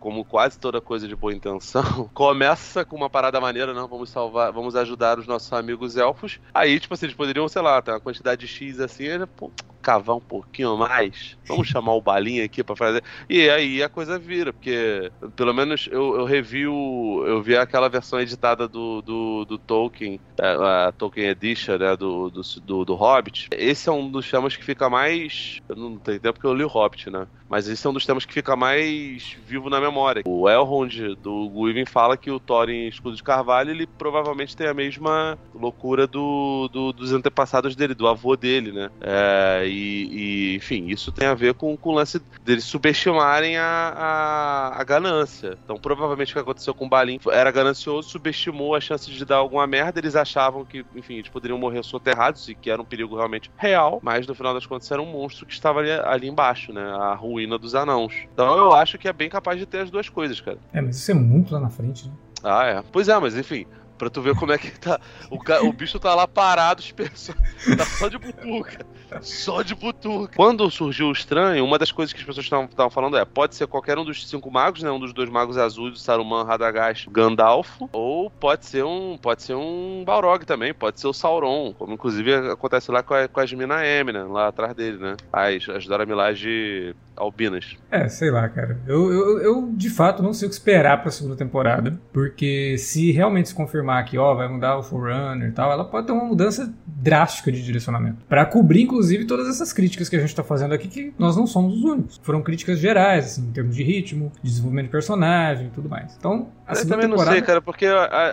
como 0.00 0.24
quase 0.24 0.58
toda 0.58 0.80
coisa 0.80 1.06
de 1.06 1.14
boa 1.14 1.34
intenção, 1.34 2.08
começa 2.14 2.84
com 2.84 2.96
uma 2.96 3.10
parada 3.10 3.40
maneira, 3.40 3.74
não, 3.74 3.86
vamos 3.86 4.08
salvar, 4.08 4.52
vamos 4.52 4.74
ajudar 4.74 5.18
os 5.18 5.26
nossos 5.26 5.52
amigos 5.52 5.96
elfos. 5.96 6.40
Aí, 6.52 6.80
tipo 6.80 6.94
assim, 6.94 7.06
eles 7.06 7.16
poderiam, 7.16 7.46
sei 7.48 7.60
lá, 7.60 7.80
ter 7.82 7.90
uma 7.90 8.00
quantidade 8.00 8.40
de 8.40 8.48
X 8.48 8.80
assim, 8.80 9.04
pô, 9.36 9.52
cavar 9.85 10.16
um 10.16 10.20
pouquinho 10.20 10.76
mais. 10.78 11.37
Vamos 11.47 11.68
chamar 11.68 11.95
o 11.95 12.01
balinha 12.01 12.45
aqui 12.45 12.64
pra 12.64 12.74
fazer. 12.74 13.05
E 13.28 13.51
aí 13.51 13.82
a 13.82 13.89
coisa 13.89 14.18
vira, 14.18 14.53
porque 14.53 15.12
pelo 15.37 15.53
menos 15.53 15.89
eu, 15.93 16.16
eu 16.16 16.24
revi 16.24 16.66
o. 16.66 17.22
Eu 17.26 17.43
vi 17.43 17.57
aquela 17.57 17.89
versão 17.89 18.18
editada 18.18 18.66
do, 18.66 19.03
do, 19.03 19.45
do 19.45 19.59
Tolkien, 19.59 20.18
a, 20.41 20.89
a 20.89 20.93
Tolkien 20.93 21.28
Edition, 21.28 21.76
né? 21.76 21.97
Do, 21.97 22.30
do, 22.30 22.41
do, 22.62 22.85
do, 22.87 22.95
Hobbit. 22.95 23.49
Esse 23.53 23.89
é 23.89 23.93
um 23.93 24.11
dos 24.11 24.30
temas 24.30 24.57
que 24.57 24.64
fica 24.64 24.89
mais. 24.89 25.61
Eu 25.68 25.76
não 25.76 25.99
tenho 25.99 26.18
tempo 26.18 26.35
porque 26.35 26.47
eu 26.47 26.55
li 26.55 26.64
o 26.64 26.68
Hobbit, 26.68 27.11
né? 27.11 27.26
Mas 27.55 27.68
esse 27.68 27.86
é 27.86 27.90
um 27.90 27.92
dos 27.92 28.05
temas 28.05 28.24
que 28.24 28.34
fica 28.34 28.57
mais 28.57 29.36
vivo 29.46 29.70
na 29.70 29.80
memória. 29.80 30.24
O 30.26 30.50
Elrond 30.50 31.14
do 31.14 31.48
Guivin 31.50 31.84
fala 31.84 32.16
que 32.16 32.28
o 32.28 32.40
Thor 32.40 32.68
em 32.68 32.88
Escudo 32.88 33.14
de 33.14 33.22
Carvalho 33.22 33.70
ele 33.70 33.86
provavelmente 33.86 34.57
tem 34.57 34.66
a 34.66 34.74
mesma 34.74 35.38
loucura 35.55 36.05
do, 36.05 36.68
do 36.72 36.92
dos 36.92 37.12
antepassados 37.12 37.76
dele, 37.76 37.94
do 37.94 38.09
avô 38.09 38.34
dele, 38.34 38.72
né? 38.72 38.90
É, 39.00 39.62
e, 39.68 40.09
e, 40.50 40.57
enfim, 40.57 40.88
isso 40.88 41.12
tem 41.12 41.28
a 41.28 41.34
ver 41.34 41.55
com, 41.55 41.76
com 41.76 41.90
o 41.90 41.94
lance 41.94 42.20
deles 42.42 42.64
subestimarem 42.64 43.57
a, 43.57 43.62
a, 43.96 44.80
a, 44.80 44.82
ganância. 44.82 45.57
Então, 45.64 45.76
provavelmente 45.76 46.32
o 46.32 46.34
que 46.34 46.40
aconteceu 46.40 46.74
com 46.74 46.86
o 46.86 46.88
Balin 46.88 47.20
era 47.30 47.52
ganancioso, 47.52 48.09
subestimou 48.09 48.74
a 48.74 48.80
chance 48.80 49.09
de 49.09 49.24
dar 49.24 49.36
alguma 49.36 49.64
merda. 49.64 50.00
Eles 50.00 50.16
achavam 50.16 50.64
que, 50.64 50.84
enfim, 50.96 51.18
eles 51.18 51.28
poderiam 51.28 51.57
morrer 51.57 51.84
soterrados 51.84 52.48
e 52.48 52.55
que 52.56 52.68
era 52.68 52.82
um 52.82 52.85
perigo 52.85 53.14
realmente 53.14 53.48
real, 53.56 54.01
mas 54.02 54.26
no 54.26 54.35
final 54.35 54.52
das 54.52 54.66
contas 54.66 54.90
era 54.90 55.01
um 55.01 55.06
monstro 55.06 55.47
que 55.47 55.52
estava 55.52 55.78
ali, 55.78 55.93
ali 55.93 56.26
embaixo, 56.26 56.72
né? 56.72 56.82
A 56.82 57.14
ruína 57.14 57.43
dos 57.46 57.74
anãos. 57.74 58.14
Então 58.32 58.56
eu 58.56 58.72
acho 58.72 58.98
que 58.98 59.08
é 59.08 59.12
bem 59.12 59.28
capaz 59.28 59.58
de 59.58 59.66
ter 59.66 59.80
as 59.80 59.90
duas 59.90 60.08
coisas, 60.08 60.40
cara. 60.40 60.58
É, 60.72 60.80
mas 60.80 60.96
isso 60.96 61.10
é 61.10 61.14
muito 61.14 61.52
lá 61.52 61.60
na 61.60 61.70
frente, 61.70 62.06
né? 62.06 62.14
Ah, 62.42 62.64
é. 62.66 62.82
Pois 62.92 63.08
é, 63.08 63.18
mas 63.18 63.36
enfim, 63.36 63.66
Pra 63.96 64.10
tu 64.10 64.20
ver 64.20 64.34
como 64.34 64.52
é 64.52 64.58
que 64.58 64.70
tá. 64.72 65.00
O, 65.30 65.38
o 65.68 65.72
bicho 65.72 65.98
tá 66.00 66.14
lá 66.14 66.26
parado, 66.26 66.82
tá 67.76 67.86
só 67.86 68.08
de 68.08 68.18
butuca. 68.18 68.84
Só 69.23 69.62
de 69.62 69.74
butuca. 69.74 70.35
Quando 70.36 70.70
surgiu 70.70 71.09
o 71.09 71.12
estranho, 71.12 71.65
uma 71.65 71.78
das 71.78 71.93
coisas 71.93 72.12
que 72.12 72.20
as 72.20 72.27
pessoas 72.27 72.47
estavam 72.47 72.91
falando 72.91 73.16
é: 73.16 73.24
pode 73.24 73.55
ser 73.55 73.66
qualquer 73.66 73.99
um 73.99 74.05
dos 74.05 74.28
cinco 74.28 74.51
magos, 74.51 74.82
né? 74.82 74.91
Um 74.91 75.01
dos 75.01 75.12
dois 75.12 75.28
magos 75.28 75.57
azuis, 75.57 76.01
Saruman, 76.01 76.45
Radagast, 76.45 77.09
Gandalf. 77.11 77.81
Ou 77.93 78.31
pode 78.31 78.66
ser 78.66 78.85
um. 78.85 79.19
Pode 79.20 79.43
ser 79.43 79.55
um 79.55 80.03
Balrog 80.05 80.45
também, 80.45 80.73
pode 80.74 81.01
ser 81.01 81.07
o 81.07 81.12
Sauron. 81.12 81.74
Como 81.74 81.95
inclusive 81.95 82.35
acontece 82.35 82.91
lá 82.91 83.03
com, 83.03 83.15
a, 83.15 83.28
com 83.28 83.41
as 83.41 83.53
Mina 83.53 83.85
M, 83.86 84.12
né? 84.12 84.24
Lá 84.24 84.49
atrás 84.49 84.74
dele, 84.74 84.99
né? 84.99 85.16
As, 85.32 85.69
as 85.69 85.86
Dora 85.86 86.07
Milaje 86.07 86.95
albinas. 87.16 87.77
É, 87.91 88.09
sei 88.09 88.31
lá, 88.31 88.49
cara. 88.49 88.78
Eu, 88.86 89.12
eu, 89.12 89.39
eu, 89.41 89.73
de 89.73 89.89
fato 89.89 90.23
não 90.23 90.32
sei 90.32 90.47
o 90.47 90.51
que 90.51 90.57
esperar 90.57 91.01
pra 91.01 91.11
segunda 91.11 91.36
temporada. 91.36 91.99
Porque 92.12 92.77
se 92.78 93.12
realmente 93.12 93.49
se 93.49 93.55
confirmar 93.55 94.05
que, 94.05 94.19
ó, 94.19 94.35
vai 94.35 94.49
mudar 94.49 94.77
o 94.77 94.82
Forerunner 94.82 95.49
e 95.49 95.53
tal, 95.53 95.70
ela 95.70 95.85
pode 95.85 96.07
ter 96.07 96.12
uma 96.12 96.24
mudança 96.24 96.73
drástica 96.86 97.53
de 97.53 97.62
direcionamento. 97.62 98.24
para 98.28 98.45
cobrir, 98.47 98.82
inclusive, 98.82 99.03
todas 99.26 99.48
essas 99.48 99.72
críticas 99.72 100.09
que 100.09 100.16
a 100.16 100.20
gente 100.20 100.35
tá 100.35 100.43
fazendo 100.43 100.74
aqui, 100.74 100.89
que 100.89 101.14
nós 101.18 101.36
não 101.36 101.47
somos 101.47 101.76
os 101.76 101.85
únicos. 101.85 102.20
Foram 102.22 102.43
críticas 102.43 102.78
gerais, 102.78 103.26
assim, 103.26 103.43
em 103.43 103.52
termos 103.52 103.74
de 103.74 103.82
ritmo, 103.82 104.32
de 104.43 104.51
desenvolvimento 104.51 104.86
de 104.86 104.93
personagem 104.93 105.66
e 105.66 105.70
tudo 105.70 105.89
mais. 105.89 106.16
Então, 106.18 106.48
a 106.66 106.72
eu 106.72 106.89
também 106.89 107.09
temporada... 107.09 107.24
não 107.24 107.32
sei, 107.32 107.43
cara, 107.43 107.60
porque 107.60 107.86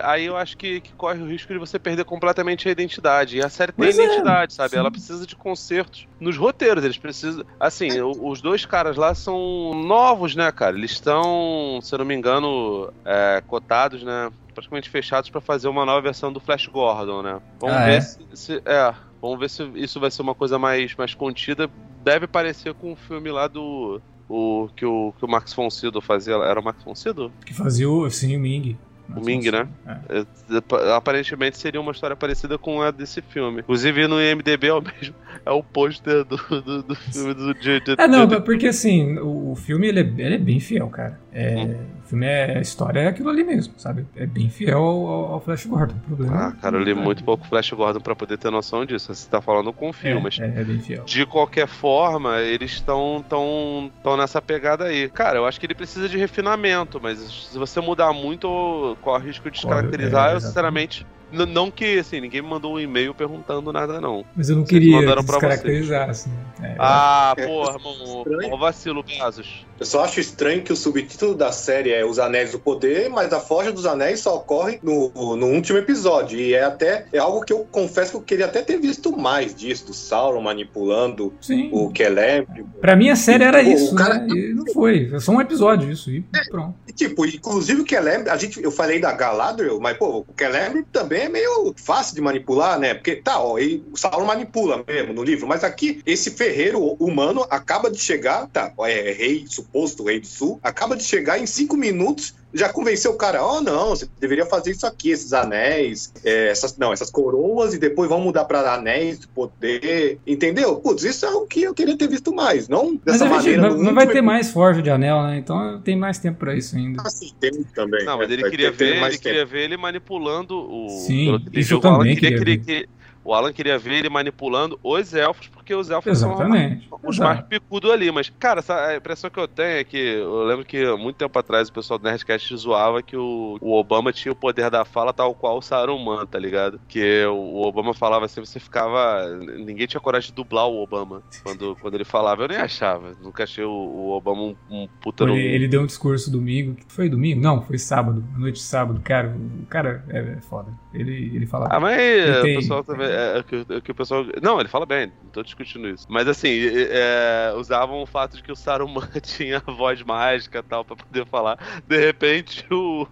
aí 0.04 0.24
eu 0.24 0.36
acho 0.36 0.56
que, 0.56 0.80
que, 0.80 0.92
corre 0.94 1.20
o 1.20 1.26
risco 1.26 1.52
de 1.52 1.58
você 1.58 1.78
perder 1.78 2.04
completamente 2.04 2.68
a 2.68 2.72
identidade. 2.72 3.36
E 3.36 3.42
a 3.42 3.48
série 3.48 3.72
tem 3.72 3.86
Mas 3.86 3.98
é, 3.98 4.04
identidade, 4.04 4.52
é, 4.52 4.56
sabe? 4.56 4.70
Sim. 4.70 4.78
Ela 4.78 4.90
precisa 4.90 5.26
de 5.26 5.36
consertos 5.36 6.08
nos 6.18 6.36
roteiros. 6.36 6.84
Eles 6.84 6.96
precisam. 6.96 7.44
Assim, 7.60 8.00
os 8.00 8.40
dois 8.40 8.64
caras 8.64 8.96
lá 8.96 9.14
são 9.14 9.74
novos, 9.74 10.34
né, 10.34 10.50
cara? 10.50 10.76
Eles 10.76 10.92
estão, 10.92 11.78
se 11.82 11.94
eu 11.94 11.98
não 11.98 12.06
me 12.06 12.14
engano, 12.14 12.92
é, 13.04 13.42
cotados, 13.46 14.02
né? 14.02 14.30
Praticamente 14.54 14.90
fechados 14.90 15.30
para 15.30 15.40
fazer 15.40 15.68
uma 15.68 15.84
nova 15.84 16.00
versão 16.00 16.32
do 16.32 16.40
Flash 16.40 16.66
Gordon, 16.66 17.22
né? 17.22 17.40
Vamos 17.58 17.76
ah, 17.76 17.84
ver 17.84 17.92
é? 17.92 18.00
Se, 18.00 18.18
se, 18.34 18.62
É, 18.64 18.94
vamos 19.22 19.38
ver 19.38 19.48
se 19.48 19.62
isso 19.76 20.00
vai 20.00 20.10
ser 20.10 20.20
uma 20.20 20.34
coisa 20.34 20.58
mais, 20.58 20.94
mais 20.96 21.14
contida. 21.14 21.70
Deve 22.02 22.26
parecer 22.26 22.74
com 22.74 22.92
o 22.92 22.96
filme 22.96 23.30
lá 23.30 23.46
do. 23.46 24.00
O, 24.28 24.68
que, 24.74 24.84
o, 24.84 25.12
que 25.16 25.24
o 25.24 25.28
Max 25.28 25.52
Foncido 25.52 26.00
fazia. 26.00 26.34
Era 26.34 26.58
o 26.58 26.64
Max 26.64 26.82
Foncido? 26.82 27.30
Que 27.46 27.54
fazia 27.54 27.88
o, 27.88 28.10
sim, 28.10 28.36
o 28.36 28.40
Ming. 28.40 28.76
O 29.14 29.20
Ming, 29.20 29.50
né? 29.50 29.68
É. 29.86 30.20
É, 30.20 30.96
aparentemente 30.96 31.58
seria 31.58 31.80
uma 31.80 31.92
história 31.92 32.16
parecida 32.16 32.56
com 32.56 32.80
a 32.80 32.90
desse 32.90 33.20
filme. 33.20 33.60
Inclusive 33.60 34.06
no 34.06 34.20
IMDB 34.20 34.68
é 34.68 34.72
o 34.72 34.80
mesmo. 34.82 35.14
É 35.44 35.50
o 35.50 35.62
pôster 35.62 36.24
do, 36.24 36.36
do, 36.36 36.82
do, 36.82 36.94
filme 36.94 37.34
do 37.34 37.54
de, 37.54 37.82
É, 37.98 38.06
não, 38.06 38.28
porque 38.42 38.68
assim, 38.68 39.18
o, 39.18 39.54
filme 39.56 39.88
ele 39.88 40.00
é, 40.00 40.02
ele 40.02 40.34
é, 40.36 40.38
bem 40.38 40.60
fiel, 40.60 40.88
cara. 40.88 41.18
É, 41.32 41.56
hum. 41.56 41.76
O 42.04 42.08
filme 42.08 42.26
é. 42.26 42.58
A 42.58 42.60
história 42.60 43.00
é 43.00 43.06
aquilo 43.08 43.28
ali 43.28 43.42
mesmo, 43.42 43.74
sabe? 43.78 44.06
É 44.14 44.26
bem 44.26 44.48
fiel 44.48 44.78
ao, 44.78 45.32
ao 45.32 45.40
Flash 45.40 45.66
Gordon. 45.66 45.94
O 45.96 46.06
problema 46.06 46.48
ah, 46.48 46.52
cara, 46.52 46.76
eu 46.76 46.82
li 46.82 46.92
é, 46.92 46.94
muito 46.94 47.24
pouco 47.24 47.46
Flash 47.46 47.70
Gordon 47.72 48.00
pra 48.00 48.14
poder 48.14 48.38
ter 48.38 48.50
noção 48.50 48.84
disso. 48.84 49.12
Você 49.12 49.28
tá 49.28 49.40
falando 49.40 49.72
com 49.72 49.92
filmes. 49.92 50.38
É, 50.38 50.46
é, 50.60 50.64
bem 50.64 50.78
fiel. 50.78 51.04
De 51.04 51.26
qualquer 51.26 51.66
forma, 51.66 52.40
eles 52.40 52.72
estão 52.72 53.24
tão, 53.28 53.90
tão 54.02 54.16
nessa 54.16 54.40
pegada 54.40 54.84
aí. 54.84 55.08
Cara, 55.08 55.38
eu 55.38 55.46
acho 55.46 55.58
que 55.58 55.66
ele 55.66 55.74
precisa 55.74 56.08
de 56.08 56.18
refinamento, 56.18 57.00
mas 57.02 57.18
se 57.18 57.58
você 57.58 57.80
mudar 57.80 58.12
muito, 58.12 58.91
corre 58.96 59.24
o 59.24 59.26
risco 59.26 59.50
de 59.50 59.56
descaracterizar. 59.56 60.30
É, 60.30 60.34
eu, 60.34 60.40
sinceramente 60.40 61.06
não 61.32 61.70
que, 61.70 61.98
assim, 61.98 62.20
ninguém 62.20 62.42
me 62.42 62.48
mandou 62.48 62.74
um 62.74 62.80
e-mail 62.80 63.14
perguntando 63.14 63.72
nada, 63.72 64.00
não. 64.00 64.24
Mas 64.36 64.48
eu 64.48 64.56
não 64.56 64.64
Vocês 64.64 64.80
queria 64.80 65.16
descaracterizar, 65.16 66.10
assim. 66.10 66.30
É, 66.62 66.76
ah, 66.78 67.34
é, 67.36 67.46
porra, 67.46 67.78
mano. 67.78 68.24
Ó 68.50 68.56
vacilo, 68.56 69.02
Bezos. 69.02 69.66
Eu 69.80 69.86
só 69.86 70.04
acho 70.04 70.20
estranho 70.20 70.62
que 70.62 70.72
o 70.72 70.76
subtítulo 70.76 71.34
da 71.34 71.50
série 71.50 71.90
é 71.90 72.04
Os 72.04 72.20
Anéis 72.20 72.52
do 72.52 72.58
Poder, 72.60 73.10
mas 73.10 73.32
a 73.32 73.40
Forja 73.40 73.72
dos 73.72 73.84
Anéis 73.84 74.20
só 74.20 74.36
ocorre 74.36 74.78
no, 74.80 75.10
no 75.36 75.46
último 75.46 75.78
episódio. 75.78 76.38
E 76.38 76.54
é 76.54 76.62
até 76.62 77.06
é 77.12 77.18
algo 77.18 77.44
que 77.44 77.52
eu 77.52 77.66
confesso 77.70 78.12
que 78.12 78.16
eu 78.16 78.22
queria 78.22 78.46
até 78.46 78.62
ter 78.62 78.78
visto 78.78 79.16
mais 79.16 79.52
disso, 79.52 79.86
do 79.86 79.94
Sauron 79.94 80.40
manipulando 80.40 81.34
Sim. 81.40 81.68
o 81.72 81.92
Celebre. 81.96 82.64
Pra 82.80 82.94
mim 82.94 83.10
a 83.10 83.16
série 83.16 83.42
era 83.42 83.60
e, 83.60 83.72
isso, 83.72 83.92
cara... 83.96 84.18
né? 84.18 84.28
E 84.28 84.54
não 84.54 84.66
foi. 84.72 85.10
É 85.12 85.18
só 85.18 85.32
um 85.32 85.40
episódio 85.40 85.90
isso 85.90 86.10
e 86.12 86.24
é, 86.32 86.48
pronto. 86.48 86.74
E, 86.86 86.92
tipo, 86.92 87.26
inclusive 87.26 87.82
o 87.82 87.88
Celebre, 87.88 88.30
a 88.30 88.36
gente, 88.36 88.62
eu 88.62 88.70
falei 88.70 89.00
da 89.00 89.12
Galadriel, 89.12 89.80
mas, 89.80 89.96
pô, 89.96 90.18
o 90.20 90.26
Celebre 90.38 90.84
também 90.92 91.21
é 91.22 91.28
meio 91.28 91.74
fácil 91.76 92.14
de 92.14 92.20
manipular, 92.20 92.78
né? 92.78 92.94
Porque, 92.94 93.16
tá, 93.16 93.40
ó, 93.40 93.58
e 93.58 93.82
o 93.92 93.96
Sauron 93.96 94.26
manipula 94.26 94.84
mesmo 94.86 95.12
no 95.12 95.22
livro, 95.22 95.46
mas 95.46 95.62
aqui, 95.64 96.02
esse 96.04 96.30
ferreiro 96.32 96.80
humano 96.98 97.46
acaba 97.50 97.90
de 97.90 97.98
chegar, 97.98 98.46
tá, 98.48 98.72
é 98.80 99.12
rei, 99.12 99.44
suposto 99.48 100.04
rei 100.04 100.20
do 100.20 100.26
sul, 100.26 100.58
acaba 100.62 100.96
de 100.96 101.04
chegar 101.04 101.38
em 101.38 101.46
cinco 101.46 101.76
minutos 101.76 102.34
já 102.54 102.68
convenceu 102.68 103.12
o 103.12 103.16
cara, 103.16 103.44
oh 103.44 103.60
não, 103.60 103.90
você 103.90 104.08
deveria 104.20 104.46
fazer 104.46 104.72
isso 104.72 104.86
aqui, 104.86 105.10
esses 105.10 105.32
anéis, 105.32 106.12
é, 106.24 106.48
essas, 106.48 106.76
não, 106.76 106.92
essas 106.92 107.10
coroas, 107.10 107.74
e 107.74 107.78
depois 107.78 108.08
vão 108.08 108.20
mudar 108.20 108.44
para 108.44 108.74
anéis 108.74 109.20
de 109.20 109.28
poder, 109.28 110.18
entendeu? 110.26 110.76
Putz, 110.76 111.02
isso 111.04 111.24
é 111.24 111.30
o 111.30 111.46
que 111.46 111.62
eu 111.62 111.74
queria 111.74 111.96
ter 111.96 112.08
visto 112.08 112.34
mais, 112.34 112.68
não 112.68 112.96
dessa 112.96 113.24
maneira. 113.24 113.62
Não, 113.70 113.78
não 113.78 113.94
vai 113.94 114.06
ter 114.06 114.22
mais 114.22 114.50
forja 114.50 114.82
de 114.82 114.90
anel, 114.90 115.22
né? 115.22 115.38
Então 115.38 115.80
tem 115.80 115.96
mais 115.96 116.18
tempo 116.18 116.38
para 116.38 116.54
isso 116.54 116.76
ainda. 116.76 117.02
Ah, 117.04 117.10
sim, 117.10 117.32
tem 117.40 117.62
também. 117.74 118.04
Não, 118.04 118.18
mas 118.18 118.30
ele, 118.30 118.48
queria 118.50 118.70
ver, 118.70 119.02
ele 119.02 119.18
queria 119.18 119.46
ver 119.46 119.62
ele 119.62 119.76
manipulando 119.76 120.56
o. 120.56 120.88
Sim, 121.06 121.42
isso 121.52 121.74
eu 121.74 121.80
também 121.80 122.14
queria, 122.14 122.38
queria, 122.38 122.58
queria, 122.58 122.88
o 123.24 123.32
Alan 123.32 123.52
queria 123.52 123.78
ver 123.78 123.94
ele 123.94 124.08
manipulando 124.08 124.78
os 124.82 125.14
elfos, 125.14 125.48
porque 125.72 125.74
os 125.74 125.90
elfos 125.90 126.12
Exatamente. 126.12 126.88
são 126.88 126.98
os 127.02 127.18
mais 127.18 127.40
picudos 127.42 127.90
ali. 127.90 128.10
Mas, 128.10 128.30
cara, 128.38 128.62
a 128.68 128.96
impressão 128.96 129.30
que 129.30 129.38
eu 129.38 129.48
tenho 129.48 129.78
é 129.78 129.84
que 129.84 129.96
eu 129.96 130.44
lembro 130.44 130.64
que 130.64 130.84
muito 130.96 131.16
tempo 131.16 131.38
atrás 131.38 131.68
o 131.68 131.72
pessoal 131.72 131.98
do 131.98 132.04
Nerdcast 132.04 132.56
zoava 132.56 133.02
que 133.02 133.16
o, 133.16 133.56
o 133.60 133.72
Obama 133.72 134.12
tinha 134.12 134.32
o 134.32 134.36
poder 134.36 134.70
da 134.70 134.84
fala 134.84 135.12
tal 135.12 135.34
qual 135.34 135.58
o 135.58 135.62
Saruman, 135.62 136.26
tá 136.26 136.38
ligado? 136.38 136.80
Que 136.88 137.24
o 137.26 137.62
Obama 137.62 137.94
falava 137.94 138.26
assim, 138.26 138.44
você 138.44 138.60
ficava. 138.60 139.28
Ninguém 139.38 139.86
tinha 139.86 140.00
coragem 140.00 140.30
de 140.30 140.34
dublar 140.34 140.68
o 140.68 140.82
Obama 140.82 141.22
quando, 141.42 141.76
quando 141.80 141.94
ele 141.94 142.04
falava. 142.04 142.42
Eu 142.42 142.48
nem 142.48 142.58
achava. 142.58 143.12
Nunca 143.22 143.44
achei 143.44 143.64
o, 143.64 143.70
o 143.70 144.10
Obama 144.10 144.42
um, 144.42 144.56
um 144.70 144.88
puta 145.00 145.24
ele, 145.24 145.40
ele 145.40 145.68
deu 145.68 145.82
um 145.82 145.86
discurso 145.86 146.30
domingo. 146.30 146.76
Foi 146.88 147.08
domingo? 147.08 147.40
Não, 147.40 147.62
foi 147.62 147.78
sábado. 147.78 148.24
Noite 148.36 148.56
de 148.56 148.62
sábado. 148.62 149.00
Cara, 149.02 149.34
o 149.62 149.66
cara 149.66 150.04
é, 150.08 150.18
é 150.18 150.40
foda. 150.40 150.72
Ele, 150.92 151.34
ele 151.34 151.46
fala. 151.46 151.68
Ah, 151.70 151.80
mas 151.80 152.38
o 152.38 152.42
pessoal 152.42 152.84
também. 152.84 153.06
É, 153.06 153.38
é, 153.38 153.42
que, 153.42 153.66
é 153.68 153.80
que 153.80 153.90
o 153.90 153.94
pessoal. 153.94 154.24
Não, 154.42 154.60
ele 154.60 154.68
fala 154.68 154.84
bem, 154.84 155.06
não 155.22 155.30
tô 155.30 155.42
discutindo 155.42 155.61
discutindo 155.62 155.88
isso. 155.88 156.06
Mas 156.08 156.28
assim, 156.28 156.50
é, 156.50 157.54
usavam 157.56 158.02
o 158.02 158.06
fato 158.06 158.36
de 158.36 158.42
que 158.42 158.52
o 158.52 158.56
Saruman 158.56 159.08
tinha 159.22 159.60
voz 159.60 160.02
mágica 160.02 160.58
e 160.58 160.62
tal, 160.62 160.84
pra 160.84 160.96
poder 160.96 161.26
falar. 161.26 161.58
De 161.86 161.98
repente, 161.98 162.66
o, 162.70 163.06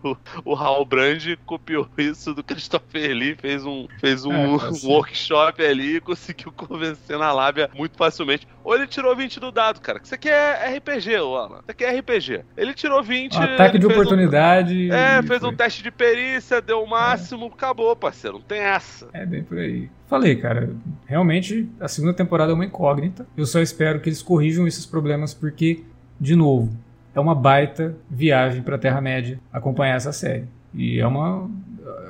o 0.44 0.54
Hal 0.54 0.84
Brand 0.84 1.24
copiou 1.46 1.88
isso 1.96 2.34
do 2.34 2.42
Christopher 2.42 3.14
Lee, 3.14 3.36
fez 3.36 3.64
um, 3.64 3.86
fez 3.98 4.24
um, 4.24 4.32
é, 4.32 4.46
um 4.46 4.58
workshop 4.84 5.64
ali 5.64 5.96
e 5.96 6.00
conseguiu 6.00 6.52
convencer 6.52 7.18
na 7.18 7.32
lábia 7.32 7.70
muito 7.74 7.96
facilmente. 7.96 8.46
Ou 8.62 8.74
ele 8.74 8.86
tirou 8.86 9.16
20 9.16 9.40
do 9.40 9.50
dado, 9.50 9.80
cara. 9.80 10.00
Isso 10.02 10.14
aqui 10.14 10.28
é 10.28 10.76
RPG, 10.76 11.16
Alan. 11.16 11.60
Isso 11.60 11.70
aqui 11.70 11.84
é 11.84 11.98
RPG. 11.98 12.44
Ele 12.56 12.74
tirou 12.74 13.02
20. 13.02 13.36
Um 13.36 13.42
ataque 13.42 13.78
de 13.78 13.86
oportunidade. 13.86 14.90
Um... 14.90 14.94
É, 14.94 15.22
fez 15.22 15.40
foi. 15.40 15.48
um 15.48 15.56
teste 15.56 15.82
de 15.82 15.90
perícia, 15.90 16.60
deu 16.60 16.82
o 16.82 16.88
máximo, 16.88 17.46
é. 17.46 17.48
acabou, 17.48 17.94
parceiro. 17.96 18.38
Não 18.38 18.44
tem 18.44 18.60
essa. 18.60 19.08
É 19.12 19.24
bem 19.24 19.42
por 19.42 19.58
aí. 19.58 19.88
Falei, 20.10 20.34
cara, 20.34 20.74
realmente 21.06 21.70
a 21.78 21.86
segunda 21.86 22.12
temporada 22.12 22.50
é 22.50 22.54
uma 22.54 22.64
incógnita. 22.64 23.24
Eu 23.36 23.46
só 23.46 23.60
espero 23.60 24.00
que 24.00 24.08
eles 24.08 24.20
corrijam 24.20 24.66
esses 24.66 24.84
problemas 24.84 25.32
porque, 25.32 25.84
de 26.20 26.34
novo, 26.34 26.68
é 27.14 27.20
uma 27.20 27.32
baita 27.32 27.94
viagem 28.10 28.60
para 28.60 28.74
a 28.74 28.78
Terra-média 28.78 29.38
acompanhar 29.52 29.94
essa 29.94 30.12
série. 30.12 30.48
E 30.74 30.98
é 30.98 31.06
uma, 31.06 31.48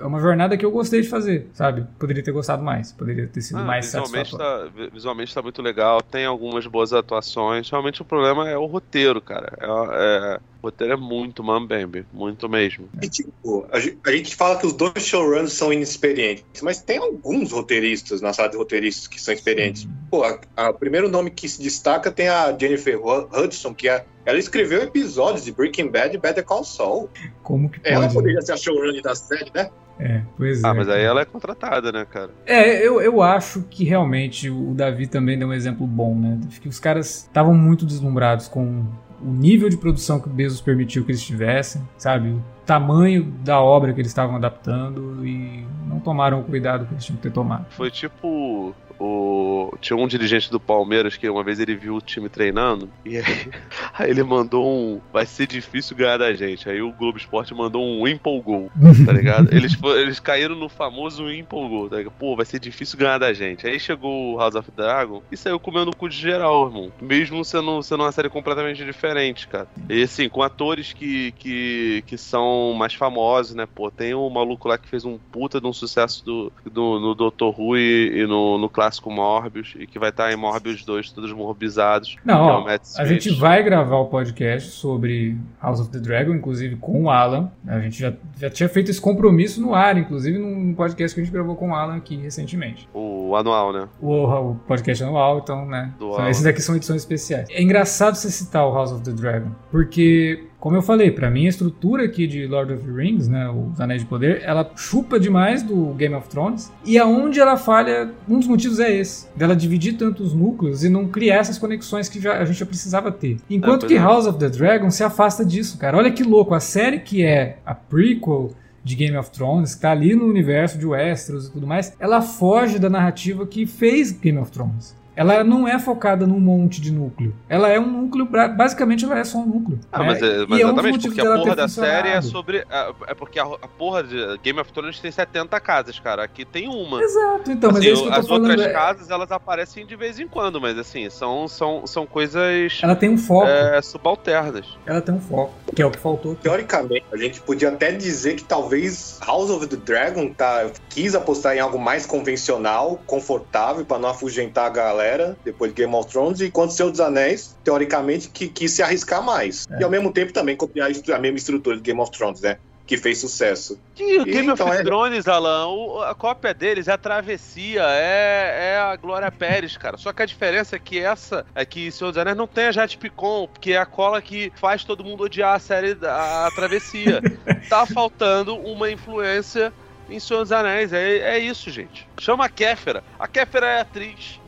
é 0.00 0.06
uma 0.06 0.18
jornada 0.18 0.56
que 0.56 0.64
eu 0.64 0.70
gostei 0.70 1.02
de 1.02 1.08
fazer, 1.08 1.50
sabe? 1.52 1.86
Poderia 1.98 2.22
ter 2.22 2.32
gostado 2.32 2.62
mais, 2.62 2.90
poderia 2.90 3.26
ter 3.26 3.42
sido 3.42 3.58
ah, 3.58 3.64
mais 3.64 3.84
visualmente 3.84 4.30
satisfatório. 4.30 4.70
Tá, 4.70 4.88
visualmente 4.94 5.34
tá 5.34 5.42
muito 5.42 5.60
legal, 5.60 6.02
tem 6.02 6.24
algumas 6.24 6.66
boas 6.66 6.94
atuações. 6.94 7.68
Realmente 7.68 8.00
o 8.00 8.04
problema 8.06 8.48
é 8.48 8.56
o 8.56 8.64
roteiro, 8.64 9.20
cara. 9.20 9.52
É, 9.60 10.36
é, 10.36 10.40
o 10.62 10.66
roteiro 10.66 10.92
é 10.92 10.96
muito 10.96 11.42
mambembe, 11.42 12.04
muito 12.12 12.48
mesmo. 12.48 12.88
E, 13.02 13.08
tipo, 13.08 13.66
a 13.72 13.80
gente, 13.80 13.98
a 14.04 14.10
gente 14.12 14.36
fala 14.36 14.58
que 14.58 14.66
os 14.66 14.72
dois 14.72 14.92
showrunners 14.98 15.52
são 15.52 15.72
inexperientes, 15.72 16.62
mas 16.62 16.82
tem 16.82 16.98
alguns 16.98 17.52
roteiristas 17.52 18.20
na 18.20 18.32
sala 18.32 18.48
de 18.48 18.56
roteiristas 18.56 19.08
que 19.08 19.20
são 19.20 19.32
experientes. 19.32 19.88
Pô, 20.10 20.22
o 20.26 20.74
primeiro 20.74 21.08
nome 21.08 21.30
que 21.30 21.48
se 21.48 21.62
destaca 21.62 22.10
tem 22.10 22.28
a 22.28 22.56
Jennifer 22.56 23.00
Hudson, 23.02 23.74
que 23.74 23.88
é 23.88 24.04
ela 24.24 24.38
escreveu 24.38 24.82
episódios 24.82 25.44
de 25.44 25.52
Breaking 25.52 25.88
Bad 25.88 26.14
e 26.14 26.18
Better 26.18 26.44
Call 26.44 26.62
Saul. 26.62 27.08
Como 27.42 27.70
que 27.70 27.80
pode? 27.80 27.94
Ela 27.94 28.08
poderia 28.08 28.42
ser 28.42 28.52
a 28.52 28.56
showrunner 28.56 29.02
da 29.02 29.14
série, 29.14 29.50
né? 29.54 29.70
É, 29.98 30.22
pois 30.36 30.64
ah, 30.64 30.68
é. 30.68 30.70
Ah, 30.70 30.74
mas 30.74 30.88
aí 30.88 31.02
ela 31.02 31.20
é 31.20 31.24
contratada, 31.24 31.90
né, 31.90 32.06
cara? 32.10 32.30
É, 32.46 32.86
eu, 32.86 33.00
eu 33.00 33.22
acho 33.22 33.62
que 33.62 33.84
realmente 33.84 34.48
o 34.48 34.72
Davi 34.74 35.06
também 35.06 35.38
deu 35.38 35.48
um 35.48 35.52
exemplo 35.52 35.86
bom, 35.86 36.14
né? 36.14 36.38
Que 36.60 36.68
os 36.68 36.78
caras 36.78 37.22
estavam 37.22 37.54
muito 37.54 37.84
deslumbrados 37.84 38.46
com 38.46 38.84
o 39.22 39.30
nível 39.30 39.68
de 39.68 39.76
produção 39.76 40.20
que 40.20 40.28
o 40.28 40.30
Bezos 40.30 40.60
permitiu 40.60 41.04
que 41.04 41.10
eles 41.10 41.22
tivessem, 41.22 41.82
sabe? 41.98 42.30
O 42.30 42.42
tamanho 42.64 43.24
da 43.44 43.60
obra 43.60 43.92
que 43.92 44.00
eles 44.00 44.10
estavam 44.10 44.36
adaptando 44.36 45.26
e 45.26 45.66
não 45.86 46.00
tomaram 46.00 46.40
o 46.40 46.44
cuidado 46.44 46.86
que 46.86 46.94
eles 46.94 47.04
tinham 47.04 47.16
que 47.16 47.22
ter 47.22 47.32
tomado. 47.32 47.66
Foi 47.70 47.90
tipo 47.90 48.74
o... 49.00 49.74
Tinha 49.80 49.96
um 49.96 50.06
dirigente 50.06 50.50
do 50.50 50.60
Palmeiras 50.60 51.16
que 51.16 51.28
uma 51.28 51.42
vez 51.42 51.58
ele 51.58 51.74
viu 51.74 51.96
o 51.96 52.00
time 52.00 52.28
treinando 52.28 52.88
e 53.04 53.16
aí, 53.16 53.24
aí 53.94 54.10
ele 54.10 54.22
mandou 54.22 54.66
um. 54.66 55.00
Vai 55.12 55.24
ser 55.24 55.46
difícil 55.46 55.96
ganhar 55.96 56.18
da 56.18 56.32
gente. 56.34 56.68
Aí 56.68 56.82
o 56.82 56.92
Globo 56.92 57.16
Esporte 57.16 57.54
mandou 57.54 57.82
um 57.82 58.06
empolgou, 58.06 58.70
tá 59.06 59.12
ligado? 59.12 59.48
Eles, 59.54 59.76
eles 59.96 60.20
caíram 60.20 60.54
no 60.54 60.68
famoso 60.68 61.30
empolgou, 61.30 61.88
tá 61.88 61.96
ligado? 61.96 62.12
Pô, 62.18 62.36
vai 62.36 62.44
ser 62.44 62.60
difícil 62.60 62.98
ganhar 62.98 63.18
da 63.18 63.32
gente. 63.32 63.66
Aí 63.66 63.80
chegou 63.80 64.34
o 64.34 64.38
House 64.38 64.54
of 64.54 64.70
Dragon 64.70 65.22
e 65.30 65.36
saiu 65.36 65.58
comendo 65.58 65.90
o 65.90 65.96
cu 65.96 66.08
de 66.08 66.16
geral, 66.16 66.66
irmão. 66.66 66.92
Mesmo 67.00 67.44
sendo, 67.44 67.82
sendo 67.82 68.02
uma 68.02 68.12
série 68.12 68.28
completamente 68.28 68.84
diferente, 68.84 69.48
cara. 69.48 69.68
E 69.88 70.02
assim, 70.02 70.28
com 70.28 70.42
atores 70.42 70.92
que, 70.92 71.32
que, 71.32 72.04
que 72.06 72.18
são 72.18 72.74
mais 72.74 72.94
famosos, 72.94 73.54
né? 73.54 73.66
Pô, 73.66 73.90
tem 73.90 74.14
um 74.14 74.28
maluco 74.28 74.68
lá 74.68 74.76
que 74.78 74.88
fez 74.88 75.04
um 75.04 75.18
puta 75.18 75.60
de 75.60 75.66
um 75.66 75.72
sucesso 75.72 76.24
do, 76.24 76.52
do, 76.70 77.00
no 77.00 77.14
Dr. 77.14 77.58
Who 77.58 77.76
e, 77.76 78.20
e 78.20 78.26
no, 78.26 78.58
no 78.58 78.68
clássico 78.68 78.89
clássico 78.90 79.10
Morbius 79.10 79.74
e 79.78 79.86
que 79.86 79.98
vai 79.98 80.10
estar 80.10 80.32
em 80.32 80.36
Morbius 80.36 80.84
2 80.84 81.12
todos 81.12 81.32
morbizados. 81.32 82.16
Não, 82.24 82.64
ó, 82.64 82.68
é 82.68 82.80
a 82.96 83.04
gente 83.04 83.30
vai 83.30 83.62
gravar 83.62 83.96
o 83.98 84.06
podcast 84.06 84.70
sobre 84.70 85.36
House 85.62 85.80
of 85.80 85.90
the 85.90 85.98
Dragon, 85.98 86.34
inclusive 86.34 86.76
com 86.76 87.04
o 87.04 87.10
Alan. 87.10 87.50
A 87.66 87.78
gente 87.78 88.00
já, 88.00 88.12
já 88.36 88.50
tinha 88.50 88.68
feito 88.68 88.90
esse 88.90 89.00
compromisso 89.00 89.60
no 89.60 89.74
ar, 89.74 89.96
inclusive 89.96 90.38
num 90.38 90.74
podcast 90.74 91.14
que 91.14 91.20
a 91.20 91.24
gente 91.24 91.32
gravou 91.32 91.54
com 91.54 91.70
o 91.70 91.74
Alan 91.74 91.96
aqui 91.96 92.16
recentemente. 92.16 92.88
O 92.92 93.36
anual, 93.36 93.72
né? 93.72 93.88
O, 94.00 94.24
o 94.24 94.54
podcast 94.66 95.04
anual, 95.04 95.38
então, 95.38 95.64
né? 95.66 95.92
Então, 95.96 96.28
esses 96.28 96.42
daqui 96.42 96.60
são 96.60 96.74
edições 96.74 97.02
especiais. 97.02 97.48
É 97.50 97.62
engraçado 97.62 98.16
você 98.16 98.30
citar 98.30 98.66
o 98.66 98.74
House 98.74 98.92
of 98.92 99.04
the 99.04 99.12
Dragon, 99.12 99.50
porque 99.70 100.49
como 100.60 100.76
eu 100.76 100.82
falei, 100.82 101.10
para 101.10 101.30
mim 101.30 101.46
a 101.46 101.48
estrutura 101.48 102.04
aqui 102.04 102.26
de 102.26 102.46
Lord 102.46 102.74
of 102.74 102.84
the 102.84 102.92
Rings, 102.92 103.26
né, 103.26 103.48
os 103.48 103.80
Anéis 103.80 104.02
de 104.02 104.06
Poder, 104.06 104.42
ela 104.44 104.70
chupa 104.76 105.18
demais 105.18 105.62
do 105.62 105.94
Game 105.94 106.14
of 106.14 106.28
Thrones. 106.28 106.70
E 106.84 106.98
aonde 106.98 107.40
ela 107.40 107.56
falha, 107.56 108.10
um 108.28 108.38
dos 108.38 108.46
motivos 108.46 108.78
é 108.78 108.94
esse, 108.94 109.26
dela 109.34 109.56
dividir 109.56 109.96
tantos 109.96 110.34
núcleos 110.34 110.84
e 110.84 110.90
não 110.90 111.08
criar 111.08 111.36
essas 111.36 111.58
conexões 111.58 112.10
que 112.10 112.20
já, 112.20 112.38
a 112.38 112.44
gente 112.44 112.58
já 112.58 112.66
precisava 112.66 113.10
ter. 113.10 113.38
Enquanto 113.48 113.86
é, 113.86 113.88
que 113.88 113.94
é. 113.94 113.98
House 113.98 114.26
of 114.26 114.38
the 114.38 114.50
Dragon 114.50 114.90
se 114.90 115.02
afasta 115.02 115.44
disso, 115.44 115.78
cara. 115.78 115.96
Olha 115.96 116.10
que 116.10 116.22
louco, 116.22 116.52
a 116.52 116.60
série 116.60 117.00
que 117.00 117.24
é 117.24 117.56
a 117.64 117.74
prequel 117.74 118.52
de 118.84 118.94
Game 118.94 119.16
of 119.16 119.30
Thrones, 119.30 119.74
que 119.74 119.80
tá 119.80 119.92
ali 119.92 120.14
no 120.14 120.26
universo 120.26 120.78
de 120.78 120.86
Westeros 120.86 121.48
e 121.48 121.52
tudo 121.52 121.66
mais, 121.66 121.94
ela 121.98 122.20
foge 122.20 122.78
da 122.78 122.90
narrativa 122.90 123.46
que 123.46 123.66
fez 123.66 124.10
Game 124.10 124.38
of 124.38 124.50
Thrones 124.50 124.99
ela 125.14 125.42
não 125.44 125.66
é 125.66 125.78
focada 125.78 126.26
num 126.26 126.40
monte 126.40 126.80
de 126.80 126.90
núcleo. 126.90 127.34
Ela 127.48 127.68
é 127.68 127.78
um 127.78 127.86
núcleo, 127.86 128.26
basicamente 128.26 129.04
ela 129.04 129.18
é 129.18 129.24
só 129.24 129.38
um 129.38 129.46
núcleo. 129.46 129.78
Ah, 129.92 130.00
né? 130.00 130.06
mas, 130.06 130.22
é, 130.22 130.46
mas 130.46 130.60
é 130.60 130.62
exatamente, 130.62 131.08
porque 131.08 131.20
a 131.20 131.36
porra 131.36 131.56
da 131.56 131.68
série 131.68 132.08
é 132.08 132.22
sobre. 132.22 132.64
É 133.06 133.14
porque 133.14 133.38
a, 133.38 133.44
a, 133.44 133.68
porra 133.68 134.02
de 134.02 134.38
Game 134.38 134.60
of 134.60 134.72
Thrones 134.72 135.00
tem 135.00 135.10
70 135.10 135.58
casas, 135.60 135.98
cara. 135.98 136.22
Aqui 136.22 136.44
tem 136.44 136.68
uma. 136.68 137.02
Exato, 137.02 137.50
então, 137.50 137.70
assim, 137.70 137.78
mas 137.78 137.86
é 137.86 137.92
isso 137.92 138.02
que 138.02 138.08
eu 138.08 138.12
tô 138.12 138.20
As 138.20 138.28
falando, 138.28 138.50
outras 138.50 138.66
é... 138.66 138.72
casas, 138.72 139.10
elas 139.10 139.32
aparecem 139.32 139.86
de 139.86 139.96
vez 139.96 140.18
em 140.18 140.28
quando, 140.28 140.60
mas 140.60 140.78
assim, 140.78 141.10
são, 141.10 141.48
são, 141.48 141.86
são 141.86 142.06
coisas. 142.06 142.80
Ela 142.82 142.96
tem 142.96 143.10
um 143.10 143.18
foco. 143.18 143.46
É, 143.46 143.82
subalternas. 143.82 144.78
Ela 144.86 145.00
tem 145.00 145.14
um 145.14 145.20
foco, 145.20 145.52
que 145.74 145.82
é 145.82 145.86
o 145.86 145.90
que 145.90 145.98
faltou. 145.98 146.32
Aqui. 146.32 146.42
Teoricamente, 146.42 147.04
a 147.12 147.16
gente 147.16 147.40
podia 147.40 147.68
até 147.70 147.92
dizer 147.92 148.36
que 148.36 148.44
talvez 148.44 149.18
House 149.26 149.50
of 149.50 149.66
the 149.66 149.76
Dragon 149.76 150.32
tá, 150.32 150.70
quis 150.88 151.14
apostar 151.14 151.56
em 151.56 151.60
algo 151.60 151.78
mais 151.78 152.06
convencional, 152.06 153.00
confortável, 153.06 153.84
para 153.84 153.98
não 153.98 154.08
afugentar 154.08 154.66
a 154.66 154.70
galera 154.70 154.99
depois 155.44 155.72
de 155.72 155.82
Game 155.82 155.94
of 155.94 156.10
Thrones, 156.10 156.40
enquanto 156.40 156.72
Senhor 156.72 156.90
dos 156.90 157.00
Anéis, 157.00 157.56
teoricamente, 157.64 158.28
que 158.28 158.48
quis 158.48 158.72
se 158.72 158.82
arriscar 158.82 159.22
mais. 159.22 159.66
É. 159.70 159.80
E 159.80 159.84
ao 159.84 159.90
mesmo 159.90 160.12
tempo 160.12 160.32
também 160.32 160.56
copiar 160.56 160.88
a 160.90 161.18
mesma 161.18 161.38
estrutura 161.38 161.76
de 161.76 161.82
Game 161.82 162.00
of 162.00 162.10
Thrones, 162.10 162.40
né? 162.40 162.58
que 162.90 162.96
fez 162.96 163.18
sucesso. 163.18 163.78
Que 163.94 164.18
o 164.18 164.24
Game 164.24 164.48
então, 164.48 164.66
of 164.66 164.76
é... 164.76 164.82
Thrones, 164.82 165.28
Alan, 165.28 165.68
o, 165.68 166.02
a 166.02 166.12
cópia 166.12 166.52
deles 166.52 166.88
é 166.88 166.92
a 166.92 166.98
travessia, 166.98 167.84
é, 167.84 168.72
é 168.72 168.78
a 168.78 168.96
Glória 168.96 169.30
Pérez, 169.30 169.76
cara. 169.76 169.96
Só 169.96 170.12
que 170.12 170.24
a 170.24 170.26
diferença 170.26 170.74
é 170.74 170.78
que 170.80 170.98
essa, 170.98 171.46
é 171.54 171.64
que 171.64 171.88
Senhor 171.92 172.10
dos 172.10 172.18
Anéis 172.18 172.36
não 172.36 172.48
tem 172.48 172.66
a 172.66 172.72
Jade 172.72 172.98
Picon, 172.98 173.48
que 173.60 173.74
é 173.74 173.78
a 173.78 173.86
cola 173.86 174.20
que 174.20 174.52
faz 174.56 174.82
todo 174.82 175.04
mundo 175.04 175.22
odiar 175.22 175.54
a 175.54 175.60
série, 175.60 175.96
a, 176.02 176.48
a 176.48 176.50
travessia. 176.50 177.22
tá 177.70 177.86
faltando 177.86 178.56
uma 178.56 178.90
influência 178.90 179.72
em 180.10 180.20
Senhor 180.20 180.42
dos 180.42 180.52
Anéis. 180.52 180.92
É, 180.92 181.36
é 181.36 181.38
isso, 181.38 181.70
gente. 181.70 182.06
Chama 182.18 182.44
a 182.44 182.48
Kéfera. 182.48 183.02
A 183.18 183.28
Kéfera 183.28 183.66
é 183.66 183.80
atriz. 183.80 184.40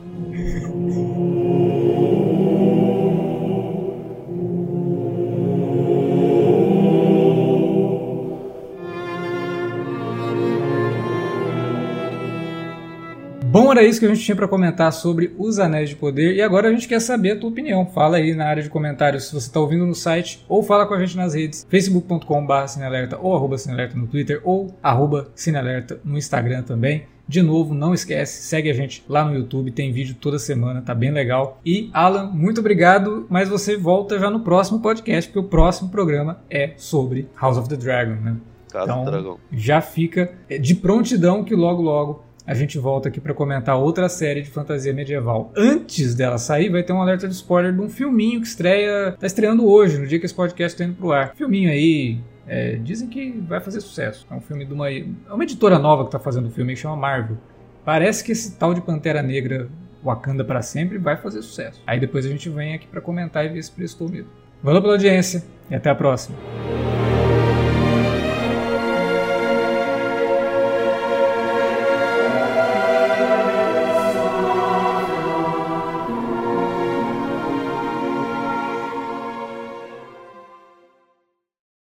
Bom, 13.53 13.71
era 13.71 13.83
isso 13.83 13.99
que 13.99 14.07
a 14.07 14.09
gente 14.09 14.25
tinha 14.25 14.35
para 14.35 14.47
comentar 14.47 14.91
sobre 14.91 15.31
os 15.37 15.59
Anéis 15.59 15.87
de 15.87 15.95
Poder 15.95 16.33
e 16.33 16.41
agora 16.41 16.69
a 16.69 16.71
gente 16.71 16.87
quer 16.87 16.99
saber 16.99 17.33
a 17.33 17.39
tua 17.39 17.51
opinião. 17.51 17.85
Fala 17.85 18.17
aí 18.17 18.33
na 18.33 18.47
área 18.47 18.63
de 18.63 18.67
comentários 18.67 19.25
se 19.25 19.31
você 19.31 19.45
está 19.45 19.59
ouvindo 19.59 19.85
no 19.85 19.93
site 19.93 20.43
ou 20.49 20.63
fala 20.63 20.87
com 20.87 20.95
a 20.95 20.99
gente 20.99 21.15
nas 21.15 21.35
redes 21.35 21.63
facebook.com.br 21.69 22.67
cinealerta 22.67 23.19
ou 23.21 23.35
arroba 23.35 23.59
cinealerta 23.59 23.95
no 23.95 24.07
Twitter 24.07 24.41
ou 24.43 24.75
arroba 24.81 25.29
cinealerta 25.35 26.01
no 26.03 26.17
Instagram 26.17 26.63
também. 26.63 27.05
De 27.27 27.43
novo, 27.43 27.75
não 27.75 27.93
esquece, 27.93 28.41
segue 28.41 28.71
a 28.71 28.73
gente 28.73 29.05
lá 29.07 29.23
no 29.23 29.35
YouTube, 29.35 29.69
tem 29.69 29.93
vídeo 29.93 30.15
toda 30.19 30.39
semana, 30.39 30.81
tá 30.81 30.95
bem 30.95 31.11
legal. 31.11 31.61
E 31.63 31.91
Alan, 31.93 32.31
muito 32.33 32.59
obrigado, 32.59 33.27
mas 33.29 33.49
você 33.49 33.77
volta 33.77 34.17
já 34.17 34.31
no 34.31 34.39
próximo 34.39 34.79
podcast, 34.79 35.29
porque 35.29 35.45
o 35.45 35.47
próximo 35.47 35.89
programa 35.89 36.41
é 36.49 36.73
sobre 36.75 37.29
House 37.39 37.59
of 37.59 37.69
the 37.69 37.75
Dragon, 37.75 38.19
né? 38.19 38.35
Casa 38.71 38.91
então, 38.91 39.05
Dragão. 39.05 39.37
já 39.51 39.79
fica 39.79 40.33
de 40.59 40.73
prontidão 40.73 41.43
que 41.43 41.53
logo 41.53 41.83
logo 41.83 42.32
a 42.45 42.53
gente 42.53 42.77
volta 42.77 43.09
aqui 43.09 43.21
para 43.21 43.33
comentar 43.33 43.77
outra 43.77 44.09
série 44.09 44.41
de 44.41 44.49
fantasia 44.49 44.93
medieval. 44.93 45.51
Antes 45.55 46.13
dela 46.13 46.37
sair, 46.37 46.69
vai 46.69 46.83
ter 46.83 46.93
um 46.93 47.01
alerta 47.01 47.27
de 47.27 47.33
spoiler 47.33 47.73
de 47.73 47.79
um 47.79 47.89
filminho 47.89 48.41
que 48.41 48.47
estreia, 48.47 49.15
tá 49.17 49.25
estreando 49.25 49.65
hoje, 49.65 49.97
no 49.97 50.05
dia 50.05 50.19
que 50.19 50.25
esse 50.25 50.35
podcast 50.35 50.77
tá 50.77 50.83
indo 50.83 50.95
pro 50.95 51.11
ar. 51.11 51.33
Filminho 51.35 51.69
aí, 51.69 52.19
é, 52.47 52.75
dizem 52.75 53.07
que 53.07 53.31
vai 53.47 53.61
fazer 53.61 53.79
sucesso. 53.81 54.27
É 54.29 54.33
um 54.33 54.41
filme 54.41 54.65
de 54.65 54.73
uma, 54.73 54.91
é 54.91 55.05
uma 55.29 55.43
editora 55.43 55.79
nova 55.79 56.05
que 56.05 56.11
tá 56.11 56.19
fazendo 56.19 56.47
o 56.47 56.51
filme 56.51 56.73
que 56.73 56.79
chama 56.79 56.97
Marvel. 56.97 57.37
Parece 57.85 58.23
que 58.23 58.31
esse 58.31 58.57
tal 58.57 58.73
de 58.73 58.81
Pantera 58.81 59.21
Negra 59.21 59.69
Wakanda 60.03 60.43
para 60.43 60.61
sempre 60.61 60.97
vai 60.97 61.15
fazer 61.15 61.41
sucesso. 61.41 61.81
Aí 61.87 61.99
depois 61.99 62.25
a 62.25 62.29
gente 62.29 62.49
vem 62.49 62.73
aqui 62.73 62.87
para 62.87 63.01
comentar 63.01 63.45
e 63.45 63.49
ver 63.49 63.63
se 63.63 63.71
prestou 63.71 64.09
mesmo. 64.09 64.29
Valeu 64.61 64.81
pela 64.81 64.93
audiência 64.93 65.43
e 65.69 65.75
até 65.75 65.89
a 65.89 65.95
próxima. 65.95 66.37